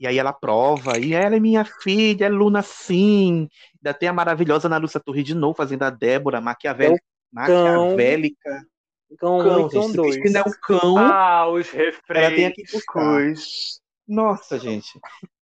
E 0.00 0.06
aí 0.06 0.16
ela 0.18 0.32
prova, 0.32 0.98
e 0.98 1.12
ela 1.12 1.36
é 1.36 1.40
minha 1.40 1.64
filha, 1.64 2.26
é 2.26 2.28
Luna 2.28 2.62
sim. 2.62 3.48
Ainda 3.76 3.92
tem 3.98 4.08
a 4.08 4.12
maravilhosa 4.12 4.68
Ana 4.68 4.78
Lúcia 4.78 5.00
Torre 5.00 5.22
de 5.24 5.34
novo, 5.34 5.56
fazendo 5.56 5.82
a 5.82 5.90
Débora, 5.90 6.40
maquiavélica. 6.40 7.02
maquiavélica. 7.32 8.62
Cão 9.16 9.38
Cão, 9.38 9.64
um 9.64 9.66
e 9.66 9.70
cão 9.70 9.82
gente, 9.84 9.96
dois. 9.96 10.14
Cristina 10.16 10.40
é 10.40 10.42
o 10.42 10.60
cão. 10.60 10.98
Ah, 10.98 11.48
os 11.48 11.66
Ela 11.74 12.30
tem 12.30 12.46
aqui 12.46 12.62
refrescos. 12.62 13.80
Nossa, 14.06 14.58
gente. 14.58 14.88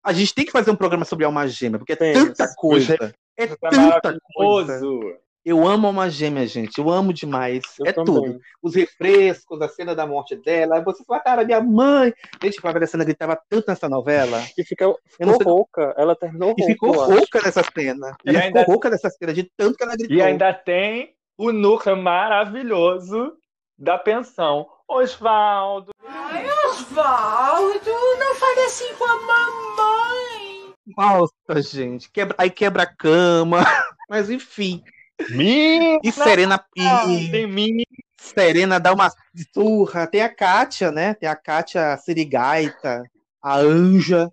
A 0.02 0.12
gente 0.12 0.34
tem 0.34 0.44
que 0.44 0.52
fazer 0.52 0.70
um 0.70 0.76
programa 0.76 1.04
sobre 1.04 1.24
alma 1.24 1.46
gêmea, 1.46 1.78
porque 1.78 1.92
é 1.92 1.96
Temos. 1.96 2.28
tanta 2.36 2.52
coisa. 2.56 2.94
É 3.36 3.44
É 3.44 3.46
tanta 3.46 4.18
coisa. 4.34 4.72
maravilhoso. 4.80 5.16
Eu 5.44 5.64
amo 5.64 5.86
alma 5.86 6.10
gêmea, 6.10 6.44
gente. 6.48 6.78
Eu 6.78 6.90
amo 6.90 7.12
demais. 7.12 7.62
Eu 7.78 7.86
é 7.86 7.92
também. 7.92 8.14
tudo. 8.14 8.40
Os 8.60 8.74
refrescos, 8.74 9.62
a 9.62 9.68
cena 9.68 9.94
da 9.94 10.04
morte 10.04 10.34
dela. 10.34 10.74
Aí 10.76 10.82
você 10.82 11.04
fala, 11.04 11.20
cara, 11.20 11.44
minha 11.44 11.60
mãe. 11.60 12.12
Gente, 12.42 12.58
a 12.66 12.86
Cena 12.88 13.04
gritava 13.04 13.38
tanto 13.48 13.68
nessa 13.68 13.88
novela. 13.88 14.42
E 14.58 14.64
ficou, 14.64 14.98
Eu 15.20 15.26
não 15.28 15.34
ficou 15.34 15.44
sei- 15.44 15.52
rouca. 15.52 15.94
Ela 15.96 16.16
terminou 16.16 16.48
E 16.48 16.62
rouca. 16.62 16.72
ficou 16.72 16.94
eu 16.96 17.00
acho. 17.04 17.12
rouca 17.12 17.42
nessa 17.42 17.62
cena. 17.62 18.16
E 18.24 18.30
Ela 18.30 18.40
ainda- 18.40 18.58
ficou 18.60 18.74
rouca 18.74 18.90
nessa 18.90 19.08
cena, 19.08 19.32
de 19.32 19.44
tanto 19.56 19.76
que 19.76 19.84
ela 19.84 19.94
gritou. 19.96 20.16
E 20.16 20.20
ainda 20.20 20.52
tem 20.52 21.14
o 21.38 21.52
núcleo 21.52 21.96
maravilhoso 21.96 23.32
da 23.78 23.98
pensão. 23.98 24.66
Osvaldo. 24.88 25.92
Ai, 26.06 26.46
Osvaldo, 26.66 27.90
não 28.18 28.34
fale 28.36 28.60
assim 28.60 28.94
com 28.94 29.04
a 29.04 29.22
mamãe. 29.22 30.74
Nossa, 30.96 31.62
gente. 31.62 32.10
Quebra... 32.10 32.34
Aí 32.38 32.50
quebra 32.50 32.84
a 32.84 32.86
cama. 32.86 33.58
Mas 34.08 34.30
enfim. 34.30 34.82
Mina! 35.30 35.98
E 36.02 36.12
Serena. 36.12 36.64
E... 36.76 37.30
Tem 37.30 37.46
mim. 37.46 37.82
Serena 38.16 38.78
dá 38.78 38.92
uma 38.92 39.10
surra. 39.52 40.06
Tem 40.06 40.22
a 40.22 40.34
Kátia, 40.34 40.90
né? 40.90 41.14
Tem 41.14 41.28
a 41.28 41.36
Kátia 41.36 41.96
Sirigaita, 41.96 43.02
a 43.42 43.56
Anja. 43.56 44.30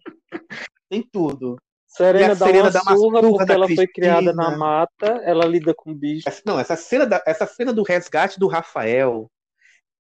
Tem 0.90 1.02
tudo. 1.02 1.58
Serena, 1.96 2.36
dá, 2.36 2.46
Serena 2.46 2.64
uma 2.64 2.72
dá 2.72 2.82
uma 2.82 2.98
surra 2.98 3.22
porque 3.22 3.46
da 3.46 3.54
ela 3.54 3.68
foi 3.68 3.88
criada 3.88 4.22
Cristina. 4.34 4.50
na 4.52 4.58
mata, 4.58 5.22
ela 5.24 5.46
lida 5.46 5.74
com 5.76 5.94
bicho. 5.94 6.28
Essa- 6.28 6.42
Não, 6.46 6.60
essa 6.60 6.76
cena, 6.76 7.06
da- 7.06 7.22
essa 7.26 7.46
cena 7.46 7.72
do 7.72 7.84
resgate 7.84 8.40
do 8.40 8.48
Rafael 8.48 9.30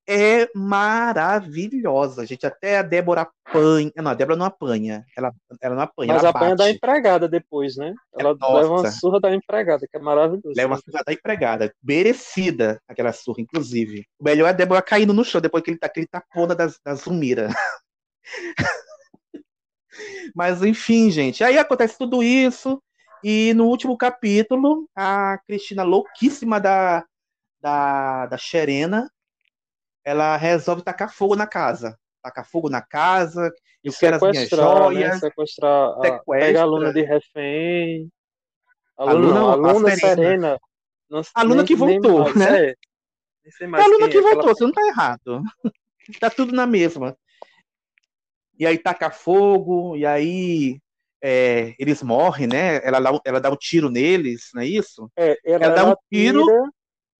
é 0.09 0.49
maravilhosa, 0.53 2.25
gente. 2.25 2.45
Até 2.45 2.77
a 2.79 2.81
Débora 2.81 3.21
apanha. 3.21 3.91
Não, 3.95 4.11
a 4.11 4.13
Débora 4.13 4.35
não 4.35 4.45
apanha. 4.45 5.05
Ela, 5.15 5.31
ela 5.61 5.75
não 5.75 5.81
apanha, 5.83 6.13
Mas 6.13 6.23
ela 6.23 6.29
apanha 6.31 6.55
da 6.55 6.63
bate. 6.65 6.75
empregada 6.75 7.27
depois, 7.29 7.77
né? 7.77 7.93
Ela 8.19 8.35
Nossa. 8.35 8.53
leva 8.53 8.69
uma 8.73 8.91
surra 8.91 9.19
da 9.21 9.33
empregada, 9.33 9.87
que 9.89 9.95
é 9.95 9.99
maravilhoso. 10.01 10.53
Leva 10.57 10.73
uma 10.73 10.81
surra 10.81 11.03
da 11.05 11.13
empregada. 11.13 11.71
Merecida 11.81 12.81
aquela 12.87 13.13
surra, 13.13 13.39
inclusive. 13.41 14.05
O 14.19 14.23
melhor 14.25 14.47
é 14.47 14.49
a 14.49 14.53
Débora 14.53 14.81
caindo 14.81 15.13
no 15.13 15.23
chão 15.23 15.39
depois 15.39 15.63
que 15.63 15.69
ele 15.71 15.79
tá 15.79 15.85
aquele 15.87 16.07
tapona 16.07 16.53
da, 16.53 16.67
da 16.83 16.95
Zumira. 16.95 17.47
Mas 20.35 20.61
enfim, 20.63 21.09
gente. 21.11 21.43
Aí 21.43 21.57
acontece 21.57 21.97
tudo 21.97 22.21
isso. 22.23 22.81
E 23.23 23.53
no 23.53 23.67
último 23.67 23.97
capítulo, 23.97 24.85
a 24.95 25.37
Cristina, 25.47 25.83
louquíssima 25.83 26.59
da, 26.59 27.05
da, 27.61 28.25
da 28.25 28.37
Xerena, 28.37 29.09
ela 30.03 30.35
resolve 30.35 30.81
tacar 30.81 31.13
fogo 31.13 31.35
na 31.35 31.47
casa. 31.47 31.97
Tacar 32.21 32.45
fogo 32.45 32.69
na 32.69 32.81
casa. 32.81 33.51
Eu 33.83 33.93
quero 33.93 34.15
as 34.17 34.21
minhas 34.21 34.37
Sequestrar, 34.49 34.69
né? 34.75 34.75
joias. 34.83 35.19
Sequestrar, 35.19 35.89
a, 35.89 36.01
Sequestra. 36.01 36.23
pega 36.27 36.61
a 36.61 36.65
Luna 36.65 36.93
de 36.93 37.01
refém. 37.01 38.09
A 38.97 39.03
A 39.09 39.13
Luna, 39.13 39.27
Luna 39.27 39.39
não, 39.39 39.49
a 39.51 39.57
não, 39.57 39.69
a 39.69 39.73
Luna 39.73 39.89
Serena. 39.95 40.15
Serena. 40.15 40.59
Não- 41.09 41.21
A 41.35 41.43
Luna 41.43 41.55
nem- 41.57 41.65
que 41.65 41.75
voltou, 41.75 42.35
né? 42.35 42.65
é. 42.69 42.75
É 43.61 43.65
a 43.65 43.87
Luna 43.87 44.07
quem 44.07 44.09
que 44.09 44.17
é, 44.17 44.19
aquela- 44.19 44.33
voltou, 44.35 44.55
você 44.55 44.63
não 44.63 44.71
tá 44.71 44.81
errado. 44.87 45.41
tá 46.21 46.29
tudo 46.29 46.53
na 46.53 46.65
mesma. 46.67 47.15
E 48.59 48.65
aí 48.67 48.77
taca 48.77 49.09
fogo, 49.09 49.95
e 49.95 50.05
aí 50.05 50.79
é, 51.21 51.73
eles 51.79 52.03
morrem, 52.03 52.47
né? 52.47 52.77
Ela, 52.85 52.99
dá- 52.99 53.21
ela 53.25 53.39
dá 53.41 53.49
um 53.51 53.55
tiro 53.55 53.89
neles, 53.89 54.49
não 54.53 54.61
é 54.61 54.65
isso? 54.67 55.09
É, 55.17 55.37
ela, 55.45 55.65
Ela 55.65 55.75
dá 55.75 55.85
um 55.91 55.95
tiro, 56.11 56.45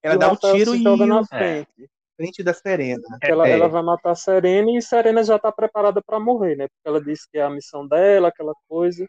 ela 0.02 0.16
o 0.16 0.20
dá 0.20 0.32
um 0.32 0.36
tiro 0.36 0.76
e 0.76 0.84
joga 0.84 1.06
na 1.06 1.22
o- 1.22 1.26
frente. 1.26 1.90
frente 2.16 2.44
da 2.44 2.54
Serena. 2.54 3.02
Ela, 3.22 3.48
É. 3.48 3.52
ela 3.54 3.68
vai 3.68 3.82
matar 3.82 4.12
a 4.12 4.16
Serena 4.16 4.70
e 4.78 4.82
Serena 4.82 5.24
já 5.24 5.40
tá 5.40 5.52
preparada 5.52 6.02
pra 6.06 6.20
morrer, 6.20 6.56
né? 6.56 6.68
Porque 6.68 6.88
ela 6.88 7.04
disse 7.04 7.28
que 7.32 7.38
é 7.40 7.42
a 7.42 7.50
missão 7.50 7.88
dela, 7.88 8.28
aquela 8.28 8.54
coisa. 8.70 9.08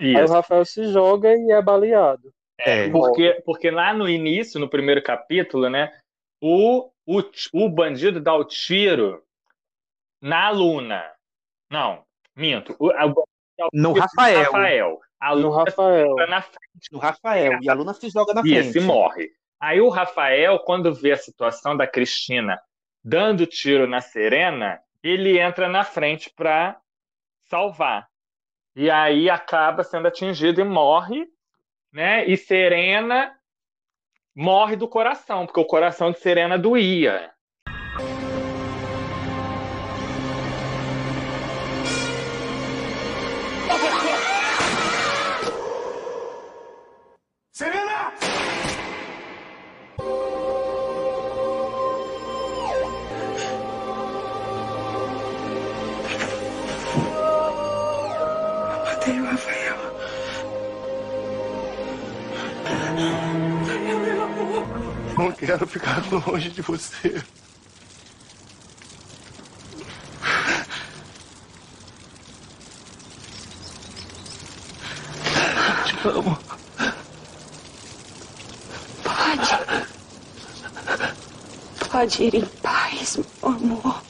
Aí 0.00 0.16
o 0.16 0.24
Isso. 0.24 0.32
Rafael 0.32 0.64
se 0.64 0.84
joga 0.92 1.32
e 1.32 1.52
é 1.52 1.62
baleado. 1.62 2.32
É. 2.58 2.90
Porque, 2.90 3.40
porque 3.44 3.70
lá 3.70 3.94
no 3.94 4.08
início, 4.08 4.58
no 4.58 4.68
primeiro 4.68 5.00
capítulo, 5.02 5.68
né? 5.70 5.92
O, 6.42 6.90
o, 7.06 7.22
o 7.52 7.68
bandido 7.68 8.20
dá 8.20 8.34
o 8.34 8.44
tiro 8.44 9.22
na 10.20 10.50
Luna. 10.50 11.04
Não, 11.72 12.04
minto. 12.36 12.76
O, 12.78 12.90
a- 12.90 13.12
No 13.72 13.92
Rafael. 13.94 14.42
Rafael. 14.44 15.00
A 15.18 15.34
No 15.34 15.48
Luna 15.48 15.64
Rafael. 15.64 16.10
fica 16.10 16.26
na 16.26 16.42
frente. 16.42 16.92
No 16.92 16.98
Rafael. 16.98 17.58
E 17.62 17.70
a 17.70 17.72
Luna 17.74 17.94
se 17.94 18.10
joga 18.10 18.34
na 18.34 18.42
Isso, 18.42 18.70
frente. 18.72 18.78
e 18.78 18.80
morre. 18.80 19.30
Aí 19.58 19.80
o 19.80 19.88
Rafael, 19.88 20.58
quando 20.60 20.92
vê 20.94 21.12
a 21.12 21.16
situação 21.16 21.76
da 21.76 21.86
Cristina 21.86 22.60
dando 23.02 23.46
tiro 23.46 23.86
na 23.86 24.00
Serena, 24.00 24.80
ele 25.02 25.38
entra 25.38 25.68
na 25.68 25.84
frente 25.84 26.30
para 26.36 26.78
salvar. 27.48 28.08
E 28.76 28.90
aí 28.90 29.30
acaba 29.30 29.82
sendo 29.84 30.08
atingido 30.08 30.60
e 30.60 30.64
morre, 30.64 31.26
né? 31.92 32.24
E 32.26 32.36
Serena 32.36 33.34
morre 34.34 34.76
do 34.76 34.88
coração, 34.88 35.46
porque 35.46 35.60
o 35.60 35.64
coração 35.66 36.10
de 36.10 36.18
Serena 36.18 36.58
doía. 36.58 37.30
Quero 65.52 65.66
ficar 65.66 66.02
longe 66.10 66.48
de 66.48 66.62
você. 66.62 67.22
Te 75.84 76.08
amo. 76.08 76.38
Pode. 79.04 79.50
Pode 81.90 82.22
ir 82.22 82.34
em 82.34 82.46
paz, 82.46 83.18
meu 83.18 83.50
amor. 83.50 84.02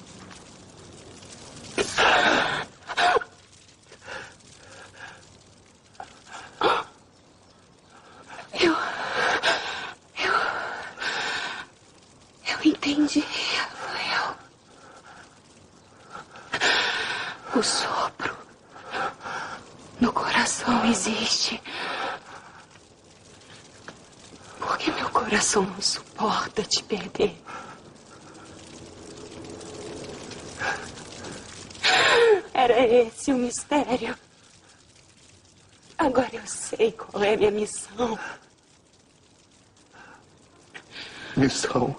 Eu. 8.60 8.76
Eu. 10.18 10.32
Eu 12.46 12.58
entendi, 12.64 13.24
Rafael. 13.56 14.36
O 17.56 17.62
sopro 17.62 18.36
no 20.00 20.12
coração 20.12 20.84
existe. 20.86 21.60
Porque 24.58 24.90
meu 24.92 25.08
coração 25.10 25.62
não 25.64 25.80
suporta 25.80 26.62
te 26.62 26.82
perder. 26.84 27.36
Era 32.54 32.86
esse 32.86 33.32
o 33.32 33.36
mistério. 33.36 34.16
Agora 35.98 36.30
eu 36.32 36.46
sei 36.46 36.92
qual 36.92 37.21
é 37.32 37.36
minha 37.36 37.50
missão. 37.50 38.18
Missão. 41.36 41.96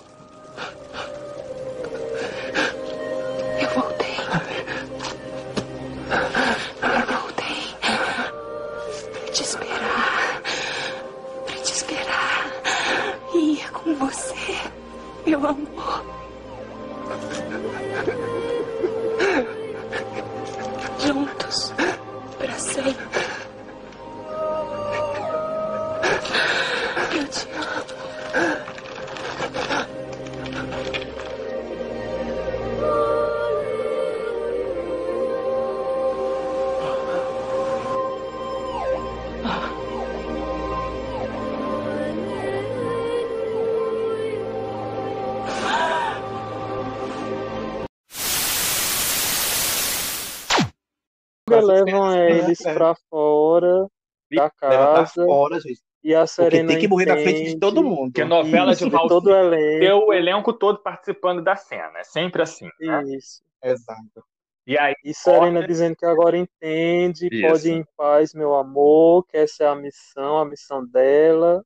Pra 52.64 52.95
fora 53.10 53.88
da 54.31 54.49
casa. 54.49 55.26
fora, 55.26 55.60
gente. 55.60 55.81
E 56.03 56.14
a 56.14 56.19
Porque 56.19 56.27
Serena 56.34 56.68
tem 56.69 56.80
que 56.80 56.88
morrer 56.88 57.06
na 57.06 57.14
frente 57.15 57.34
de 57.35 57.41
entende. 57.44 57.60
todo 57.60 57.81
mundo. 57.84 58.11
Que 58.14 58.26
novela 58.26 58.72
Isso, 58.73 58.84
de 58.84 58.90
de 58.90 58.91
Valsir 58.91 59.10
todo 59.10 59.27
o 59.27 59.35
elenco. 59.35 59.80
ter 59.80 59.94
o 59.94 60.14
elenco 60.14 60.52
todo 60.53 60.80
participando 60.80 61.41
da 61.41 61.56
cena. 61.56 61.99
É 61.99 62.03
sempre 62.03 62.41
assim. 62.41 62.68
né? 62.81 63.03
Isso. 63.15 63.41
Exato. 63.64 64.23
E 64.68 64.77
aí, 64.77 64.94
E 65.03 65.14
Serena 65.14 65.52
corta- 65.60 65.68
dizendo 65.68 65.95
que 65.95 66.06
agora 66.06 66.38
entende, 66.38 67.27
Isso. 67.31 67.48
pode 67.48 67.69
ir 67.69 67.73
em 67.73 67.85
paz, 67.98 68.34
meu 68.34 68.53
amor, 68.56 69.26
que 69.27 69.38
essa 69.38 69.64
é 69.64 69.68
a 69.68 69.76
missão, 69.76 70.38
a 70.40 70.45
missão 70.45 70.85
dela. 70.85 71.64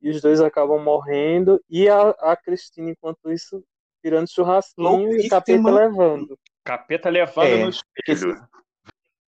E 0.00 0.10
os 0.10 0.20
dois 0.22 0.40
acabam 0.40 0.82
morrendo. 0.82 1.62
E 1.68 1.88
a, 1.88 2.10
a 2.20 2.36
Cristina, 2.36 2.90
enquanto 2.90 3.30
isso, 3.30 3.62
tirando 4.02 4.28
churrasquinho 4.30 5.16
e 5.18 5.28
capeta 5.28 5.70
levando. 5.70 6.38
capeta 6.62 7.08
levando 7.10 7.46
É, 7.46 7.64
no 7.64 7.70
espelho. 7.70 8.36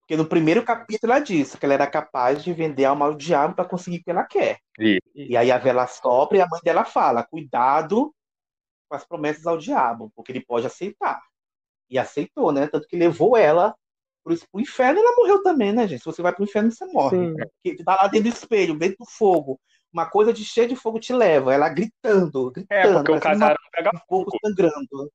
Porque 0.05 0.19
no 0.19 0.27
primeiro 0.27 0.63
capítulo 0.63 1.13
ela 1.13 1.21
disse 1.21 1.57
que 1.57 1.65
ela 1.65 1.75
era 1.75 1.87
capaz 1.87 2.45
de 2.45 2.53
vender 2.53 2.85
a 2.85 2.91
alma 2.91 3.07
ao 3.07 3.15
diabo 3.15 3.55
para 3.55 3.65
conseguir 3.65 3.99
o 3.99 4.05
que 4.05 4.11
ela 4.11 4.25
quer. 4.25 4.59
E, 4.79 4.99
E 5.15 5.35
aí 5.35 5.51
a 5.51 5.57
vela 5.57 5.87
sopra 5.87 6.37
e 6.37 6.41
a 6.43 6.47
mãe 6.47 6.61
dela 6.63 6.85
fala: 6.85 7.25
cuidado 7.25 8.15
com 8.87 8.97
as 8.97 9.05
promessas 9.05 9.47
ao 9.47 9.57
diabo, 9.57 10.13
porque 10.15 10.31
ele 10.31 10.45
pode 10.45 10.67
aceitar. 10.67 11.23
E 11.89 11.99
aceitou, 11.99 12.53
né? 12.53 12.67
Tanto 12.67 12.87
que 12.87 12.97
levou 12.97 13.35
ela 13.35 13.75
pro, 14.23 14.37
pro 14.53 14.61
inferno 14.61 15.01
ela 15.01 15.17
morreu 15.17 15.43
também, 15.43 15.73
né, 15.73 15.89
gente? 15.89 16.01
Se 16.01 16.05
você 16.05 16.21
vai 16.21 16.35
pro 16.35 16.45
inferno, 16.45 16.71
você 16.71 16.85
morre. 16.87 17.17
Sim. 17.17 17.35
Porque 17.37 17.77
tu 17.77 17.85
tá 17.85 17.99
lá 18.01 18.09
dentro 18.09 18.31
do 18.31 18.35
espelho, 18.35 18.79
dentro 18.79 18.99
do 19.01 19.07
fogo. 19.07 19.59
Uma 19.91 20.11
coisa 20.11 20.33
de 20.33 20.45
cheia 20.45 20.69
de 20.69 20.77
fogo 20.77 21.01
te 21.01 21.13
leva. 21.15 21.55
Ela 21.55 21.69
gritando, 21.71 22.51
gritando. 22.51 22.79
é, 22.79 22.93
porque 22.93 23.13
o 23.13 23.21
casarão 23.21 23.57
pega 23.73 23.91
um 23.95 24.01
corpo 24.07 24.37
sangrando. 24.45 25.11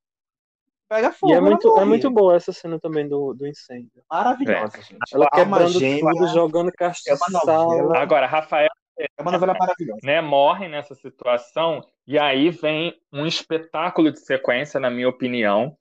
Pega 0.90 1.12
fogo, 1.12 1.32
E 1.32 1.36
é 1.36 1.40
muito, 1.40 1.78
é 1.78 1.84
muito 1.84 2.10
boa 2.10 2.34
essa 2.34 2.52
cena 2.52 2.76
também 2.80 3.08
do, 3.08 3.32
do 3.32 3.46
incêndio. 3.46 4.02
Maravilhosa, 4.10 4.76
É. 4.76 4.82
gente. 4.82 5.14
Ela 5.14 5.28
Alma 5.30 5.58
quebrando 5.58 5.78
Gêmea 5.78 6.14
tudo, 6.14 6.26
jogando 6.34 6.66
é 6.66 6.70
uma 6.70 6.72
castiçal. 6.72 7.68
novela, 7.68 7.98
Agora, 7.98 8.26
Rafael, 8.26 8.68
é 8.98 9.06
uma 9.22 9.30
novela 9.30 9.54
maravilhosa. 9.56 10.00
né, 10.02 10.20
morre 10.20 10.66
nessa 10.66 10.96
situação 10.96 11.80
e 12.08 12.18
aí 12.18 12.50
vem 12.50 12.92
um 13.12 13.24
espetáculo 13.24 14.10
de 14.10 14.18
sequência, 14.18 14.80
na 14.80 14.90
minha 14.90 15.08
opinião, 15.08 15.76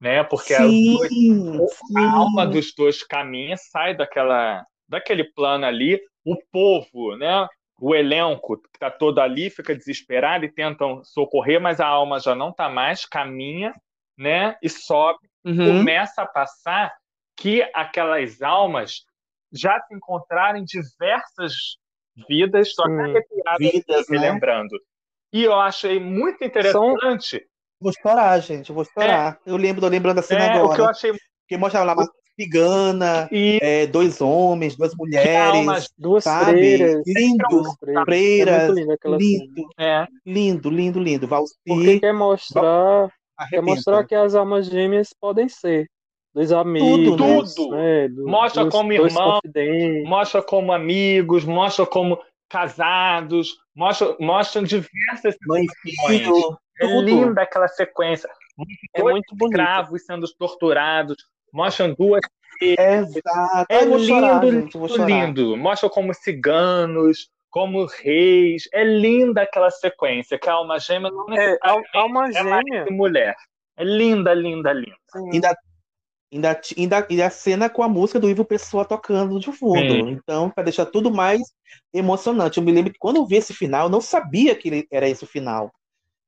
né? 0.00 0.24
Porque 0.24 0.54
a, 0.54 0.66
Sim, 0.66 0.96
a 1.98 2.10
alma 2.16 2.46
dos 2.46 2.72
dois 2.74 3.02
caminha, 3.02 3.54
sai 3.58 3.94
daquela, 3.94 4.64
daquele 4.88 5.24
plano 5.24 5.66
ali, 5.66 6.00
o 6.24 6.34
povo, 6.50 7.16
né? 7.18 7.46
O 7.78 7.94
elenco 7.94 8.56
que 8.56 8.68
está 8.74 8.90
todo 8.90 9.20
ali 9.20 9.50
fica 9.50 9.74
desesperado 9.74 10.46
e 10.46 10.50
tentam 10.50 11.04
socorrer, 11.04 11.60
mas 11.60 11.80
a 11.80 11.86
alma 11.86 12.18
já 12.18 12.34
não 12.34 12.48
está 12.48 12.68
mais, 12.70 13.04
caminha, 13.04 13.74
né? 14.18 14.56
E 14.62 14.68
sobe, 14.68 15.20
Uhum. 15.44 15.78
começa 15.78 16.22
a 16.22 16.26
passar 16.26 16.92
que 17.36 17.62
aquelas 17.72 18.42
almas 18.42 19.04
já 19.52 19.80
se 19.80 19.94
encontraram 19.94 20.58
em 20.58 20.64
diversas 20.64 21.54
vidas, 22.28 22.74
Sim. 22.74 22.82
arrepiado 22.82 23.58
Vidas, 23.58 24.06
me 24.08 24.18
né? 24.18 24.30
lembrando. 24.30 24.78
E 25.32 25.44
eu 25.44 25.54
achei 25.54 26.00
muito 26.00 26.42
interessante. 26.44 27.46
Vou 27.80 27.92
chorar, 27.92 28.38
gente, 28.40 28.72
vou 28.72 28.84
chorar. 28.84 29.38
Eu 29.46 29.56
lembro, 29.56 29.80
tô 29.80 29.88
lembrando 29.88 30.16
da 30.16 30.22
cena 30.22 30.44
É, 30.44 30.48
o 30.48 30.52
que 30.52 30.58
eu 30.58 30.64
agora. 30.72 30.90
achei 30.90 31.12
Que 31.46 31.56
mostra 31.56 31.84
lá 31.84 31.94
uma 31.94 32.08
cigana, 32.38 33.28
e 33.32 33.58
é, 33.62 33.86
dois 33.86 34.20
homens, 34.20 34.76
duas 34.76 34.94
mulheres, 34.94 35.58
almas 35.58 35.88
Duas 35.96 36.24
sabe? 36.24 36.52
freiras. 36.52 37.02
Lindo, 37.06 37.44
Duas 37.48 37.76
freiras. 37.78 38.02
É 38.02 38.04
freiras, 38.04 38.70
aquela 38.90 39.18
cena. 39.18 39.18
lindo, 39.18 39.68
é, 39.78 40.06
lindo, 40.26 40.70
lindo, 40.70 41.00
lindo. 41.00 41.28
Porque 41.28 41.50
Valci 41.68 42.00
quer 42.00 42.12
mostrar, 42.12 43.08
quer 43.38 43.56
arrebenta. 43.56 43.62
mostrar 43.74 44.04
que 44.04 44.14
as 44.14 44.34
almas 44.34 44.66
gêmeas 44.66 45.12
podem 45.20 45.48
ser 45.48 45.88
dois 46.34 46.52
amigos, 46.52 47.14
Tudo. 47.54 47.70
né? 47.76 48.08
do- 48.08 48.26
Mostra 48.28 48.64
dos- 48.64 48.72
como 48.72 48.94
dois 48.96 49.12
irmão, 49.12 49.32
confidentes. 49.32 50.08
mostra 50.08 50.42
como 50.42 50.72
amigos, 50.72 51.44
mostra 51.44 51.86
como 51.86 52.18
casados, 52.48 53.56
mostra, 53.74 54.16
mostra 54.20 54.62
diversas 54.62 55.36
mãe 55.46 55.66
situações. 55.82 56.56
É 56.80 56.86
tudo. 56.86 57.02
linda 57.06 57.42
aquela 57.42 57.66
sequência. 57.68 58.28
É 58.94 59.00
Dois 59.00 59.12
muito 59.14 59.34
bonito. 59.36 59.58
escravos 59.58 60.04
sendo 60.04 60.26
torturados, 60.38 61.16
mostram 61.52 61.94
duas. 61.94 62.20
Exato. 62.60 63.66
É 63.68 63.84
lindo, 63.84 64.04
chorar. 64.88 65.06
lindo. 65.06 65.56
Mostra 65.56 65.88
como 65.88 66.12
ciganos, 66.14 67.28
como 67.50 67.84
reis. 67.86 68.68
É 68.72 68.84
linda 68.84 69.42
aquela 69.42 69.70
sequência, 69.70 70.38
que 70.38 70.48
a 70.48 70.54
alma 70.54 70.78
gêmea 70.78 71.10
não 71.10 71.26
É, 71.32 71.58
alma 71.94 72.28
é 72.28 72.32
gêmea. 72.32 72.50
marido 72.50 72.88
e 72.88 72.92
mulher. 72.92 73.34
É 73.76 73.84
linda, 73.84 74.34
linda, 74.34 74.72
linda. 74.72 74.96
sim. 75.12 75.30
Ainda, 75.32 75.56
ainda, 76.32 76.60
ainda, 76.76 77.06
e 77.10 77.22
a 77.22 77.30
cena 77.30 77.70
com 77.70 77.82
a 77.82 77.88
música 77.88 78.18
do 78.18 78.28
Ivo 78.28 78.44
Pessoa 78.44 78.84
tocando 78.84 79.38
de 79.38 79.52
fundo. 79.52 79.78
Sim. 79.78 80.08
Então, 80.10 80.50
para 80.50 80.64
deixar 80.64 80.86
tudo 80.86 81.10
mais 81.10 81.40
emocionante. 81.92 82.58
Eu 82.58 82.64
me 82.64 82.72
lembro 82.72 82.92
que 82.92 82.98
quando 82.98 83.16
eu 83.16 83.26
vi 83.26 83.36
esse 83.36 83.54
final, 83.54 83.84
eu 83.86 83.90
não 83.90 84.00
sabia 84.00 84.54
que 84.54 84.86
era 84.90 85.08
esse 85.08 85.24
o 85.24 85.28
final. 85.28 85.72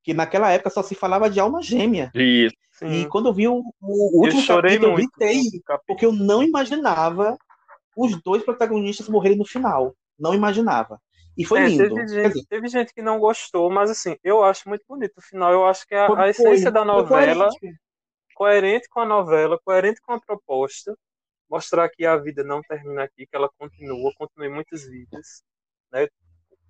Que 0.02 0.14
naquela 0.14 0.51
época 0.51 0.70
só 0.70 0.82
se 0.82 0.94
falava 0.94 1.28
de 1.28 1.40
alma 1.40 1.60
gêmea. 1.62 2.10
Isso. 2.14 2.55
E 2.82 3.05
quando 3.06 3.28
eu 3.28 3.34
vi 3.34 3.47
o, 3.47 3.62
o 3.82 4.20
último 4.22 4.40
chorei 4.40 4.78
capítulo, 4.78 4.92
eu 4.92 4.97
gritei, 4.97 5.42
porque 5.86 6.06
eu 6.06 6.12
não 6.12 6.42
imaginava 6.42 7.36
os 7.94 8.18
dois 8.22 8.42
protagonistas 8.42 9.09
morrerem 9.09 9.36
no 9.36 9.44
final. 9.44 9.94
Não 10.18 10.34
imaginava. 10.34 10.98
E 11.36 11.44
foi 11.44 11.61
É, 11.61 11.69
lindo. 11.69 11.94
teve, 11.94 12.09
gente, 12.09 12.47
teve 12.48 12.69
gente 12.69 12.93
que 12.94 13.02
não 13.02 13.19
gostou, 13.19 13.70
mas 13.70 13.90
assim, 13.90 14.16
eu 14.23 14.43
acho 14.44 14.69
muito 14.69 14.85
bonito 14.89 15.19
o 15.19 15.23
final. 15.23 15.52
Eu 15.52 15.66
acho 15.66 15.86
que 15.86 15.94
a, 15.94 16.07
foi- 16.07 16.16
a 16.16 16.28
essência 16.28 16.70
foi- 16.70 16.73
da 16.73 16.85
novela, 16.85 17.48
coerente. 17.48 17.78
coerente 18.35 18.89
com 18.89 19.01
a 19.01 19.07
novela, 19.07 19.59
coerente 19.65 20.01
com 20.02 20.12
a 20.15 20.20
proposta, 20.20 20.97
mostrar 21.51 21.89
que 21.90 22.07
a 22.07 22.16
vida 22.16 22.44
não 22.44 22.62
termina 22.62 23.05
aqui, 23.05 23.27
que 23.27 23.36
ela 23.36 23.51
continua, 23.59 24.12
continua 24.16 24.47
em 24.48 24.55
muitas 24.55 24.85
vidas, 24.85 25.43
né? 25.93 26.09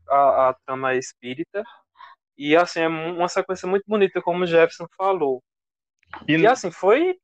A, 0.09 0.51
a 0.51 0.55
trama 0.67 0.93
é 0.95 0.99
espírita 0.99 1.65
E 2.39 2.57
assim, 2.57 2.81
é 2.81 2.89
uma 2.89 3.29
sequência 3.29 3.69
muito 3.69 3.85
bonita, 3.87 4.23
como 4.23 4.45
o 4.45 4.47
Jefferson 4.47 4.87
falou. 4.97 5.43
E, 6.29 6.35
e 6.37 6.47
assim, 6.47 6.71
foi 6.71 7.19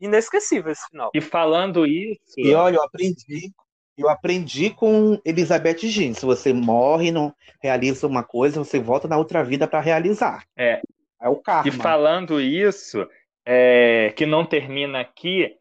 inesquecível 0.00 0.72
esse 0.72 0.86
final. 0.88 1.10
E 1.14 1.20
falando 1.20 1.86
isso. 1.86 2.38
E 2.38 2.54
olha, 2.54 2.76
eu 2.76 2.82
aprendi. 2.82 3.52
Eu 3.96 4.08
aprendi 4.08 4.70
com 4.70 5.18
Elizabeth 5.24 5.78
Jean. 5.78 6.12
Se 6.12 6.26
você 6.26 6.52
morre, 6.52 7.10
não 7.10 7.34
realiza 7.62 8.06
uma 8.06 8.22
coisa, 8.22 8.62
você 8.62 8.78
volta 8.78 9.08
na 9.08 9.16
outra 9.16 9.42
vida 9.42 9.66
para 9.66 9.80
realizar. 9.80 10.44
É. 10.56 10.80
É 11.20 11.28
o 11.28 11.36
karma. 11.36 11.68
E 11.68 11.72
falando 11.72 12.40
isso, 12.40 13.08
é, 13.44 14.12
que 14.16 14.26
não 14.26 14.44
termina 14.44 15.00
aqui, 15.00 15.56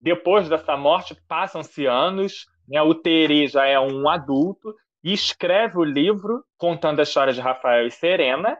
depois 0.00 0.48
dessa 0.48 0.76
morte, 0.76 1.16
passam-se 1.28 1.86
anos, 1.86 2.46
né, 2.68 2.80
o 2.80 2.94
Terê 2.94 3.46
já 3.46 3.66
é 3.66 3.78
um 3.78 4.08
adulto 4.08 4.74
e 5.04 5.12
escreve 5.12 5.78
o 5.78 5.84
livro 5.84 6.42
contando 6.56 7.00
a 7.00 7.02
história 7.02 7.32
de 7.32 7.40
Rafael 7.40 7.86
e 7.86 7.90
Serena. 7.90 8.58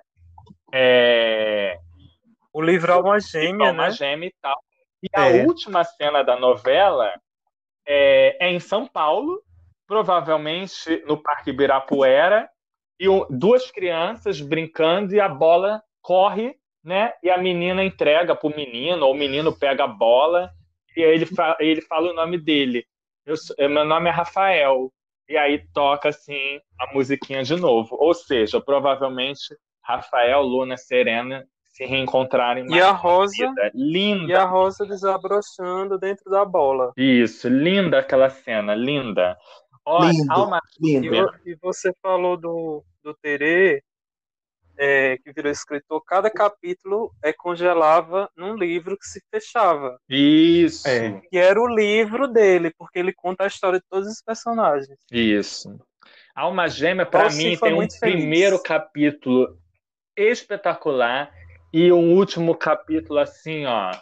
É... 0.73 1.79
O 2.53 2.63
livro 2.63 2.93
Alma 2.93 3.19
Gêmea, 3.19 3.69
Alma 3.69 3.85
né? 3.85 3.91
Gêmea 3.91 4.29
e 4.29 4.35
tal. 4.41 4.57
E 5.03 5.09
a 5.15 5.31
é. 5.31 5.45
última 5.45 5.85
cena 5.85 6.23
da 6.23 6.39
novela 6.39 7.13
é, 7.87 8.37
é, 8.41 8.51
em 8.51 8.61
São 8.61 8.87
Paulo, 8.87 9.43
provavelmente 9.87 11.03
no 11.07 11.17
Parque 11.17 11.51
Ibirapuera, 11.51 12.49
e 12.99 13.07
duas 13.31 13.71
crianças 13.71 14.41
brincando 14.41 15.15
e 15.15 15.21
a 15.21 15.29
bola 15.29 15.83
corre, 16.01 16.57
né? 16.83 17.13
E 17.23 17.31
a 17.31 17.37
menina 17.37 17.85
entrega 17.85 18.35
para 18.35 18.49
o 18.49 18.57
menino, 18.57 19.07
ou 19.07 19.13
o 19.13 19.17
menino 19.17 19.57
pega 19.57 19.85
a 19.85 19.89
bola 19.89 20.51
e 20.97 21.05
aí 21.05 21.15
ele, 21.15 21.27
fa 21.27 21.57
ele 21.61 21.83
fala 21.83 22.11
o 22.11 22.15
nome 22.15 22.39
dele. 22.39 22.87
Eu, 23.27 23.37
meu 23.69 23.85
nome 23.85 24.09
é 24.09 24.13
Rafael. 24.13 24.91
E 25.29 25.37
aí 25.37 25.67
toca 25.75 26.09
assim 26.09 26.61
a 26.79 26.93
musiquinha 26.95 27.43
de 27.43 27.57
novo. 27.57 27.97
Ou 28.01 28.15
seja, 28.15 28.61
provavelmente 28.61 29.55
Rafael, 29.83 30.41
Luna, 30.43 30.77
Serena 30.77 31.47
se 31.77 31.85
reencontrarem 31.85 32.67
e 32.69 32.81
a 32.81 32.91
Rosa 32.91 33.53
linda 33.75 34.33
e 34.33 34.35
a 34.35 34.45
Rosa 34.45 34.87
desabrochando 34.87 35.99
dentro 35.99 36.31
da 36.31 36.45
bola 36.45 36.93
isso 36.97 37.49
linda 37.49 37.99
aquela 37.99 38.31
cena 38.31 38.75
linda 38.75 39.37
Olha, 39.89 40.11
lindo, 40.11 40.33
Alma... 40.33 40.61
lindo. 40.81 41.15
E, 41.47 41.55
você 41.63 41.95
falou 42.03 42.37
do 42.37 42.83
do 43.05 43.15
Terê 43.15 43.85
é, 44.79 45.17
que 45.19 45.33
virou 45.33 45.51
escritor, 45.51 46.03
cada 46.05 46.31
capítulo 46.31 47.13
é 47.23 47.33
congelava 47.33 48.31
num 48.37 48.55
livro 48.55 48.97
que 48.97 49.07
se 49.07 49.23
fechava. 49.31 49.99
Isso. 50.09 50.87
É. 50.87 51.21
Que 51.31 51.39
era 51.39 51.61
o 51.61 51.67
livro 51.67 52.29
dele, 52.29 52.73
porque 52.77 52.99
ele 52.99 53.13
conta 53.13 53.45
a 53.45 53.47
história 53.47 53.79
de 53.79 53.87
todos 53.89 54.09
os 54.09 54.23
personagens. 54.23 54.99
Isso. 55.11 55.79
Alma 56.35 56.69
Gêmea, 56.69 57.07
para 57.07 57.31
mim, 57.31 57.57
tem 57.57 57.75
um 57.75 57.79
feliz. 57.79 57.99
primeiro 57.99 58.63
capítulo 58.63 59.59
espetacular 60.15 61.33
e 61.79 61.93
um 61.93 62.15
último 62.15 62.55
capítulo, 62.55 63.19
assim, 63.19 63.67
ó, 63.67 63.93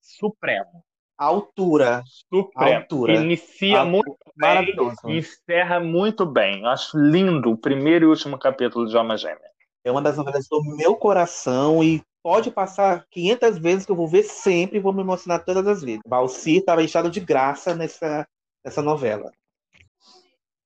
supremo. 0.00 0.82
Altura. 1.16 2.02
Supremo. 2.28 2.78
Altura. 2.78 3.14
Inicia 3.14 3.82
Altura. 3.82 3.92
muito 3.92 4.16
bem, 4.36 5.16
encerra 5.16 5.78
muito 5.78 6.26
bem. 6.26 6.66
Acho 6.66 6.98
lindo 6.98 7.52
o 7.52 7.56
primeiro 7.56 8.06
e 8.06 8.08
último 8.08 8.36
capítulo 8.36 8.84
de 8.84 8.96
Alma 8.96 9.16
Gêmea. 9.16 9.48
É 9.84 9.92
uma 9.92 10.02
das 10.02 10.16
novelas 10.16 10.48
do 10.50 10.60
meu 10.76 10.96
coração 10.96 11.84
e 11.84 12.02
pode 12.20 12.50
passar 12.50 13.06
500 13.12 13.58
vezes 13.58 13.86
que 13.86 13.92
eu 13.92 13.96
vou 13.96 14.08
ver 14.08 14.24
sempre 14.24 14.78
e 14.78 14.80
vou 14.80 14.92
me 14.92 15.02
emocionar 15.02 15.44
todas 15.44 15.64
as 15.68 15.82
vezes. 15.82 16.00
Balsi 16.04 16.56
estava 16.56 16.82
enchado 16.82 17.08
de 17.08 17.20
graça 17.20 17.76
nessa, 17.76 18.26
nessa 18.64 18.82
novela. 18.82 19.30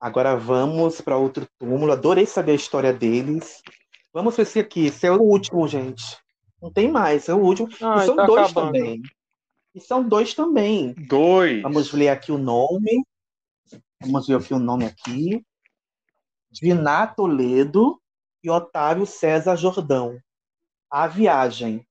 Agora 0.01 0.35
vamos 0.35 0.99
para 1.03 1.19
outro 1.19 1.47
túmulo. 1.59 1.93
Adorei 1.93 2.24
saber 2.24 2.53
a 2.53 2.57
história 2.57 2.93
deles. 2.93 3.61
Vamos 4.15 4.35
ver 4.35 4.45
esse 4.45 4.61
aqui. 4.61 4.86
Esse 4.86 5.07
é 5.07 5.12
o 5.12 5.20
último, 5.20 5.69
gente. 5.69 6.23
Não 6.65 6.73
tem 6.73 6.91
mais, 6.91 7.28
é 7.28 7.35
o 7.35 7.41
último. 7.41 7.69
Ai, 7.82 8.05
e 8.05 8.07
são 8.07 8.16
tá 8.16 8.24
dois 8.24 8.51
acabando. 8.51 8.73
também. 8.73 9.03
E 9.74 9.81
são 9.82 10.09
dois 10.09 10.32
também. 10.32 10.95
Dois. 10.95 11.61
Vamos 11.61 11.93
ler 11.93 12.09
aqui 12.09 12.32
o 12.32 12.39
nome. 12.39 13.05
Vamos 14.01 14.27
ver 14.27 14.36
aqui 14.36 14.55
o 14.55 14.59
nome 14.59 14.86
aqui. 14.86 15.45
Diná 16.51 17.07
Toledo 17.07 18.01
e 18.43 18.49
Otávio 18.49 19.05
César 19.05 19.57
Jordão. 19.57 20.19
A 20.91 21.07
Viagem. 21.07 21.86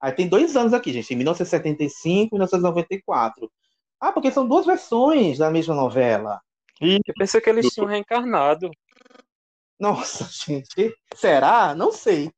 Aí 0.00 0.12
tem 0.12 0.26
dois 0.26 0.56
anos 0.56 0.72
aqui, 0.72 0.90
gente, 0.90 1.12
em 1.12 1.16
1975 1.18 2.34
e 2.34 2.38
1994. 2.38 3.52
Ah, 4.00 4.10
porque 4.10 4.32
são 4.32 4.48
duas 4.48 4.64
versões 4.64 5.36
da 5.36 5.50
mesma 5.50 5.74
novela. 5.74 6.40
E 6.80 6.94
eu 6.94 7.14
pensei 7.18 7.42
que 7.42 7.50
eles 7.50 7.66
tinham 7.66 7.88
reencarnado. 7.88 8.70
Nossa, 9.78 10.24
gente. 10.32 10.96
Será? 11.14 11.74
Não 11.74 11.92
sei. 11.92 12.32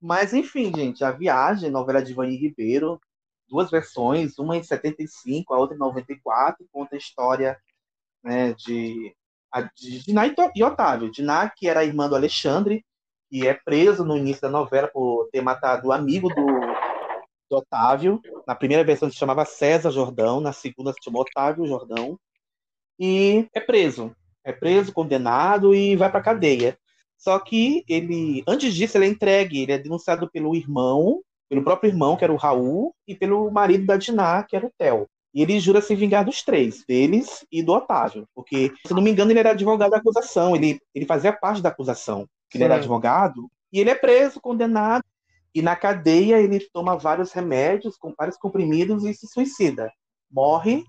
Mas, 0.00 0.32
enfim, 0.32 0.72
gente, 0.74 1.04
A 1.04 1.10
Viagem, 1.10 1.70
novela 1.70 2.02
de 2.02 2.14
Vani 2.14 2.36
Ribeiro, 2.36 3.00
duas 3.48 3.70
versões, 3.70 4.38
uma 4.38 4.56
em 4.56 4.62
75, 4.62 5.54
a 5.54 5.58
outra 5.58 5.74
em 5.74 5.78
94, 5.78 6.66
conta 6.70 6.94
a 6.94 6.98
história 6.98 7.58
né, 8.22 8.52
de 8.54 9.14
de 9.74 10.00
Diná 10.04 10.26
e 10.54 10.62
Otávio. 10.62 11.10
Diná, 11.10 11.48
que 11.48 11.68
era 11.68 11.84
irmã 11.84 12.08
do 12.08 12.14
Alexandre, 12.14 12.84
e 13.30 13.46
é 13.46 13.54
preso 13.54 14.04
no 14.04 14.16
início 14.16 14.42
da 14.42 14.50
novela 14.50 14.88
por 14.88 15.28
ter 15.30 15.40
matado 15.40 15.88
o 15.88 15.92
amigo 15.92 16.28
do, 16.28 16.46
do 17.50 17.56
Otávio. 17.56 18.20
Na 18.46 18.54
primeira 18.54 18.84
versão 18.84 19.10
se 19.10 19.16
chamava 19.16 19.44
César 19.44 19.90
Jordão, 19.90 20.40
na 20.40 20.52
segunda 20.52 20.92
se 20.92 21.02
chamou 21.02 21.22
Otávio 21.22 21.66
Jordão. 21.66 22.18
E 22.98 23.48
é 23.54 23.60
preso. 23.60 24.14
É 24.44 24.52
preso, 24.52 24.92
condenado 24.92 25.74
e 25.74 25.94
vai 25.96 26.10
para 26.10 26.22
cadeia. 26.22 26.78
Só 27.18 27.38
que 27.38 27.84
ele, 27.88 28.42
antes 28.46 28.72
disso, 28.72 28.96
ele 28.96 29.06
é 29.06 29.08
entregue. 29.08 29.62
Ele 29.62 29.72
é 29.72 29.78
denunciado 29.78 30.30
pelo 30.30 30.54
irmão, 30.54 31.20
pelo 31.48 31.64
próprio 31.64 31.90
irmão, 31.90 32.16
que 32.16 32.24
era 32.24 32.32
o 32.32 32.36
Raul, 32.36 32.94
e 33.06 33.14
pelo 33.14 33.50
marido 33.50 33.84
da 33.84 33.96
Diná, 33.96 34.42
que 34.44 34.54
era 34.54 34.66
o 34.66 34.72
Theo. 34.78 35.06
E 35.34 35.42
ele 35.42 35.60
jura 35.60 35.82
se 35.82 35.94
vingar 35.94 36.24
dos 36.24 36.42
três, 36.42 36.84
deles 36.86 37.44
e 37.52 37.62
do 37.62 37.72
Otávio. 37.72 38.26
Porque, 38.34 38.72
se 38.86 38.94
não 38.94 39.02
me 39.02 39.10
engano, 39.10 39.30
ele 39.30 39.40
era 39.40 39.50
advogado 39.50 39.90
da 39.90 39.98
acusação. 39.98 40.56
Ele, 40.56 40.80
ele 40.94 41.04
fazia 41.04 41.32
parte 41.32 41.60
da 41.60 41.68
acusação. 41.68 42.26
Ele 42.54 42.64
era 42.64 42.76
advogado. 42.76 43.50
E 43.72 43.80
ele 43.80 43.90
é 43.90 43.94
preso, 43.94 44.40
condenado. 44.40 45.04
E 45.54 45.60
na 45.60 45.74
cadeia 45.74 46.40
ele 46.40 46.60
toma 46.72 46.96
vários 46.96 47.32
remédios, 47.32 47.96
com 47.96 48.14
vários 48.16 48.36
comprimidos 48.36 49.04
e 49.04 49.12
se 49.12 49.26
suicida. 49.26 49.90
Morre 50.30 50.84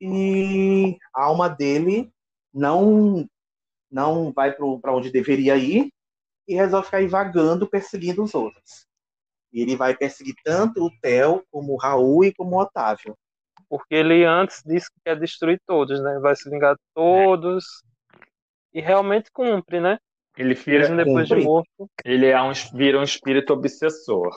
e 0.00 0.96
a 1.14 1.24
alma 1.24 1.48
dele 1.48 2.10
não 2.52 3.26
não 3.92 4.32
vai 4.32 4.52
para 4.52 4.94
onde 4.94 5.10
deveria 5.12 5.56
ir 5.56 5.92
e 6.48 6.54
resolve 6.54 6.86
ficar 6.86 7.06
vagando, 7.08 7.68
perseguindo 7.68 8.22
os 8.22 8.34
outros. 8.34 8.86
E 9.52 9.60
ele 9.60 9.76
vai 9.76 9.94
perseguir 9.96 10.34
tanto 10.42 10.84
o 10.84 10.90
Theo, 11.00 11.44
como 11.50 11.74
o 11.74 11.76
Raul 11.76 12.24
e 12.24 12.34
como 12.34 12.56
o 12.56 12.60
Otávio. 12.60 13.14
Porque 13.68 13.94
ele 13.94 14.24
antes 14.24 14.62
disse 14.64 14.90
que 14.90 15.00
quer 15.04 15.18
destruir 15.18 15.60
todos, 15.66 16.02
né? 16.02 16.18
Vai 16.20 16.34
se 16.34 16.48
vingar 16.50 16.74
de 16.74 16.80
todos. 16.94 17.64
E 18.72 18.80
realmente 18.80 19.30
cumpre, 19.30 19.80
né? 19.80 19.98
Ele 20.36 20.54
vira, 20.54 20.88
Mesmo 20.88 20.96
depois 20.96 21.28
de 21.28 21.34
cumpre. 21.34 21.44
morto. 21.44 21.90
ele 22.04 22.26
é 22.26 22.42
um, 22.42 22.52
vira 22.74 22.98
um 22.98 23.02
espírito 23.02 23.52
obsessor. 23.52 24.30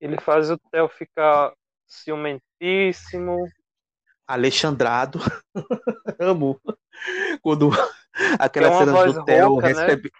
Ele 0.00 0.18
faz 0.20 0.50
o 0.50 0.58
Theo 0.70 0.88
ficar 0.88 1.52
ciumentíssimo. 1.86 3.36
Alexandrado. 4.32 5.20
Amo. 6.18 6.60
Quando 7.42 7.70
aquela 8.38 8.70
uma 8.70 8.78
cena 8.78 9.12
do 9.12 9.24
Theo 9.24 9.48
rouca, 9.48 9.68
né? 9.68 9.72
recebe. 9.72 10.12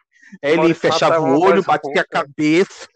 Ele 0.43 0.57
Maurício 0.57 0.81
fechava 0.81 1.17
é 1.17 1.19
o 1.19 1.41
olho, 1.41 1.63
batia 1.63 2.01
a 2.01 2.07
cabeça. 2.07 2.89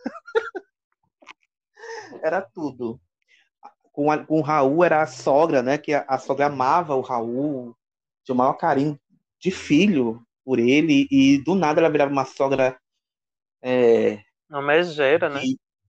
Era 2.22 2.40
tudo. 2.40 3.00
Com, 3.92 4.10
a- 4.10 4.18
com 4.24 4.38
o 4.38 4.42
Raul 4.42 4.84
era 4.84 5.02
a 5.02 5.06
sogra, 5.06 5.62
né? 5.62 5.78
Que 5.78 5.94
a, 5.94 6.04
a 6.08 6.18
sogra 6.18 6.46
amava 6.46 6.94
o 6.94 7.00
Raul, 7.00 7.74
tinha 8.24 8.34
o 8.34 8.38
maior 8.38 8.54
carinho 8.54 8.98
de 9.40 9.50
filho 9.50 10.22
por 10.44 10.58
ele, 10.58 11.06
e 11.10 11.38
do 11.42 11.54
nada 11.54 11.80
ela 11.80 11.90
virava 11.90 12.10
uma 12.12 12.24
sogra 12.24 12.78
é, 13.62 14.20
Uma 14.48 14.62
megera, 14.62 15.28
né? 15.28 15.40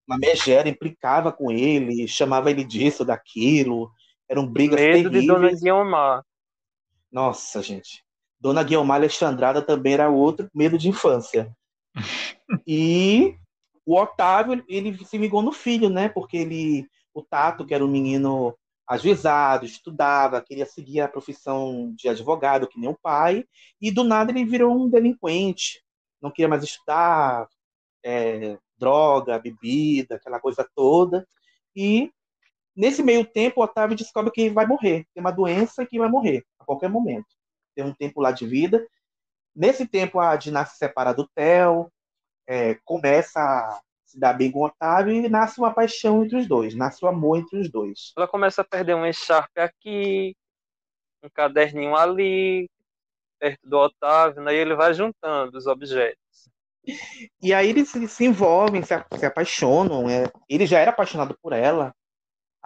uma 0.06 0.18
megera, 0.18 0.68
implicava 0.68 1.30
com 1.30 1.50
ele, 1.50 2.08
chamava 2.08 2.50
ele 2.50 2.64
disso, 2.64 3.04
daquilo. 3.04 3.90
Eram 4.28 4.46
brigas 4.46 4.80
Medo 4.80 5.10
de 5.10 5.26
Dona 5.26 5.40
terríveis. 5.40 5.62
Guiomar. 5.62 6.24
Nossa, 7.10 7.62
gente. 7.62 8.04
Dona 8.40 8.62
Guiomar 8.62 8.98
Alexandrada 8.98 9.62
também 9.62 9.94
era 9.94 10.10
outro 10.10 10.48
medo 10.54 10.78
de 10.78 10.88
infância. 10.88 11.52
E 12.66 13.36
o 13.84 13.98
Otávio, 13.98 14.64
ele 14.66 15.04
se 15.04 15.18
ligou 15.18 15.42
no 15.42 15.52
filho, 15.52 15.90
né? 15.90 16.08
Porque 16.08 16.38
ele, 16.38 16.88
o 17.12 17.22
Tato, 17.22 17.66
que 17.66 17.74
era 17.74 17.84
um 17.84 17.88
menino 17.88 18.56
ajuizado, 18.86 19.66
estudava, 19.66 20.40
queria 20.40 20.64
seguir 20.64 21.02
a 21.02 21.08
profissão 21.08 21.92
de 21.94 22.08
advogado, 22.08 22.66
que 22.66 22.80
nem 22.80 22.88
o 22.88 22.98
pai, 23.02 23.44
e 23.78 23.90
do 23.90 24.02
nada 24.02 24.30
ele 24.30 24.46
virou 24.46 24.74
um 24.74 24.88
delinquente. 24.88 25.82
Não 26.22 26.30
queria 26.30 26.48
mais 26.48 26.64
estudar, 26.64 27.46
é, 28.02 28.58
droga, 28.78 29.38
bebida, 29.38 30.16
aquela 30.16 30.40
coisa 30.40 30.66
toda. 30.74 31.26
E 31.76 32.10
nesse 32.78 33.02
meio 33.02 33.24
tempo, 33.24 33.60
o 33.60 33.64
Otávio 33.64 33.96
descobre 33.96 34.30
que 34.30 34.48
vai 34.48 34.64
morrer. 34.64 35.04
Tem 35.12 35.20
uma 35.20 35.32
doença 35.32 35.84
que 35.84 35.98
vai 35.98 36.08
morrer 36.08 36.44
a 36.60 36.64
qualquer 36.64 36.88
momento. 36.88 37.26
Tem 37.74 37.84
um 37.84 37.92
tempo 37.92 38.20
lá 38.20 38.30
de 38.30 38.46
vida. 38.46 38.86
Nesse 39.54 39.86
tempo, 39.86 40.20
a 40.20 40.36
Diná 40.36 40.64
se 40.64 40.78
separa 40.78 41.12
do 41.12 41.28
Theo. 41.34 41.90
é, 42.46 42.76
começa 42.84 43.40
a 43.40 43.80
se 44.06 44.18
dar 44.18 44.32
bem 44.32 44.50
com 44.50 44.60
o 44.60 44.64
Otávio 44.64 45.12
e 45.12 45.28
nasce 45.28 45.58
uma 45.58 45.74
paixão 45.74 46.24
entre 46.24 46.38
os 46.38 46.46
dois, 46.48 46.74
nasce 46.74 47.04
o 47.04 47.08
um 47.08 47.10
amor 47.10 47.38
entre 47.38 47.58
os 47.60 47.70
dois. 47.70 48.12
Ela 48.16 48.26
começa 48.26 48.62
a 48.62 48.64
perder 48.64 48.94
um 48.94 49.04
echarpe 49.04 49.60
aqui, 49.60 50.34
um 51.22 51.28
caderninho 51.28 51.94
ali, 51.94 52.70
perto 53.38 53.68
do 53.68 53.76
Otávio, 53.76 54.42
né? 54.42 54.54
e 54.54 54.56
ele 54.56 54.74
vai 54.74 54.94
juntando 54.94 55.58
os 55.58 55.66
objetos. 55.66 56.18
E 57.42 57.52
aí 57.52 57.68
eles 57.68 57.90
se, 57.90 58.24
envolvem, 58.24 58.82
se, 58.82 58.94
se 59.18 59.26
apaixonam. 59.26 60.08
É, 60.08 60.24
ele 60.48 60.66
já 60.66 60.78
era 60.78 60.90
apaixonado 60.90 61.36
por 61.42 61.52
ela, 61.52 61.94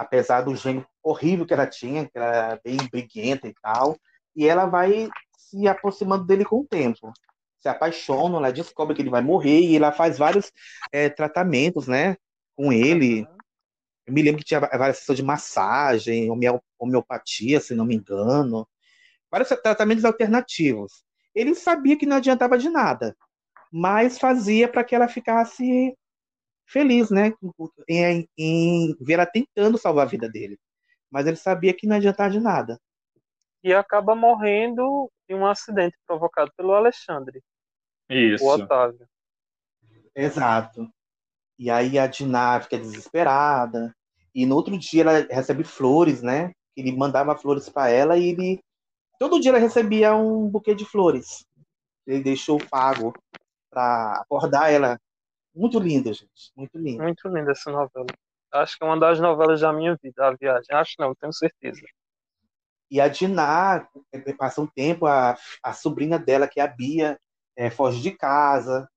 apesar 0.03 0.43
do 0.43 0.55
gênio 0.55 0.87
horrível 1.03 1.47
que 1.47 1.55
ela 1.55 1.66
tinha, 1.66 2.05
que 2.05 2.19
era 2.19 2.61
bem 2.62 2.77
briguenta 2.91 3.49
e 3.49 3.55
tal. 3.62 3.97
E 4.37 4.47
ela 4.47 4.66
vai 4.66 5.09
se 5.37 5.66
aproximando 5.66 6.24
dele 6.24 6.45
com 6.45 6.61
o 6.61 6.66
tempo. 6.66 7.12
Se 7.61 7.69
apaixona, 7.69 8.37
ela 8.39 8.53
descobre 8.53 8.95
que 8.95 9.03
ele 9.03 9.11
vai 9.11 9.23
morrer 9.23 9.61
e 9.61 9.77
ela 9.77 9.93
faz 9.93 10.19
vários 10.19 10.53
é, 10.93 11.09
tratamentos, 11.09 11.87
né, 11.87 12.16
com 12.57 12.73
ele. 12.73 13.27
Eu 14.07 14.12
me 14.12 14.23
lembro 14.23 14.39
que 14.39 14.45
tinha 14.45 14.61
várias 14.61 14.99
sessões 14.99 15.19
de 15.19 15.24
massagem, 15.24 16.29
homeopatia, 16.79 17.61
se 17.61 17.74
não 17.74 17.85
me 17.85 17.95
engano. 17.95 18.66
Vários 19.31 19.49
tratamentos 19.49 20.05
alternativos. 20.05 21.05
Ele 21.35 21.55
sabia 21.55 21.97
que 21.97 22.05
não 22.05 22.16
adiantava 22.16 22.59
de 22.59 22.69
nada, 22.69 23.16
mas 23.73 24.19
fazia 24.19 24.69
para 24.69 24.85
que 24.85 24.95
ela 24.95 25.09
ficasse 25.09 25.97
feliz, 26.67 27.11
né, 27.11 27.33
em, 27.89 28.29
em 28.39 28.97
ver 29.01 29.15
ela 29.15 29.27
tentando 29.27 29.79
salvar 29.79 30.07
a 30.07 30.11
vida 30.11 30.29
dele. 30.29 30.59
Mas 31.11 31.27
ele 31.27 31.37
sabia 31.37 31.75
que 31.75 31.87
não 31.87 31.97
adiantava 31.97 32.31
de 32.31 32.41
nada 32.41 32.79
e 33.63 33.73
acaba 33.73 34.15
morrendo 34.15 35.11
em 35.29 35.35
um 35.35 35.47
acidente 35.47 35.97
provocado 36.07 36.51
pelo 36.57 36.73
Alexandre. 36.73 37.43
Isso. 38.09 38.45
O 38.45 38.49
Otávio. 38.49 39.07
Exato. 40.15 40.91
E 41.59 41.71
aí 41.71 41.99
a 41.99 42.07
Diná 42.07 42.61
fica 42.61 42.77
desesperada. 42.77 43.95
E 44.35 44.45
no 44.45 44.57
outro 44.57 44.77
dia 44.77 45.03
ela 45.03 45.27
recebe 45.31 45.63
flores, 45.63 46.23
né? 46.23 46.53
Ele 46.77 46.91
mandava 46.97 47.37
flores 47.37 47.69
para 47.69 47.89
ela 47.89 48.19
e 48.19 48.31
ele. 48.31 48.61
Todo 49.19 49.41
dia 49.41 49.51
ela 49.51 49.61
recebia 49.61 50.17
um 50.17 50.49
buquê 50.49 50.75
de 50.75 50.85
flores. 50.85 51.47
Ele 52.07 52.23
deixou 52.23 52.59
pago 52.69 53.13
para 53.71 54.15
acordar 54.21 54.73
ela. 54.73 54.99
Muito 55.55 55.79
linda, 55.79 56.12
gente. 56.12 56.53
Muito 56.57 56.79
linda. 56.79 57.03
Muito 57.03 57.29
linda 57.29 57.53
essa 57.53 57.70
novela. 57.70 58.07
Acho 58.53 58.77
que 58.77 58.85
é 58.85 58.87
uma 58.87 58.99
das 58.99 59.19
novelas 59.20 59.61
da 59.61 59.73
minha 59.73 59.97
vida, 60.03 60.27
a 60.27 60.35
viagem. 60.35 60.74
Acho 60.74 60.95
não, 60.99 61.15
tenho 61.15 61.33
certeza. 61.33 61.81
E 62.91 63.01
a 63.01 63.09
Diná, 63.09 63.89
é, 64.12 64.33
passa 64.35 64.61
um 64.61 64.66
tempo, 64.66 65.07
a, 65.07 65.37
a 65.62 65.73
sobrinha 65.73 66.19
dela, 66.19 66.47
que 66.47 66.61
é 66.61 66.62
a 66.62 66.66
Bia, 66.66 67.19
é, 67.57 67.70
foge 67.70 68.03
de 68.03 68.11
casa. 68.11 68.89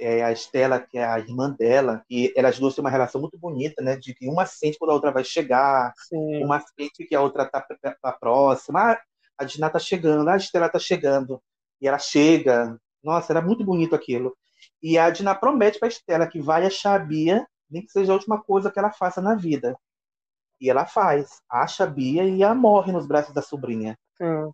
É, 0.00 0.22
a 0.22 0.30
Estela, 0.30 0.78
que 0.78 0.96
é 0.96 1.04
a 1.04 1.18
irmã 1.18 1.50
dela, 1.50 2.04
e 2.08 2.32
elas 2.36 2.56
duas 2.56 2.72
têm 2.72 2.84
uma 2.84 2.90
relação 2.90 3.20
muito 3.20 3.36
bonita, 3.36 3.82
né? 3.82 3.96
De 3.96 4.14
que 4.14 4.28
uma 4.28 4.46
sente 4.46 4.78
quando 4.78 4.92
a 4.92 4.94
outra 4.94 5.10
vai 5.10 5.24
chegar, 5.24 5.92
Sim. 6.08 6.44
uma 6.44 6.60
sente 6.60 7.04
que 7.04 7.16
a 7.16 7.20
outra 7.20 7.44
tá, 7.44 7.66
tá 8.00 8.12
próxima. 8.12 8.92
Ah, 8.92 9.02
a 9.36 9.42
Diná 9.42 9.68
tá 9.68 9.80
chegando, 9.80 10.28
a 10.28 10.36
Estela 10.36 10.68
tá 10.68 10.78
chegando. 10.78 11.42
E 11.80 11.88
ela 11.88 11.98
chega. 11.98 12.78
Nossa, 13.02 13.32
era 13.32 13.42
muito 13.42 13.64
bonito 13.64 13.96
aquilo. 13.96 14.36
E 14.82 14.98
a 14.98 15.10
Diná 15.10 15.34
promete 15.34 15.78
para 15.78 15.88
Estela 15.88 16.26
que 16.26 16.40
vai 16.40 16.66
achar 16.66 16.94
a 16.94 17.04
Bia, 17.04 17.46
nem 17.70 17.84
que 17.84 17.90
seja 17.90 18.12
a 18.12 18.14
última 18.14 18.42
coisa 18.42 18.70
que 18.70 18.78
ela 18.78 18.92
faça 18.92 19.20
na 19.20 19.34
vida. 19.34 19.76
E 20.60 20.70
ela 20.70 20.86
faz, 20.86 21.40
acha 21.48 21.84
a 21.84 21.86
Bia 21.86 22.24
e 22.24 22.42
a 22.42 22.54
morre 22.54 22.92
nos 22.92 23.06
braços 23.06 23.32
da 23.32 23.42
sobrinha. 23.42 23.96
Sim. 24.16 24.52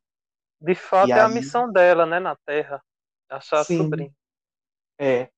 De 0.60 0.74
fato, 0.74 1.09
e 1.09 1.12
é 1.12 1.16
aí... 1.16 1.20
a 1.20 1.28
missão 1.28 1.70
dela, 1.70 2.06
né, 2.06 2.18
na 2.18 2.36
Terra. 2.46 2.82
Achar 3.28 3.64
Sim. 3.64 3.80
a 3.80 3.82
sobrinha. 3.84 4.12
É. 4.98 5.28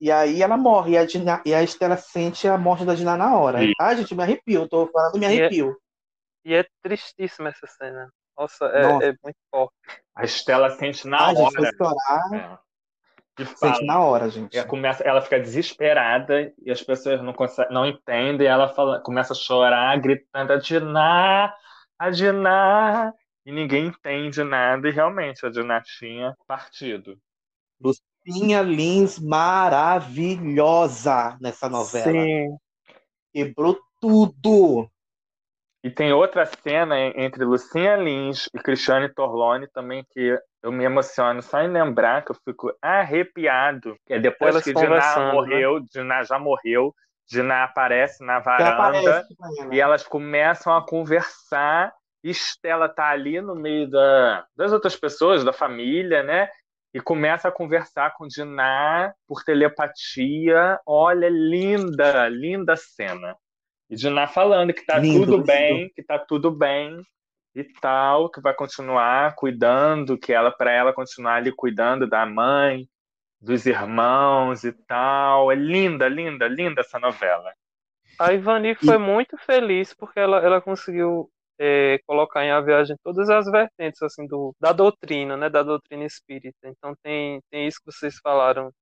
E 0.00 0.12
aí 0.12 0.42
ela 0.42 0.56
morre, 0.56 0.92
e 0.92 0.98
a, 0.98 1.04
Dina, 1.04 1.42
e 1.44 1.52
a 1.52 1.62
Estela 1.62 1.96
sente 1.96 2.46
a 2.46 2.56
morte 2.56 2.84
da 2.84 2.94
Dina 2.94 3.16
na 3.16 3.36
hora. 3.36 3.60
Sim. 3.60 3.72
Ah, 3.80 3.94
gente, 3.94 4.14
me 4.14 4.22
arrepio, 4.22 4.68
tô 4.68 4.86
falando, 4.88 5.18
me 5.18 5.26
arrepio. 5.26 5.76
E 6.44 6.54
é, 6.54 6.58
e 6.58 6.60
é 6.60 6.66
tristíssima 6.82 7.48
essa 7.48 7.66
cena. 7.66 8.12
Nossa, 8.36 8.66
é, 8.66 8.82
Nossa. 8.82 9.06
é 9.06 9.14
muito 9.22 9.38
forte. 9.50 9.74
A 10.14 10.24
Estela 10.24 10.70
sente 10.70 11.08
na 11.08 11.18
ah, 11.18 11.32
hora. 11.32 11.50
Gente, 11.50 11.72
estourar. 11.72 12.34
É. 12.34 12.67
Sente 13.44 13.84
na 13.84 14.00
hora, 14.00 14.28
gente. 14.28 14.56
Ela, 14.56 14.66
começa, 14.66 15.04
ela 15.04 15.20
fica 15.20 15.38
desesperada 15.38 16.52
e 16.64 16.70
as 16.70 16.82
pessoas 16.82 17.22
não, 17.22 17.32
conseguem, 17.32 17.72
não 17.72 17.86
entendem. 17.86 18.46
E 18.46 18.50
ela 18.50 18.68
fala, 18.68 19.00
começa 19.00 19.32
a 19.32 19.36
chorar, 19.36 19.98
gritando: 20.00 20.52
a 20.52 20.56
Diná, 20.56 21.54
a 21.98 22.10
Diná. 22.10 23.12
E 23.46 23.52
ninguém 23.52 23.86
entende 23.86 24.44
nada. 24.44 24.88
E 24.88 24.92
realmente 24.92 25.46
a 25.46 25.50
Diná 25.50 25.80
tinha 25.80 26.36
partido. 26.46 27.18
Lucinha 27.80 28.60
Lins 28.62 29.18
maravilhosa 29.18 31.36
nessa 31.40 31.68
novela. 31.68 32.12
Sim. 32.12 32.56
Quebrou 33.32 33.76
tudo. 34.00 34.88
E 35.82 35.90
tem 35.90 36.12
outra 36.12 36.44
cena 36.44 36.98
entre 36.98 37.44
Lucinha 37.44 37.96
Lins 37.96 38.48
e 38.52 38.58
Cristiane 38.58 39.08
Torlone 39.08 39.66
também 39.68 40.04
que 40.10 40.36
eu 40.68 40.72
me 40.72 40.84
emociono 40.84 41.40
só 41.40 41.62
em 41.62 41.72
lembrar 41.72 42.22
que 42.22 42.30
eu 42.30 42.36
fico 42.44 42.70
arrepiado. 42.80 43.96
É 44.08 44.18
depois 44.18 44.54
Elas 44.54 44.64
que 44.64 44.74
Diná 44.74 45.18
né? 45.18 45.32
morreu, 45.32 45.80
né? 45.80 45.86
Diná 45.90 46.22
já 46.22 46.38
morreu, 46.38 46.94
Diná 47.26 47.64
aparece 47.64 48.22
na 48.22 48.38
varanda 48.38 48.70
aparece, 48.70 49.36
e 49.72 49.80
elas 49.80 50.06
começam 50.06 50.76
a 50.76 50.86
conversar. 50.86 51.92
Estela 52.22 52.88
tá 52.88 53.08
ali 53.08 53.40
no 53.40 53.54
meio 53.54 53.88
da, 53.88 54.44
das 54.54 54.72
outras 54.72 54.94
pessoas, 54.96 55.44
da 55.44 55.52
família, 55.52 56.22
né? 56.22 56.50
E 56.92 57.00
começa 57.00 57.48
a 57.48 57.52
conversar 57.52 58.12
com 58.14 58.26
Diná 58.26 59.14
por 59.26 59.44
telepatia. 59.44 60.78
Olha, 60.84 61.28
linda, 61.30 62.28
linda 62.28 62.76
cena. 62.76 63.36
E 63.88 63.96
Diná 63.96 64.26
falando 64.26 64.74
que 64.74 64.84
tá 64.84 64.98
lindo, 64.98 65.24
tudo 65.24 65.44
bem, 65.44 65.82
lindo. 65.82 65.94
que 65.94 66.02
tá 66.02 66.18
tudo 66.18 66.50
bem 66.50 67.00
e 67.60 67.64
tal, 67.80 68.30
que 68.30 68.40
vai 68.40 68.54
continuar 68.54 69.34
cuidando, 69.34 70.18
que 70.18 70.32
ela 70.32 70.50
para 70.50 70.72
ela 70.72 70.92
continuar 70.92 71.34
ali 71.34 71.52
cuidando 71.52 72.06
da 72.06 72.24
mãe, 72.24 72.88
dos 73.40 73.66
irmãos 73.66 74.64
e 74.64 74.72
tal. 74.72 75.50
É 75.50 75.54
linda, 75.54 76.08
linda, 76.08 76.46
linda 76.46 76.80
essa 76.80 76.98
novela. 76.98 77.52
A 78.18 78.32
Ivani 78.32 78.74
foi 78.74 78.96
e... 78.96 78.98
muito 78.98 79.36
feliz 79.38 79.94
porque 79.94 80.18
ela, 80.18 80.38
ela 80.38 80.60
conseguiu 80.60 81.30
é, 81.58 81.98
colocar 82.06 82.44
em 82.44 82.50
A 82.50 82.60
Viagem 82.60 82.96
todas 83.02 83.28
as 83.28 83.46
vertentes 83.50 84.02
assim 84.02 84.26
do, 84.26 84.54
da 84.60 84.72
doutrina, 84.72 85.36
né, 85.36 85.48
da 85.50 85.62
doutrina 85.62 86.04
espírita. 86.04 86.68
Então 86.68 86.94
tem, 87.02 87.40
tem 87.50 87.66
isso 87.66 87.78
que 87.78 87.92
vocês 87.92 88.18
falaram 88.22 88.72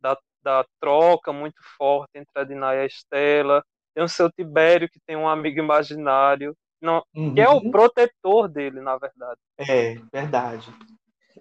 da, 0.00 0.16
da 0.42 0.64
troca 0.80 1.32
muito 1.32 1.60
forte 1.76 2.10
entre 2.16 2.32
a 2.34 2.44
Diná 2.44 2.74
e 2.74 2.80
a 2.80 2.86
Estela, 2.86 3.62
tem 3.94 4.04
o 4.04 4.08
seu 4.08 4.30
Tibério, 4.30 4.88
que 4.88 5.00
tem 5.06 5.16
um 5.16 5.28
amigo 5.28 5.58
imaginário, 5.58 6.54
não, 6.80 7.02
uhum. 7.14 7.34
que 7.34 7.40
é 7.40 7.48
o 7.48 7.54
uhum. 7.54 7.70
protetor 7.70 8.48
dele, 8.48 8.80
na 8.80 8.96
verdade. 8.96 9.40
É, 9.58 9.94
verdade. 10.12 10.72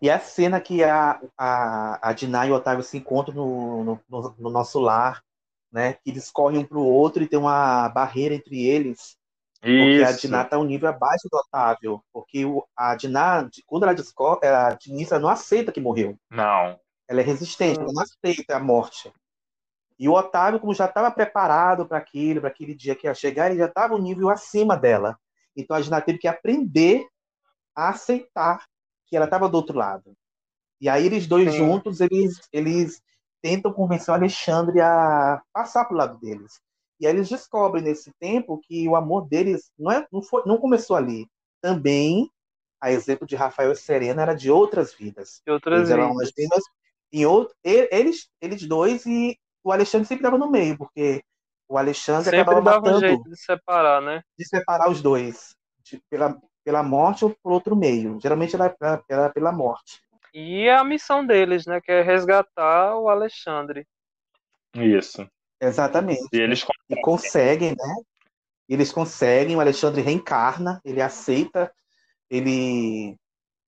E 0.02 0.10
a 0.10 0.20
cena 0.20 0.60
que 0.62 0.84
a, 0.84 1.20
a, 1.38 2.10
a 2.10 2.14
Diná 2.14 2.46
e 2.46 2.52
o 2.52 2.56
Otávio 2.56 2.84
se 2.84 2.98
encontram 2.98 3.36
no, 3.36 4.00
no, 4.08 4.36
no 4.38 4.50
nosso 4.50 4.80
lar, 4.80 5.24
né? 5.72 5.94
Que 5.94 6.12
eles 6.12 6.30
correm 6.30 6.60
um 6.60 6.64
para 6.64 6.78
o 6.78 6.86
outro 6.86 7.24
e 7.24 7.28
tem 7.28 7.40
uma 7.40 7.90
barreira 7.90 8.36
entre 8.36 8.66
eles. 8.66 9.18
Isso. 9.64 9.64
Porque 9.64 10.04
a 10.04 10.12
Diná 10.12 10.42
está 10.44 10.58
um 10.58 10.64
nível 10.64 10.90
abaixo 10.90 11.28
do 11.32 11.38
Otávio. 11.38 12.02
Porque 12.14 12.46
o, 12.46 12.66
a 12.76 12.96
Diná, 12.96 13.50
quando 13.66 13.84
ela 13.84 13.94
descobre, 13.94 14.48
a 14.48 14.74
Dinissa 14.74 15.20
não 15.20 15.30
aceita 15.30 15.72
que 15.72 15.82
morreu. 15.82 16.18
Não. 16.30 16.80
Ela 17.08 17.22
é 17.22 17.24
resistente, 17.24 17.80
hum. 17.80 17.84
ela 17.84 17.94
não 17.94 18.04
aceita 18.04 18.56
a 18.56 18.60
morte. 18.60 19.12
E 20.00 20.08
o 20.08 20.14
Otávio, 20.14 20.60
como 20.60 20.76
já 20.76 20.86
estava 20.86 21.10
preparado 21.10 21.88
para 21.88 21.98
aquilo, 21.98 22.42
para 22.42 22.50
aquele 22.50 22.76
dia 22.76 22.96
que 22.96 23.08
ia 23.08 23.16
chegar, 23.16 23.50
ele 23.50 23.58
já 23.58 23.66
estava 23.66 23.96
um 23.96 24.02
nível 24.02 24.30
acima 24.30 24.78
dela. 24.78 25.18
Então 25.58 25.76
a 25.76 25.82
Gina 25.82 26.00
teve 26.00 26.20
que 26.20 26.28
aprender 26.28 27.06
a 27.76 27.90
aceitar 27.90 28.66
que 29.08 29.16
ela 29.16 29.26
estava 29.26 29.50
do 29.50 29.56
outro 29.56 29.78
lado. 29.78 30.14
E 30.80 30.88
aí 30.88 31.06
eles 31.06 31.26
dois 31.26 31.52
Sim. 31.52 31.58
juntos, 31.58 32.00
eles, 32.00 32.40
eles 32.54 33.02
tentam 33.42 33.74
convencer 33.74 34.12
o 34.12 34.16
Alexandre 34.16 34.80
a 34.80 35.42
passar 35.52 35.86
para 35.86 35.96
o 35.96 35.98
lado 35.98 36.20
deles. 36.20 36.60
E 37.00 37.08
aí 37.08 37.14
eles 37.14 37.30
descobrem 37.30 37.84
nesse 37.84 38.12
tempo 38.20 38.60
que 38.64 38.88
o 38.88 38.96
amor 38.96 39.28
deles 39.28 39.72
não, 39.78 39.92
é, 39.92 40.08
não, 40.12 40.22
foi, 40.22 40.44
não 40.46 40.58
começou 40.58 40.96
ali. 40.96 41.28
Também, 41.62 42.30
a 42.82 42.92
exemplo 42.92 43.28
de 43.28 43.36
Rafael 43.36 43.72
e 43.72 43.76
Serena, 43.76 44.22
era 44.22 44.34
de 44.34 44.52
outras 44.52 44.94
vidas. 44.94 45.42
De 45.46 45.52
outras 45.52 45.90
eles 45.90 46.34
vidas. 46.36 46.64
Em 47.12 47.26
outro, 47.26 47.56
eles, 47.64 48.28
eles 48.42 48.68
dois 48.68 49.06
e 49.06 49.40
o 49.64 49.72
Alexandre 49.72 50.08
sempre 50.08 50.26
estava 50.26 50.38
no 50.38 50.52
meio, 50.52 50.78
porque 50.78 51.24
o 51.70 51.78
Alexandre 51.78 52.26
sempre 52.26 52.40
acabava 52.42 52.62
dava 52.62 52.82
matando, 52.82 52.98
um 52.98 53.00
jeito 53.00 53.30
de 53.30 53.38
separar, 53.38 54.02
né? 54.02 54.22
De 54.38 54.48
separar 54.48 54.90
os 54.90 55.02
dois, 55.02 55.56
de, 55.84 56.02
pela, 56.10 56.38
pela 56.64 56.84
morte 56.84 57.26
ou 57.26 57.36
por 57.44 57.52
outro 57.52 57.76
meio. 57.76 58.20
Geralmente 58.22 58.56
era, 58.56 58.76
era, 58.82 59.04
era 59.10 59.30
pela 59.30 59.52
morte. 59.52 60.02
E 60.34 60.70
a 60.70 60.84
missão 60.84 61.26
deles, 61.26 61.66
né, 61.66 61.82
que 61.82 61.92
é 61.92 62.02
resgatar 62.02 62.98
o 62.98 63.10
Alexandre. 63.10 63.88
Isso. 64.76 65.28
Exatamente. 65.60 66.28
E 66.32 66.38
eles 66.38 66.66
e 66.90 67.02
conseguem, 67.02 67.72
né? 67.72 67.96
Eles 68.70 68.92
conseguem, 68.92 69.56
o 69.56 69.60
Alexandre 69.60 70.02
reencarna, 70.02 70.80
ele 70.84 71.02
aceita, 71.02 71.72
ele 72.30 73.16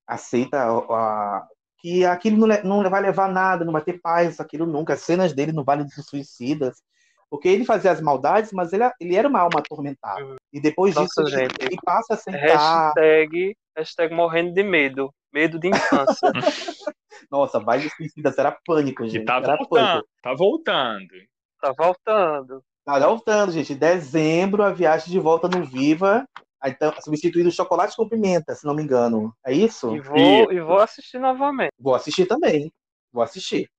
aceita 0.05 0.61
a, 0.61 0.77
a 0.77 1.47
que 1.79 2.05
aquilo 2.05 2.45
não, 2.45 2.83
não 2.83 2.89
vai 2.89 3.01
levar 3.01 3.31
nada, 3.31 3.63
não 3.63 3.71
vai 3.71 3.81
ter 3.81 3.99
paz, 4.01 4.39
aquilo 4.39 4.65
nunca. 4.65 4.93
As 4.93 5.01
cenas 5.01 5.33
dele 5.33 5.53
no 5.53 5.63
Vale 5.63 5.85
dos 5.85 6.05
Suicidas, 6.05 6.83
porque 7.29 7.47
ele 7.47 7.65
fazia 7.65 7.91
as 7.91 8.01
maldades, 8.01 8.51
mas 8.51 8.73
ele, 8.73 8.83
ele 8.99 9.15
era 9.15 9.27
uma 9.27 9.39
alma 9.41 9.59
atormentada. 9.59 10.35
E 10.51 10.59
depois 10.59 10.95
Nossa, 10.95 11.23
disso, 11.23 11.37
gente. 11.37 11.55
ele 11.59 11.77
passa 11.83 12.15
a 12.15 12.17
sentar. 12.17 12.93
Hashtag, 12.93 13.55
hashtag 13.77 14.13
morrendo 14.13 14.53
de 14.53 14.63
medo. 14.63 15.13
Medo 15.31 15.59
de 15.59 15.67
infância. 15.67 16.31
Nossa, 17.29 17.59
dos 17.59 17.93
Suicidas 17.93 18.37
era 18.37 18.57
pânico, 18.65 19.05
gente. 19.05 19.21
E 19.21 19.25
tá 19.25 19.37
era 19.37 19.57
voltando, 19.57 19.69
pânico. 19.69 20.07
tá 20.23 20.33
voltando. 20.33 21.07
tá 21.61 21.73
voltando. 21.77 22.63
Tá 22.83 22.99
voltando, 22.99 23.51
gente. 23.51 23.73
Em 23.73 23.77
dezembro, 23.77 24.63
a 24.63 24.71
viagem 24.71 25.11
de 25.11 25.19
volta 25.19 25.47
no 25.47 25.63
Viva. 25.63 26.25
Aí, 26.59 26.71
Então, 26.71 26.91
substituído 27.01 27.51
chocolate 27.51 27.95
com 27.95 28.09
pimenta, 28.09 28.55
se 28.55 28.65
não 28.65 28.73
me 28.73 28.81
engano. 28.81 29.33
É 29.45 29.53
isso? 29.53 29.95
E 29.95 30.01
vou, 30.01 30.51
e 30.51 30.59
vou 30.59 30.79
assistir 30.79 31.19
novamente. 31.19 31.71
Vou 31.79 31.93
assistir 31.93 32.25
também. 32.25 32.71
Vou 33.13 33.23
assistir. 33.23 33.69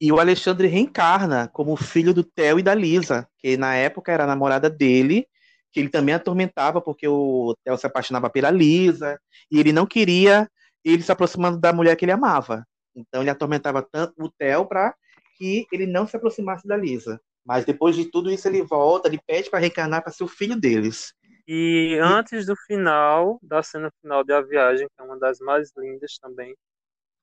E 0.00 0.12
o 0.12 0.18
Alexandre 0.18 0.66
reencarna 0.66 1.48
como 1.48 1.76
filho 1.76 2.12
do 2.12 2.24
Theo 2.24 2.58
e 2.58 2.62
da 2.62 2.74
Lisa, 2.74 3.28
que 3.38 3.56
na 3.56 3.74
época 3.74 4.12
era 4.12 4.24
a 4.24 4.26
namorada 4.26 4.68
dele, 4.68 5.26
que 5.72 5.80
ele 5.80 5.88
também 5.88 6.14
atormentava 6.14 6.80
porque 6.80 7.06
o 7.08 7.54
Theo 7.64 7.76
se 7.76 7.86
apaixonava 7.86 8.30
pela 8.30 8.50
Lisa 8.50 9.18
e 9.50 9.58
ele 9.58 9.72
não 9.72 9.86
queria 9.86 10.48
ele 10.84 11.02
se 11.02 11.10
aproximando 11.10 11.58
da 11.58 11.72
mulher 11.72 11.96
que 11.96 12.04
ele 12.04 12.12
amava. 12.12 12.66
Então 12.94 13.22
ele 13.22 13.30
atormentava 13.30 13.82
tanto 13.82 14.14
o 14.18 14.30
Theo 14.30 14.66
para 14.66 14.94
que 15.36 15.66
ele 15.72 15.86
não 15.86 16.06
se 16.06 16.16
aproximasse 16.16 16.66
da 16.66 16.76
Lisa. 16.76 17.20
Mas 17.44 17.64
depois 17.64 17.96
de 17.96 18.10
tudo 18.10 18.30
isso 18.30 18.46
ele 18.46 18.62
volta, 18.62 19.08
ele 19.08 19.20
pede 19.26 19.50
para 19.50 19.58
reencarnar 19.58 20.02
para 20.02 20.12
ser 20.12 20.24
o 20.24 20.28
filho 20.28 20.58
deles. 20.58 21.12
E 21.46 21.98
antes 22.00 22.46
do 22.46 22.56
final, 22.56 23.38
da 23.42 23.62
cena 23.62 23.90
final 24.00 24.24
de 24.24 24.32
A 24.32 24.40
Viagem, 24.40 24.86
que 24.86 25.02
é 25.02 25.04
uma 25.04 25.18
das 25.18 25.38
mais 25.40 25.70
lindas 25.76 26.16
também, 26.18 26.54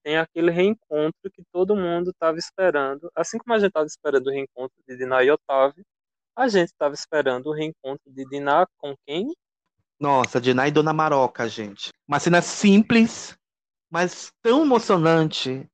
tem 0.04 0.18
aquele 0.18 0.52
reencontro 0.52 1.32
que 1.32 1.44
todo 1.52 1.76
mundo 1.76 2.12
estava 2.12 2.38
esperando. 2.38 3.12
Assim 3.16 3.38
como 3.38 3.54
a 3.54 3.60
gente 3.60 3.70
estava 3.70 3.86
esperando 3.86 4.28
o 4.28 4.32
reencontro 4.32 4.76
de 4.88 4.98
Diná 4.98 5.24
e 5.24 5.32
Otávio, 5.32 5.84
a 6.36 6.48
gente 6.48 6.70
estava 6.70 6.94
esperando 6.94 7.48
o 7.48 7.54
reencontro 7.54 8.12
de 8.12 8.26
Diná 8.26 8.66
com 8.78 8.96
quem? 9.06 9.34
Nossa, 10.00 10.42
Dinah 10.42 10.68
e 10.68 10.72
Dona 10.72 10.94
Maroca, 10.94 11.48
gente. 11.48 11.90
Uma 12.08 12.20
cena 12.20 12.42
simples, 12.42 13.38
mas 13.90 14.32
tão 14.42 14.64
emocionante. 14.64 15.68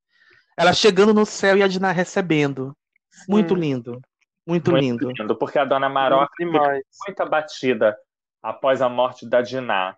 Ela 0.58 0.74
chegando 0.74 1.14
no 1.14 1.26
céu 1.26 1.58
e 1.58 1.64
a 1.64 1.68
Dinah 1.68 1.92
recebendo. 1.92 2.76
Muito 3.28 3.56
lindo. 3.56 4.02
Muito, 4.46 4.72
lindo. 4.72 5.12
Porque 5.38 5.60
a 5.60 5.66
dona 5.66 5.90
Maroca 5.90 6.32
Muito 6.40 6.60
muito 7.06 7.22
abatida 7.22 7.98
após 8.42 8.82
a 8.82 8.88
morte 8.88 9.28
da 9.28 9.42
Diná. 9.42 9.98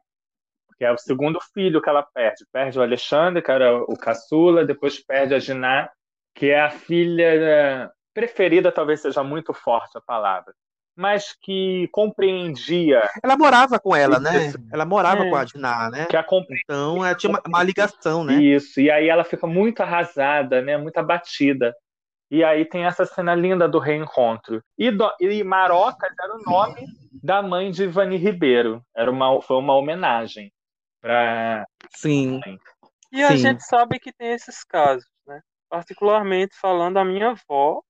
Porque 0.80 0.86
é 0.86 0.94
o 0.94 0.98
segundo 0.98 1.40
filho 1.54 1.82
que 1.82 1.90
ela 1.90 2.02
perde. 2.02 2.46
Perde 2.54 2.80
o 2.80 2.82
Alexandre, 2.82 3.42
que 3.42 3.52
era 3.52 3.76
o 3.84 3.98
caçula, 3.98 4.64
depois 4.66 4.98
perde 5.06 5.36
a 5.36 5.38
Diná, 5.38 5.90
que 6.34 6.52
é 6.52 6.62
a 6.62 6.70
filha 6.70 7.26
eh, 7.26 7.90
preferida, 8.14 8.72
talvez 8.72 9.02
seja 9.02 9.22
muito 9.22 9.54
forte 9.54 9.98
a 9.98 10.02
palavra, 10.02 10.54
mas 10.96 11.36
que 11.42 11.90
compreendia. 11.92 13.02
Ela 13.22 13.36
morava 13.36 13.78
com 13.78 13.94
ela, 13.94 14.22
né? 14.22 14.54
Ela 14.72 14.86
morava 14.86 15.26
É. 15.26 15.30
com 15.30 15.36
a 15.36 15.44
Dinah, 15.44 15.90
né? 15.90 16.06
Que 16.06 16.16
a 16.16 16.24
compre- 16.24 16.62
Então 16.64 17.06
ela 17.06 17.14
tinha 17.14 17.30
uma, 17.30 17.42
uma 17.46 17.62
ligação, 17.62 18.24
né? 18.24 18.36
Isso, 18.42 18.80
e 18.80 18.90
aí 18.90 19.10
ela 19.10 19.26
fica 19.26 19.46
muito 19.46 19.82
arrasada, 19.82 20.62
né? 20.62 20.78
Muito 20.78 20.98
abatida. 20.98 21.76
E 22.32 22.42
aí 22.42 22.64
tem 22.64 22.86
essa 22.86 23.06
cena 23.06 23.36
linda 23.36 23.68
do 23.68 23.80
reencontro. 23.80 24.62
E, 24.78 24.92
do, 24.92 25.12
e 25.20 25.44
Marocas 25.44 26.14
era 26.18 26.36
o 26.38 26.42
nome 26.50 26.86
da 27.22 27.42
mãe 27.42 27.70
de 27.70 27.84
Ivani 27.84 28.16
Ribeiro. 28.16 28.82
Era 28.96 29.12
uma, 29.12 29.42
foi 29.42 29.58
uma 29.58 29.76
homenagem 29.76 30.50
para 31.02 31.66
Sim. 31.96 32.42
E 33.12 33.24
a 33.24 33.30
Sim. 33.30 33.38
gente 33.38 33.64
sabe 33.64 34.00
que 34.00 34.14
tem 34.14 34.32
esses 34.32 34.64
casos, 34.64 35.10
né? 35.26 35.42
Particularmente 35.70 36.56
falando, 36.56 36.98
a 36.98 37.06
minha 37.06 37.30
avó 37.30 37.82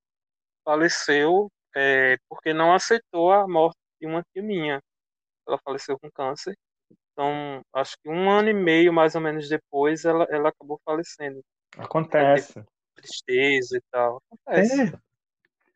faleceu 0.63 1.49
é, 1.75 2.17
porque 2.27 2.53
não 2.53 2.73
aceitou 2.73 3.31
a 3.31 3.47
morte 3.47 3.77
de 3.99 4.07
uma 4.07 4.23
tia 4.31 4.43
minha. 4.43 4.81
Ela 5.47 5.59
faleceu 5.63 5.97
com 5.99 6.09
câncer. 6.11 6.55
Então, 7.11 7.61
acho 7.73 7.95
que 8.01 8.09
um 8.09 8.29
ano 8.29 8.49
e 8.49 8.53
meio, 8.53 8.93
mais 8.93 9.15
ou 9.15 9.21
menos 9.21 9.49
depois, 9.49 10.05
ela, 10.05 10.25
ela 10.29 10.49
acabou 10.49 10.79
falecendo. 10.85 11.41
Acontece. 11.77 12.63
Tristeza 12.95 13.77
e 13.77 13.81
tal. 13.91 14.21
Acontece. 14.31 14.93
É. 14.93 14.99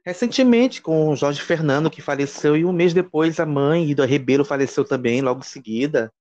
Recentemente, 0.05 0.81
com 0.81 1.09
o 1.09 1.15
Jorge 1.15 1.41
Fernando, 1.41 1.89
que 1.89 2.01
faleceu, 2.01 2.57
e 2.57 2.65
um 2.65 2.73
mês 2.73 2.93
depois 2.93 3.39
a 3.39 3.45
mãe, 3.45 3.89
Ida 3.89 4.05
Ribeiro, 4.05 4.43
faleceu 4.43 4.83
também, 4.83 5.21
logo 5.21 5.39
em 5.39 5.43
seguida. 5.43 6.11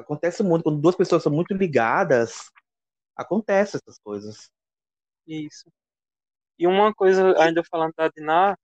Acontece 0.00 0.42
muito, 0.42 0.64
quando 0.64 0.80
duas 0.80 0.96
pessoas 0.96 1.22
são 1.22 1.32
muito 1.32 1.54
ligadas, 1.54 2.50
acontece 3.16 3.76
essas 3.76 3.98
coisas. 3.98 4.50
Isso. 5.26 5.70
E 6.58 6.66
uma 6.66 6.92
coisa, 6.94 7.34
ainda 7.42 7.62
falando 7.70 7.92
da 7.96 8.08
Diná, 8.08 8.56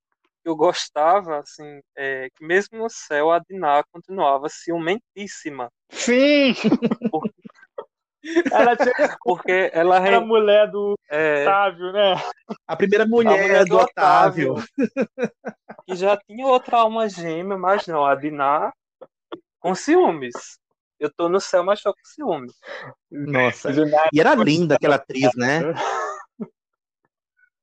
que 0.42 0.48
eu 0.48 0.56
gostava, 0.56 1.38
assim, 1.40 1.80
é 1.96 2.28
que 2.34 2.44
mesmo 2.44 2.78
no 2.78 2.88
céu 2.88 3.30
a 3.30 3.38
Diná 3.38 3.82
continuava 3.92 4.48
ciumentíssima. 4.48 5.70
Sim! 5.90 6.54
Ela 8.52 8.76
tinha... 8.76 8.92
Porque 9.22 9.70
ela 9.72 10.04
era 10.04 10.16
a 10.16 10.20
mulher 10.20 10.68
do 10.68 10.98
é, 11.08 11.42
Otávio, 11.42 11.92
né? 11.92 12.14
A 12.66 12.76
primeira 12.76 13.04
a 13.04 13.06
mulher, 13.06 13.40
mulher 13.40 13.64
do 13.64 13.76
Otávio. 13.78 14.54
que 15.86 15.94
já 15.94 16.16
tinha 16.16 16.44
outra 16.44 16.78
alma 16.78 17.08
gêmea, 17.08 17.56
mas 17.56 17.86
não, 17.86 18.04
a 18.04 18.16
Diná 18.16 18.72
com 19.60 19.74
ciúmes. 19.74 20.58
Eu 20.98 21.12
tô 21.14 21.28
no 21.28 21.40
céu, 21.40 21.62
mas 21.62 21.82
tô 21.82 21.93
com 21.93 22.01
ciúmes. 22.05 22.55
Nossa. 23.10 23.70
E 24.12 24.20
era 24.20 24.35
linda 24.35 24.77
aquela 24.77 24.97
atriz, 24.97 25.35
né? 25.36 25.60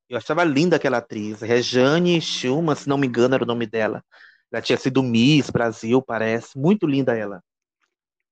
Eu 0.08 0.18
achava 0.18 0.44
linda 0.44 0.76
aquela 0.76 0.98
atriz. 0.98 1.40
Rejane 1.40 2.20
Schumann, 2.20 2.76
se 2.76 2.88
não 2.88 2.98
me 2.98 3.06
engano, 3.06 3.34
era 3.34 3.44
o 3.44 3.46
nome 3.46 3.66
dela. 3.66 4.04
Ela 4.52 4.62
tinha 4.62 4.78
sido 4.78 5.02
Miss 5.02 5.50
Brasil, 5.50 6.00
parece. 6.00 6.56
Muito 6.56 6.86
linda 6.86 7.16
ela. 7.16 7.42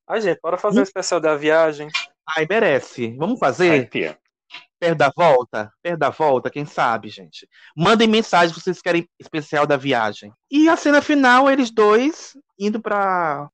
Ai, 0.06 0.20
gente, 0.20 0.38
bora 0.40 0.56
fazer 0.56 0.80
o 0.80 0.84
especial 0.84 1.18
da 1.18 1.34
viagem. 1.34 1.88
Ai, 2.36 2.46
merece. 2.48 3.16
Vamos 3.16 3.40
fazer? 3.40 3.88
Perto 4.78 4.98
da 4.98 5.10
volta? 5.16 5.72
Perto 5.82 5.98
da 5.98 6.10
volta, 6.10 6.50
quem 6.50 6.66
sabe, 6.66 7.08
gente? 7.08 7.48
Mandem 7.76 8.06
mensagem 8.06 8.54
se 8.54 8.60
vocês 8.60 8.82
querem 8.82 9.08
especial 9.18 9.66
da 9.66 9.76
viagem. 9.76 10.32
E 10.50 10.68
a 10.68 10.76
cena 10.76 11.00
final, 11.00 11.50
eles 11.50 11.70
dois 11.70 12.36
indo 12.58 12.80
para 12.80 13.48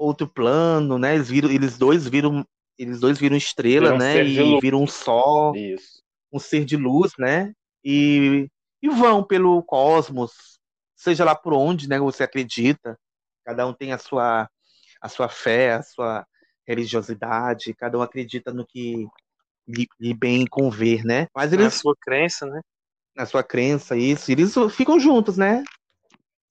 outro 0.00 0.26
plano, 0.26 0.98
né? 0.98 1.14
Eles, 1.14 1.28
viram, 1.28 1.50
eles 1.50 1.76
dois 1.76 2.08
viram, 2.08 2.46
eles 2.78 2.98
dois 3.00 3.18
viram 3.18 3.36
estrela, 3.36 3.92
Viram 3.92 3.96
um 3.96 3.98
né? 3.98 4.24
de 4.24 4.40
E 4.40 4.60
viram 4.60 4.82
um 4.82 4.86
sol, 4.86 5.54
Isso. 5.54 6.02
um 6.32 6.38
ser 6.38 6.64
de 6.64 6.76
luz, 6.76 7.12
né? 7.18 7.52
E, 7.84 8.48
e 8.82 8.88
vão 8.88 9.22
pelo 9.22 9.62
cosmos, 9.62 10.58
seja 10.96 11.24
lá 11.24 11.34
por 11.34 11.52
onde, 11.52 11.88
né? 11.88 11.98
Você 11.98 12.22
acredita. 12.22 12.98
Cada 13.44 13.66
um 13.66 13.74
tem 13.74 13.92
a 13.92 13.98
sua 13.98 14.48
a 15.02 15.08
sua 15.08 15.28
fé, 15.30 15.74
a 15.74 15.82
sua 15.82 16.26
religiosidade, 16.66 17.74
cada 17.74 17.98
um 17.98 18.02
acredita 18.02 18.52
no 18.52 18.66
que 18.66 19.08
lhe, 19.66 19.86
lhe 19.98 20.12
bem 20.12 20.46
conver, 20.46 21.04
né? 21.04 21.26
Mas 21.34 21.52
Na 21.52 21.58
eles 21.58 21.74
sua 21.74 21.94
crença, 21.98 22.46
né? 22.46 22.60
na 23.16 23.26
sua 23.26 23.42
crença, 23.42 23.96
isso, 23.96 24.30
eles 24.30 24.54
ficam 24.70 24.98
juntos, 24.98 25.36
né? 25.36 25.64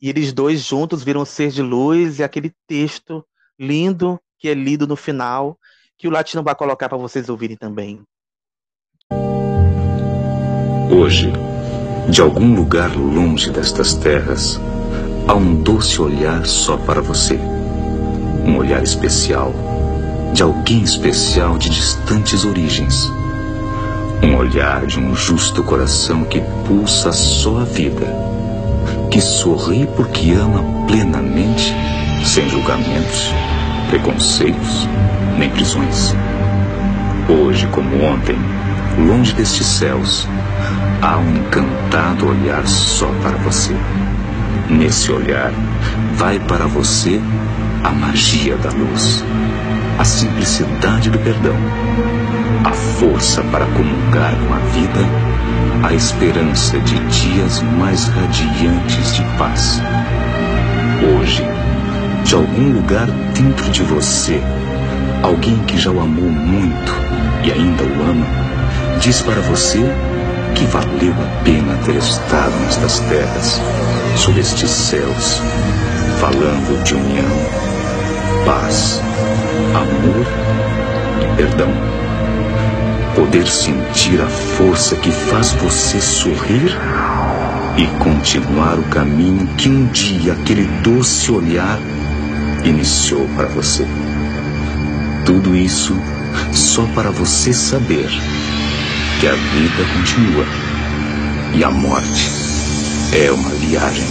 E 0.02 0.10
eles 0.10 0.34
dois 0.34 0.62
juntos 0.62 1.04
viram 1.04 1.22
um 1.22 1.26
ser 1.26 1.52
de 1.52 1.62
luz 1.62 2.20
e 2.20 2.24
aquele 2.24 2.54
texto 2.68 3.26
lindo 3.60 4.20
que 4.40 4.48
é 4.48 4.54
lido 4.54 4.88
no 4.88 4.96
final, 4.96 5.58
que 5.98 6.08
o 6.08 6.12
Latino 6.12 6.42
vai 6.42 6.56
colocar 6.56 6.88
para 6.88 6.98
vocês 6.98 7.28
ouvirem 7.28 7.58
também. 7.58 8.02
Hoje, 10.90 11.32
de 12.08 12.22
algum 12.22 12.56
lugar 12.56 12.96
longe 12.96 13.52
destas 13.52 13.94
terras, 13.94 14.60
há 15.28 15.36
um 15.36 15.62
doce 15.62 16.02
olhar 16.02 16.46
só 16.46 16.78
para 16.78 17.02
você. 17.02 17.38
Um 18.46 18.58
olhar 18.58 18.82
especial, 18.82 19.54
de 20.34 20.42
alguém 20.42 20.82
especial 20.82 21.58
de 21.58 21.70
distantes 21.70 22.46
origens. 22.46 23.12
Um 24.24 24.36
olhar 24.38 24.86
de 24.86 25.00
um 25.00 25.14
justo 25.14 25.64
coração 25.64 26.24
que 26.24 26.42
pulsa 26.66 27.12
só 27.12 27.60
a 27.60 27.64
vida, 27.66 28.08
que 29.12 29.22
sorri 29.22 29.86
porque 29.96 30.32
ama 30.32 30.88
plenamente, 30.88 31.74
sem 32.26 32.50
julgamentos, 32.50 33.30
preconceitos, 33.90 34.88
nem 35.38 35.50
prisões. 35.50 36.16
Hoje, 37.28 37.68
como 37.68 38.04
ontem, 38.04 38.38
longe 38.98 39.34
destes 39.34 39.66
céus, 39.66 40.28
há 41.02 41.18
um 41.18 41.38
encantado 41.38 42.28
olhar 42.28 42.66
só 42.68 43.08
para 43.22 43.38
você. 43.38 43.76
Nesse 44.70 45.12
olhar, 45.12 45.52
vai 46.16 46.40
para 46.40 46.68
você 46.68 47.20
a 47.84 47.90
magia 47.90 48.56
da 48.58 48.70
luz, 48.70 49.24
a 49.98 50.04
simplicidade 50.04 51.10
do 51.10 51.18
perdão, 51.20 51.56
a 52.64 52.72
força 52.72 53.42
para 53.46 53.66
comungar 53.66 54.36
com 54.36 54.54
a 54.54 54.60
vida, 54.72 55.88
a 55.88 55.94
esperança 55.94 56.78
de 56.80 57.00
dias 57.08 57.62
mais 57.80 58.06
radiantes 58.06 59.16
de 59.16 59.24
paz. 59.38 59.82
Hoje, 61.02 61.44
de 62.30 62.36
algum 62.36 62.74
lugar 62.74 63.08
dentro 63.34 63.72
de 63.72 63.82
você, 63.82 64.40
alguém 65.24 65.58
que 65.66 65.80
já 65.80 65.90
o 65.90 66.00
amou 66.00 66.30
muito 66.30 66.94
e 67.44 67.52
ainda 67.52 67.84
o 67.84 68.04
ama, 68.04 68.28
diz 69.02 69.20
para 69.24 69.42
você 69.42 69.84
que 70.54 70.64
valeu 70.66 71.12
a 71.12 71.44
pena 71.44 71.76
ter 71.84 71.96
estado 71.96 72.54
nestas 72.64 73.00
terras, 73.00 73.60
sob 74.16 74.40
estes 74.40 74.70
céus, 74.70 75.42
falando 76.20 76.84
de 76.84 76.94
união, 76.94 77.26
paz, 78.46 79.02
amor 79.74 80.28
e 81.24 81.36
perdão. 81.36 81.74
Poder 83.16 83.48
sentir 83.48 84.22
a 84.22 84.28
força 84.28 84.96
que 84.98 85.10
faz 85.10 85.54
você 85.54 86.00
sorrir 86.00 86.78
e 87.76 87.88
continuar 87.98 88.78
o 88.78 88.84
caminho 88.84 89.48
que 89.58 89.68
um 89.68 89.88
dia 89.88 90.34
aquele 90.34 90.66
doce 90.84 91.32
olhar 91.32 91.80
iniciou 92.64 93.28
para 93.36 93.48
você. 93.48 93.86
Tudo 95.26 95.56
isso 95.56 95.96
só 96.54 96.86
para 96.94 97.12
você 97.12 97.54
saber 97.54 98.10
que 99.20 99.28
a 99.28 99.34
vida 99.34 99.84
continua 99.94 100.46
e 101.56 101.64
a 101.64 101.72
morte 101.72 102.32
é 103.14 103.32
uma 103.32 103.50
viagem. 103.50 104.08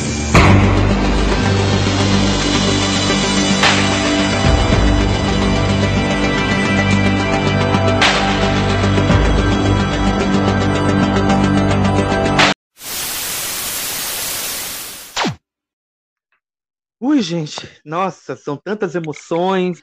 Ui, 17.19 17.23
gente, 17.23 17.69
nossa, 17.85 18.36
são 18.36 18.57
tantas 18.57 18.95
emoções. 18.95 19.82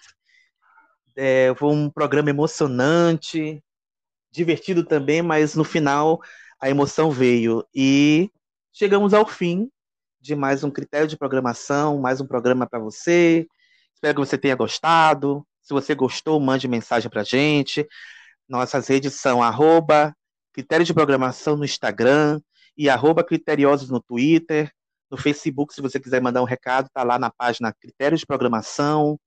É, 1.17 1.53
foi 1.57 1.67
um 1.67 1.89
programa 1.89 2.29
emocionante, 2.29 3.61
divertido 4.31 4.85
também, 4.85 5.21
mas 5.21 5.53
no 5.53 5.65
final 5.65 6.21
a 6.61 6.69
emoção 6.69 7.11
veio. 7.11 7.67
E 7.75 8.31
chegamos 8.71 9.13
ao 9.13 9.27
fim 9.27 9.69
de 10.21 10.33
mais 10.33 10.63
um 10.63 10.71
critério 10.71 11.09
de 11.09 11.17
programação, 11.17 11.99
mais 11.99 12.21
um 12.21 12.25
programa 12.25 12.65
para 12.65 12.79
você. 12.79 13.45
Espero 13.93 14.13
que 14.13 14.25
você 14.25 14.37
tenha 14.37 14.55
gostado. 14.55 15.45
Se 15.61 15.73
você 15.73 15.93
gostou, 15.93 16.39
mande 16.39 16.69
mensagem 16.69 17.11
para 17.11 17.25
gente. 17.25 17.85
Nossas 18.47 18.87
redes 18.87 19.13
são 19.15 19.43
arroba 19.43 20.15
critério 20.53 20.85
de 20.85 20.93
programação 20.93 21.57
no 21.57 21.65
Instagram 21.65 22.39
e 22.77 22.89
arroba 22.89 23.25
criteriosos 23.25 23.89
no 23.89 24.01
Twitter. 24.01 24.71
No 25.15 25.21
Facebook, 25.21 25.73
se 25.73 25.81
você 25.81 25.97
quiser 25.97 26.21
mandar 26.21 26.41
um 26.41 26.45
recado, 26.45 26.89
tá 26.93 27.01
lá 27.01 27.17
na 27.17 27.31
página 27.31 27.71
Critérios 27.71 28.19
de 28.19 28.27
Programação. 28.27 29.17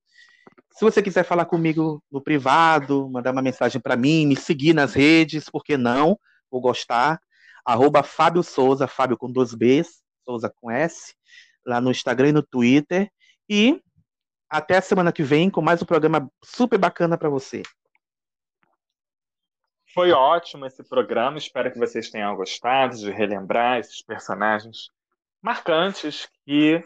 Se 0.71 0.85
você 0.85 1.03
quiser 1.03 1.25
falar 1.25 1.47
comigo 1.47 2.05
no 2.13 2.21
privado, 2.21 3.09
mandar 3.09 3.33
uma 3.33 3.41
mensagem 3.41 3.81
para 3.81 3.97
mim, 3.97 4.27
me 4.27 4.37
seguir 4.37 4.75
nas 4.75 4.93
redes, 4.93 5.49
por 5.49 5.65
que 5.65 5.79
não? 5.79 6.21
Vou 6.51 6.61
gostar. 6.61 7.19
Arroba 7.65 8.03
Fábio 8.03 8.43
Souza, 8.43 8.87
Fábio 8.87 9.17
com 9.17 9.33
dois 9.33 9.55
Bs, 9.55 10.03
Souza 10.27 10.53
com 10.55 10.71
S, 10.71 11.15
lá 11.65 11.81
no 11.81 11.91
Instagram 11.91 12.29
e 12.29 12.33
no 12.33 12.43
Twitter. 12.43 13.11
E 13.49 13.81
até 14.51 14.77
a 14.77 14.83
semana 14.83 15.11
que 15.11 15.23
vem 15.23 15.49
com 15.49 15.63
mais 15.63 15.81
um 15.81 15.87
programa 15.87 16.31
super 16.45 16.79
bacana 16.79 17.17
para 17.17 17.31
você. 17.31 17.63
Foi 19.95 20.13
ótimo 20.13 20.67
esse 20.67 20.85
programa, 20.85 21.39
espero 21.39 21.73
que 21.73 21.79
vocês 21.79 22.11
tenham 22.11 22.37
gostado 22.37 22.95
de 22.95 23.11
relembrar 23.11 23.79
esses 23.79 24.03
personagens 24.03 24.91
marcantes 25.43 26.29
que 26.45 26.83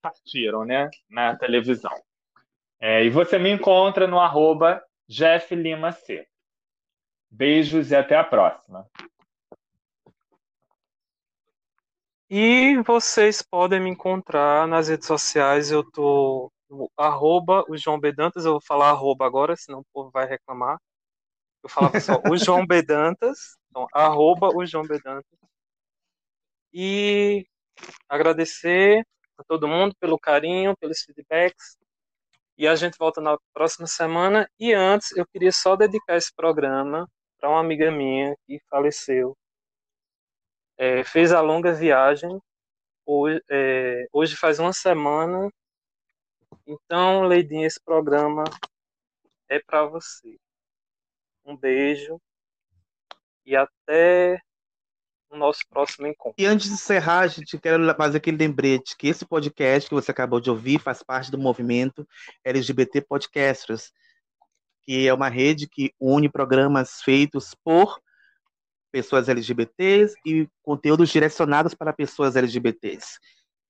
partiram 0.00 0.64
né, 0.64 0.90
na 1.08 1.36
televisão. 1.36 1.92
É, 2.80 3.04
e 3.04 3.10
você 3.10 3.38
me 3.38 3.50
encontra 3.50 4.06
no 4.06 4.20
arroba 4.20 4.82
Jeff 5.08 5.54
Lima 5.54 5.92
C. 5.92 6.26
Beijos 7.30 7.90
e 7.90 7.96
até 7.96 8.16
a 8.16 8.24
próxima. 8.24 8.88
E 12.30 12.76
vocês 12.82 13.42
podem 13.42 13.80
me 13.80 13.90
encontrar 13.90 14.68
nas 14.68 14.88
redes 14.88 15.06
sociais. 15.06 15.70
Eu 15.70 15.82
tô 15.90 16.52
no 16.68 16.90
arroba 16.96 17.64
o 17.68 17.76
João 17.76 17.98
Bedantas. 17.98 18.44
Eu 18.44 18.52
vou 18.52 18.60
falar 18.60 18.90
arroba 18.90 19.26
agora, 19.26 19.56
senão 19.56 19.80
o 19.80 19.86
povo 19.92 20.10
vai 20.10 20.26
reclamar. 20.26 20.78
Eu 21.62 21.68
falava 21.70 21.98
só 22.00 22.20
o 22.30 22.36
João 22.36 22.66
Bedantas. 22.66 23.56
Então, 23.70 23.86
arroba 23.92 24.50
o 24.54 24.64
João 24.66 24.84
Bedantas. 24.84 25.38
E 26.72 27.46
agradecer 28.08 29.06
a 29.36 29.44
todo 29.44 29.68
mundo 29.68 29.94
pelo 30.00 30.18
carinho, 30.18 30.76
pelos 30.76 31.00
feedbacks. 31.02 31.76
E 32.56 32.66
a 32.66 32.74
gente 32.74 32.98
volta 32.98 33.20
na 33.20 33.38
próxima 33.52 33.86
semana. 33.86 34.50
E 34.58 34.72
antes, 34.72 35.16
eu 35.16 35.26
queria 35.26 35.52
só 35.52 35.76
dedicar 35.76 36.16
esse 36.16 36.34
programa 36.34 37.08
para 37.38 37.48
uma 37.48 37.60
amiga 37.60 37.90
minha 37.90 38.36
que 38.46 38.60
faleceu. 38.68 39.36
É, 40.76 41.04
fez 41.04 41.32
a 41.32 41.40
longa 41.40 41.72
viagem. 41.72 42.40
Hoje, 43.06 43.42
é, 43.48 44.06
hoje 44.12 44.36
faz 44.36 44.58
uma 44.58 44.72
semana. 44.72 45.50
Então, 46.66 47.22
Leidinha, 47.22 47.66
esse 47.66 47.80
programa 47.80 48.44
é 49.48 49.60
para 49.60 49.86
você. 49.86 50.36
Um 51.44 51.56
beijo 51.56 52.20
e 53.46 53.56
até 53.56 54.42
no 55.30 55.38
nosso 55.38 55.60
próximo 55.68 56.06
encontro. 56.06 56.34
E 56.38 56.46
antes 56.46 56.68
de 56.68 56.74
encerrar, 56.74 57.20
a 57.20 57.26
gente 57.26 57.58
quero 57.58 57.94
fazer 57.94 58.18
aquele 58.18 58.36
lembrete 58.36 58.96
que 58.96 59.08
esse 59.08 59.24
podcast 59.24 59.88
que 59.88 59.94
você 59.94 60.10
acabou 60.10 60.40
de 60.40 60.50
ouvir 60.50 60.80
faz 60.80 61.02
parte 61.02 61.30
do 61.30 61.38
movimento 61.38 62.06
LGBT 62.44 63.02
Podcasters, 63.02 63.92
que 64.82 65.06
é 65.06 65.12
uma 65.12 65.28
rede 65.28 65.68
que 65.68 65.92
une 66.00 66.30
programas 66.30 67.02
feitos 67.02 67.54
por 67.62 68.00
pessoas 68.90 69.28
LGBTs 69.28 70.14
e 70.24 70.48
conteúdos 70.62 71.10
direcionados 71.10 71.74
para 71.74 71.92
pessoas 71.92 72.36
LGBTs. 72.36 73.18